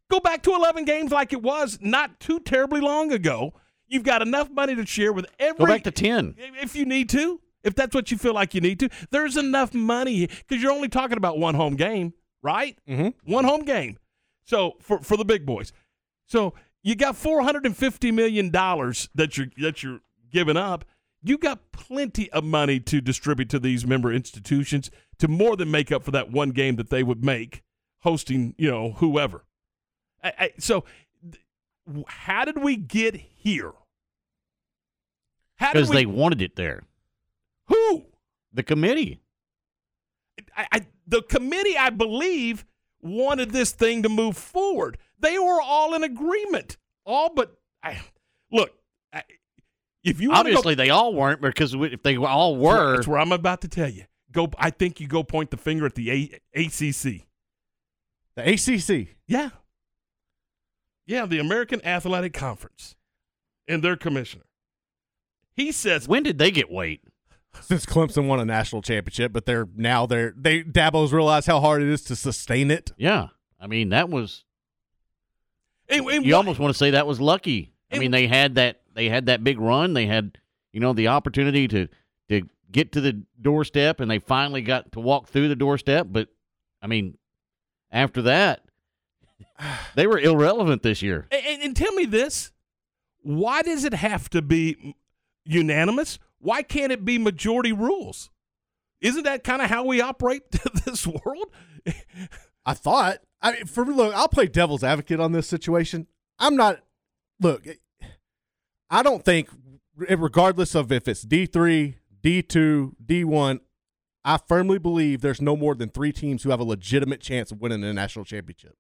go 0.09 0.19
back 0.19 0.43
to 0.43 0.53
eleven 0.53 0.85
games 0.85 1.11
like 1.11 1.33
it 1.33 1.41
was 1.41 1.79
not 1.81 2.19
too 2.19 2.39
terribly 2.39 2.79
long 2.79 3.11
ago. 3.11 3.53
You've 3.91 4.03
got 4.03 4.21
enough 4.21 4.49
money 4.49 4.73
to 4.75 4.85
share 4.85 5.11
with 5.11 5.25
every. 5.37 5.65
Go 5.65 5.65
back 5.65 5.83
to 5.83 5.91
10. 5.91 6.35
if 6.61 6.75
you 6.75 6.85
need 6.85 7.09
to. 7.09 7.41
If 7.63 7.75
that's 7.75 7.93
what 7.93 8.09
you 8.09 8.17
feel 8.17 8.33
like 8.33 8.55
you 8.55 8.61
need 8.61 8.79
to, 8.79 8.89
there's 9.11 9.37
enough 9.37 9.73
money 9.73 10.27
because 10.27 10.63
you're 10.63 10.71
only 10.71 10.87
talking 10.89 11.17
about 11.17 11.37
one 11.37 11.53
home 11.53 11.75
game, 11.75 12.13
right? 12.41 12.75
Mm-hmm. 12.89 13.31
One 13.31 13.43
home 13.43 13.65
game. 13.65 13.97
So 14.45 14.77
for 14.79 14.99
for 14.99 15.15
the 15.17 15.25
big 15.25 15.45
boys, 15.45 15.71
so 16.25 16.55
you 16.81 16.95
got 16.95 17.15
four 17.15 17.43
hundred 17.43 17.65
and 17.65 17.77
fifty 17.77 18.11
million 18.11 18.49
dollars 18.49 19.09
that 19.13 19.37
you're 19.37 19.47
that 19.57 19.83
you're 19.83 19.99
giving 20.31 20.57
up. 20.57 20.85
You 21.21 21.37
got 21.37 21.71
plenty 21.71 22.31
of 22.31 22.43
money 22.43 22.79
to 22.79 22.99
distribute 22.99 23.49
to 23.49 23.59
these 23.59 23.85
member 23.85 24.11
institutions 24.11 24.89
to 25.19 25.27
more 25.27 25.55
than 25.55 25.69
make 25.69 25.91
up 25.91 26.03
for 26.03 26.09
that 26.11 26.31
one 26.31 26.49
game 26.49 26.77
that 26.77 26.89
they 26.89 27.03
would 27.03 27.23
make 27.23 27.61
hosting, 27.99 28.55
you 28.57 28.71
know, 28.71 28.93
whoever. 28.93 29.45
I, 30.23 30.33
I, 30.39 30.51
so, 30.57 30.83
th- 31.21 32.05
how 32.07 32.45
did 32.45 32.63
we 32.63 32.75
get 32.75 33.15
here? 33.15 33.73
How 35.61 35.67
did 35.67 35.73
Because 35.79 35.89
we? 35.91 35.95
they 35.97 36.05
wanted 36.07 36.41
it 36.41 36.55
there. 36.55 36.81
who? 37.67 38.03
The 38.51 38.63
committee. 38.63 39.21
I, 40.57 40.67
I, 40.71 40.81
the 41.07 41.21
committee, 41.21 41.77
I 41.77 41.89
believe, 41.91 42.65
wanted 43.01 43.51
this 43.51 43.71
thing 43.71 44.03
to 44.03 44.09
move 44.09 44.35
forward. 44.35 44.97
They 45.19 45.37
were 45.37 45.61
all 45.61 45.93
in 45.93 46.03
agreement. 46.03 46.77
All 47.05 47.29
but 47.33 47.55
I, 47.83 48.01
look. 48.51 48.71
I, 49.13 49.23
if 50.03 50.19
you 50.19 50.29
wanna 50.31 50.43
go- 50.43 50.49
Obviously, 50.49 50.75
they 50.75 50.89
all 50.89 51.13
weren't 51.13 51.41
because 51.41 51.73
if 51.75 52.01
they 52.01 52.17
all 52.17 52.55
were, 52.57 52.95
that's 52.95 53.07
where 53.07 53.19
I'm 53.19 53.31
about 53.31 53.61
to 53.61 53.67
tell 53.67 53.89
you. 53.89 54.05
Go. 54.31 54.49
I 54.57 54.71
think 54.71 54.99
you 54.99 55.07
go 55.07 55.23
point 55.23 55.51
the 55.51 55.57
finger 55.57 55.85
at 55.85 55.93
the 55.95 56.09
A, 56.11 56.39
ACC. 56.59 57.27
The 58.35 58.53
ACC. 58.53 59.15
Yeah. 59.27 59.49
Yeah, 61.05 61.25
the 61.27 61.39
American 61.39 61.85
Athletic 61.85 62.33
Conference 62.33 62.95
and 63.67 63.83
their 63.83 63.95
commissioner. 63.95 64.45
He 65.55 65.71
says, 65.71 66.07
when 66.07 66.23
did 66.23 66.37
they 66.37 66.51
get 66.51 66.71
weight? 66.71 67.01
Since 67.61 67.85
Clemson 67.85 68.27
won 68.27 68.39
a 68.39 68.45
national 68.45 68.81
championship, 68.81 69.33
but 69.33 69.45
they're 69.45 69.67
now 69.75 70.05
they're 70.05 70.33
they 70.37 70.63
Dabo's 70.63 71.11
realized 71.11 71.47
how 71.47 71.59
hard 71.59 71.81
it 71.81 71.89
is 71.89 72.01
to 72.05 72.15
sustain 72.15 72.71
it. 72.71 72.91
Yeah, 72.97 73.27
I 73.59 73.67
mean 73.67 73.89
that 73.89 74.09
was. 74.09 74.45
And- 75.89 76.07
and 76.07 76.25
you 76.25 76.31
what- 76.33 76.37
almost 76.37 76.59
want 76.59 76.73
to 76.73 76.77
say 76.77 76.91
that 76.91 77.05
was 77.07 77.19
lucky. 77.19 77.73
I 77.91 77.99
mean, 77.99 78.11
they 78.11 78.27
had 78.27 78.55
that 78.55 78.81
they 78.93 79.09
had 79.09 79.25
that 79.25 79.43
big 79.43 79.59
run. 79.59 79.93
They 79.93 80.05
had 80.05 80.37
you 80.71 80.79
know 80.79 80.93
the 80.93 81.09
opportunity 81.09 81.67
to 81.67 81.89
to 82.29 82.43
get 82.71 82.93
to 82.93 83.01
the 83.01 83.21
doorstep, 83.41 83.99
and 83.99 84.09
they 84.09 84.19
finally 84.19 84.61
got 84.61 84.93
to 84.93 85.01
walk 85.01 85.27
through 85.27 85.49
the 85.49 85.55
doorstep. 85.57 86.07
But 86.09 86.29
I 86.81 86.87
mean, 86.87 87.17
after 87.91 88.21
that, 88.21 88.63
they 89.95 90.07
were 90.07 90.19
irrelevant 90.19 90.83
this 90.83 91.01
year. 91.01 91.27
And, 91.31 91.45
and- 91.45 91.61
and 91.63 91.75
tell 91.75 91.91
me 91.93 92.05
this: 92.05 92.53
Why 93.23 93.61
does 93.61 93.83
it 93.83 93.93
have 93.93 94.29
to 94.29 94.41
be 94.41 94.95
unanimous? 95.45 96.19
Why 96.39 96.63
can't 96.63 96.91
it 96.91 97.05
be 97.05 97.17
majority 97.17 97.71
rules? 97.71 98.29
Isn't 99.01 99.23
that 99.23 99.43
kind 99.43 99.61
of 99.61 99.69
how 99.69 99.85
we 99.85 100.01
operate 100.01 100.43
this 100.85 101.07
world? 101.07 101.51
I 102.65 102.73
thought. 102.73 103.19
I 103.41 103.53
mean, 103.53 103.65
for 103.65 103.85
look, 103.85 104.13
I'll 104.13 104.27
play 104.27 104.47
devil's 104.47 104.83
advocate 104.83 105.19
on 105.19 105.31
this 105.31 105.47
situation. 105.47 106.07
I'm 106.37 106.55
not. 106.55 106.79
Look, 107.39 107.65
I 108.89 109.01
don't 109.01 109.25
think, 109.25 109.49
regardless 109.95 110.75
of 110.75 110.91
if 110.91 111.07
it's 111.07 111.23
D 111.23 111.47
three, 111.47 111.97
D 112.21 112.43
two, 112.43 112.95
D 113.03 113.23
one, 113.23 113.61
I 114.23 114.37
firmly 114.37 114.77
believe 114.77 115.21
there's 115.21 115.41
no 115.41 115.55
more 115.55 115.73
than 115.73 115.89
three 115.89 116.11
teams 116.11 116.43
who 116.43 116.51
have 116.51 116.59
a 116.59 116.65
legitimate 116.65 117.21
chance 117.21 117.51
of 117.51 117.59
winning 117.59 117.81
the 117.81 117.93
national 117.93 118.25
championship. 118.25 118.75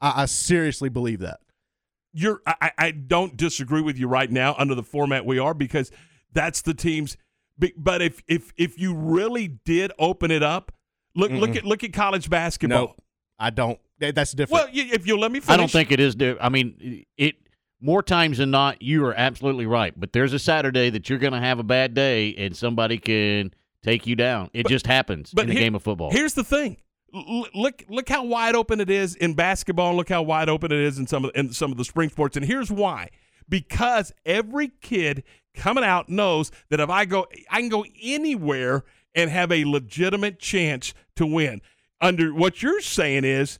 I, 0.00 0.22
I 0.22 0.26
seriously 0.26 0.88
believe 0.88 1.20
that. 1.20 1.40
You're. 2.12 2.40
I, 2.46 2.54
I- 2.60 2.72
I 2.78 2.90
don't 2.92 3.36
disagree 3.36 3.82
with 3.82 3.98
you 3.98 4.08
right 4.08 4.30
now 4.30 4.54
under 4.58 4.74
the 4.74 4.82
format 4.82 5.24
we 5.26 5.38
are 5.38 5.54
because 5.54 5.90
that's 6.32 6.62
the 6.62 6.74
teams. 6.74 7.16
But- 7.58 7.72
But 7.76 8.02
if 8.02 8.22
if 8.26 8.52
if 8.56 8.78
you 8.78 8.94
really 8.94 9.48
did 9.48 9.92
open 9.98 10.30
it 10.30 10.42
up, 10.42 10.72
look 11.14 11.30
look 11.30 11.50
Mm-mm. 11.50 11.56
at 11.58 11.64
look 11.64 11.84
at 11.84 11.92
college 11.92 12.28
basketball. 12.30 12.78
No, 12.80 12.94
I 13.38 13.50
don't. 13.50 13.78
That- 13.98 14.14
That's 14.14 14.32
different. 14.32 14.64
Well, 14.64 14.68
if 14.72 15.06
you'll 15.06 15.20
let 15.20 15.30
me 15.30 15.40
finish, 15.40 15.54
I 15.54 15.56
don't 15.56 15.70
think 15.70 15.92
it 15.92 16.00
is. 16.00 16.14
di- 16.14 16.38
I 16.40 16.48
mean, 16.48 17.04
it 17.16 17.36
more 17.82 18.02
times 18.02 18.38
than 18.38 18.50
not, 18.50 18.82
you 18.82 19.04
are 19.06 19.14
absolutely 19.14 19.66
right. 19.66 19.98
But 19.98 20.12
there's 20.12 20.32
a 20.32 20.38
Saturday 20.38 20.90
that 20.90 21.08
you're 21.08 21.18
going 21.18 21.32
to 21.32 21.38
have 21.40 21.58
a 21.58 21.62
bad 21.62 21.94
day, 21.94 22.34
and 22.36 22.54
somebody 22.56 22.98
can 22.98 23.52
take 23.82 24.06
you 24.06 24.16
down. 24.16 24.50
It 24.52 24.66
just 24.68 24.86
happens 24.86 25.32
in 25.32 25.48
a 25.48 25.52
here- 25.52 25.62
game 25.62 25.74
of 25.74 25.82
football. 25.82 26.10
Here's 26.10 26.34
the 26.34 26.44
thing. 26.44 26.76
Look 27.12 27.84
look 27.88 28.08
how 28.08 28.24
wide 28.24 28.54
open 28.54 28.80
it 28.80 28.90
is 28.90 29.14
in 29.16 29.34
basketball 29.34 29.88
and 29.88 29.96
look 29.96 30.08
how 30.08 30.22
wide 30.22 30.48
open 30.48 30.72
it 30.72 30.78
is 30.78 30.98
in 30.98 31.06
some 31.06 31.24
of 31.24 31.32
in 31.34 31.52
some 31.52 31.72
of 31.72 31.78
the 31.78 31.84
spring 31.84 32.08
sports. 32.08 32.36
And 32.36 32.46
here's 32.46 32.70
why. 32.70 33.10
Because 33.48 34.12
every 34.24 34.68
kid 34.68 35.24
coming 35.54 35.82
out 35.82 36.08
knows 36.08 36.52
that 36.68 36.78
if 36.78 36.88
I 36.88 37.04
go 37.04 37.26
I 37.50 37.60
can 37.60 37.68
go 37.68 37.84
anywhere 38.00 38.84
and 39.14 39.30
have 39.30 39.50
a 39.50 39.64
legitimate 39.64 40.38
chance 40.38 40.94
to 41.16 41.26
win. 41.26 41.62
Under 42.00 42.32
what 42.32 42.62
you're 42.62 42.80
saying 42.80 43.24
is 43.24 43.58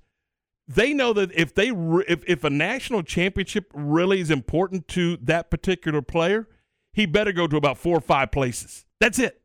they 0.69 0.95
know 0.95 1.13
that 1.13 1.33
if 1.33 1.55
they 1.55 1.71
if 2.09 2.23
if 2.27 2.45
a 2.45 2.51
national 2.51 3.03
championship 3.03 3.71
really 3.75 4.21
is 4.21 4.31
important 4.31 4.87
to 4.89 5.17
that 5.19 5.51
particular 5.51 6.03
player 6.03 6.47
he 6.93 7.07
better 7.07 7.33
go 7.33 7.47
to 7.47 7.57
about 7.57 7.79
four 7.79 7.97
or 7.97 8.01
five 8.01 8.31
places. 8.31 8.85
That's 9.01 9.19
it 9.19 9.40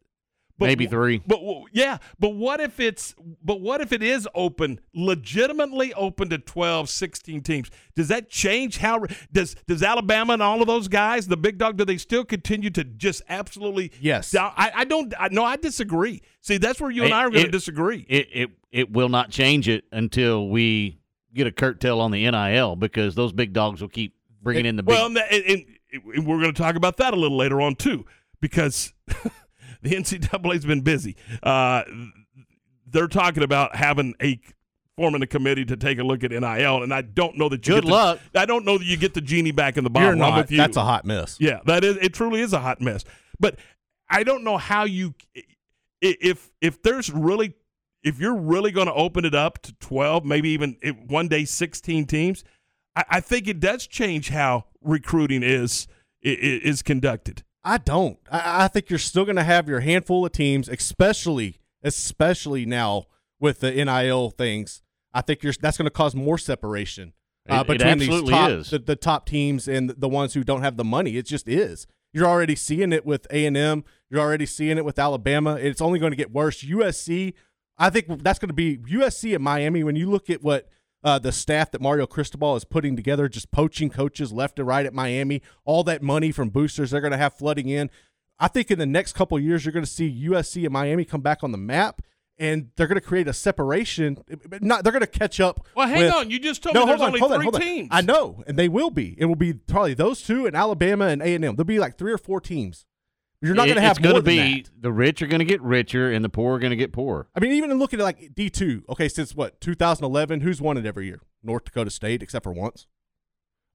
Maybe 0.58 0.88
three. 0.88 1.22
but 1.28 1.40
yeah, 1.74 1.98
but 2.18 2.30
what 2.30 2.62
if 2.62 2.80
it's 2.80 3.14
but 3.44 3.60
what 3.62 3.82
if 3.82 3.92
it 3.92 4.02
is 4.02 4.28
open, 4.34 4.80
legitimately 4.94 5.94
open 5.96 6.30
to 6.30 6.38
12, 6.38 6.90
16 6.90 7.42
teams? 7.42 7.70
Does 7.96 8.08
that 8.08 8.30
change 8.30 8.78
how 8.78 9.06
does 9.32 9.56
does 9.68 9.84
Alabama 9.84 10.34
and 10.34 10.42
all 10.42 10.62
of 10.62 10.68
those 10.68 10.88
guys, 10.88 11.28
the 11.28 11.36
big 11.38 11.58
dog, 11.58 11.78
do 11.78 11.84
they 11.86 11.98
still 11.98 12.24
continue 12.24 12.70
to 12.70 12.84
just 12.84 13.22
absolutely 13.28 13.92
Yes. 14.00 14.32
down- 14.32 14.54
I, 14.56 14.72
I 14.76 14.84
don't 14.86 15.14
I 15.20 15.28
no, 15.30 15.44
I 15.44 15.58
disagree. 15.58 16.22
See, 16.42 16.58
that's 16.58 16.80
where 16.80 16.92
you 16.92 17.04
and 17.04 17.12
It- 17.12 17.16
I 17.16 17.26
are 17.26 17.30
going 17.30 17.46
to 17.46 17.52
disagree. 17.52 18.06
It, 18.08 18.28
it 18.34 18.50
it 18.72 18.92
will 18.92 19.10
not 19.10 19.32
change 19.32 19.68
it 19.68 19.86
until 19.92 20.48
we 20.50 21.00
get 21.34 21.48
a 21.48 21.52
curtail 21.52 22.00
on 22.00 22.12
the 22.12 22.30
NIL 22.30 22.76
because 22.78 23.16
those 23.16 23.34
big 23.34 23.52
dogs 23.52 23.82
will 23.82 23.90
keep 23.90 24.16
bringing 24.42 24.66
in 24.66 24.76
the 24.78 24.84
big. 24.84 24.94
well, 24.94 25.08
and, 25.08 25.18
and, 25.18 25.66
and 26.16 26.26
we're 26.26 26.40
going 26.40 26.54
to 26.54 26.62
talk 26.62 26.76
about 26.76 26.98
that 26.98 27.14
a 27.14 27.18
little 27.18 27.38
later 27.38 27.60
on 27.62 27.76
too, 27.76 28.06
because 28.42 28.94
the 29.86 29.96
NCAA's 29.96 30.66
been 30.66 30.82
busy. 30.82 31.16
Uh, 31.42 31.84
they're 32.88 33.08
talking 33.08 33.44
about 33.44 33.76
having 33.76 34.14
a 34.22 34.40
forming 34.98 35.22
a 35.22 35.28
committee 35.28 35.66
to 35.66 35.76
take 35.76 36.00
a 36.00 36.04
look 36.04 36.24
at 36.24 36.32
NIL, 36.32 36.82
and 36.84 36.94
I 36.94 37.02
don't 37.02 37.38
know 37.38 37.50
that 37.50 37.68
you 37.68 37.74
Good 37.76 37.84
get 37.84 37.90
the- 37.90 37.94
luck. 37.96 38.20
I 38.34 38.46
don't 38.46 38.64
know 38.66 38.78
that 38.78 38.86
you 38.86 38.96
get 38.98 39.14
the 39.14 39.22
genie 39.22 39.52
back 39.52 39.76
in 39.78 39.84
the 39.84 39.90
bottle. 39.90 40.08
You're 40.08 40.14
I'm 40.14 40.32
not. 40.32 40.38
with 40.38 40.52
you. 40.52 40.58
That's 40.58 40.78
a 40.78 40.84
hot 40.84 41.04
mess. 41.06 41.38
Yeah, 41.40 41.60
that 41.66 41.84
is. 41.84 41.98
It 41.98 42.14
truly 42.14 42.42
is 42.42 42.54
a 42.54 42.60
hot 42.60 42.80
mess. 42.82 43.04
But 43.40 43.60
I 44.10 44.24
don't 44.24 44.44
know 44.44 44.58
how 44.58 44.86
you, 44.86 45.14
if 46.02 46.50
if 46.62 46.82
there's 46.82 47.10
really, 47.12 47.56
if 48.04 48.20
you're 48.20 48.36
really 48.38 48.72
going 48.72 48.88
to 48.88 48.94
open 48.94 49.26
it 49.26 49.36
up 49.36 49.62
to 49.64 49.74
twelve, 49.76 50.24
maybe 50.24 50.50
even 50.50 50.78
one 51.08 51.28
day 51.28 51.44
sixteen 51.44 52.06
teams, 52.06 52.44
I, 52.96 53.04
I 53.10 53.20
think 53.20 53.48
it 53.48 53.60
does 53.60 53.88
change 53.88 54.30
how 54.30 54.66
recruiting 54.82 55.44
is 55.44 55.88
is 56.22 56.82
conducted. 56.82 57.44
I 57.66 57.78
don't. 57.80 58.18
I, 58.32 58.66
I 58.66 58.68
think 58.70 58.90
you're 58.90 59.00
still 59.00 59.26
going 59.26 59.36
to 59.38 59.44
have 59.44 59.68
your 59.68 59.80
handful 59.82 60.26
of 60.26 60.32
teams, 60.32 60.70
especially 60.70 61.60
especially 61.84 62.66
now 62.66 63.06
with 63.40 63.60
the 63.60 63.72
NIL 63.72 64.30
things. 64.32 64.82
I 65.14 65.22
think 65.22 65.44
you're 65.44 65.54
that's 65.60 65.78
going 65.78 65.86
to 65.86 65.92
cause 65.92 66.14
more 66.16 66.38
separation 66.38 67.14
uh, 67.50 67.56
It- 67.68 67.72
it 67.72 67.78
between 67.78 67.98
these 68.00 68.30
top 68.30 68.50
is. 68.52 68.70
the, 68.70 68.80
the 68.80 68.96
top 68.96 69.26
teams 69.26 69.68
and 69.68 69.90
the 69.90 70.10
ones 70.10 70.34
who 70.34 70.44
don't 70.44 70.62
have 70.62 70.78
the 70.78 70.84
money. 70.84 71.18
It 71.18 71.26
just 71.26 71.48
is. 71.48 71.88
You're 72.14 72.28
already 72.28 72.56
seeing 72.56 72.94
it 72.94 73.06
with 73.06 73.28
A 73.32 73.46
and 73.46 73.58
M. 73.58 73.84
You're 74.10 74.22
already 74.22 74.46
seeing 74.46 74.78
it 74.78 74.86
with 74.86 74.98
Alabama. 75.00 75.56
It's 75.56 75.82
only 75.82 76.00
going 76.00 76.12
to 76.12 76.16
get 76.18 76.32
worse. 76.32 76.64
USC. 76.64 77.34
I 77.78 77.90
think 77.90 78.24
that's 78.24 78.40
going 78.40 78.48
to 78.50 78.54
be 78.54 78.78
USC 78.78 79.34
at 79.34 79.42
Miami. 79.42 79.84
When 79.84 79.96
you 79.98 80.10
look 80.10 80.30
at 80.30 80.42
what 80.42 80.70
uh, 81.06 81.20
the 81.20 81.32
staff 81.32 81.70
that 81.70 81.80
Mario 81.82 82.08
Cristobal 82.08 82.56
is 82.56 82.66
putting 82.66 82.96
together, 82.96 83.30
just 83.30 83.52
poaching 83.52 83.92
coaches 83.92 84.34
left 84.34 84.58
and 84.58 84.68
right 84.68 84.88
at 84.88 84.94
Miami, 84.94 85.44
all 85.64 85.84
that 85.84 86.02
money 86.02 86.32
from 86.32 86.50
boosters 86.50 86.90
they're 86.90 87.00
going 87.00 87.12
to 87.12 87.18
have 87.18 87.36
flooding 87.36 87.70
in. 87.70 87.92
I 88.40 88.48
think 88.48 88.72
in 88.72 88.80
the 88.80 88.88
next 88.88 89.14
couple 89.14 89.38
of 89.38 89.44
years, 89.44 89.64
you're 89.64 89.72
going 89.72 89.86
to 89.86 89.92
see 89.92 90.28
USC 90.28 90.64
and 90.64 90.74
Miami 90.74 91.06
come 91.06 91.22
back 91.22 91.44
on 91.44 91.52
the 91.52 91.60
map, 91.60 92.02
and 92.40 92.72
they're 92.76 92.88
going 92.88 93.00
to 93.00 93.06
create 93.06 93.28
a 93.28 93.34
separation. 93.34 94.18
Not 94.62 94.84
they're 94.84 94.92
going 94.92 95.02
to 95.02 95.08
catch 95.08 95.40
up. 95.40 95.66
Well, 95.76 95.88
hang 95.88 96.06
with- 96.06 96.14
on. 96.14 96.32
You 96.32 96.40
just 96.40 96.64
told 96.64 96.74
no, 96.74 96.82
me 96.82 96.88
there's 96.88 97.02
on, 97.02 97.08
only 97.10 97.22
on, 97.22 97.40
three 97.40 97.48
on. 97.48 97.62
teams. 97.62 97.88
I 97.92 98.02
know, 98.02 98.44
and 98.48 98.58
they 98.58 98.68
will 98.68 98.90
be. 98.90 99.16
It 99.20 99.26
will 99.26 99.36
be 99.36 99.54
probably 99.54 99.94
those 99.94 100.24
two 100.24 100.48
and 100.48 100.56
Alabama 100.56 101.06
and 101.06 101.22
A 101.22 101.36
and 101.36 101.46
M. 101.46 101.56
There'll 101.56 101.66
be 101.66 101.80
like 101.80 102.00
three 102.00 102.12
or 102.12 102.18
four 102.18 102.42
teams. 102.42 102.86
You're 103.46 103.56
not 103.56 103.66
going 103.66 103.76
to 103.78 103.82
It- 103.82 103.88
have 103.88 103.98
it's 103.98 104.04
gonna 104.08 104.16
than 104.16 104.24
be 104.26 104.62
that. 104.64 104.82
the 104.82 104.92
rich 104.92 105.22
are 105.22 105.28
going 105.28 105.40
to 105.40 105.46
get 105.46 105.62
richer 105.62 106.12
and 106.12 106.24
the 106.26 106.30
poor 106.30 106.56
are 106.56 106.60
going 106.60 106.72
to 106.72 106.76
get 106.78 106.92
poorer. 106.92 107.28
I 107.36 107.40
mean, 107.40 107.52
even 107.54 107.72
in 107.72 107.78
looking 107.80 108.00
at 108.00 108.04
like 108.04 108.34
D 108.36 108.50
two, 108.50 108.84
okay, 108.90 109.08
since 109.08 109.36
what 109.36 109.60
2011, 109.62 110.42
who's 110.42 110.62
won 110.62 110.78
it 110.78 110.86
every 110.86 111.06
year? 111.06 111.22
North 111.44 111.66
Dakota 111.66 111.90
State, 111.92 112.24
except 112.24 112.44
for 112.44 112.52
once. 112.52 112.88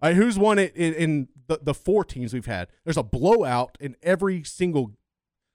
All 0.03 0.09
right, 0.09 0.17
who's 0.17 0.39
won 0.39 0.59
it 0.59 0.75
in, 0.75 0.95
in 0.95 1.29
the, 1.47 1.61
the 1.63 1.75
four 1.75 2.05
teams 2.05 2.33
we've 2.33 2.47
had? 2.47 2.69
There's 2.85 2.97
a 2.97 3.03
blowout 3.03 3.77
in 3.81 3.97
every 4.03 4.43
single 4.45 4.93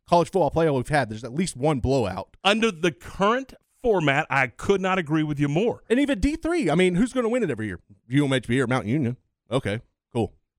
college 0.07 0.27
football 0.27 0.51
playoff 0.51 0.75
we've 0.75 0.87
had. 0.87 1.09
There's 1.09 1.23
at 1.23 1.33
least 1.33 1.57
one 1.57 1.79
blowout. 1.79 2.37
Under 2.43 2.69
the 2.71 2.91
current 2.91 3.55
format, 3.81 4.27
I 4.29 4.47
could 4.47 4.81
not 4.81 4.99
agree 4.99 5.23
with 5.23 5.39
you 5.39 5.47
more. 5.47 5.83
And 5.89 5.99
even 5.99 6.19
D 6.19 6.35
three, 6.35 6.69
I 6.69 6.75
mean, 6.75 6.95
who's 6.95 7.11
going 7.11 7.23
to 7.23 7.29
win 7.29 7.41
it 7.43 7.49
every 7.49 7.65
year? 7.65 7.79
UMHB 8.11 8.59
or 8.59 8.67
Mount 8.67 8.85
Union? 8.85 9.17
Okay, 9.51 9.77
cool. 9.77 9.81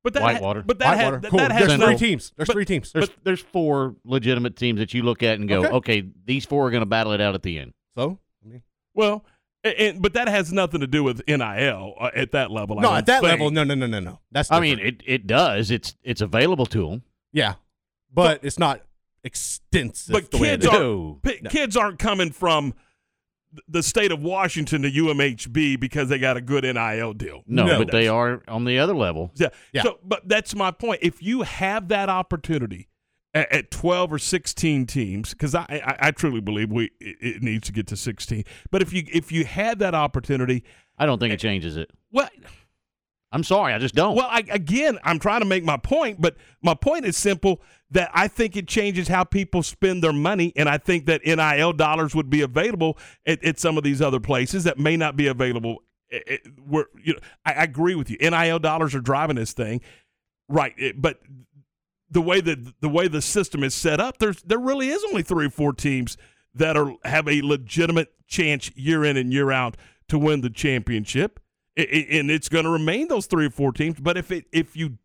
But 0.07 0.13
that 0.15 0.23
Whitewater. 0.23 0.63
but 0.63 0.79
that, 0.79 0.97
Whitewater, 0.97 1.17
ha- 1.17 1.21
that, 1.23 1.31
cool. 1.31 1.39
that 1.41 1.51
has 1.51 1.67
There's 1.67 1.81
no- 1.81 1.87
three 1.89 1.97
teams. 1.97 2.33
There's 2.37 2.47
but- 2.47 2.53
three 2.53 2.65
teams. 2.65 2.93
There's 2.93 3.11
there's 3.25 3.41
four 3.41 3.97
legitimate 4.05 4.55
teams 4.55 4.79
that 4.79 4.95
you 4.95 5.03
look 5.03 5.25
at 5.25 5.41
and 5.41 5.49
go, 5.49 5.65
Okay. 5.65 5.69
okay, 5.73 6.05
these 6.25 6.45
four 6.45 6.69
are 6.69 6.71
going 6.71 6.83
to 6.83 6.87
battle 6.87 7.11
it 7.13 7.21
out 7.21 7.35
at 7.35 7.43
the 7.43 7.59
end. 7.59 7.73
So, 7.97 8.21
I 8.45 8.49
mean, 8.49 8.63
Well, 8.95 9.25
a- 9.65 9.81
and, 9.89 10.01
but 10.01 10.13
that 10.13 10.29
has 10.29 10.53
nothing 10.53 10.81
to 10.81 10.87
do 10.87 11.03
with 11.03 11.23
NIL 11.27 11.95
uh, 11.99 12.11
at 12.15 12.31
that 12.31 12.53
level. 12.53 12.77
No, 12.77 12.83
don't 12.83 12.97
at 12.99 13.07
that 13.07 13.21
think. 13.23 13.31
level, 13.33 13.51
no, 13.51 13.65
no, 13.65 13.75
no, 13.75 13.87
no, 13.89 13.99
no. 13.99 14.21
That's 14.31 14.53
I 14.53 14.61
mean, 14.61 14.79
it 14.79 15.03
it 15.05 15.27
does. 15.27 15.73
It's 15.73 15.97
it's 16.05 16.21
available 16.21 16.67
to 16.67 16.89
them. 16.89 17.03
yeah, 17.33 17.55
but 18.15 18.45
it's 18.45 18.61
not 18.61 18.83
extensive. 19.25 20.13
But 20.13 20.31
the 20.31 20.39
kids 20.39 20.65
is. 20.67 20.71
aren't 20.73 21.23
pi- 21.23 21.41
kids 21.51 21.77
aren't 21.77 21.99
coming 21.99 22.31
from 22.31 22.73
th- 22.73 22.85
the 23.69 23.83
state 23.83 24.13
of 24.13 24.23
Washington 24.23 24.83
to 24.83 24.91
UMHB 24.91 25.79
because 25.81 26.09
they 26.09 26.19
got 26.19 26.37
a 26.37 26.41
good 26.41 26.65
NIL 26.65 27.13
deal. 27.15 27.43
No, 27.47 27.79
but 27.79 27.91
they 27.91 28.09
are 28.09 28.43
on 28.49 28.65
the 28.65 28.79
other 28.79 28.95
level. 28.95 29.31
Yeah. 29.35 29.49
yeah. 29.73 29.83
So, 29.83 29.99
but 30.05 30.29
that's 30.29 30.55
my 30.55 30.71
point. 30.71 31.01
If 31.03 31.23
you 31.23 31.43
have 31.43 31.89
that 31.89 32.09
opportunity 32.09 32.89
at, 33.35 33.51
at 33.53 33.71
twelve 33.71 34.13
or 34.13 34.19
sixteen 34.19 34.87
teams, 34.87 35.31
because 35.31 35.55
I, 35.55 35.65
I 35.69 36.09
I 36.09 36.11
truly 36.11 36.41
believe 36.41 36.71
we 36.71 36.91
it, 37.01 37.17
it 37.21 37.43
needs 37.43 37.67
to 37.67 37.73
get 37.73 37.87
to 37.89 37.97
sixteen. 37.97 38.45
But 38.71 38.83
if 38.83 38.93
you 38.93 39.05
if 39.13 39.33
you 39.33 39.45
had 39.45 39.79
that 39.81 39.95
opportunity, 39.95 40.65
I 40.99 41.07
don't 41.07 41.19
think 41.19 41.33
it 41.35 41.41
changes 41.41 41.77
it. 41.77 41.91
What? 42.11 42.33
I'm 43.33 43.43
sorry, 43.45 43.73
I 43.73 43.79
just 43.79 43.95
don't. 43.95 44.15
Well, 44.15 44.29
I, 44.31 44.45
again, 44.51 44.99
I'm 45.03 45.19
trying 45.19 45.41
to 45.41 45.47
make 45.47 45.65
my 45.65 45.77
point, 45.77 46.21
but 46.21 46.37
my 46.63 46.75
point 46.75 47.05
is 47.05 47.17
simple 47.17 47.61
that 47.91 48.11
I 48.15 48.29
think 48.29 48.57
it 48.57 48.67
changes 48.69 49.09
how 49.09 49.25
people 49.25 49.63
spend 49.63 50.03
their 50.03 50.13
money, 50.13 50.53
and 50.57 50.69
I 50.69 50.79
think 50.79 51.07
that 51.07 51.23
NIL 51.27 51.73
dollars 51.73 52.15
would 52.15 52.31
be 52.31 52.41
available 52.43 52.97
at, 53.27 53.45
at 53.45 53.59
some 53.59 53.77
of 53.77 53.85
these 53.85 54.01
other 54.01 54.21
places 54.21 54.65
that 54.65 54.79
may 54.79 54.97
not 54.97 55.17
be 55.17 55.27
available. 55.27 55.83
eh, 56.13 56.39
Where 56.67 56.87
you 57.05 57.15
know, 57.15 57.19
I, 57.45 57.53
I 57.55 57.63
agree 57.65 57.95
with 57.97 58.11
you. 58.11 58.17
NIL 58.21 58.59
dollars 58.61 58.95
are 58.95 59.01
driving 59.01 59.37
this 59.37 59.53
thing, 59.53 59.81
right? 60.49 60.73
It- 60.79 61.03
but 61.03 61.21
the 62.09 62.23
way 62.23 62.41
that 62.41 62.81
the 62.81 62.89
way 62.89 63.09
the 63.09 63.21
system 63.21 63.65
is 63.65 63.75
set 63.75 64.01
up, 64.01 64.19
there's 64.19 64.41
there 64.43 64.61
really 64.61 64.89
is 64.89 65.05
only 65.09 65.23
three 65.25 65.47
or 65.47 65.51
four 65.51 65.73
teams 65.73 66.17
that 66.55 66.77
are 66.77 66.95
have 67.05 67.27
a 67.29 67.43
legitimate 67.43 68.13
chance 68.29 68.71
year 68.77 69.05
in 69.05 69.17
and 69.17 69.33
year 69.33 69.51
out 69.51 69.77
to 70.09 70.19
win 70.19 70.41
the 70.41 70.49
championship, 70.51 71.41
and 71.77 72.31
it's 72.31 72.49
going 72.49 72.65
to 72.65 72.71
remain 72.71 73.09
those 73.09 73.27
three 73.27 73.47
or 73.47 73.51
four 73.51 73.73
teams. 73.73 74.01
But 74.01 74.17
if 74.17 74.31
it 74.31 74.47
if 74.53 74.77
you 74.77 74.99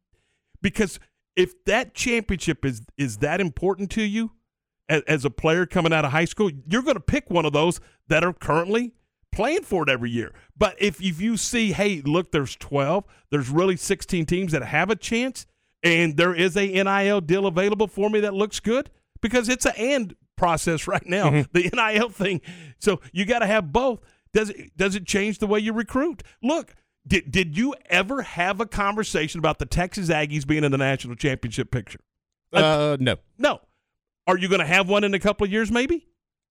because 0.61 0.99
if 1.35 1.63
that 1.65 1.93
championship 1.93 2.65
is 2.65 2.81
is 2.97 3.17
that 3.17 3.41
important 3.41 3.91
to 3.91 4.03
you 4.03 4.31
as, 4.89 5.01
as 5.07 5.25
a 5.25 5.29
player 5.29 5.65
coming 5.65 5.93
out 5.93 6.05
of 6.05 6.11
high 6.11 6.25
school, 6.25 6.51
you're 6.67 6.83
going 6.83 6.95
to 6.95 7.01
pick 7.01 7.29
one 7.29 7.45
of 7.45 7.53
those 7.53 7.79
that 8.07 8.23
are 8.23 8.33
currently 8.33 8.93
playing 9.31 9.63
for 9.63 9.83
it 9.83 9.89
every 9.89 10.11
year. 10.11 10.33
But 10.57 10.75
if, 10.79 11.01
if 11.01 11.21
you 11.21 11.37
see, 11.37 11.71
hey, 11.71 12.01
look, 12.01 12.31
there's 12.31 12.55
12, 12.57 13.05
there's 13.29 13.49
really 13.49 13.77
16 13.77 14.25
teams 14.25 14.51
that 14.51 14.61
have 14.61 14.89
a 14.89 14.95
chance, 14.95 15.45
and 15.81 16.17
there 16.17 16.35
is 16.35 16.57
a 16.57 16.67
NIL 16.67 17.21
deal 17.21 17.47
available 17.47 17.87
for 17.87 18.09
me 18.09 18.19
that 18.19 18.33
looks 18.33 18.59
good, 18.59 18.89
because 19.21 19.49
it's 19.49 19.65
an 19.65 19.73
and 19.77 20.15
process 20.35 20.87
right 20.87 21.05
now, 21.05 21.29
mm-hmm. 21.29 21.57
the 21.57 21.69
NIL 21.73 22.09
thing. 22.09 22.41
So 22.79 22.99
you 23.11 23.25
got 23.25 23.39
to 23.39 23.47
have 23.47 23.71
both. 23.71 24.01
Does 24.33 24.49
it 24.49 24.77
does 24.77 24.95
it 24.95 25.05
change 25.05 25.39
the 25.39 25.47
way 25.47 25.59
you 25.59 25.73
recruit? 25.73 26.23
Look, 26.41 26.75
did 27.05 27.31
did 27.31 27.57
you 27.57 27.75
ever 27.89 28.21
have 28.21 28.61
a 28.61 28.65
conversation 28.65 29.39
about 29.39 29.59
the 29.59 29.65
Texas 29.65 30.09
Aggies 30.09 30.47
being 30.47 30.63
in 30.63 30.71
the 30.71 30.77
national 30.77 31.15
championship 31.15 31.71
picture? 31.71 31.99
Uh, 32.53 32.97
no. 32.99 33.17
No. 33.37 33.61
Are 34.27 34.37
you 34.37 34.47
going 34.47 34.59
to 34.59 34.67
have 34.67 34.87
one 34.87 35.03
in 35.03 35.13
a 35.13 35.19
couple 35.19 35.45
of 35.45 35.51
years, 35.51 35.71
maybe? 35.71 36.07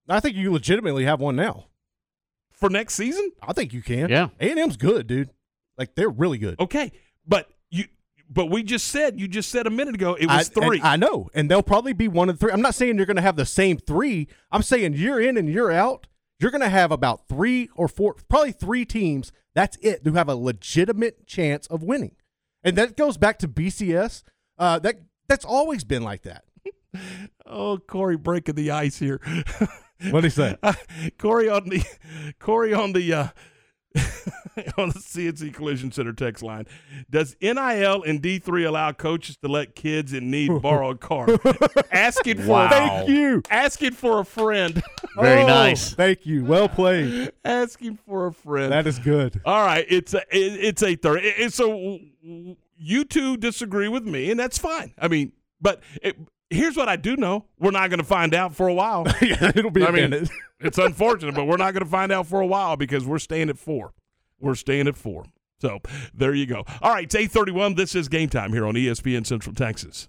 I 0.09 0.21
think 0.21 0.37
you 0.37 0.53
legitimately 0.53 1.05
have 1.05 1.21
one 1.21 1.37
now 1.37 1.67
for 2.53 2.69
next 2.69 2.95
season. 2.95 3.31
I 3.43 3.53
think 3.53 3.73
you 3.73 3.83
can. 3.83 4.09
Yeah, 4.09 4.29
A 4.41 4.51
and 4.51 4.59
M's 4.59 4.77
good, 4.77 5.07
dude. 5.07 5.31
Like 5.79 5.95
they're 5.95 6.11
really 6.11 6.39
good. 6.39 6.59
Okay, 6.61 6.93
but 7.27 7.49
you, 7.71 7.85
but 8.29 8.47
we 8.47 8.63
just 8.63 8.89
said 8.89 9.21
you 9.21 9.29
just 9.29 9.51
said 9.51 9.67
a 9.67 9.71
minute 9.71 9.95
ago 9.95 10.15
it 10.15 10.29
I, 10.29 10.39
was 10.39 10.49
three. 10.49 10.81
I 10.83 10.97
know, 10.97 11.31
and 11.33 11.51
they'll 11.51 11.63
probably 11.63 11.93
be 11.93 12.09
one 12.09 12.29
of 12.29 12.39
the 12.39 12.47
three. 12.47 12.53
I'm 12.53 12.61
not 12.61 12.75
saying 12.75 12.97
you're 12.97 13.07
going 13.07 13.17
to 13.17 13.23
have 13.23 13.37
the 13.37 13.47
same 13.47 13.79
three. 13.79 14.29
I'm 14.51 14.63
saying 14.63 14.95
year 14.95 15.21
in 15.21 15.37
and 15.37 15.49
year 15.49 15.71
out, 15.71 16.07
you're 16.41 16.51
going 16.51 16.63
to 16.63 16.69
have 16.69 16.93
about 16.93 17.29
three 17.29 17.69
or 17.75 17.89
four, 17.89 18.15
probably 18.29 18.53
three 18.53 18.85
teams. 18.85 19.33
That's 19.55 19.77
it. 19.79 20.01
Who 20.05 20.13
have 20.15 20.29
a 20.29 20.35
legitimate 20.35 21.27
chance 21.27 21.67
of 21.67 21.83
winning, 21.83 22.17
and 22.63 22.77
that 22.77 22.97
goes 22.97 23.17
back 23.17 23.39
to 23.41 23.49
BCS. 23.49 24.23
Uh, 24.59 24.79
that 24.81 25.01
that's 25.29 25.45
always 25.45 25.85
been 25.85 26.03
like 26.03 26.23
that. 26.23 26.45
oh, 27.47 27.79
Corey 27.79 28.17
breaking 28.17 28.55
the 28.55 28.71
ice 28.71 28.99
here. 28.99 29.21
What 30.09 30.23
do 30.23 30.27
you 30.27 30.31
say? 30.31 30.57
Corey 31.19 31.49
on 31.49 31.69
the 31.69 31.85
Corey 32.39 32.73
on 32.73 32.93
the 32.93 33.13
uh, 33.13 33.29
on 34.79 34.89
the 34.91 34.99
CNC 34.99 35.53
Collision 35.55 35.93
Center 35.93 36.13
text 36.13 36.43
line. 36.43 36.67
Does 37.11 37.37
NIL 37.41 38.03
and 38.03 38.21
D 38.23 38.39
three 38.39 38.65
allow 38.65 38.93
coaches 38.93 39.37
to 39.39 39.49
let 39.49 39.75
kids 39.75 40.13
in 40.13 40.31
need 40.31 40.51
borrow 40.63 40.91
a 40.91 40.97
car? 40.97 41.27
asking 41.93 42.39
for 42.39 42.47
Wow. 42.49 42.69
Thank 42.71 43.09
you. 43.11 43.43
Asking 43.51 43.93
for 43.93 44.21
a 44.21 44.25
friend. 44.25 44.83
Very 45.17 45.43
Oh, 45.43 45.47
nice. 45.47 45.95
Thank 45.95 46.27
you. 46.27 46.45
Well 46.45 46.69
played. 46.69 47.33
asking 47.45 47.99
for 48.07 48.27
a 48.27 48.33
friend. 48.33 48.73
That 48.73 48.87
is 48.87 48.99
good. 48.99 49.41
All 49.45 49.65
right, 49.65 49.85
it's 49.89 50.15
a, 50.15 50.19
it, 50.31 50.65
it's 50.65 50.83
eight 50.83 51.03
thirty. 51.03 51.27
It, 51.27 51.35
it's 51.39 51.57
so 51.57 51.99
you 52.79 53.05
two 53.05 53.37
disagree 53.37 53.89
with 53.89 54.05
me, 54.07 54.31
and 54.31 54.39
that's 54.39 54.59
fine. 54.59 54.93
I 54.99 55.09
mean, 55.09 55.33
but 55.61 55.83
it, 56.03 56.17
here's 56.49 56.77
what 56.77 56.89
I 56.89 56.97
do 56.97 57.17
know: 57.17 57.45
we're 57.59 57.71
not 57.71 57.91
going 57.91 57.99
to 58.01 58.05
find 58.07 58.35
out 58.35 58.55
for 58.55 58.69
a 58.69 58.75
while. 58.75 59.05
yeah, 59.23 59.53
it'll 59.55 59.71
be 59.71 59.83
a 59.83 59.89
I 59.89 59.91
mean, 59.91 60.11
minute. 60.11 60.31
it's 60.61 60.79
unfortunate, 60.79 61.35
but 61.35 61.47
we're 61.47 61.57
not 61.57 61.73
going 61.75 61.85
to 61.85 61.91
find 61.91 62.11
out 62.13 62.27
for 62.27 62.41
a 62.41 62.47
while 62.47 62.77
because 62.77 63.05
we're 63.05 63.19
staying 63.19 63.49
at 63.51 63.59
four. 63.59 63.93
We're 64.41 64.55
staying 64.55 64.89
at 64.89 64.97
four. 64.97 65.25
So 65.61 65.81
there 66.15 66.35
you 66.35 66.47
go. 66.47 66.65
All 66.81 66.93
right, 66.93 67.05
it's 67.05 67.15
eight 67.15 67.31
thirty-one. 67.31 67.75
This 67.75 67.95
is 67.95 68.09
game 68.09 68.29
time 68.29 68.53
here 68.53 68.67
on 68.67 68.75
ESPN 68.75 69.27
Central 69.27 69.55
Texas. 69.55 70.09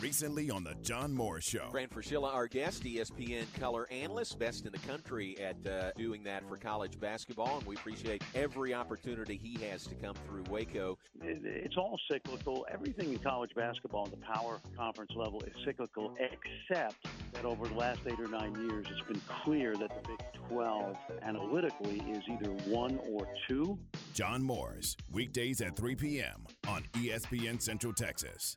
Recently 0.00 0.50
on 0.50 0.64
the 0.64 0.74
John 0.80 1.12
Morris 1.12 1.44
Show. 1.44 1.68
Fran 1.70 1.88
Fraschilla, 1.88 2.32
our 2.32 2.46
guest, 2.46 2.84
ESPN 2.84 3.44
color 3.60 3.86
analyst, 3.90 4.38
best 4.38 4.64
in 4.64 4.72
the 4.72 4.78
country 4.78 5.38
at 5.38 5.56
uh, 5.70 5.90
doing 5.92 6.22
that 6.24 6.48
for 6.48 6.56
college 6.56 6.98
basketball, 6.98 7.58
and 7.58 7.66
we 7.66 7.74
appreciate 7.76 8.22
every 8.34 8.72
opportunity 8.72 9.36
he 9.36 9.62
has 9.66 9.84
to 9.84 9.94
come 9.96 10.14
through 10.26 10.44
Waco. 10.48 10.96
It's 11.22 11.76
all 11.76 12.00
cyclical. 12.10 12.66
Everything 12.72 13.12
in 13.12 13.18
college 13.18 13.50
basketball 13.54 14.06
at 14.06 14.12
the 14.12 14.16
power 14.16 14.58
conference 14.74 15.12
level 15.14 15.42
is 15.42 15.52
cyclical, 15.66 16.16
except 16.18 16.96
that 17.34 17.44
over 17.44 17.68
the 17.68 17.74
last 17.74 18.00
eight 18.06 18.18
or 18.18 18.28
nine 18.28 18.54
years, 18.54 18.86
it's 18.90 19.06
been 19.06 19.20
clear 19.44 19.76
that 19.76 19.90
the 20.02 20.08
Big 20.08 20.20
12 20.48 20.96
analytically 21.22 22.02
is 22.08 22.22
either 22.26 22.50
one 22.64 22.98
or 23.10 23.28
two. 23.46 23.78
John 24.14 24.42
Morris, 24.42 24.96
weekdays 25.12 25.60
at 25.60 25.76
3 25.76 25.94
p.m. 25.94 26.46
on 26.66 26.84
ESPN 26.94 27.60
Central 27.60 27.92
Texas. 27.92 28.56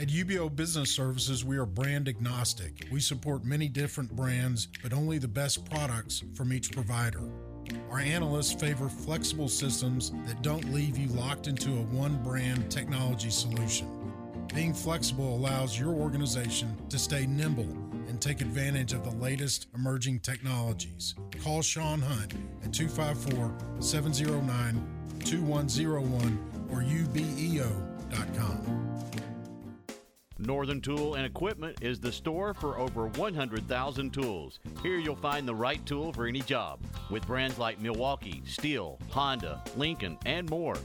At 0.00 0.10
UBEO 0.10 0.54
Business 0.54 0.92
Services, 0.92 1.44
we 1.44 1.56
are 1.56 1.66
brand 1.66 2.08
agnostic. 2.08 2.86
We 2.92 3.00
support 3.00 3.44
many 3.44 3.66
different 3.66 4.14
brands, 4.14 4.68
but 4.80 4.92
only 4.92 5.18
the 5.18 5.26
best 5.26 5.68
products 5.68 6.22
from 6.36 6.52
each 6.52 6.70
provider. 6.70 7.28
Our 7.90 7.98
analysts 7.98 8.52
favor 8.52 8.88
flexible 8.88 9.48
systems 9.48 10.12
that 10.24 10.40
don't 10.40 10.72
leave 10.72 10.96
you 10.96 11.08
locked 11.08 11.48
into 11.48 11.70
a 11.70 11.82
one 11.82 12.22
brand 12.22 12.70
technology 12.70 13.30
solution. 13.30 13.88
Being 14.54 14.72
flexible 14.72 15.34
allows 15.34 15.76
your 15.76 15.92
organization 15.92 16.76
to 16.90 16.98
stay 16.98 17.26
nimble 17.26 17.68
and 18.06 18.20
take 18.20 18.40
advantage 18.40 18.92
of 18.92 19.02
the 19.02 19.16
latest 19.16 19.66
emerging 19.74 20.20
technologies. 20.20 21.16
Call 21.42 21.60
Sean 21.60 22.00
Hunt 22.00 22.34
at 22.64 22.72
254 22.72 23.82
709 23.82 24.80
2101 25.24 26.68
or 26.70 26.82
ubeo.com. 26.82 28.58
Northern 30.40 30.80
Tool 30.80 31.16
and 31.16 31.26
Equipment 31.26 31.78
is 31.82 31.98
the 31.98 32.12
store 32.12 32.54
for 32.54 32.78
over 32.78 33.08
100,000 33.08 34.12
tools. 34.12 34.60
Here 34.84 34.96
you'll 34.96 35.16
find 35.16 35.48
the 35.48 35.54
right 35.54 35.84
tool 35.84 36.12
for 36.12 36.26
any 36.26 36.42
job 36.42 36.78
with 37.10 37.26
brands 37.26 37.58
like 37.58 37.80
Milwaukee, 37.80 38.42
Stihl, 38.46 39.00
Honda, 39.10 39.60
Lincoln, 39.76 40.16
and 40.26 40.48
more. 40.48 40.76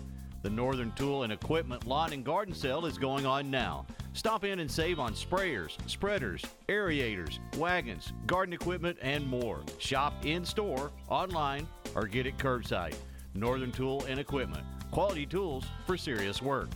The 0.41 0.49
Northern 0.49 0.91
Tool 0.93 1.21
and 1.21 1.31
Equipment 1.31 1.85
Lawn 1.85 2.13
and 2.13 2.25
Garden 2.25 2.55
Sale 2.55 2.88
is 2.88 2.97
going 2.97 3.27
on 3.27 3.51
now. 3.51 3.85
Stop 4.13 4.43
in 4.43 4.59
and 4.59 4.69
save 4.69 4.99
on 4.99 5.13
sprayers, 5.13 5.77
spreaders, 5.88 6.43
aerators, 6.67 7.38
wagons, 7.55 8.11
garden 8.25 8.53
equipment, 8.53 8.97
and 9.01 9.25
more. 9.27 9.61
Shop 9.77 10.13
in 10.25 10.43
store, 10.43 10.91
online, 11.09 11.67
or 11.95 12.07
get 12.07 12.25
it 12.25 12.38
curbside. 12.39 12.95
Northern 13.35 13.71
Tool 13.71 14.03
and 14.07 14.19
Equipment. 14.19 14.63
Quality 14.89 15.27
tools 15.27 15.63
for 15.85 15.95
serious 15.95 16.41
work. 16.41 16.69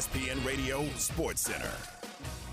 ESPN 0.00 0.40
Radio 0.46 0.88
Sports 0.96 1.42
Center. 1.42 1.70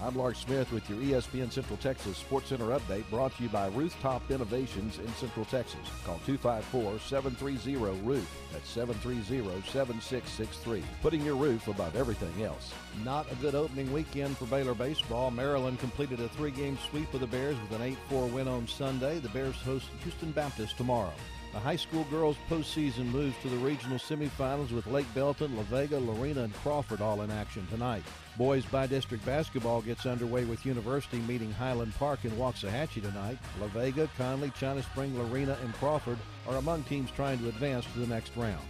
I'm 0.04 0.18
Lark 0.18 0.36
Smith 0.36 0.70
with 0.74 0.90
your 0.90 1.00
ESPN 1.00 1.50
Central 1.50 1.78
Texas 1.78 2.18
Sports 2.18 2.50
Center 2.50 2.78
update 2.78 3.10
brought 3.10 3.38
to 3.38 3.44
you 3.44 3.48
by 3.48 3.68
Rooftop 3.68 4.30
Innovations 4.30 5.00
in 5.00 5.08
Central 5.14 5.46
Texas. 5.46 5.80
Call 6.04 6.20
254-730-ROOF. 6.28 8.28
That's 8.52 8.76
730-7663. 8.76 10.84
Putting 11.02 11.24
your 11.24 11.38
roof 11.38 11.70
above 11.70 11.96
everything 11.96 12.44
else. 12.44 12.74
Not 13.06 13.32
a 13.32 13.36
good 13.36 13.56
opening 13.56 13.94
weekend 13.94 14.38
for 14.38 14.44
Baylor 14.48 14.74
baseball. 14.74 15.32
Maryland 15.32 15.80
completed 15.80 16.20
a 16.20 16.28
three-game 16.28 16.78
sweep 16.90 17.14
of 17.14 17.22
the 17.22 17.28
Bears 17.28 17.56
with 17.62 17.72
an 17.80 17.96
8-4 18.12 18.34
win 18.34 18.50
on 18.50 18.68
Sunday. 18.68 19.20
The 19.20 19.30
Bears 19.30 19.56
host 19.56 19.86
Houston 20.04 20.34
Baptist 20.34 20.76
tomorrow. 20.76 21.14
The 21.58 21.64
high 21.64 21.76
school 21.76 22.04
girls 22.12 22.38
postseason 22.52 23.06
moves 23.06 23.36
to 23.42 23.50
the 23.50 23.58
regional 23.58 23.98
semifinals 23.98 24.72
with 24.72 24.86
Lake 24.86 25.12
Belton, 25.16 25.58
La 25.58 25.64
Vega, 25.64 25.98
Lorena, 25.98 26.44
and 26.44 26.54
Crawford 26.58 27.02
all 27.02 27.24
in 27.24 27.32
action 27.32 27.66
tonight. 27.72 28.04
Boys 28.38 28.64
by 28.66 28.86
district 28.86 29.26
basketball 29.26 29.82
gets 29.82 30.06
underway 30.06 30.46
with 30.46 30.68
University 30.68 31.18
meeting 31.22 31.52
Highland 31.52 31.96
Park 31.96 32.26
in 32.26 32.32
Waxahachie 32.34 33.02
tonight. 33.02 33.40
La 33.60 33.66
Vega, 33.70 34.08
Connally, 34.20 34.54
China 34.54 34.84
Spring, 34.84 35.18
Lorena, 35.18 35.58
and 35.64 35.74
Crawford 35.74 36.20
are 36.48 36.58
among 36.58 36.84
teams 36.84 37.10
trying 37.10 37.40
to 37.40 37.50
advance 37.50 37.88
to 37.92 38.00
the 38.02 38.06
next 38.06 38.38
round. 38.38 38.62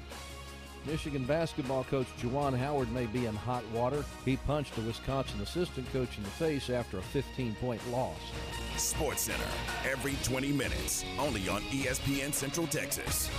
Michigan 0.87 1.25
basketball 1.25 1.83
coach 1.83 2.07
Juwan 2.19 2.57
Howard 2.57 2.89
may 2.93 3.05
be 3.07 3.25
in 3.25 3.35
hot 3.35 3.63
water. 3.73 4.05
He 4.23 4.37
punched 4.37 4.77
a 4.77 4.81
Wisconsin 4.81 5.41
assistant 5.41 5.91
coach 5.91 6.17
in 6.17 6.23
the 6.23 6.29
face 6.29 6.69
after 6.69 6.97
a 6.97 7.01
15 7.01 7.55
point 7.55 7.81
loss. 7.91 8.17
Sports 8.77 9.23
Center, 9.23 9.43
every 9.85 10.15
20 10.23 10.53
minutes, 10.53 11.03
only 11.19 11.49
on 11.49 11.61
ESPN 11.63 12.33
Central 12.33 12.67
Texas. 12.67 13.29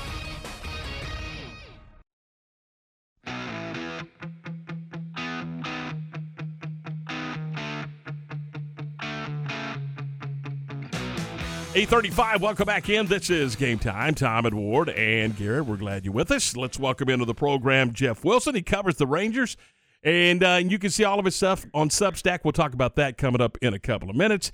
Eight 11.78 11.88
thirty-five. 11.88 12.42
Welcome 12.42 12.66
back 12.66 12.88
in. 12.88 13.06
This 13.06 13.30
is 13.30 13.54
game 13.54 13.78
time. 13.78 14.12
Tom 14.16 14.44
and 14.46 14.56
Ward 14.56 14.88
and 14.88 15.36
Garrett. 15.36 15.66
We're 15.66 15.76
glad 15.76 16.04
you're 16.04 16.12
with 16.12 16.32
us. 16.32 16.56
Let's 16.56 16.76
welcome 16.76 17.08
into 17.08 17.24
the 17.24 17.34
program 17.34 17.92
Jeff 17.92 18.24
Wilson. 18.24 18.56
He 18.56 18.62
covers 18.62 18.96
the 18.96 19.06
Rangers, 19.06 19.56
and 20.02 20.42
uh, 20.42 20.60
you 20.60 20.80
can 20.80 20.90
see 20.90 21.04
all 21.04 21.20
of 21.20 21.24
his 21.24 21.36
stuff 21.36 21.66
on 21.72 21.88
Substack. 21.88 22.40
We'll 22.42 22.50
talk 22.50 22.74
about 22.74 22.96
that 22.96 23.16
coming 23.16 23.40
up 23.40 23.56
in 23.62 23.74
a 23.74 23.78
couple 23.78 24.10
of 24.10 24.16
minutes. 24.16 24.50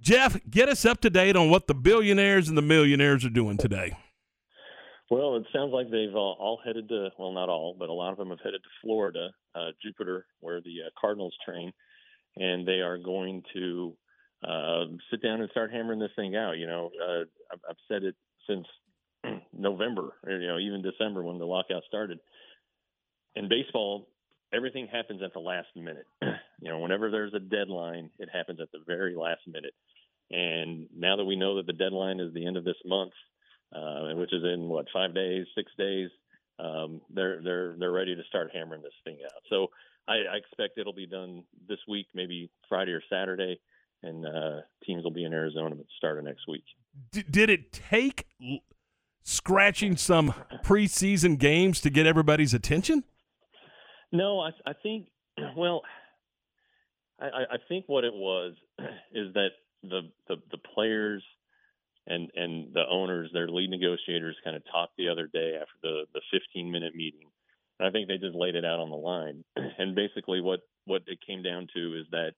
Jeff, 0.00 0.40
get 0.48 0.70
us 0.70 0.86
up 0.86 1.02
to 1.02 1.10
date 1.10 1.36
on 1.36 1.50
what 1.50 1.66
the 1.66 1.74
billionaires 1.74 2.48
and 2.48 2.56
the 2.56 2.62
millionaires 2.62 3.22
are 3.26 3.28
doing 3.28 3.58
today. 3.58 3.94
Well, 5.10 5.36
it 5.36 5.44
sounds 5.52 5.74
like 5.74 5.90
they've 5.90 6.14
uh, 6.14 6.18
all 6.18 6.58
headed 6.64 6.88
to, 6.88 7.10
well, 7.18 7.32
not 7.32 7.50
all, 7.50 7.76
but 7.78 7.90
a 7.90 7.92
lot 7.92 8.12
of 8.12 8.16
them 8.16 8.30
have 8.30 8.40
headed 8.42 8.62
to 8.62 8.68
Florida, 8.80 9.28
uh, 9.54 9.72
Jupiter, 9.82 10.24
where 10.40 10.62
the 10.62 10.76
uh, 10.86 10.90
Cardinals 10.98 11.34
train, 11.46 11.70
and 12.36 12.66
they 12.66 12.80
are 12.80 12.96
going 12.96 13.42
to 13.52 13.94
uh, 14.46 14.84
sit 15.10 15.22
down 15.22 15.40
and 15.40 15.50
start 15.50 15.72
hammering 15.72 16.00
this 16.00 16.10
thing 16.16 16.36
out. 16.36 16.58
You 16.58 16.66
know, 16.66 16.90
uh, 17.00 17.24
I've, 17.52 17.60
I've 17.70 17.76
said 17.88 18.02
it 18.02 18.16
since 18.48 18.66
November, 19.52 20.14
or, 20.26 20.32
you 20.32 20.48
know, 20.48 20.58
even 20.58 20.82
December 20.82 21.22
when 21.22 21.38
the 21.38 21.46
lockout 21.46 21.82
started. 21.86 22.18
In 23.34 23.48
baseball, 23.48 24.08
everything 24.52 24.88
happens 24.90 25.22
at 25.22 25.32
the 25.32 25.40
last 25.40 25.68
minute. 25.76 26.06
you 26.22 26.68
know, 26.68 26.80
whenever 26.80 27.10
there's 27.10 27.34
a 27.34 27.40
deadline, 27.40 28.10
it 28.18 28.28
happens 28.32 28.60
at 28.60 28.70
the 28.72 28.80
very 28.86 29.14
last 29.14 29.40
minute. 29.46 29.74
And 30.30 30.86
now 30.96 31.16
that 31.16 31.24
we 31.24 31.36
know 31.36 31.56
that 31.56 31.66
the 31.66 31.72
deadline 31.72 32.20
is 32.20 32.32
the 32.32 32.46
end 32.46 32.56
of 32.56 32.64
this 32.64 32.76
month, 32.84 33.12
uh, 33.74 34.14
which 34.14 34.32
is 34.32 34.42
in 34.42 34.68
what 34.68 34.86
five 34.92 35.14
days, 35.14 35.46
six 35.54 35.70
days, 35.78 36.10
um, 36.58 37.00
they're 37.12 37.42
they're 37.42 37.74
they're 37.78 37.92
ready 37.92 38.14
to 38.14 38.22
start 38.28 38.50
hammering 38.52 38.82
this 38.82 38.92
thing 39.04 39.18
out. 39.24 39.42
So 39.48 39.68
I, 40.06 40.14
I 40.32 40.36
expect 40.36 40.78
it'll 40.78 40.92
be 40.92 41.06
done 41.06 41.44
this 41.68 41.78
week, 41.88 42.06
maybe 42.14 42.50
Friday 42.68 42.92
or 42.92 43.02
Saturday, 43.10 43.58
and 44.02 44.26
uh, 44.26 44.60
teams 44.84 45.04
will 45.04 45.12
be 45.12 45.24
in 45.24 45.32
Arizona 45.32 45.70
at 45.72 45.78
the 45.78 45.84
start 45.96 46.18
of 46.18 46.24
next 46.24 46.46
week. 46.48 46.64
D- 47.12 47.24
did 47.28 47.50
it 47.50 47.72
take 47.72 48.26
l- 48.42 48.60
scratching 49.22 49.96
some 49.96 50.34
preseason 50.64 51.38
games 51.38 51.80
to 51.82 51.90
get 51.90 52.06
everybody's 52.06 52.54
attention? 52.54 53.04
No, 54.10 54.40
I, 54.40 54.50
I 54.66 54.72
think. 54.82 55.08
Well, 55.56 55.82
I, 57.18 57.26
I 57.52 57.56
think 57.68 57.84
what 57.86 58.04
it 58.04 58.12
was 58.12 58.54
is 59.12 59.32
that 59.34 59.48
the, 59.82 60.02
the 60.28 60.36
the 60.50 60.58
players 60.74 61.22
and 62.06 62.30
and 62.34 62.74
the 62.74 62.84
owners, 62.90 63.30
their 63.32 63.48
lead 63.48 63.70
negotiators, 63.70 64.36
kind 64.44 64.56
of 64.56 64.62
talked 64.70 64.96
the 64.98 65.08
other 65.08 65.26
day 65.32 65.54
after 65.60 65.72
the 65.82 66.02
the 66.14 66.20
15 66.32 66.70
minute 66.70 66.94
meeting. 66.94 67.28
And 67.78 67.88
I 67.88 67.90
think 67.90 68.08
they 68.08 68.18
just 68.18 68.36
laid 68.36 68.54
it 68.54 68.64
out 68.64 68.80
on 68.80 68.90
the 68.90 68.96
line. 68.96 69.44
And 69.78 69.94
basically, 69.94 70.40
what 70.40 70.60
what 70.84 71.02
it 71.06 71.18
came 71.26 71.42
down 71.42 71.68
to 71.74 71.98
is 71.98 72.06
that 72.10 72.32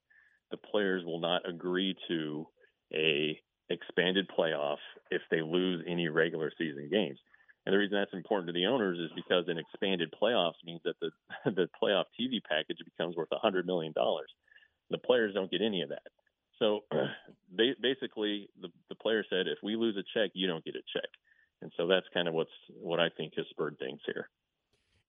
the 0.51 0.57
players 0.57 1.05
will 1.05 1.21
not 1.21 1.49
agree 1.49 1.97
to 2.09 2.47
a 2.93 3.41
expanded 3.71 4.29
playoff 4.37 4.77
if 5.11 5.23
they 5.31 5.41
lose 5.41 5.85
any 5.89 6.09
regular 6.09 6.53
season 6.59 6.89
games. 6.91 7.19
And 7.67 7.73
the 7.73 7.79
reason 7.79 7.97
that's 7.97 8.13
important 8.13 8.49
to 8.49 8.53
the 8.53 8.67
owners 8.67 8.99
is 8.99 9.11
because 9.17 9.45
an 9.49 9.59
expanded 9.59 10.13
playoffs 10.21 10.61
means 10.65 10.81
that 10.85 10.97
the 11.01 11.11
the 11.51 11.69
playoff 11.83 12.05
TV 12.19 12.41
package 12.49 12.79
becomes 12.85 13.17
worth 13.17 13.29
hundred 13.33 13.67
million 13.67 13.93
dollars. 13.93 14.31
The 14.91 14.99
players 14.99 15.35
don't 15.35 15.51
get 15.51 15.63
any 15.63 15.83
of 15.83 15.89
that. 15.89 16.03
So 16.59 16.81
they 17.57 17.75
basically 17.81 18.49
the 18.61 18.69
the 18.89 18.95
player 18.97 19.25
said, 19.29 19.47
if 19.47 19.59
we 19.63 19.77
lose 19.77 19.97
a 19.97 20.05
check, 20.19 20.31
you 20.35 20.47
don't 20.47 20.65
get 20.65 20.77
a 20.77 20.83
check. 20.93 21.09
And 21.63 21.73
so 21.77 21.87
that's 21.87 22.07
kind 22.13 22.29
of 22.29 22.35
what's 22.35 22.51
what 22.69 23.01
I 23.01 23.09
think 23.17 23.33
has 23.37 23.47
spurred 23.51 23.79
things 23.79 24.01
here. 24.05 24.29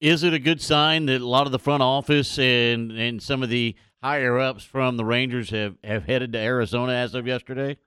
Is 0.02 0.24
it 0.24 0.34
a 0.34 0.40
good 0.40 0.62
sign 0.62 1.06
that 1.06 1.22
a 1.22 1.28
lot 1.28 1.46
of 1.46 1.52
the 1.52 1.60
front 1.60 1.82
office 1.82 2.38
and 2.38 2.92
and 2.92 3.22
some 3.22 3.44
of 3.44 3.50
the 3.50 3.76
higher 4.04 4.38
ups 4.38 4.64
from 4.64 4.98
the 4.98 5.06
Rangers 5.06 5.50
have 5.52 5.76
have 5.84 6.06
headed 6.06 6.34
to 6.34 6.40
Arizona 6.40 6.94
as 6.94 7.16
of 7.16 7.26
yesterday? 7.26 7.78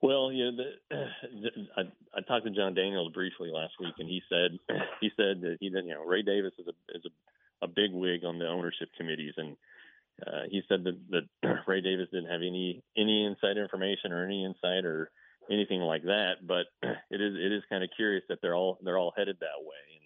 Well, 0.00 0.30
yeah, 0.30 0.50
the, 0.52 1.00
I, 1.78 1.82
I 2.14 2.20
talked 2.28 2.44
to 2.44 2.50
Jon 2.50 2.74
Daniels 2.74 3.12
briefly 3.14 3.50
last 3.50 3.72
week, 3.80 3.94
and 3.98 4.08
he 4.08 4.20
said 4.28 4.58
he 5.00 5.10
said 5.16 5.40
that 5.40 5.56
he 5.60 5.70
didn't. 5.70 5.88
You 5.88 5.94
know, 5.94 6.04
Ray 6.04 6.22
Davis 6.22 6.52
is 6.58 6.66
a 6.66 6.96
is 6.96 7.04
a, 7.06 7.64
a 7.64 7.68
big 7.68 7.90
wig 7.92 8.24
on 8.24 8.38
the 8.38 8.46
ownership 8.46 8.90
committees, 8.96 9.34
and 9.36 9.56
uh, 10.26 10.42
he 10.50 10.62
said 10.68 10.84
that, 10.84 10.98
that 11.42 11.56
Ray 11.66 11.80
Davis 11.80 12.08
didn't 12.12 12.30
have 12.30 12.42
any 12.42 12.82
any 12.96 13.24
inside 13.24 13.56
information 13.56 14.12
or 14.12 14.24
any 14.24 14.44
insight 14.44 14.84
or 14.84 15.10
anything 15.50 15.80
like 15.80 16.02
that. 16.02 16.46
But 16.46 16.66
it 17.10 17.20
is 17.20 17.34
it 17.34 17.52
is 17.52 17.62
kind 17.70 17.82
of 17.82 17.90
curious 17.96 18.24
that 18.28 18.40
they're 18.42 18.54
all 18.54 18.78
they're 18.84 18.98
all 18.98 19.14
headed 19.16 19.38
that 19.40 19.60
way. 19.60 20.03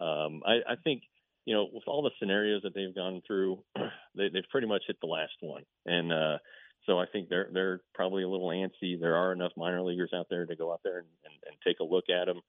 Um, 0.00 0.42
I, 0.46 0.72
I 0.72 0.76
think 0.82 1.02
you 1.44 1.54
know 1.54 1.68
with 1.72 1.84
all 1.86 2.02
the 2.02 2.10
scenarios 2.18 2.62
that 2.62 2.74
they've 2.74 2.94
gone 2.94 3.22
through, 3.26 3.62
they, 4.14 4.28
they've 4.28 4.48
pretty 4.50 4.66
much 4.66 4.82
hit 4.86 4.96
the 5.00 5.06
last 5.06 5.34
one. 5.40 5.62
And 5.84 6.12
uh, 6.12 6.38
so 6.86 6.98
I 6.98 7.06
think 7.06 7.28
they're 7.28 7.48
they're 7.52 7.80
probably 7.94 8.22
a 8.22 8.28
little 8.28 8.48
antsy. 8.48 8.98
There 8.98 9.16
are 9.16 9.32
enough 9.32 9.52
minor 9.56 9.82
leaguers 9.82 10.10
out 10.14 10.26
there 10.30 10.46
to 10.46 10.56
go 10.56 10.72
out 10.72 10.80
there 10.84 10.98
and, 10.98 11.08
and, 11.24 11.34
and 11.48 11.56
take 11.66 11.80
a 11.80 11.84
look 11.84 12.04
at 12.08 12.26
them. 12.26 12.40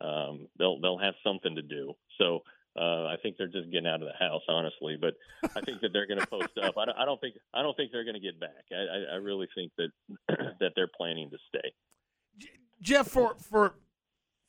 Um, 0.00 0.48
they'll 0.58 0.80
they'll 0.80 0.98
have 0.98 1.14
something 1.24 1.54
to 1.54 1.62
do. 1.62 1.94
So 2.18 2.40
uh, 2.78 3.06
I 3.06 3.16
think 3.22 3.36
they're 3.38 3.46
just 3.46 3.70
getting 3.70 3.86
out 3.86 4.02
of 4.02 4.08
the 4.08 4.24
house, 4.24 4.42
honestly. 4.48 4.98
But 5.00 5.14
I 5.56 5.60
think 5.62 5.80
that 5.80 5.92
they're 5.92 6.06
going 6.06 6.20
to 6.20 6.26
post 6.26 6.58
up. 6.62 6.76
I 6.76 6.84
don't, 6.84 6.98
I 6.98 7.04
don't 7.04 7.20
think 7.20 7.36
I 7.54 7.62
don't 7.62 7.76
think 7.76 7.92
they're 7.92 8.04
going 8.04 8.14
to 8.14 8.20
get 8.20 8.38
back. 8.38 8.64
I, 8.70 8.74
I, 8.74 9.14
I 9.14 9.16
really 9.16 9.48
think 9.54 9.72
that 9.78 9.88
that 10.60 10.72
they're 10.76 10.90
planning 10.94 11.30
to 11.30 11.38
stay. 11.48 12.48
Jeff, 12.82 13.08
for 13.08 13.36
for 13.40 13.74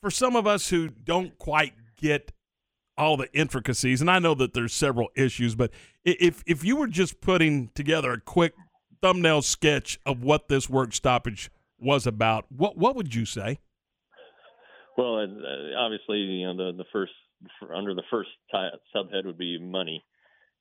for 0.01 0.11
some 0.11 0.35
of 0.35 0.45
us 0.45 0.69
who 0.69 0.89
don't 0.89 1.37
quite 1.37 1.73
get 1.95 2.31
all 2.97 3.17
the 3.17 3.31
intricacies, 3.33 4.01
and 4.01 4.09
I 4.09 4.19
know 4.19 4.33
that 4.35 4.53
there's 4.53 4.73
several 4.73 5.09
issues, 5.15 5.55
but 5.55 5.71
if 6.03 6.43
if 6.45 6.63
you 6.63 6.75
were 6.75 6.87
just 6.87 7.21
putting 7.21 7.69
together 7.75 8.13
a 8.13 8.19
quick 8.19 8.53
thumbnail 9.01 9.41
sketch 9.41 9.99
of 10.05 10.23
what 10.23 10.47
this 10.47 10.69
work 10.69 10.93
stoppage 10.93 11.51
was 11.79 12.07
about, 12.07 12.45
what 12.49 12.77
what 12.77 12.95
would 12.95 13.13
you 13.13 13.25
say? 13.25 13.59
Well, 14.97 15.17
uh, 15.17 15.79
obviously, 15.79 16.17
you 16.17 16.47
know 16.47 16.71
the 16.71 16.77
the 16.77 16.85
first 16.91 17.13
under 17.73 17.93
the 17.93 18.03
first 18.09 18.29
subhead 18.53 19.25
would 19.25 19.37
be 19.37 19.59
money, 19.59 20.03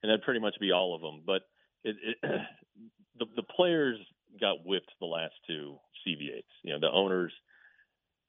and 0.03 0.11
that'd 0.11 0.25
pretty 0.25 0.41
much 0.41 0.55
be 0.61 0.73
all 0.73 0.95
of 0.95 1.01
them. 1.01 1.23
But 1.27 1.43
it, 1.85 1.97
it, 2.03 2.17
the 3.19 3.27
the 3.37 3.43
players 3.43 3.99
got 4.41 4.65
whipped 4.65 4.93
the 5.01 5.07
last 5.07 5.35
two 5.47 5.77
CBAs. 6.07 6.45
You 6.63 6.75
know, 6.75 6.81
the 6.81 6.91
owners, 6.91 7.33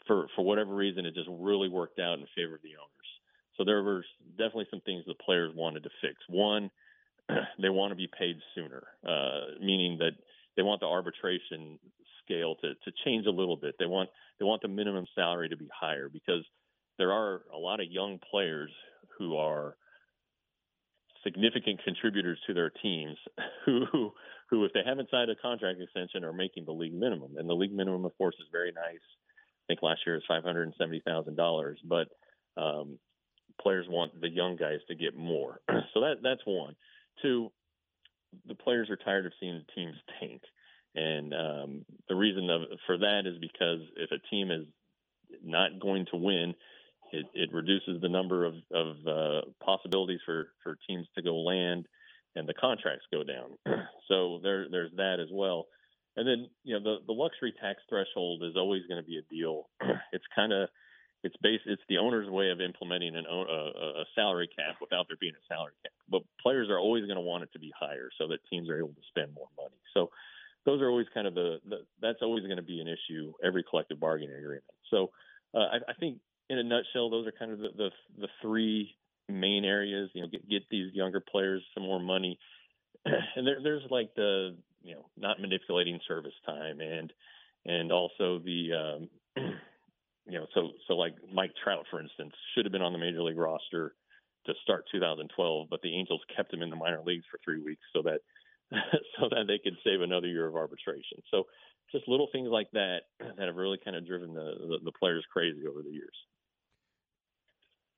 for 0.08 0.28
for 0.36 0.46
whatever 0.46 0.74
reason, 0.74 1.06
it 1.06 1.14
just 1.14 1.30
really 1.30 1.70
worked 1.70 2.00
out 2.00 2.20
in 2.20 2.26
favor 2.36 2.56
of 2.56 2.62
the 2.62 2.78
owners. 2.80 2.97
So 3.58 3.64
there 3.64 3.84
was 3.84 4.04
definitely 4.32 4.68
some 4.70 4.82
things 4.82 5.04
the 5.08 5.16
players 5.16 5.52
wanted 5.56 5.84
to 5.84 5.90
fix. 6.02 6.16
One, 6.30 6.70
they 7.62 7.70
want 7.70 7.92
to 7.92 7.96
be 7.96 8.08
paid 8.18 8.38
sooner, 8.56 8.84
uh, 9.08 9.60
meaning 9.60 9.98
that 10.00 10.12
they 10.56 10.64
want 10.64 10.80
the 10.82 10.88
arbitration 10.88 11.80
scale 12.24 12.56
to, 12.56 12.74
to 12.74 12.92
change 13.06 13.26
a 13.26 13.32
little 13.32 13.58
bit. 13.58 13.76
They 13.80 13.86
want 13.86 14.10
they 14.40 14.46
want 14.46 14.62
the 14.62 14.68
minimum 14.68 15.06
salary 15.16 15.50
to 15.50 15.58
be 15.58 15.70
higher 15.74 16.10
because 16.10 16.44
there 16.98 17.12
are 17.12 17.42
a 17.54 17.58
lot 17.58 17.80
of 17.80 17.92
young 17.92 18.20
players 18.32 18.72
who 19.18 19.38
are 19.38 19.76
significant 21.24 21.84
contributors 21.84 22.40
to 22.48 22.54
their 22.54 22.70
teams 22.70 23.18
who, 23.66 24.12
who 24.50 24.64
if 24.66 24.74
they 24.74 24.82
haven't 24.86 25.10
signed 25.10 25.30
a 25.32 25.36
contract 25.36 25.80
extension 25.82 26.24
are 26.24 26.34
making 26.34 26.64
the 26.66 26.72
league 26.72 26.94
minimum 26.94 27.36
and 27.38 27.50
the 27.50 27.54
league 27.54 27.74
minimum 27.74 28.06
of 28.06 28.18
course 28.18 28.36
is 28.40 28.48
very 28.52 28.72
nice 28.72 29.02
i 29.02 29.64
think 29.68 29.82
last 29.82 30.00
year 30.06 30.16
is 30.16 30.24
five 30.28 30.44
hundred 30.44 30.64
and 30.64 30.74
seventy 30.78 31.02
thousand 31.06 31.36
dollars 31.36 31.80
but 31.84 32.08
um 32.56 32.98
players 33.62 33.86
want 33.90 34.20
the 34.22 34.30
young 34.30 34.56
guys 34.56 34.80
to 34.88 34.96
get 34.96 35.16
more 35.16 35.60
so 35.94 36.02
that 36.02 36.16
that's 36.22 36.42
one 36.46 36.76
two 37.22 37.52
the 38.48 38.56
players 38.56 38.90
are 38.90 38.98
tired 38.98 39.26
of 39.26 39.32
seeing 39.40 39.56
the 39.56 39.74
teams 39.74 39.96
tank 40.20 40.42
and 40.96 41.34
um 41.34 41.86
the 42.10 42.16
reason 42.16 42.50
of, 42.50 42.62
for 42.86 42.98
that 42.98 43.22
is 43.26 43.38
because 43.40 43.80
if 43.96 44.12
a 44.12 44.28
team 44.30 44.52
is 44.52 44.66
not 45.44 45.80
going 45.80 46.06
to 46.12 46.18
win 46.18 46.54
it, 47.12 47.26
it 47.34 47.54
reduces 47.54 48.02
the 48.02 48.10
number 48.10 48.46
of, 48.46 48.56
of 48.74 48.96
uh, 49.08 49.42
possibilities 49.64 50.20
for, 50.26 50.50
for 50.64 50.78
teams 50.88 51.08
to 51.16 51.22
go 51.22 51.38
land, 51.38 51.88
and 52.36 52.48
the 52.48 52.54
contracts 52.54 53.06
go 53.12 53.24
down. 53.24 53.58
so 54.08 54.40
there 54.44 54.68
there's 54.70 54.92
that 54.98 55.18
as 55.22 55.30
well. 55.32 55.68
And 56.16 56.28
then 56.28 56.50
you 56.64 56.78
know 56.78 56.84
the 56.84 56.98
the 57.06 57.14
luxury 57.14 57.54
tax 57.62 57.80
threshold 57.90 58.44
is 58.44 58.56
always 58.56 58.84
going 58.88 59.02
to 59.02 59.08
be 59.08 59.18
a 59.18 59.34
deal. 59.34 59.70
it's 60.12 60.26
kind 60.36 60.52
of 60.52 60.70
it's 61.23 61.35
based 61.41 61.64
it's 61.65 61.81
the 61.89 61.98
owner's 61.98 62.30
way 62.30 62.49
of 62.52 62.61
implementing 62.61 63.15
an 63.15 63.26
a, 63.26 64.02
a 64.02 64.06
salary 64.15 64.48
cap 64.48 64.76
without 64.80 65.07
there 65.07 65.18
being 65.19 65.34
a 65.34 65.53
salary 65.53 65.73
cap. 65.84 65.94
But 66.10 66.22
players 66.41 66.69
are 66.69 66.80
always 66.80 67.06
going 67.06 67.18
to 67.18 67.22
want 67.22 67.44
it 67.44 67.52
to 67.53 67.60
be 67.60 67.72
higher 67.77 68.10
so 68.18 68.27
that 68.27 68.39
teams 68.49 68.69
are 68.69 68.77
able 68.77 68.94
to 68.94 69.07
spend 69.10 69.34
more 69.34 69.48
money. 69.57 69.81
So 69.94 70.10
those 70.65 70.81
are 70.81 70.89
always 70.89 71.07
kind 71.14 71.27
of 71.27 71.34
the, 71.34 71.57
the 71.68 71.77
that's 72.02 72.19
always 72.22 72.44
going 72.44 72.57
to 72.57 72.64
be 72.64 72.80
an 72.80 72.88
issue 72.88 73.34
every 73.44 73.64
collective 73.64 73.99
bargaining 73.99 74.35
agreement. 74.35 74.64
So 74.91 75.11
uh, 75.53 75.60
I, 75.60 75.76
I 75.89 75.94
think 75.99 76.19
in 76.49 76.60
a 76.60 76.64
nutshell, 76.64 77.10
those 77.10 77.27
are 77.27 77.34
kind 77.38 77.52
of 77.52 77.60
the, 77.60 77.69
the, 77.76 77.89
the 78.19 78.27
three 78.41 78.95
main 79.27 79.65
areas. 79.65 80.10
You 80.14 80.22
know, 80.22 80.27
get, 80.27 80.48
get 80.48 80.64
these 80.69 80.94
younger 80.94 81.19
players 81.19 81.64
some 81.73 81.84
more 81.84 81.99
money, 81.99 82.38
and 83.06 83.48
there, 83.48 83.57
there's 83.64 83.84
like 83.89 84.14
the 84.15 84.56
you 84.84 84.95
know 84.95 85.06
not 85.18 85.41
manipulating 85.41 85.99
service 86.07 86.34
time 86.45 86.80
and 86.80 87.11
and 87.65 87.91
also 87.91 88.39
the 88.39 88.69
um, 88.73 89.10
you 90.28 90.38
know 90.38 90.48
so 90.54 90.72
so 90.88 90.94
like 90.94 91.16
Mike 91.34 91.52
Trout 91.64 91.86
for 91.90 92.02
instance 92.02 92.34
should 92.54 92.66
have 92.66 92.72
been 92.72 92.82
on 92.82 92.94
the 92.94 92.99
major 92.99 93.22
league 93.22 93.38
roster 93.38 93.94
to 94.45 94.54
start 94.64 94.86
2012, 94.94 95.68
but 95.70 95.82
the 95.82 95.94
Angels 95.94 96.22
kept 96.34 96.54
him 96.54 96.62
in 96.62 96.70
the 96.70 96.76
minor 96.76 97.02
leagues 97.06 97.26
for 97.30 97.38
three 97.44 97.62
weeks 97.62 97.84
so 97.94 98.02
that 98.04 98.20
so 99.20 99.30
that 99.30 99.45
they 99.48 99.60
could 99.60 99.78
save 99.84 100.02
another 100.02 100.28
year 100.28 100.48
of 100.48 100.56
arbitration. 100.56 101.20
So 101.32 101.44
just 101.91 102.08
little 102.08 102.28
things 102.32 102.49
like 102.49 102.70
that 102.72 103.02
that 103.20 103.45
have 103.45 103.56
really 103.56 103.80
kind 103.84 103.95
of 103.95 104.06
driven 104.06 104.34
the, 104.34 104.54
the, 104.60 104.78
the 104.86 104.91
players 104.91 105.26
crazy 105.32 105.66
over 105.68 105.82
the 105.82 105.91
years 105.91 106.16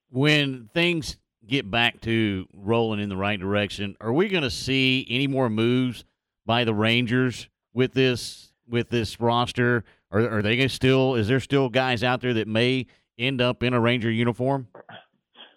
when 0.10 0.70
things 0.74 1.18
get 1.48 1.70
back 1.70 2.02
to 2.02 2.48
rolling 2.54 3.00
in 3.00 3.10
the 3.10 3.18
right 3.18 3.40
direction, 3.40 3.96
are 4.02 4.14
we 4.14 4.28
going 4.28 4.44
to 4.44 4.50
see 4.50 5.06
any 5.10 5.28
more 5.28 5.50
moves 5.50 6.04
by 6.46 6.64
the 6.64 6.74
Rangers 6.74 7.48
with 7.74 7.94
this 7.94 8.52
with 8.68 8.90
this 8.90 9.20
roster? 9.20 9.84
Or 10.12 10.38
are 10.38 10.42
they 10.42 10.68
still? 10.68 11.16
Is 11.16 11.28
there 11.28 11.40
still 11.40 11.70
guys 11.70 12.04
out 12.04 12.22
there 12.22 12.34
that 12.34 12.48
may 12.48 12.88
end 13.18 13.42
up 13.42 13.64
in 13.64 13.74
a 13.74 13.80
Ranger 13.80 14.12
uniform? 14.12 14.68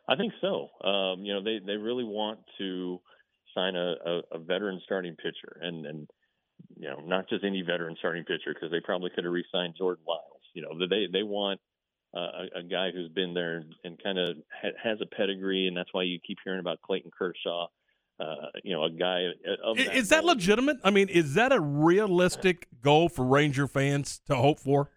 I 0.09 0.17
think 0.17 0.33
so. 0.41 0.69
Um, 0.87 1.25
you 1.25 1.33
know, 1.33 1.43
they 1.43 1.61
they 1.65 1.77
really 1.77 2.05
want 2.05 2.41
to 2.59 3.01
sign 3.55 3.77
a, 3.77 3.95
a, 4.05 4.21
a 4.33 4.39
veteran 4.39 4.81
starting 4.85 5.17
pitcher, 5.17 5.59
and 5.61 5.87
and 5.87 6.11
you 6.77 6.89
know, 6.89 7.01
not 7.05 7.29
just 7.29 7.45
any 7.45 7.63
veteran 7.63 7.97
starting 7.99 8.25
pitcher 8.25 8.55
because 8.55 8.71
they 8.71 8.81
probably 8.81 9.11
could 9.15 9.25
have 9.25 9.33
re-signed 9.33 9.75
Jordan 9.79 10.05
Lyles. 10.07 10.43
You 10.55 10.63
know, 10.63 10.87
they 10.89 11.07
they 11.11 11.23
want 11.23 11.61
uh, 12.15 12.47
a, 12.55 12.59
a 12.61 12.63
guy 12.63 12.91
who's 12.91 13.11
been 13.11 13.33
there 13.35 13.57
and, 13.57 13.75
and 13.85 14.03
kind 14.03 14.19
of 14.19 14.37
ha- 14.61 14.77
has 14.83 14.99
a 15.01 15.07
pedigree, 15.07 15.67
and 15.67 15.77
that's 15.77 15.93
why 15.93 16.03
you 16.03 16.19
keep 16.27 16.39
hearing 16.45 16.61
about 16.61 16.83
Clayton 16.83 17.11
Kershaw. 17.17 17.69
Uh, 18.21 18.35
you 18.63 18.73
know, 18.75 18.85
a 18.85 18.91
guy. 18.91 19.23
Of 19.65 19.79
is, 19.79 19.87
that, 19.87 19.97
is 19.97 20.09
that 20.11 20.25
legitimate? 20.25 20.79
I 20.85 20.91
mean, 20.91 21.09
is 21.09 21.35
that 21.35 21.53
a 21.53 21.61
realistic 21.61 22.69
goal 22.83 23.09
for 23.09 23.25
Ranger 23.25 23.67
fans 23.67 24.21
to 24.27 24.37
hope 24.37 24.61
for? 24.61 24.91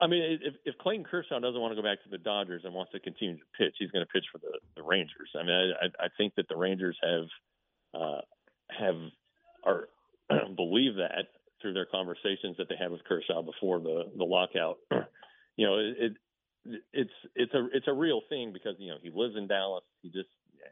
I 0.00 0.06
mean, 0.06 0.38
if, 0.42 0.54
if 0.64 0.78
Clayton 0.78 1.04
Kershaw 1.04 1.38
doesn't 1.38 1.60
want 1.60 1.72
to 1.72 1.80
go 1.80 1.86
back 1.86 2.02
to 2.04 2.10
the 2.10 2.18
Dodgers 2.18 2.62
and 2.64 2.74
wants 2.74 2.92
to 2.92 3.00
continue 3.00 3.36
to 3.36 3.44
pitch, 3.56 3.74
he's 3.78 3.90
going 3.90 4.04
to 4.04 4.12
pitch 4.12 4.24
for 4.32 4.38
the, 4.38 4.58
the 4.76 4.82
Rangers. 4.82 5.30
I 5.34 5.42
mean, 5.42 5.72
I, 5.80 6.04
I 6.04 6.08
think 6.16 6.34
that 6.36 6.48
the 6.48 6.56
Rangers 6.56 6.98
have 7.02 8.00
uh, 8.00 8.20
have 8.78 8.96
are 9.64 9.88
believe 10.56 10.96
that 10.96 11.26
through 11.62 11.74
their 11.74 11.86
conversations 11.86 12.56
that 12.58 12.68
they 12.68 12.76
had 12.78 12.90
with 12.90 13.04
Kershaw 13.04 13.42
before 13.42 13.80
the 13.80 14.04
the 14.16 14.24
lockout. 14.24 14.78
you 15.56 15.66
know, 15.66 15.78
it, 15.78 15.96
it 15.98 16.12
it's 16.92 17.16
it's 17.34 17.54
a 17.54 17.66
it's 17.72 17.88
a 17.88 17.92
real 17.92 18.20
thing 18.28 18.52
because 18.52 18.74
you 18.78 18.90
know 18.90 18.98
he 19.02 19.10
lives 19.14 19.36
in 19.36 19.46
Dallas. 19.46 19.84
He 20.02 20.10
just 20.10 20.28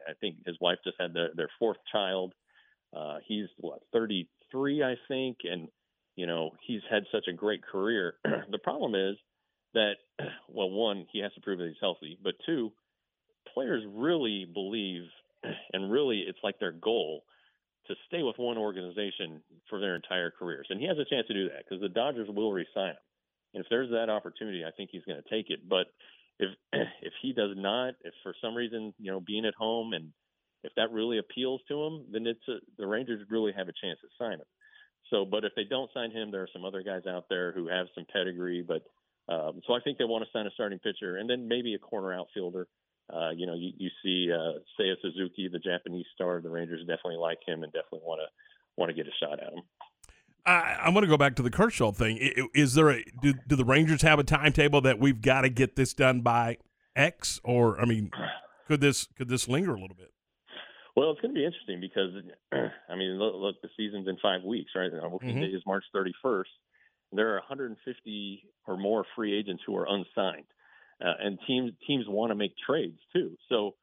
I 0.07 0.13
think 0.19 0.37
his 0.45 0.57
wife 0.59 0.79
just 0.83 0.97
had 0.99 1.13
their 1.13 1.29
their 1.35 1.49
fourth 1.59 1.77
child. 1.91 2.33
Uh, 2.95 3.17
he's 3.25 3.47
what 3.57 3.81
33, 3.91 4.83
I 4.83 4.95
think, 5.07 5.37
and 5.43 5.67
you 6.15 6.27
know 6.27 6.51
he's 6.65 6.81
had 6.89 7.03
such 7.11 7.27
a 7.27 7.33
great 7.33 7.63
career. 7.63 8.15
the 8.51 8.59
problem 8.59 8.95
is 8.95 9.17
that 9.73 9.93
well, 10.49 10.69
one 10.69 11.05
he 11.11 11.19
has 11.19 11.33
to 11.33 11.41
prove 11.41 11.59
that 11.59 11.67
he's 11.67 11.77
healthy, 11.81 12.17
but 12.23 12.35
two, 12.45 12.71
players 13.53 13.83
really 13.87 14.45
believe 14.51 15.03
and 15.73 15.91
really 15.91 16.23
it's 16.27 16.39
like 16.43 16.59
their 16.59 16.71
goal 16.71 17.23
to 17.87 17.95
stay 18.07 18.23
with 18.23 18.37
one 18.37 18.57
organization 18.57 19.41
for 19.69 19.79
their 19.79 19.95
entire 19.95 20.31
careers, 20.31 20.67
and 20.69 20.79
he 20.79 20.87
has 20.87 20.97
a 20.97 21.05
chance 21.05 21.27
to 21.27 21.33
do 21.33 21.49
that 21.49 21.65
because 21.67 21.81
the 21.81 21.89
Dodgers 21.89 22.29
will 22.29 22.53
resign 22.53 22.91
him. 22.91 22.95
And 23.53 23.63
if 23.63 23.69
there's 23.69 23.91
that 23.91 24.09
opportunity, 24.09 24.63
I 24.65 24.71
think 24.71 24.89
he's 24.91 25.05
going 25.05 25.21
to 25.21 25.29
take 25.29 25.49
it. 25.49 25.67
But 25.67 25.87
if 26.43 26.49
if 27.01 27.13
he 27.21 27.33
does 27.33 27.55
not, 27.55 27.95
if 28.03 28.13
for 28.23 28.33
some 28.41 28.55
reason 28.55 28.93
you 28.99 29.11
know 29.11 29.19
being 29.19 29.45
at 29.45 29.55
home 29.55 29.93
and 29.93 30.11
if 30.63 30.71
that 30.77 30.91
really 30.91 31.17
appeals 31.17 31.61
to 31.67 31.83
him, 31.83 32.05
then 32.11 32.25
it's 32.25 32.47
a, 32.47 32.57
the 32.77 32.87
Rangers 32.87 33.25
really 33.29 33.51
have 33.55 33.67
a 33.67 33.73
chance 33.81 33.99
to 34.01 34.07
sign 34.17 34.39
him. 34.39 34.47
So, 35.09 35.25
but 35.25 35.43
if 35.43 35.51
they 35.55 35.65
don't 35.65 35.91
sign 35.93 36.11
him, 36.11 36.31
there 36.31 36.41
are 36.41 36.53
some 36.53 36.65
other 36.65 36.81
guys 36.81 37.05
out 37.07 37.25
there 37.29 37.51
who 37.51 37.67
have 37.67 37.87
some 37.93 38.05
pedigree. 38.11 38.65
But 38.65 38.83
um, 39.31 39.61
so 39.67 39.73
I 39.73 39.79
think 39.83 39.97
they 39.97 40.05
want 40.05 40.23
to 40.23 40.31
sign 40.31 40.47
a 40.47 40.51
starting 40.51 40.79
pitcher 40.79 41.17
and 41.17 41.29
then 41.29 41.47
maybe 41.47 41.73
a 41.73 41.79
corner 41.79 42.13
outfielder. 42.13 42.67
Uh, 43.13 43.31
you 43.35 43.45
know, 43.45 43.53
you, 43.53 43.71
you 43.77 43.89
see 44.01 44.31
uh, 44.31 44.59
Seiya 44.79 44.95
Suzuki, 45.01 45.49
the 45.51 45.59
Japanese 45.59 46.05
star. 46.15 46.41
The 46.41 46.49
Rangers 46.49 46.79
definitely 46.81 47.17
like 47.17 47.39
him 47.45 47.63
and 47.63 47.73
definitely 47.73 48.07
want 48.07 48.21
to 48.21 48.27
want 48.77 48.89
to 48.89 48.95
get 48.95 49.05
a 49.05 49.15
shot 49.19 49.43
at 49.43 49.53
him. 49.53 49.63
I, 50.45 50.77
I'm 50.81 50.93
going 50.93 51.03
to 51.03 51.09
go 51.09 51.17
back 51.17 51.35
to 51.37 51.41
the 51.43 51.49
Kershaw 51.49 51.91
thing. 51.91 52.17
Is 52.53 52.73
there 52.73 52.89
a 52.89 53.03
do, 53.21 53.33
do 53.47 53.55
the 53.55 53.65
Rangers 53.65 54.01
have 54.01 54.19
a 54.19 54.23
timetable 54.23 54.81
that 54.81 54.99
we've 54.99 55.21
got 55.21 55.41
to 55.41 55.49
get 55.49 55.75
this 55.75 55.93
done 55.93 56.21
by 56.21 56.57
X, 56.95 57.39
or 57.43 57.79
I 57.79 57.85
mean, 57.85 58.11
could 58.67 58.81
this 58.81 59.07
could 59.17 59.29
this 59.29 59.47
linger 59.47 59.73
a 59.73 59.79
little 59.79 59.95
bit? 59.95 60.11
Well, 60.95 61.11
it's 61.11 61.21
going 61.21 61.33
to 61.33 61.39
be 61.39 61.45
interesting 61.45 61.79
because 61.79 62.11
I 62.89 62.95
mean, 62.95 63.17
look, 63.17 63.35
look 63.35 63.55
the 63.61 63.69
season's 63.77 64.07
in 64.07 64.17
five 64.21 64.43
weeks, 64.43 64.71
right? 64.75 64.91
Our 64.93 65.13
opening 65.13 65.37
Mhm. 65.37 65.41
day 65.41 65.55
is 65.57 65.63
March 65.65 65.85
31st, 65.95 66.43
there 67.13 67.29
are 67.35 67.39
150 67.39 68.43
or 68.67 68.77
more 68.77 69.05
free 69.15 69.37
agents 69.37 69.63
who 69.65 69.75
are 69.77 69.87
unsigned, 69.87 70.45
uh, 71.03 71.13
and 71.19 71.39
teams 71.47 71.71
teams 71.87 72.05
want 72.07 72.31
to 72.31 72.35
make 72.35 72.53
trades 72.65 72.99
too. 73.13 73.37
So 73.49 73.75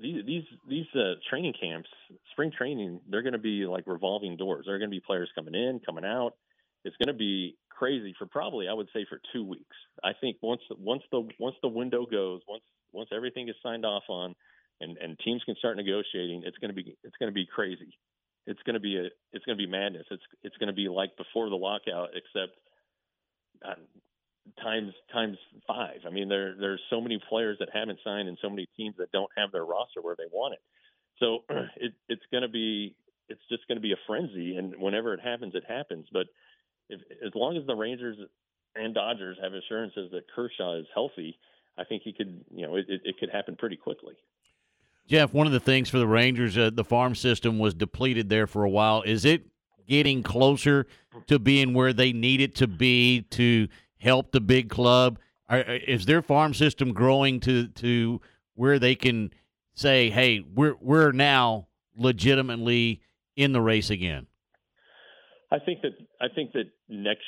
these 0.00 0.44
these 0.68 0.86
uh, 0.94 1.14
training 1.28 1.54
camps, 1.60 1.88
spring 2.32 2.52
training, 2.56 3.00
they're 3.08 3.22
going 3.22 3.32
to 3.32 3.38
be 3.38 3.66
like 3.66 3.84
revolving 3.86 4.36
doors. 4.36 4.64
There 4.66 4.74
are 4.74 4.78
going 4.78 4.90
to 4.90 4.94
be 4.96 5.02
players 5.04 5.30
coming 5.34 5.54
in, 5.54 5.80
coming 5.84 6.04
out. 6.04 6.34
It's 6.84 6.96
going 6.96 7.08
to 7.08 7.18
be 7.18 7.56
crazy 7.70 8.14
for 8.18 8.26
probably 8.26 8.68
I 8.68 8.72
would 8.72 8.88
say 8.94 9.06
for 9.08 9.20
two 9.32 9.44
weeks. 9.44 9.76
I 10.04 10.12
think 10.20 10.36
once 10.42 10.62
once 10.78 11.02
the 11.10 11.28
once 11.38 11.56
the 11.62 11.68
window 11.68 12.06
goes, 12.06 12.42
once 12.48 12.62
once 12.92 13.10
everything 13.14 13.48
is 13.48 13.54
signed 13.62 13.84
off 13.84 14.04
on, 14.08 14.34
and 14.80 14.96
and 14.98 15.18
teams 15.24 15.42
can 15.44 15.56
start 15.56 15.76
negotiating, 15.76 16.42
it's 16.44 16.58
going 16.58 16.74
to 16.74 16.74
be 16.74 16.96
it's 17.02 17.16
going 17.18 17.30
to 17.30 17.34
be 17.34 17.46
crazy. 17.46 17.96
It's 18.46 18.62
going 18.62 18.74
to 18.74 18.80
be 18.80 18.96
a 18.98 19.04
it's 19.32 19.44
going 19.44 19.58
to 19.58 19.62
be 19.62 19.70
madness. 19.70 20.06
It's 20.10 20.22
it's 20.42 20.56
going 20.56 20.68
to 20.68 20.74
be 20.74 20.88
like 20.88 21.16
before 21.16 21.48
the 21.50 21.56
lockout, 21.56 22.10
except 22.14 22.56
uh, 23.64 23.74
times 24.62 24.92
times 25.12 25.36
five. 25.66 26.00
I 26.06 26.10
mean, 26.10 26.28
there 26.28 26.54
there's 26.58 26.80
so 26.90 27.00
many 27.00 27.20
players 27.28 27.58
that 27.60 27.68
haven't 27.72 27.98
signed 28.04 28.28
and 28.28 28.38
so 28.40 28.50
many 28.50 28.66
teams 28.76 28.96
that 28.98 29.12
don't 29.12 29.30
have 29.36 29.52
their 29.52 29.64
roster 29.64 30.00
where 30.00 30.16
they 30.16 30.24
want 30.32 30.54
it. 30.54 30.60
So 31.18 31.44
it, 31.76 31.92
it's 32.08 32.22
going 32.30 32.42
to 32.42 32.48
be 32.48 32.94
it's 33.28 33.40
just 33.50 33.66
going 33.68 33.76
to 33.76 33.82
be 33.82 33.92
a 33.92 34.00
frenzy, 34.06 34.56
and 34.56 34.74
whenever 34.78 35.12
it 35.14 35.20
happens, 35.20 35.54
it 35.54 35.64
happens. 35.68 36.06
But 36.12 36.26
if, 36.88 37.00
as 37.24 37.32
long 37.34 37.56
as 37.56 37.66
the 37.66 37.74
Rangers 37.74 38.16
and 38.74 38.94
Dodgers 38.94 39.36
have 39.42 39.52
assurances 39.52 40.10
that 40.12 40.22
Kershaw 40.34 40.78
is 40.78 40.86
healthy, 40.94 41.38
I 41.76 41.84
think 41.84 42.02
he 42.04 42.12
could 42.12 42.44
you 42.54 42.66
know 42.66 42.76
it, 42.76 42.86
it, 42.88 43.18
could 43.18 43.30
happen 43.30 43.56
pretty 43.56 43.76
quickly. 43.76 44.14
Jeff, 45.06 45.32
one 45.32 45.46
of 45.46 45.52
the 45.52 45.60
things 45.60 45.88
for 45.88 45.98
the 45.98 46.06
Rangers, 46.06 46.58
uh, 46.58 46.70
the 46.72 46.84
farm 46.84 47.14
system 47.14 47.58
was 47.58 47.74
depleted 47.74 48.28
there 48.28 48.46
for 48.46 48.64
a 48.64 48.70
while. 48.70 49.02
Is 49.02 49.24
it 49.24 49.46
getting 49.88 50.22
closer 50.22 50.86
to 51.26 51.38
being 51.38 51.72
where 51.72 51.92
they 51.92 52.12
need 52.12 52.40
it 52.40 52.54
to 52.56 52.66
be 52.66 53.22
to 53.30 53.68
help 53.98 54.32
the 54.32 54.40
big 54.40 54.68
club? 54.68 55.18
Are, 55.48 55.60
is 55.60 56.06
their 56.06 56.22
farm 56.22 56.54
system 56.54 56.92
growing 56.92 57.40
to 57.40 57.68
to 57.68 58.20
where 58.54 58.78
they 58.78 58.94
can 58.94 59.30
say, 59.74 60.10
"Hey, 60.10 60.40
we're 60.40 60.76
we're 60.80 61.12
now 61.12 61.68
legitimately 61.96 63.00
in 63.36 63.52
the 63.52 63.60
race 63.60 63.90
again"? 63.90 64.26
I 65.50 65.58
think 65.58 65.80
that 65.82 65.92
I 66.20 66.26
think 66.34 66.52
that 66.52 66.70
next 66.88 67.24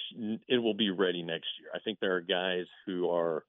it 0.48 0.58
will 0.58 0.74
be 0.74 0.90
ready 0.90 1.22
next 1.22 1.46
year. 1.60 1.70
I 1.74 1.78
think 1.78 1.98
there 2.00 2.14
are 2.16 2.20
guys 2.20 2.66
who 2.86 3.08
are 3.10 3.44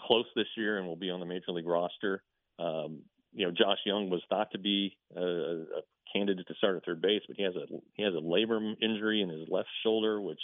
close 0.00 0.26
this 0.36 0.46
year 0.56 0.78
and 0.78 0.86
will 0.86 0.96
be 0.96 1.10
on 1.10 1.20
the 1.20 1.26
major 1.26 1.50
league 1.50 1.66
roster. 1.66 2.22
Um, 2.58 3.02
you 3.32 3.46
know, 3.46 3.52
Josh 3.52 3.78
Jung 3.84 4.10
was 4.10 4.22
thought 4.28 4.50
to 4.52 4.58
be 4.58 4.96
a, 5.16 5.20
a 5.20 5.82
candidate 6.12 6.46
to 6.46 6.54
start 6.54 6.76
at 6.76 6.84
third 6.84 7.00
base, 7.00 7.22
but 7.26 7.36
he 7.36 7.42
has 7.42 7.54
a 7.56 7.66
he 7.94 8.02
has 8.02 8.14
a 8.14 8.20
labrum 8.20 8.74
injury 8.80 9.22
in 9.22 9.28
his 9.28 9.48
left 9.48 9.68
shoulder, 9.82 10.20
which 10.20 10.40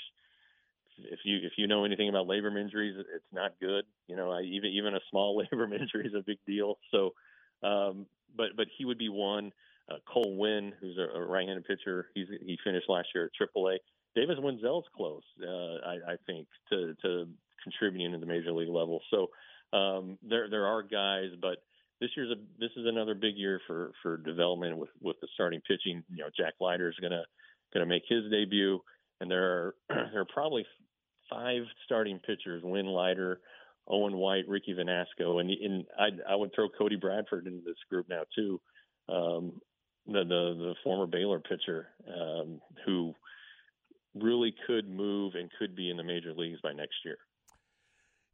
if 0.98 1.20
you 1.24 1.38
if 1.42 1.52
you 1.56 1.66
know 1.66 1.84
anything 1.84 2.08
about 2.08 2.26
labrum 2.26 2.60
injuries, 2.60 2.96
it's 2.98 3.24
not 3.32 3.52
good. 3.60 3.84
You 4.06 4.16
know, 4.16 4.30
I, 4.30 4.42
even 4.42 4.70
even 4.70 4.94
a 4.94 5.00
small 5.10 5.42
labrum 5.52 5.78
injury 5.78 6.06
is 6.06 6.14
a 6.14 6.22
big 6.24 6.38
deal. 6.46 6.78
So, 6.90 7.14
um, 7.62 8.06
but 8.36 8.48
but 8.56 8.66
he 8.76 8.84
would 8.84 8.98
be 8.98 9.08
one. 9.08 9.52
Uh, 9.90 9.96
Cole 10.06 10.36
Winn, 10.36 10.74
who's 10.82 10.98
a, 10.98 11.18
a 11.18 11.24
right-handed 11.24 11.64
pitcher, 11.64 12.08
he's 12.14 12.26
he 12.44 12.58
finished 12.62 12.90
last 12.90 13.08
year 13.14 13.24
at 13.24 13.48
AAA. 13.56 13.78
Davis 14.14 14.36
Wendzel's 14.38 14.84
close, 14.94 15.22
uh, 15.42 15.86
I, 15.86 16.12
I 16.12 16.16
think, 16.26 16.46
to 16.70 16.94
to 17.02 17.26
contributing 17.62 18.12
to 18.12 18.18
the 18.18 18.26
major 18.26 18.52
league 18.52 18.68
level. 18.68 19.00
So 19.10 19.28
um, 19.76 20.18
there 20.22 20.48
there 20.50 20.66
are 20.66 20.82
guys, 20.82 21.30
but 21.40 21.58
this 22.00 22.10
year's 22.16 22.30
a 22.30 22.36
this 22.58 22.70
is 22.76 22.86
another 22.86 23.14
big 23.14 23.36
year 23.36 23.60
for 23.66 23.92
for 24.02 24.16
development 24.16 24.76
with 24.78 24.90
with 25.00 25.16
the 25.20 25.28
starting 25.34 25.60
pitching. 25.66 26.02
You 26.10 26.24
know, 26.24 26.30
Jack 26.36 26.54
Leiter 26.60 26.88
is 26.88 26.96
gonna 27.00 27.24
gonna 27.72 27.86
make 27.86 28.04
his 28.08 28.30
debut, 28.30 28.80
and 29.20 29.30
there 29.30 29.44
are 29.44 29.74
there 29.88 30.20
are 30.20 30.26
probably 30.32 30.64
five 31.30 31.62
starting 31.84 32.18
pitchers: 32.18 32.62
Winn 32.64 32.86
Leiter, 32.86 33.40
Owen 33.88 34.16
White, 34.16 34.48
Ricky 34.48 34.74
Vanasco, 34.74 35.40
and 35.40 35.50
and 35.50 35.84
I 35.98 36.32
I 36.32 36.36
would 36.36 36.54
throw 36.54 36.68
Cody 36.68 36.96
Bradford 36.96 37.46
into 37.46 37.62
this 37.64 37.76
group 37.90 38.06
now 38.08 38.22
too. 38.34 38.60
Um, 39.08 39.60
the, 40.06 40.24
the 40.24 40.54
the 40.58 40.74
former 40.82 41.06
Baylor 41.06 41.40
pitcher 41.40 41.88
um, 42.08 42.60
who 42.84 43.14
really 44.14 44.54
could 44.66 44.88
move 44.88 45.34
and 45.34 45.50
could 45.58 45.76
be 45.76 45.90
in 45.90 45.96
the 45.96 46.02
major 46.02 46.32
leagues 46.34 46.60
by 46.62 46.72
next 46.72 46.96
year. 47.04 47.16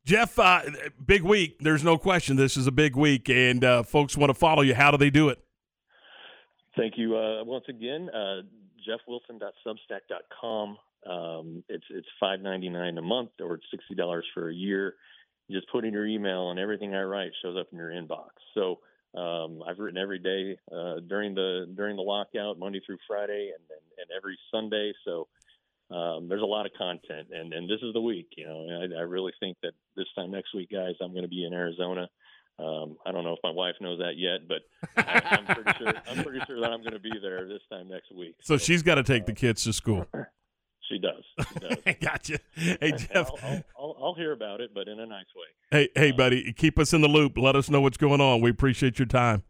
Jeff, 0.05 0.39
uh, 0.39 0.61
big 1.05 1.23
week. 1.23 1.59
There's 1.61 1.83
no 1.83 1.97
question. 1.97 2.37
This 2.37 2.57
is 2.57 2.67
a 2.67 2.73
big 2.73 2.95
week, 2.95 3.31
and 3.31 3.65
uh, 3.65 3.83
folks 3.83 4.17
want 4.17 4.31
to 4.31 4.35
follow 4.35 4.63
you. 4.63 4.75
How 4.75 4.91
do 4.91 4.99
they 4.99 5.11
do 5.11 5.31
it? 5.31 5.43
Thank 6.77 6.95
you 6.97 7.17
uh, 7.17 7.45
once 7.45 7.65
again. 7.69 8.11
Uh, 8.11 8.43
JeffWilson.substack.com. 8.87 10.77
Um, 11.09 11.65
it's 11.69 11.85
it's 11.91 12.09
five 12.19 12.41
ninety 12.41 12.69
nine 12.69 12.99
a 12.99 13.03
month, 13.03 13.31
or 13.41 13.55
it's 13.55 13.67
sixty 13.71 13.95
dollars 13.95 14.25
for 14.35 14.49
a 14.49 14.55
year. 14.55 14.95
You 15.49 15.59
just 15.59 15.71
put 15.71 15.85
in 15.85 15.93
your 15.93 16.07
email, 16.07 16.51
and 16.51 16.59
everything 16.59 16.95
I 16.95 17.03
write 17.03 17.33
shows 17.43 17.57
up 17.59 17.69
in 17.73 17.79
your 17.79 17.91
inbox. 17.91 18.31
So 18.55 18.81
um, 19.19 19.63
I've 19.69 19.79
written 19.79 19.99
every 19.99 20.19
day 20.19 20.57
uh, 20.73 21.01
during 21.09 21.35
the 21.35 21.73
during 21.77 21.97
the 21.97 22.03
lockout, 22.03 22.59
Monday 22.59 22.81
through 22.85 22.99
Friday, 23.07 23.51
and 23.55 23.65
and, 23.71 23.87
and 23.99 24.17
every 24.17 24.39
Sunday. 24.51 24.93
So 25.05 25.29
um, 25.91 26.29
there's 26.29 26.43
a 26.43 26.47
lot 26.47 26.67
of 26.67 26.73
content, 26.77 27.29
and 27.31 27.53
and 27.53 27.69
this 27.69 27.81
is 27.83 27.93
the 27.93 28.01
week. 28.01 28.29
You 28.37 28.47
know, 28.47 28.67
I, 28.71 29.01
I 29.01 29.03
really 29.03 29.33
think 29.41 29.57
that 29.63 29.73
this 29.97 30.07
time 30.17 30.31
next 30.31 30.55
week, 30.55 30.71
guys, 30.71 30.95
I'm 31.01 31.13
going 31.13 31.23
to 31.23 31.29
be 31.29 31.45
in 31.45 31.53
Arizona. 31.53 32.09
Um, 32.59 32.97
I 33.05 33.11
don't 33.11 33.25
know 33.25 33.33
if 33.33 33.41
my 33.43 33.51
wife 33.51 33.75
knows 33.81 33.99
that 33.99 34.17
yet, 34.17 34.49
but 34.49 34.63
I, 34.97 35.37
I'm 35.37 35.45
pretty 35.45 35.79
sure 35.79 35.93
I'm 36.09 36.25
pretty 36.25 36.41
sure 36.47 36.61
that 36.61 36.71
I'm 36.71 36.81
going 36.81 36.93
to 36.93 37.01
be 37.01 37.13
there 37.21 37.47
this 37.47 37.63
time 37.71 37.89
next 37.89 38.15
week. 38.15 38.37
So, 38.41 38.57
so 38.57 38.65
she's 38.65 38.83
got 38.83 38.95
to 38.97 39.03
take 39.03 39.23
uh, 39.23 39.27
the 39.27 39.33
kids 39.33 39.65
to 39.65 39.73
school. 39.73 40.07
She 40.89 40.99
does. 40.99 41.25
She 41.49 41.59
does. 41.85 41.95
gotcha. 42.01 42.39
Hey 42.55 42.93
Jeff, 42.93 43.31
I'll, 43.43 43.65
I'll, 43.79 43.97
I'll, 44.03 44.15
hear 44.15 44.33
about 44.33 44.61
it, 44.61 44.73
but 44.75 44.89
in 44.89 45.01
a 45.01 45.07
nice 45.07 45.25
way. 45.35 45.47
Hey, 45.71 45.89
hey, 45.95 46.13
uh, 46.13 46.17
buddy, 46.17 46.53
keep 46.53 46.79
us 46.79 46.93
in 46.93 47.01
the 47.01 47.09
loop. 47.09 47.39
Let 47.39 47.57
us 47.57 47.71
know 47.71 47.81
what's 47.81 47.97
going 47.97 48.21
on. 48.21 48.41
We 48.41 48.51
appreciate 48.51 48.99
your 48.99 49.07
time. 49.07 49.43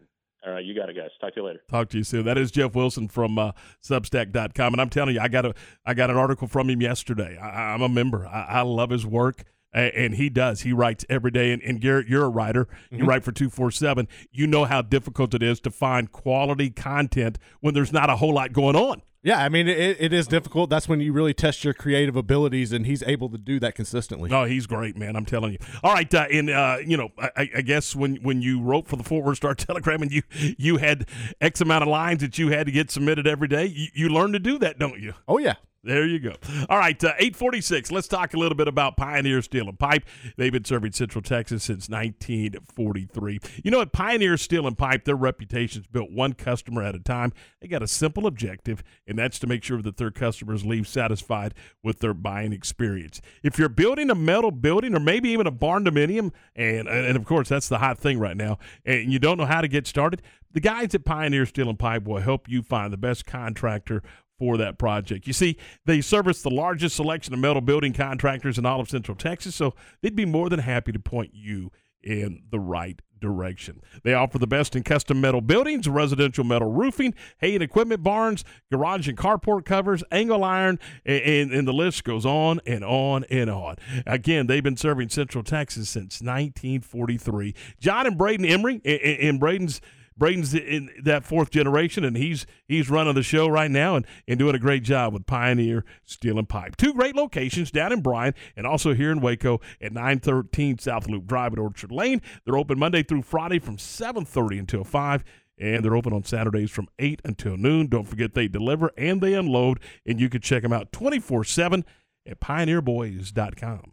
All 0.47 0.52
right, 0.52 0.65
you 0.65 0.74
got 0.74 0.90
it, 0.90 0.97
guys. 0.97 1.09
Talk 1.20 1.35
to 1.35 1.40
you 1.40 1.47
later. 1.47 1.61
Talk 1.70 1.89
to 1.90 1.98
you 1.98 2.05
soon. 2.05 2.27
That 2.27 2.36
is 2.36 2.51
Jeff 2.51 2.74
Wilson 2.74 3.09
from 3.09 3.39
uh, 3.39 3.52
Substack.com, 3.82 4.74
and 4.74 4.81
I'm 4.81 4.90
telling 4.90 5.15
you, 5.15 5.20
I 5.20 5.28
got 5.28 5.47
a 5.47 5.55
I 5.86 5.94
got 5.94 6.11
an 6.11 6.16
article 6.16 6.47
from 6.47 6.69
him 6.69 6.82
yesterday. 6.82 7.39
I, 7.39 7.74
am 7.74 7.81
a 7.81 7.89
member. 7.89 8.27
I, 8.27 8.43
I, 8.43 8.61
love 8.61 8.90
his 8.90 9.06
work, 9.06 9.44
and 9.73 10.15
he 10.15 10.28
does. 10.28 10.61
He 10.61 10.73
writes 10.74 11.06
every 11.09 11.31
day. 11.31 11.52
And, 11.52 11.62
and 11.62 11.81
Garrett, 11.81 12.09
you're 12.09 12.24
a 12.24 12.28
writer. 12.28 12.69
You 12.90 12.98
mm-hmm. 12.98 13.09
write 13.09 13.24
for 13.24 13.32
two 13.32 13.48
four 13.48 13.70
seven. 13.70 14.06
You 14.31 14.47
know 14.47 14.66
how 14.66 14.82
difficult 14.82 15.32
it 15.32 15.43
is 15.43 15.61
to 15.61 15.70
find 15.70 16.12
quality 16.12 16.69
content 16.69 17.39
when 17.61 17.73
there's 17.73 17.93
not 17.93 18.11
a 18.11 18.16
whole 18.16 18.35
lot 18.35 18.52
going 18.52 18.77
on. 18.77 19.01
Yeah, 19.25 19.43
I 19.43 19.49
mean 19.49 19.67
it, 19.67 19.97
it 19.99 20.13
is 20.13 20.27
difficult. 20.27 20.69
That's 20.69 20.87
when 20.87 21.01
you 21.01 21.15
really 21.15 21.33
test 21.33 21.65
your 21.65 21.73
creative 21.73 22.15
abilities, 22.15 22.73
and 22.73 22.85
he's 22.85 23.03
able 23.05 23.31
to 23.31 23.39
do 23.39 23.59
that 23.59 23.75
consistently. 23.75 24.31
Oh, 24.31 24.45
he's 24.45 24.67
great, 24.67 24.99
man! 24.99 25.17
I'm 25.17 25.25
telling 25.25 25.53
you. 25.53 25.59
All 25.83 25.95
right, 25.95 26.13
uh, 26.15 26.27
and 26.31 26.51
uh, 26.51 26.77
you 26.85 26.99
know, 26.99 27.09
I, 27.19 27.49
I, 27.57 27.63
guess 27.63 27.97
when 27.97 28.17
when 28.17 28.43
you 28.43 28.61
wrote 28.61 28.87
for 28.87 28.97
the 28.97 29.03
Fort 29.03 29.25
Worth 29.25 29.39
Star 29.39 29.55
Telegram, 29.55 30.03
and 30.03 30.13
you 30.13 30.23
you 30.31 30.77
had 30.77 31.09
X 31.41 31.63
amount 31.63 31.83
of 31.83 31.89
lines 31.89 32.21
that 32.21 32.39
you 32.39 32.51
had 32.51 32.67
to 32.67 32.73
get 32.73 32.91
submitted 32.91 33.27
every 33.27 33.49
day, 33.49 33.65
you, 33.65 33.89
you 33.95 34.09
learn 34.11 34.33
to 34.33 34.39
do 34.39 34.59
that, 34.59 34.79
don't 34.79 35.01
you? 35.01 35.15
Oh 35.27 35.39
yeah, 35.39 35.55
there 35.85 36.06
you 36.06 36.19
go. 36.19 36.35
All 36.69 36.78
right, 36.78 37.02
uh, 37.05 37.12
846. 37.19 37.93
Let's 37.93 38.09
talk 38.09 38.35
a 38.35 38.39
little 38.39 38.56
bit 38.56 38.69
about 38.69 38.97
Pioneer 38.97 39.43
Steel 39.43 39.69
and 39.69 39.78
Pipe. 39.78 40.05
They've 40.36 40.52
been 40.52 40.65
serving 40.65 40.93
Central 40.93 41.23
Texas 41.23 41.65
since 41.65 41.89
1943. 41.89 43.40
You 43.62 43.70
know, 43.70 43.82
at 43.82 43.93
Pioneer 43.93 44.36
Steel 44.36 44.66
and 44.66 44.77
Pipe, 44.77 45.05
their 45.05 45.15
reputation's 45.15 45.86
built 45.86 46.11
one 46.11 46.32
customer 46.32 46.82
at 46.82 46.94
a 46.94 47.01
time. 47.01 47.32
They 47.61 47.69
got 47.69 47.82
a 47.82 47.89
simple 47.89 48.27
objective, 48.27 48.82
and 49.06 49.19
that's 49.19 49.39
to 49.40 49.47
make 49.47 49.62
sure 49.62 49.82
that 49.82 49.98
their 49.98 50.11
customers 50.11 50.65
leave 50.65 50.89
satisfied 50.89 51.55
with 51.82 52.01
their 52.01 52.15
buying 52.15 52.52
experience. 52.52 53.20
If 53.43 53.59
you're 53.59 53.69
building 53.69 54.11
a 54.11 54.15
metal 54.15 54.51
building 54.51 54.94
or 54.94 55.01
maybe 55.01 55.28
even 55.31 55.47
a 55.47 55.51
barn 55.51 55.85
dominium, 55.85 56.32
and, 56.56 56.89
and 56.89 57.16
of 57.16 57.24
course, 57.24 57.48
that's 57.48 57.69
the 57.69 57.78
hot 57.78 57.98
thing 57.98 58.19
right 58.19 58.36
now, 58.36 58.59
and 58.86 59.12
you 59.12 59.19
don't 59.19 59.36
know 59.36 59.47
how 59.47 59.61
to 59.61 59.69
get 59.69 59.86
started, 59.86 60.23
the 60.55 60.61
guys 60.61 60.94
at 60.94 61.05
Pioneer 61.05 61.47
Steel 61.47 61.69
and 61.69 61.78
Pipe 61.78 62.05
will 62.05 62.20
help 62.20 62.48
you 62.48 62.62
find 62.62 62.93
the 62.93 62.97
best 62.97 63.27
contractor 63.27 64.02
for 64.39 64.56
that 64.56 64.78
project. 64.78 65.27
You 65.27 65.32
see, 65.32 65.56
they 65.85 66.01
service 66.01 66.43
the 66.43 66.51
largest 66.51 66.97
selection 66.97 67.35
of 67.35 67.40
metal 67.40 67.62
building 67.62 67.93
contractors 67.93 68.59
in 68.59 68.66
all 68.66 68.81
of 68.81 68.89
Central 68.89 69.16
Texas, 69.16 69.55
so 69.55 69.74
they'd 70.02 70.16
be 70.16 70.24
more 70.24 70.48
than 70.48 70.61
happy 70.61 70.93
to 70.93 70.98
point 70.98 71.31
you 71.35 71.70
in 72.02 72.43
the 72.51 72.61
right 72.61 73.01
direction. 73.20 73.81
They 74.02 74.12
offer 74.12 74.39
the 74.39 74.47
best 74.47 74.77
in 74.77 74.82
custom 74.82 75.19
metal 75.19 75.40
buildings, 75.40 75.89
residential 75.89 76.44
metal 76.44 76.70
roofing, 76.70 77.15
hay 77.39 77.55
and 77.55 77.62
equipment 77.62 78.02
barns, 78.02 78.44
garage 78.70 79.09
and 79.09 79.16
carport 79.16 79.65
covers, 79.65 80.05
angle 80.12 80.44
iron, 80.44 80.78
and, 81.06 81.23
and, 81.23 81.52
and, 81.52 81.69
the 81.69 81.73
list 81.73 82.05
goes 82.05 82.27
on 82.27 82.61
and 82.66 82.85
on 82.85 83.24
and 83.31 83.48
on. 83.48 83.77
Again, 84.06 84.47
they've 84.47 84.62
been 84.62 84.77
serving 84.77 85.09
Central 85.09 85.43
Texas 85.43 85.89
since 85.89 86.20
1943. 86.20 87.55
John 87.81 88.06
and 88.06 88.19
Braden 88.19 88.44
Emery, 88.44 88.82
and, 88.85 89.01
and 89.01 89.40
Braden's 89.40 89.81
Braden's 90.16 90.55
in 90.55 90.91
that 91.03 91.24
fourth 91.24 91.51
generation, 91.51 92.05
and 92.05 92.16
he's 92.16 92.47
he's 92.66 92.91
running 92.91 93.15
the 93.15 93.23
show 93.23 93.49
right 93.49 93.70
now 93.70 93.97
and, 93.97 94.07
and 94.28 94.39
doing 94.39 94.55
a 94.55 94.59
great 94.59 94.82
job 94.82 95.12
with 95.12 95.27
Pioneer 95.27 95.85
Steel 96.05 96.39
and 96.39 96.49
Pipe. 96.49 96.77
Two 96.77 96.95
great 96.95 97.16
locations 97.16 97.70
down 97.70 97.93
in 97.93 98.01
Bryan 98.01 98.35
and 98.57 98.66
also 98.66 98.95
here 98.95 99.11
in 99.11 99.20
Waco 99.20 99.61
at 99.81 99.93
913 99.93 100.78
South 100.78 101.09
Loop 101.09 101.27
Drive 101.27 101.53
at 101.53 101.59
Orchard 101.59 101.93
Lane. 101.93 102.23
They're 102.45 102.57
open 102.57 102.78
Monday 102.78 103.03
through 103.03 103.23
Friday 103.23 103.59
from 103.59 103.77
7:30 103.77 104.59
until 104.59 104.85
5 104.85 105.24
and 105.59 105.85
they're 105.85 105.97
open 105.97 106.12
on 106.12 106.24
Saturdays 106.24 106.70
from 106.70 106.89
8 106.99 107.20
until 107.24 107.57
noon. 107.57 107.86
Don't 107.86 108.07
forget 108.07 108.35
they 108.35 108.49
deliver 108.49 108.91
and 108.97 109.20
they 109.20 109.35
unload, 109.35 109.81
and 110.05 110.20
you 110.20 110.28
can 110.28 110.41
check 110.41 110.62
them 110.62 110.73
out 110.73 110.93
24 110.93 111.45
7 111.45 111.85
at 112.27 112.41
pioneerboys.com. 112.41 113.93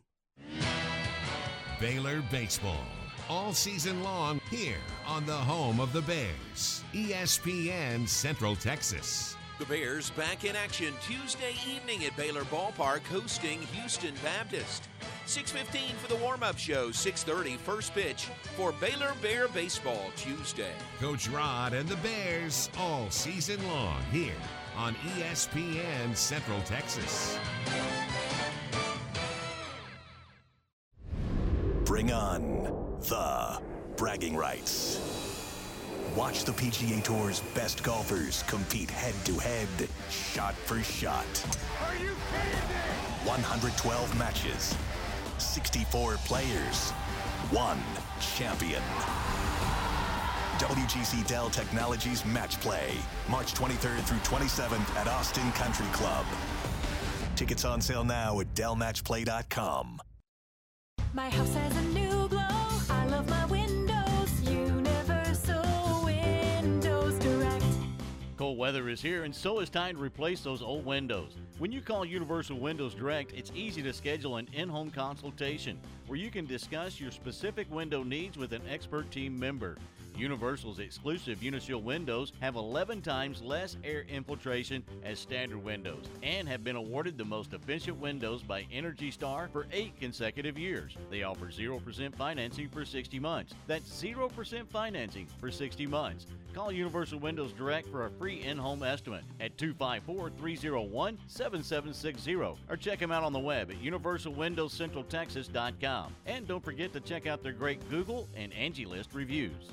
Baylor 1.80 2.23
Baseball. 2.30 2.85
All 3.32 3.53
season 3.53 4.03
long 4.03 4.41
here 4.49 4.76
on 5.08 5.26
the 5.26 5.32
home 5.32 5.80
of 5.80 5.94
the 5.94 6.02
Bears, 6.02 6.84
ESPN 6.94 8.06
Central 8.06 8.58
Texas. 8.58 9.38
The 9.58 9.64
Bears 9.64 10.10
back 10.10 10.44
in 10.44 10.58
action 10.58 10.94
Tuesday 11.02 11.53
evening 11.66 12.03
at 12.03 12.18
Baylor 12.18 12.44
Ballpark 12.44 13.06
hosting 13.06 13.62
Houston 13.72 14.14
Baptist. 14.22 14.90
6:15 15.28 15.95
for 15.95 16.10
the 16.10 16.18
warm-up 16.18 16.58
show, 16.58 16.91
6:30 16.91 17.56
first 17.56 17.94
pitch 17.94 18.28
for 18.58 18.74
Baylor 18.74 19.14
Bear 19.22 19.48
Baseball 19.48 20.12
Tuesday. 20.18 20.74
Coach 20.99 21.30
Rod 21.30 21.72
and 21.72 21.88
the 21.88 21.95
Bears 21.98 22.70
all 22.78 23.10
season 23.10 23.66
long 23.70 24.03
here 24.12 24.44
on 24.76 24.94
ESPN 25.16 26.18
Central 26.18 26.62
Texas. 26.64 27.38
Bring 31.91 32.13
on 32.13 32.63
the 33.01 33.61
bragging 33.97 34.38
rights. 34.38 34.97
Watch 36.15 36.45
the 36.45 36.53
PGA 36.53 37.03
Tour's 37.03 37.41
best 37.53 37.84
golfers 37.84 38.43
compete 38.43 38.89
head 38.89 39.13
to 39.26 39.38
head, 39.38 39.68
shot 40.09 40.53
for 40.53 40.81
shot. 40.84 41.26
Are 41.85 41.93
you 41.95 42.11
kidding 42.31 42.69
me? 42.69 43.27
112 43.27 44.18
matches, 44.18 44.73
64 45.38 46.15
players, 46.23 46.91
one 47.51 47.84
champion. 48.22 48.81
WGC 50.59 51.27
Dell 51.27 51.49
Technologies 51.49 52.23
Match 52.23 52.57
Play, 52.61 52.93
March 53.30 53.53
23rd 53.53 53.99
through 54.03 54.19
27th 54.19 54.95
at 54.95 55.09
Austin 55.09 55.51
Country 55.51 55.88
Club. 55.88 56.26
Tickets 57.35 57.65
on 57.65 57.81
sale 57.81 58.05
now 58.05 58.39
at 58.39 58.47
DellMatchPlay.com. 58.55 60.01
My 61.14 61.30
house 61.30 61.54
has 61.56 61.76
a 61.76 61.82
new 61.90 62.30
glow. 62.30 62.40
I 62.90 63.06
love 63.08 63.30
my 63.30 63.46
windows. 63.48 64.50
Universal 64.50 66.06
Windows 66.06 67.20
Direct. 67.20 67.66
Cold 68.38 68.58
weather 68.58 68.88
is 68.88 69.02
here, 69.02 69.26
and 69.26 69.36
so 69.36 69.60
is 69.60 69.70
time 69.70 69.98
to 69.98 70.02
replace 70.02 70.40
those 70.40 70.62
old 70.62 70.86
windows. 70.86 71.36
When 71.58 71.70
you 71.70 71.82
call 71.82 72.06
Universal 72.06 72.60
Windows 72.60 72.94
Direct, 72.96 73.34
it's 73.34 73.52
easy 73.54 73.82
to 73.82 73.92
schedule 73.92 74.38
an 74.38 74.48
in 74.54 74.70
home 74.70 74.90
consultation 74.90 75.78
where 76.08 76.18
you 76.18 76.32
can 76.32 76.46
discuss 76.46 76.98
your 76.98 77.12
specific 77.12 77.70
window 77.70 78.04
needs 78.04 78.38
with 78.38 78.54
an 78.54 78.62
expert 78.70 79.12
team 79.12 79.38
member. 79.38 79.76
Universal's 80.18 80.80
exclusive 80.80 81.42
Uniseal 81.42 81.82
windows 81.82 82.34
have 82.42 82.56
11 82.56 83.02
times 83.02 83.42
less 83.42 83.78
air 83.84 84.06
infiltration 84.10 84.84
as 85.04 85.20
standard 85.20 85.64
windows 85.64 86.06
and 86.24 86.48
have 86.48 86.64
been 86.64 86.76
awarded 86.76 87.18
the 87.18 87.26
most 87.26 87.54
efficient 87.54 88.00
windows 88.00 88.44
by 88.44 88.66
Energy 88.72 89.12
Star 89.12 89.50
for 89.52 89.68
eight 89.72 90.00
consecutive 90.00 90.58
years. 90.58 90.96
They 91.10 91.24
offer 91.24 91.48
0% 91.48 92.16
financing 92.16 92.70
for 92.70 92.86
60 92.86 93.20
months. 93.20 93.54
That's 93.68 93.90
0% 94.02 94.68
financing 94.68 95.28
for 95.40 95.52
60 95.52 95.88
months. 95.88 96.28
Call 96.54 96.72
Universal 96.72 97.20
Windows 97.20 97.52
Direct 97.54 97.88
for 97.88 98.06
a 98.06 98.12
free 98.12 98.44
in 98.44 98.58
home 98.58 98.84
estimate 98.84 99.24
at 99.40 99.58
254 99.58 100.32
301 100.38 101.18
7760 101.28 102.36
or 102.36 102.58
check 102.78 103.00
them 103.00 103.12
out 103.12 103.24
on 103.24 103.34
the 103.34 103.40
web 103.40 103.72
at 103.72 103.82
universalwindowscentraltexas.com. 103.82 106.16
And 106.26 106.48
don't 106.48 106.64
forget 106.64 106.94
to 106.94 107.00
check 107.00 107.28
out 107.28 107.44
their 107.44 107.54
great 107.54 107.88
Google 107.90 108.28
and 108.36 108.54
Angie 108.54 108.86
List 108.86 109.14
reviews. 109.14 109.72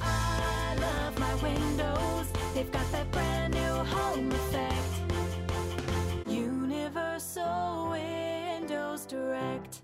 I 0.00 0.76
love 0.80 1.18
my 1.18 1.34
windows. 1.36 2.26
They've 2.54 2.70
got 2.70 2.90
that 2.92 3.10
brand 3.10 3.54
new 3.54 3.84
home 3.84 4.30
effect. 4.32 4.94
Universal 6.26 7.90
Windows 7.90 9.06
Direct. 9.06 9.83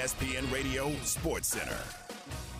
ESPN 0.00 0.50
Radio 0.50 0.90
Sports 1.02 1.48
Center. 1.48 1.76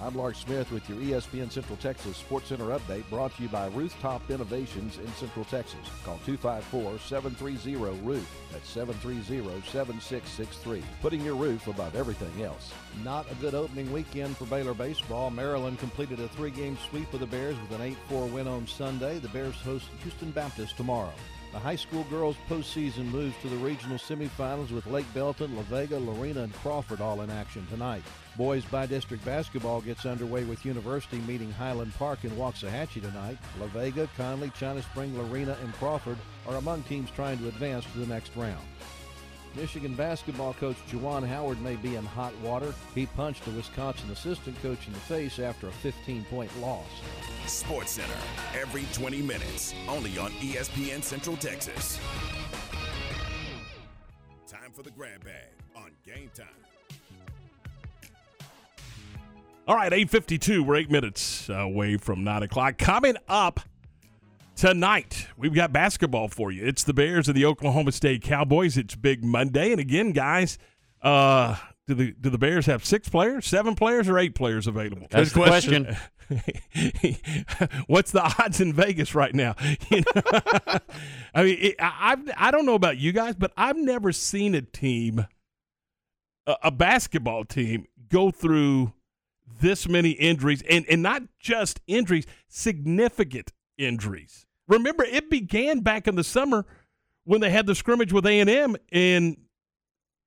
I'm 0.02 0.14
Lark 0.14 0.34
Smith 0.34 0.70
with 0.70 0.86
your 0.90 0.98
ESPN 0.98 1.50
Central 1.50 1.78
Texas 1.78 2.18
Sports 2.18 2.50
Center 2.50 2.66
update 2.66 3.08
brought 3.08 3.34
to 3.36 3.42
you 3.42 3.48
by 3.48 3.68
Rooftop 3.68 4.30
Innovations 4.30 4.98
in 4.98 5.06
Central 5.14 5.46
Texas. 5.46 5.80
Call 6.04 6.20
254-730-ROOF. 6.26 8.26
That's 8.52 8.76
730-7663. 8.76 10.82
Putting 11.00 11.22
your 11.22 11.34
roof 11.34 11.66
above 11.66 11.96
everything 11.96 12.44
else. 12.44 12.74
Not 13.02 13.24
a 13.32 13.34
good 13.36 13.54
opening 13.54 13.90
weekend 13.90 14.36
for 14.36 14.44
Baylor 14.44 14.74
baseball. 14.74 15.30
Maryland 15.30 15.78
completed 15.78 16.20
a 16.20 16.28
three-game 16.28 16.76
sweep 16.90 17.10
of 17.14 17.20
the 17.20 17.26
Bears 17.26 17.56
with 17.58 17.80
an 17.80 17.96
8-4 18.10 18.30
win 18.34 18.48
on 18.48 18.66
Sunday. 18.66 19.18
The 19.18 19.28
Bears 19.28 19.56
host 19.62 19.86
Houston 20.02 20.30
Baptist 20.30 20.76
tomorrow. 20.76 21.14
The 21.52 21.58
high 21.58 21.76
school 21.76 22.04
girls 22.04 22.36
postseason 22.48 23.06
moves 23.06 23.34
to 23.42 23.48
the 23.48 23.56
regional 23.56 23.98
semifinals 23.98 24.70
with 24.70 24.86
Lake 24.86 25.12
Belton, 25.12 25.56
La 25.56 25.62
Vega, 25.62 25.98
Lorena, 25.98 26.42
and 26.42 26.54
Crawford 26.54 27.00
all 27.00 27.22
in 27.22 27.30
action 27.30 27.66
tonight. 27.68 28.04
Boys 28.36 28.64
by 28.64 28.86
district 28.86 29.24
basketball 29.24 29.80
gets 29.80 30.06
underway 30.06 30.44
with 30.44 30.64
University 30.64 31.18
meeting 31.18 31.50
Highland 31.50 31.92
Park 31.94 32.24
in 32.24 32.30
Waxahachie 32.32 33.02
tonight. 33.02 33.36
La 33.58 33.66
Vega, 33.66 34.08
Connally, 34.16 34.54
China 34.54 34.80
Spring, 34.80 35.16
Lorena, 35.18 35.56
and 35.64 35.74
Crawford 35.74 36.18
are 36.46 36.56
among 36.56 36.84
teams 36.84 37.10
trying 37.10 37.38
to 37.38 37.48
advance 37.48 37.84
to 37.86 37.98
the 37.98 38.06
next 38.06 38.30
round. 38.36 38.64
Michigan 39.56 39.94
basketball 39.94 40.54
coach 40.54 40.76
Juwan 40.90 41.26
Howard 41.26 41.60
may 41.60 41.76
be 41.76 41.96
in 41.96 42.04
hot 42.04 42.32
water. 42.42 42.74
He 42.94 43.06
punched 43.06 43.46
a 43.46 43.50
Wisconsin 43.50 44.10
assistant 44.10 44.60
coach 44.62 44.86
in 44.86 44.92
the 44.92 44.98
face 45.00 45.38
after 45.38 45.68
a 45.68 45.72
15 45.72 46.24
point 46.24 46.50
loss. 46.60 46.86
Sports 47.46 47.92
Center, 47.92 48.14
every 48.54 48.84
20 48.92 49.22
minutes, 49.22 49.74
only 49.88 50.16
on 50.18 50.30
ESPN 50.32 51.02
Central 51.02 51.36
Texas. 51.36 51.98
Time 54.46 54.70
for 54.72 54.82
the 54.82 54.90
grab 54.90 55.24
bag 55.24 55.50
on 55.76 55.90
game 56.04 56.30
time. 56.34 56.46
All 59.68 59.76
right, 59.76 59.92
852. 59.92 60.64
We're 60.64 60.76
eight 60.76 60.90
minutes 60.90 61.48
uh, 61.48 61.54
away 61.54 61.96
from 61.96 62.24
9 62.24 62.42
o'clock. 62.42 62.76
Coming 62.78 63.16
up 63.28 63.60
tonight, 64.60 65.26
we've 65.38 65.54
got 65.54 65.72
basketball 65.72 66.28
for 66.28 66.52
you. 66.52 66.66
It's 66.66 66.84
the 66.84 66.92
Bears 66.92 67.28
and 67.28 67.36
the 67.36 67.46
Oklahoma 67.46 67.92
State 67.92 68.22
Cowboys. 68.22 68.76
It's 68.76 68.94
Big 68.94 69.24
Monday. 69.24 69.72
And 69.72 69.80
again, 69.80 70.12
guys, 70.12 70.58
uh, 71.00 71.56
do 71.86 71.94
the 71.94 72.12
do 72.12 72.28
the 72.28 72.36
Bears 72.36 72.66
have 72.66 72.84
six 72.84 73.08
players, 73.08 73.46
seven 73.46 73.74
players, 73.74 74.06
or 74.06 74.18
eight 74.18 74.34
players 74.34 74.66
available? 74.66 75.06
That's 75.10 75.32
the 75.32 75.40
question. 75.40 75.96
What's 77.86 78.12
the 78.12 78.22
odds 78.22 78.60
in 78.60 78.74
Vegas 78.74 79.14
right 79.14 79.34
now? 79.34 79.56
You 79.90 80.02
know? 80.14 80.22
I 81.34 81.42
mean, 81.42 81.58
it, 81.58 81.76
I 81.78 82.12
I've, 82.12 82.30
I 82.36 82.50
don't 82.50 82.66
know 82.66 82.74
about 82.74 82.98
you 82.98 83.12
guys, 83.12 83.36
but 83.36 83.52
I've 83.56 83.78
never 83.78 84.12
seen 84.12 84.54
a 84.54 84.60
team, 84.60 85.26
a, 86.46 86.56
a 86.64 86.70
basketball 86.70 87.46
team, 87.46 87.86
go 88.10 88.30
through 88.30 88.92
this 89.60 89.88
many 89.88 90.10
injuries, 90.10 90.62
and 90.68 90.84
and 90.86 91.02
not 91.02 91.22
just 91.38 91.80
injuries, 91.86 92.26
significant 92.46 93.52
injuries. 93.78 94.46
Remember, 94.70 95.04
it 95.04 95.28
began 95.28 95.80
back 95.80 96.08
in 96.08 96.14
the 96.14 96.24
summer 96.24 96.64
when 97.24 97.40
they 97.42 97.50
had 97.50 97.66
the 97.66 97.74
scrimmage 97.74 98.12
with 98.12 98.24
A 98.26 98.40
and 98.40 98.48
M 98.48 98.76
in 98.90 99.36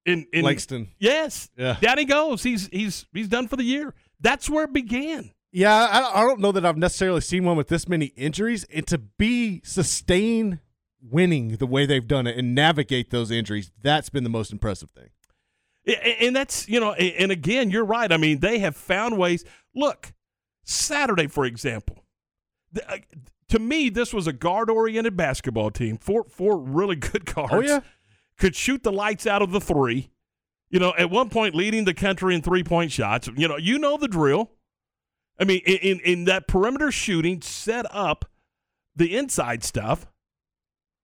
in, 0.06 0.28
in 0.34 0.44
Langston. 0.44 0.90
Yes, 0.99 1.49
Yeah. 1.57 1.78
down 1.82 1.98
he 1.98 2.06
goes. 2.06 2.44
He's 2.44 2.68
he's 2.68 3.07
he's 3.14 3.28
done 3.30 3.48
for 3.48 3.56
the 3.56 3.64
year. 3.64 3.95
That's 4.20 4.49
where 4.49 4.65
it 4.65 4.74
began. 4.74 5.32
Yeah, 5.52 5.74
I, 5.74 6.22
I 6.22 6.22
don't 6.24 6.40
know 6.40 6.52
that 6.52 6.65
I've 6.65 6.78
necessarily 6.78 7.22
seen 7.22 7.45
one 7.45 7.56
with 7.56 7.68
this 7.68 7.88
many 7.88 8.07
injuries, 8.07 8.64
and 8.65 8.86
to 8.88 8.98
be 8.98 9.61
sustain 9.64 10.60
winning 11.02 11.57
the 11.57 11.68
way 11.68 11.86
they've 11.86 12.07
done 12.07 12.26
it 12.28 12.38
and 12.38 12.56
navigate 12.56 13.11
those 13.11 13.30
injuries, 13.30 13.72
that's 13.82 14.10
been 14.10 14.24
the 14.24 14.30
most 14.30 14.52
impressive 14.52 14.90
thing. 14.91 15.10
And 16.22 16.34
that's, 16.36 16.68
you 16.70 16.80
know, 16.80 16.94
and 16.94 17.32
again, 17.32 17.70
you're 17.70 17.84
right. 17.86 18.10
I 18.11 18.15
mean, 18.18 18.40
they 18.40 18.60
have 18.60 18.76
found 18.76 19.18
ways. 19.18 19.44
Look, 19.76 20.14
Saturday, 20.64 21.28
for 21.28 21.45
example, 21.45 22.03
uh, 22.88 22.98
to 23.54 23.60
me, 23.60 23.90
this 23.90 24.12
was 24.12 24.26
a 24.26 24.34
guard 24.34 24.72
oriented 24.72 25.16
basketball 25.16 25.70
team. 25.70 26.00
Four, 26.00 26.24
four 26.24 26.58
really 26.58 26.96
good 27.12 27.24
guards. 27.24 27.54
Oh, 27.54 27.60
yeah. 27.62 27.82
Could 28.40 28.56
shoot 28.56 28.82
the 28.82 28.92
lights 28.92 29.28
out 29.28 29.44
of 29.44 29.52
the 29.52 29.62
three. 29.62 30.10
You 30.72 30.80
know, 30.80 30.92
at 30.98 31.12
one 31.12 31.30
point 31.30 31.54
leading 31.54 31.86
the 31.86 31.94
country 31.94 32.34
in 32.34 32.42
three 32.42 32.64
point 32.64 32.92
shots. 32.92 33.30
You 33.36 33.48
know, 33.48 33.58
you 33.58 33.78
know 33.78 33.96
the 33.96 34.08
drill. 34.08 34.50
I 35.40 35.44
mean, 35.44 35.62
in, 35.68 35.78
in, 35.78 36.00
in 36.00 36.24
that 36.26 36.48
perimeter 36.48 36.92
shooting, 36.92 37.44
set 37.44 37.86
up 37.94 38.26
the 38.96 39.16
inside 39.16 39.64
stuff. 39.64 40.08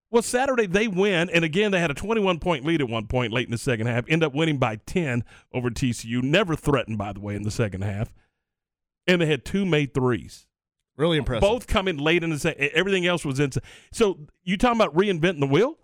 Well, 0.10 0.24
Saturday 0.24 0.66
they 0.66 0.88
win, 0.88 1.30
and 1.30 1.46
again 1.46 1.70
they 1.70 1.80
had 1.80 1.92
a 1.92 1.94
21 1.94 2.40
point 2.40 2.66
lead 2.66 2.82
at 2.82 2.90
one 2.90 3.06
point 3.06 3.32
late 3.32 3.46
in 3.46 3.52
the 3.52 3.60
second 3.60 3.86
half. 3.86 4.06
End 4.10 4.24
up 4.24 4.34
winning 4.34 4.58
by 4.58 4.78
10 4.88 5.24
over 5.54 5.70
TCU. 5.70 6.24
Never 6.24 6.56
threatened, 6.56 6.98
by 6.98 7.14
the 7.14 7.20
way, 7.20 7.36
in 7.36 7.44
the 7.44 7.52
second 7.52 7.84
half. 7.84 8.12
And 9.06 9.22
they 9.22 9.28
had 9.28 9.46
two 9.46 9.68
made 9.68 9.94
threes. 9.94 10.48
Really 11.00 11.18
impressive. 11.18 11.42
Both 11.42 11.66
coming 11.66 11.98
late 11.98 12.24
in 12.24 12.30
the 12.30 12.38
second. 12.38 12.72
Everything 12.74 13.08
else 13.08 13.24
was 13.24 13.40
inside. 13.40 13.64
So 13.94 14.20
you 14.44 14.58
talking 14.58 14.80
about 14.82 14.94
reinventing 14.94 15.40
the 15.40 15.48
wheel? 15.48 15.78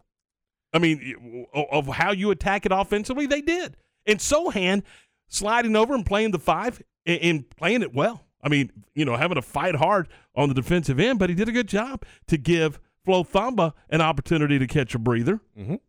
I 0.74 0.80
mean, 0.80 1.46
of 1.54 1.88
how 1.88 2.12
you 2.12 2.32
attack 2.32 2.66
it 2.66 2.74
offensively, 2.74 3.26
they 3.26 3.40
did. 3.40 3.78
And 4.06 4.20
Sochan 4.20 4.84
sliding 5.30 5.78
over 5.78 5.96
and 5.96 6.06
playing 6.06 6.32
the 6.32 6.40
five 6.40 6.82
and, 7.06 7.50
playing 7.52 7.82
it 7.82 7.94
well. 7.94 8.26
I 8.44 8.50
mean, 8.50 8.72
you 8.94 9.06
know, 9.06 9.16
having 9.16 9.36
to 9.36 9.42
fight 9.42 9.76
hard 9.76 10.10
on 10.36 10.50
the 10.50 10.54
defensive 10.56 11.00
end, 11.00 11.18
but 11.18 11.30
he 11.30 11.36
did 11.36 11.48
a 11.48 11.54
good 11.54 11.70
job 11.70 12.04
to 12.28 12.38
give 12.38 12.80
Flo 13.06 13.24
Thamba 13.24 13.72
an 13.90 14.02
opportunity 14.02 14.60
to 14.60 14.68
catch 14.68 14.94
a 14.94 15.00
breather. 15.00 15.40
Mhm. 15.58 15.80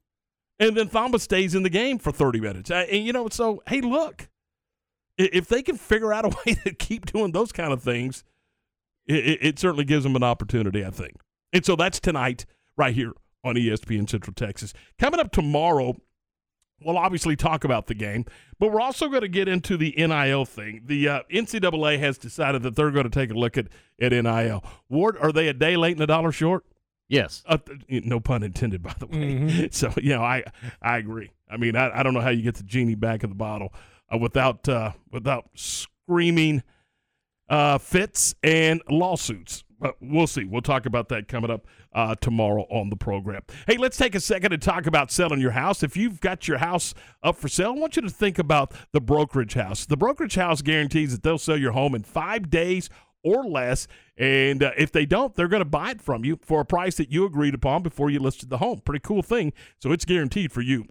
And 0.61 0.77
then 0.77 0.89
Thamba 0.89 1.21
stays 1.21 1.55
in 1.57 1.65
the 1.65 1.69
game 1.71 1.99
for 1.99 2.13
30 2.13 2.41
minutes. 2.41 2.71
And, 2.71 3.05
you 3.05 3.13
know, 3.13 3.29
so, 3.29 3.63
hey, 3.67 3.81
look, 3.81 4.29
if 5.19 5.49
they 5.49 5.63
can 5.63 5.77
figure 5.77 6.13
out 6.13 6.25
a 6.25 6.29
way 6.47 6.55
to 6.65 6.73
keep 6.73 7.07
doing 7.07 7.33
those 7.33 7.51
kind 7.51 7.73
of 7.73 7.83
things, 7.83 8.23
it, 9.07 9.27
it, 9.27 9.39
it 9.43 9.59
certainly 9.59 9.85
gives 9.85 10.05
them 10.05 10.17
an 10.17 10.23
opportunity, 10.23 10.85
I 10.85 10.91
think. 10.91 11.17
And 11.53 11.65
so 11.65 11.77
that's 11.77 12.01
tonight 12.01 12.47
right 12.77 12.95
here 12.95 13.13
on 13.45 13.55
ESPN 13.55 14.09
Central 14.09 14.35
Texas. 14.35 14.73
Coming 14.99 15.21
up 15.21 15.33
tomorrow, 15.33 15.97
we'll 16.85 16.99
obviously 16.99 17.37
talk 17.37 17.65
about 17.65 17.87
the 17.87 17.95
game, 17.95 18.25
but 18.59 18.73
we're 18.73 18.81
also 18.81 19.09
going 19.09 19.23
to 19.23 19.29
get 19.29 19.49
into 19.49 19.77
the 19.77 19.95
NIL 19.97 20.45
thing. 20.45 20.83
The 20.85 21.09
uh, 21.09 21.21
NCAA 21.33 21.99
has 22.01 22.19
decided 22.19 22.63
that 22.63 22.77
they're 22.77 22.91
going 22.91 23.09
to 23.09 23.11
take 23.11 23.31
a 23.31 23.35
look 23.35 23.57
at, 23.57 23.69
at 24.01 24.13
NIL. 24.13 24.65
Ward, 24.89 25.17
are 25.19 25.33
they 25.33 25.49
a 25.49 25.55
day 25.55 25.77
late 25.77 25.93
and 25.93 26.03
a 26.03 26.07
dollar 26.07 26.33
short? 26.33 26.65
Yes. 27.09 27.45
Uh, 27.47 27.59
no 27.89 28.19
pun 28.19 28.43
intended, 28.43 28.83
by 28.83 28.95
the 28.99 29.07
way. 29.07 29.17
Mm-hmm. 29.17 29.67
So, 29.71 29.93
you 29.97 30.11
know, 30.11 30.23
I 30.23 30.43
I 30.83 30.99
agree. 30.99 31.31
I 31.49 31.57
mean, 31.57 31.77
I, 31.77 32.01
I 32.01 32.03
don't 32.03 32.15
know 32.15 32.21
how 32.21 32.31
you 32.31 32.43
get 32.43 32.57
the 32.57 32.65
genie 32.65 32.97
back 32.97 33.23
in 33.23 33.31
the 33.31 33.37
bottle 33.37 33.73
uh, 34.13 34.19
without 34.19 34.69
uh, 34.69 34.93
without 35.13 35.49
screaming 35.55 36.63
uh, 37.49 37.79
fits 37.79 38.35
and 38.43 38.83
lawsuits. 38.89 39.65
But 39.79 39.97
we'll 40.01 40.27
see. 40.27 40.45
We'll 40.45 40.63
talk 40.63 40.87
about 40.87 41.11
that 41.11 41.29
coming 41.29 41.51
up 41.51 41.67
uh, 41.93 42.15
tomorrow 42.15 42.63
on 42.71 42.89
the 42.89 42.97
program. 42.97 43.43
Hey, 43.67 43.77
let's 43.77 43.99
take 43.99 44.15
a 44.15 44.21
second 44.21 44.53
to 44.53 44.59
talk 44.59 44.87
about 44.87 45.11
selling 45.11 45.41
your 45.41 45.51
house. 45.51 45.83
If 45.83 45.97
you've 45.99 46.21
got 46.21 46.49
your 46.49 46.59
house 46.59 46.95
up 47.23 47.37
for 47.37 47.49
sale, 47.49 47.75
I 47.77 47.79
want 47.79 47.97
you 47.97 48.03
to 48.03 48.09
think 48.09 48.39
about 48.39 48.73
the 48.93 49.03
brokerage 49.03 49.55
house. 49.55 49.85
The 49.85 49.97
brokerage 49.97 50.37
house 50.37 50.63
guarantees 50.63 51.13
that 51.13 51.23
they'll 51.23 51.37
sell 51.37 51.59
your 51.59 51.73
home 51.73 51.95
in 51.95 52.05
five 52.05 52.49
days 52.49 52.89
or 53.23 53.45
less. 53.45 53.87
And 54.17 54.63
uh, 54.63 54.71
if 54.79 54.93
they 54.93 55.05
don't, 55.05 55.35
they're 55.35 55.49
going 55.49 55.61
to 55.61 55.67
buy 55.67 55.91
it 55.91 56.01
from 56.01 56.25
you 56.25 56.39
for 56.43 56.61
a 56.61 56.65
price 56.65 56.97
that 56.97 57.11
you 57.11 57.27
agreed 57.27 57.55
upon 57.55 57.83
before 57.83 58.09
you 58.09 58.19
listed 58.19 58.49
the 58.49 58.59
home. 58.59 58.81
Pretty 58.81 59.01
cool 59.01 59.23
thing. 59.23 59.53
So 59.79 59.93
it's 59.93 60.05
guaranteed 60.07 60.53
for 60.53 60.63
you. 60.63 60.87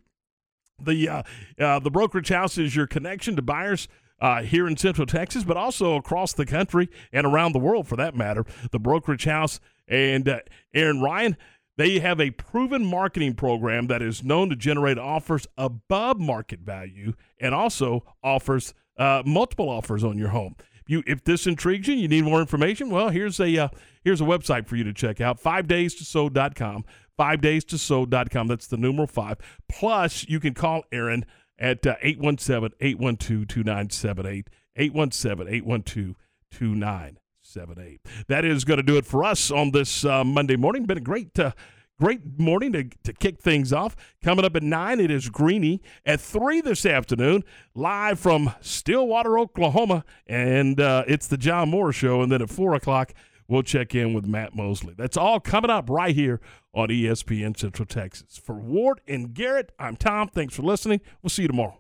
The 0.80 1.07
uh, 1.07 1.23
uh, 1.57 1.80
the 1.80 1.90
brokerage 1.90 2.27
house 2.27 2.57
is 2.57 2.76
your 2.76 2.86
connection 2.86 3.38
to 3.38 3.41
buyers 3.41 3.88
uh, 4.19 4.41
here 4.43 4.67
in 4.67 4.77
Central 4.77 5.05
Texas, 5.05 5.43
but 5.43 5.57
also 5.57 5.95
across 5.95 6.33
the 6.33 6.45
country 6.45 6.89
and 7.11 7.25
around 7.25 7.53
the 7.53 7.59
world, 7.59 7.87
for 7.87 7.95
that 7.95 8.15
matter. 8.15 8.45
The 8.71 8.79
brokerage 8.79 9.25
house 9.25 9.59
and 9.87 10.27
uh, 10.27 10.39
Aaron 10.73 11.01
Ryan. 11.01 11.37
They 11.77 11.99
have 11.99 12.21
a 12.21 12.31
proven 12.31 12.85
marketing 12.85 13.33
program 13.33 13.87
that 13.87 14.01
is 14.01 14.23
known 14.23 14.49
to 14.49 14.55
generate 14.55 14.97
offers 14.97 15.45
above 15.57 16.19
market 16.19 16.61
value 16.61 17.13
and 17.39 17.53
also 17.53 18.05
offers 18.23 18.73
uh, 18.97 19.23
multiple 19.25 19.69
offers 19.69 20.03
on 20.03 20.17
your 20.17 20.29
home. 20.29 20.55
You, 20.87 21.03
if 21.05 21.23
this 21.23 21.47
intrigues 21.47 21.87
you, 21.87 21.95
you 21.95 22.07
need 22.07 22.23
more 22.23 22.39
information. 22.39 22.89
Well, 22.89 23.09
here's 23.09 23.39
a 23.39 23.57
uh, 23.57 23.67
here's 24.03 24.21
a 24.21 24.25
website 24.25 24.67
for 24.67 24.75
you 24.75 24.83
to 24.83 24.93
check 24.93 25.19
out: 25.19 25.39
five 25.39 25.67
days 25.67 25.95
to 25.95 26.05
sow.com. 26.05 26.85
Five 27.17 27.41
days 27.41 27.63
to 27.65 27.77
sow.com. 27.77 28.47
That's 28.47 28.67
the 28.67 28.77
numeral 28.77 29.07
five. 29.07 29.37
Plus, 29.69 30.27
you 30.27 30.39
can 30.39 30.53
call 30.53 30.83
Aaron 30.91 31.25
at 31.57 31.86
uh, 31.86 31.95
817 32.02 32.76
812 32.80 33.48
2978. 33.48 34.49
817 34.76 35.48
812 35.53 36.15
2978. 36.52 38.02
That 38.27 38.45
is 38.45 38.64
going 38.64 38.77
to 38.77 38.84
do 38.84 38.98
it 38.98 39.06
for 39.06 39.23
us 39.23 39.52
on 39.52 39.72
this 39.72 40.06
uh, 40.06 40.23
Monday 40.23 40.56
morning. 40.56 40.86
Been 40.86 40.98
a 40.98 41.02
great. 41.02 41.38
Uh, 41.40 41.52
Great 41.98 42.38
morning 42.38 42.73
to, 42.73 42.84
to 43.06 43.14
kick 43.14 43.40
things 43.40 43.72
off. 43.72 43.95
Coming 44.22 44.44
up 44.44 44.57
at 44.57 44.64
9, 44.64 44.99
it 44.99 45.10
is 45.10 45.30
Greeny. 45.30 45.82
At 46.06 46.19
3 46.19 46.60
this 46.60 46.86
afternoon, 46.86 47.45
live 47.73 48.19
from 48.19 48.53
Stillwater, 48.60 49.40
Oklahoma. 49.40 50.03
And 50.27 50.82
uh, 50.82 51.06
it's 51.07 51.27
the 51.27 51.38
John 51.38 51.69
Moore 51.69 51.94
Show. 51.94 52.22
And 52.22 52.30
then 52.30 52.41
at 52.41 52.49
4 52.49 52.73
o'clock, 52.76 53.14
we'll 53.47 53.63
check 53.63 53.95
in 53.95 54.13
with 54.13 54.26
Matt 54.26 54.55
Mosley. 54.55 54.93
That's 54.97 55.17
all 55.17 55.39
coming 55.39 55.72
up 55.72 55.89
right 55.89 56.15
here 56.15 56.39
on 56.73 56.89
ESPN 56.89 57.57
Central 57.57 57.85
Texas. 57.85 58.38
For 58.38 58.55
Ward 58.55 59.01
and 59.07 59.34
Garrett, 59.34 59.72
I'm 59.80 59.95
Tom. 59.95 60.30
Thanks 60.30 60.55
for 60.55 60.63
listening. 60.63 61.01
We'll 61.22 61.30
see 61.30 61.43
you 61.43 61.47
tomorrow. 61.47 61.80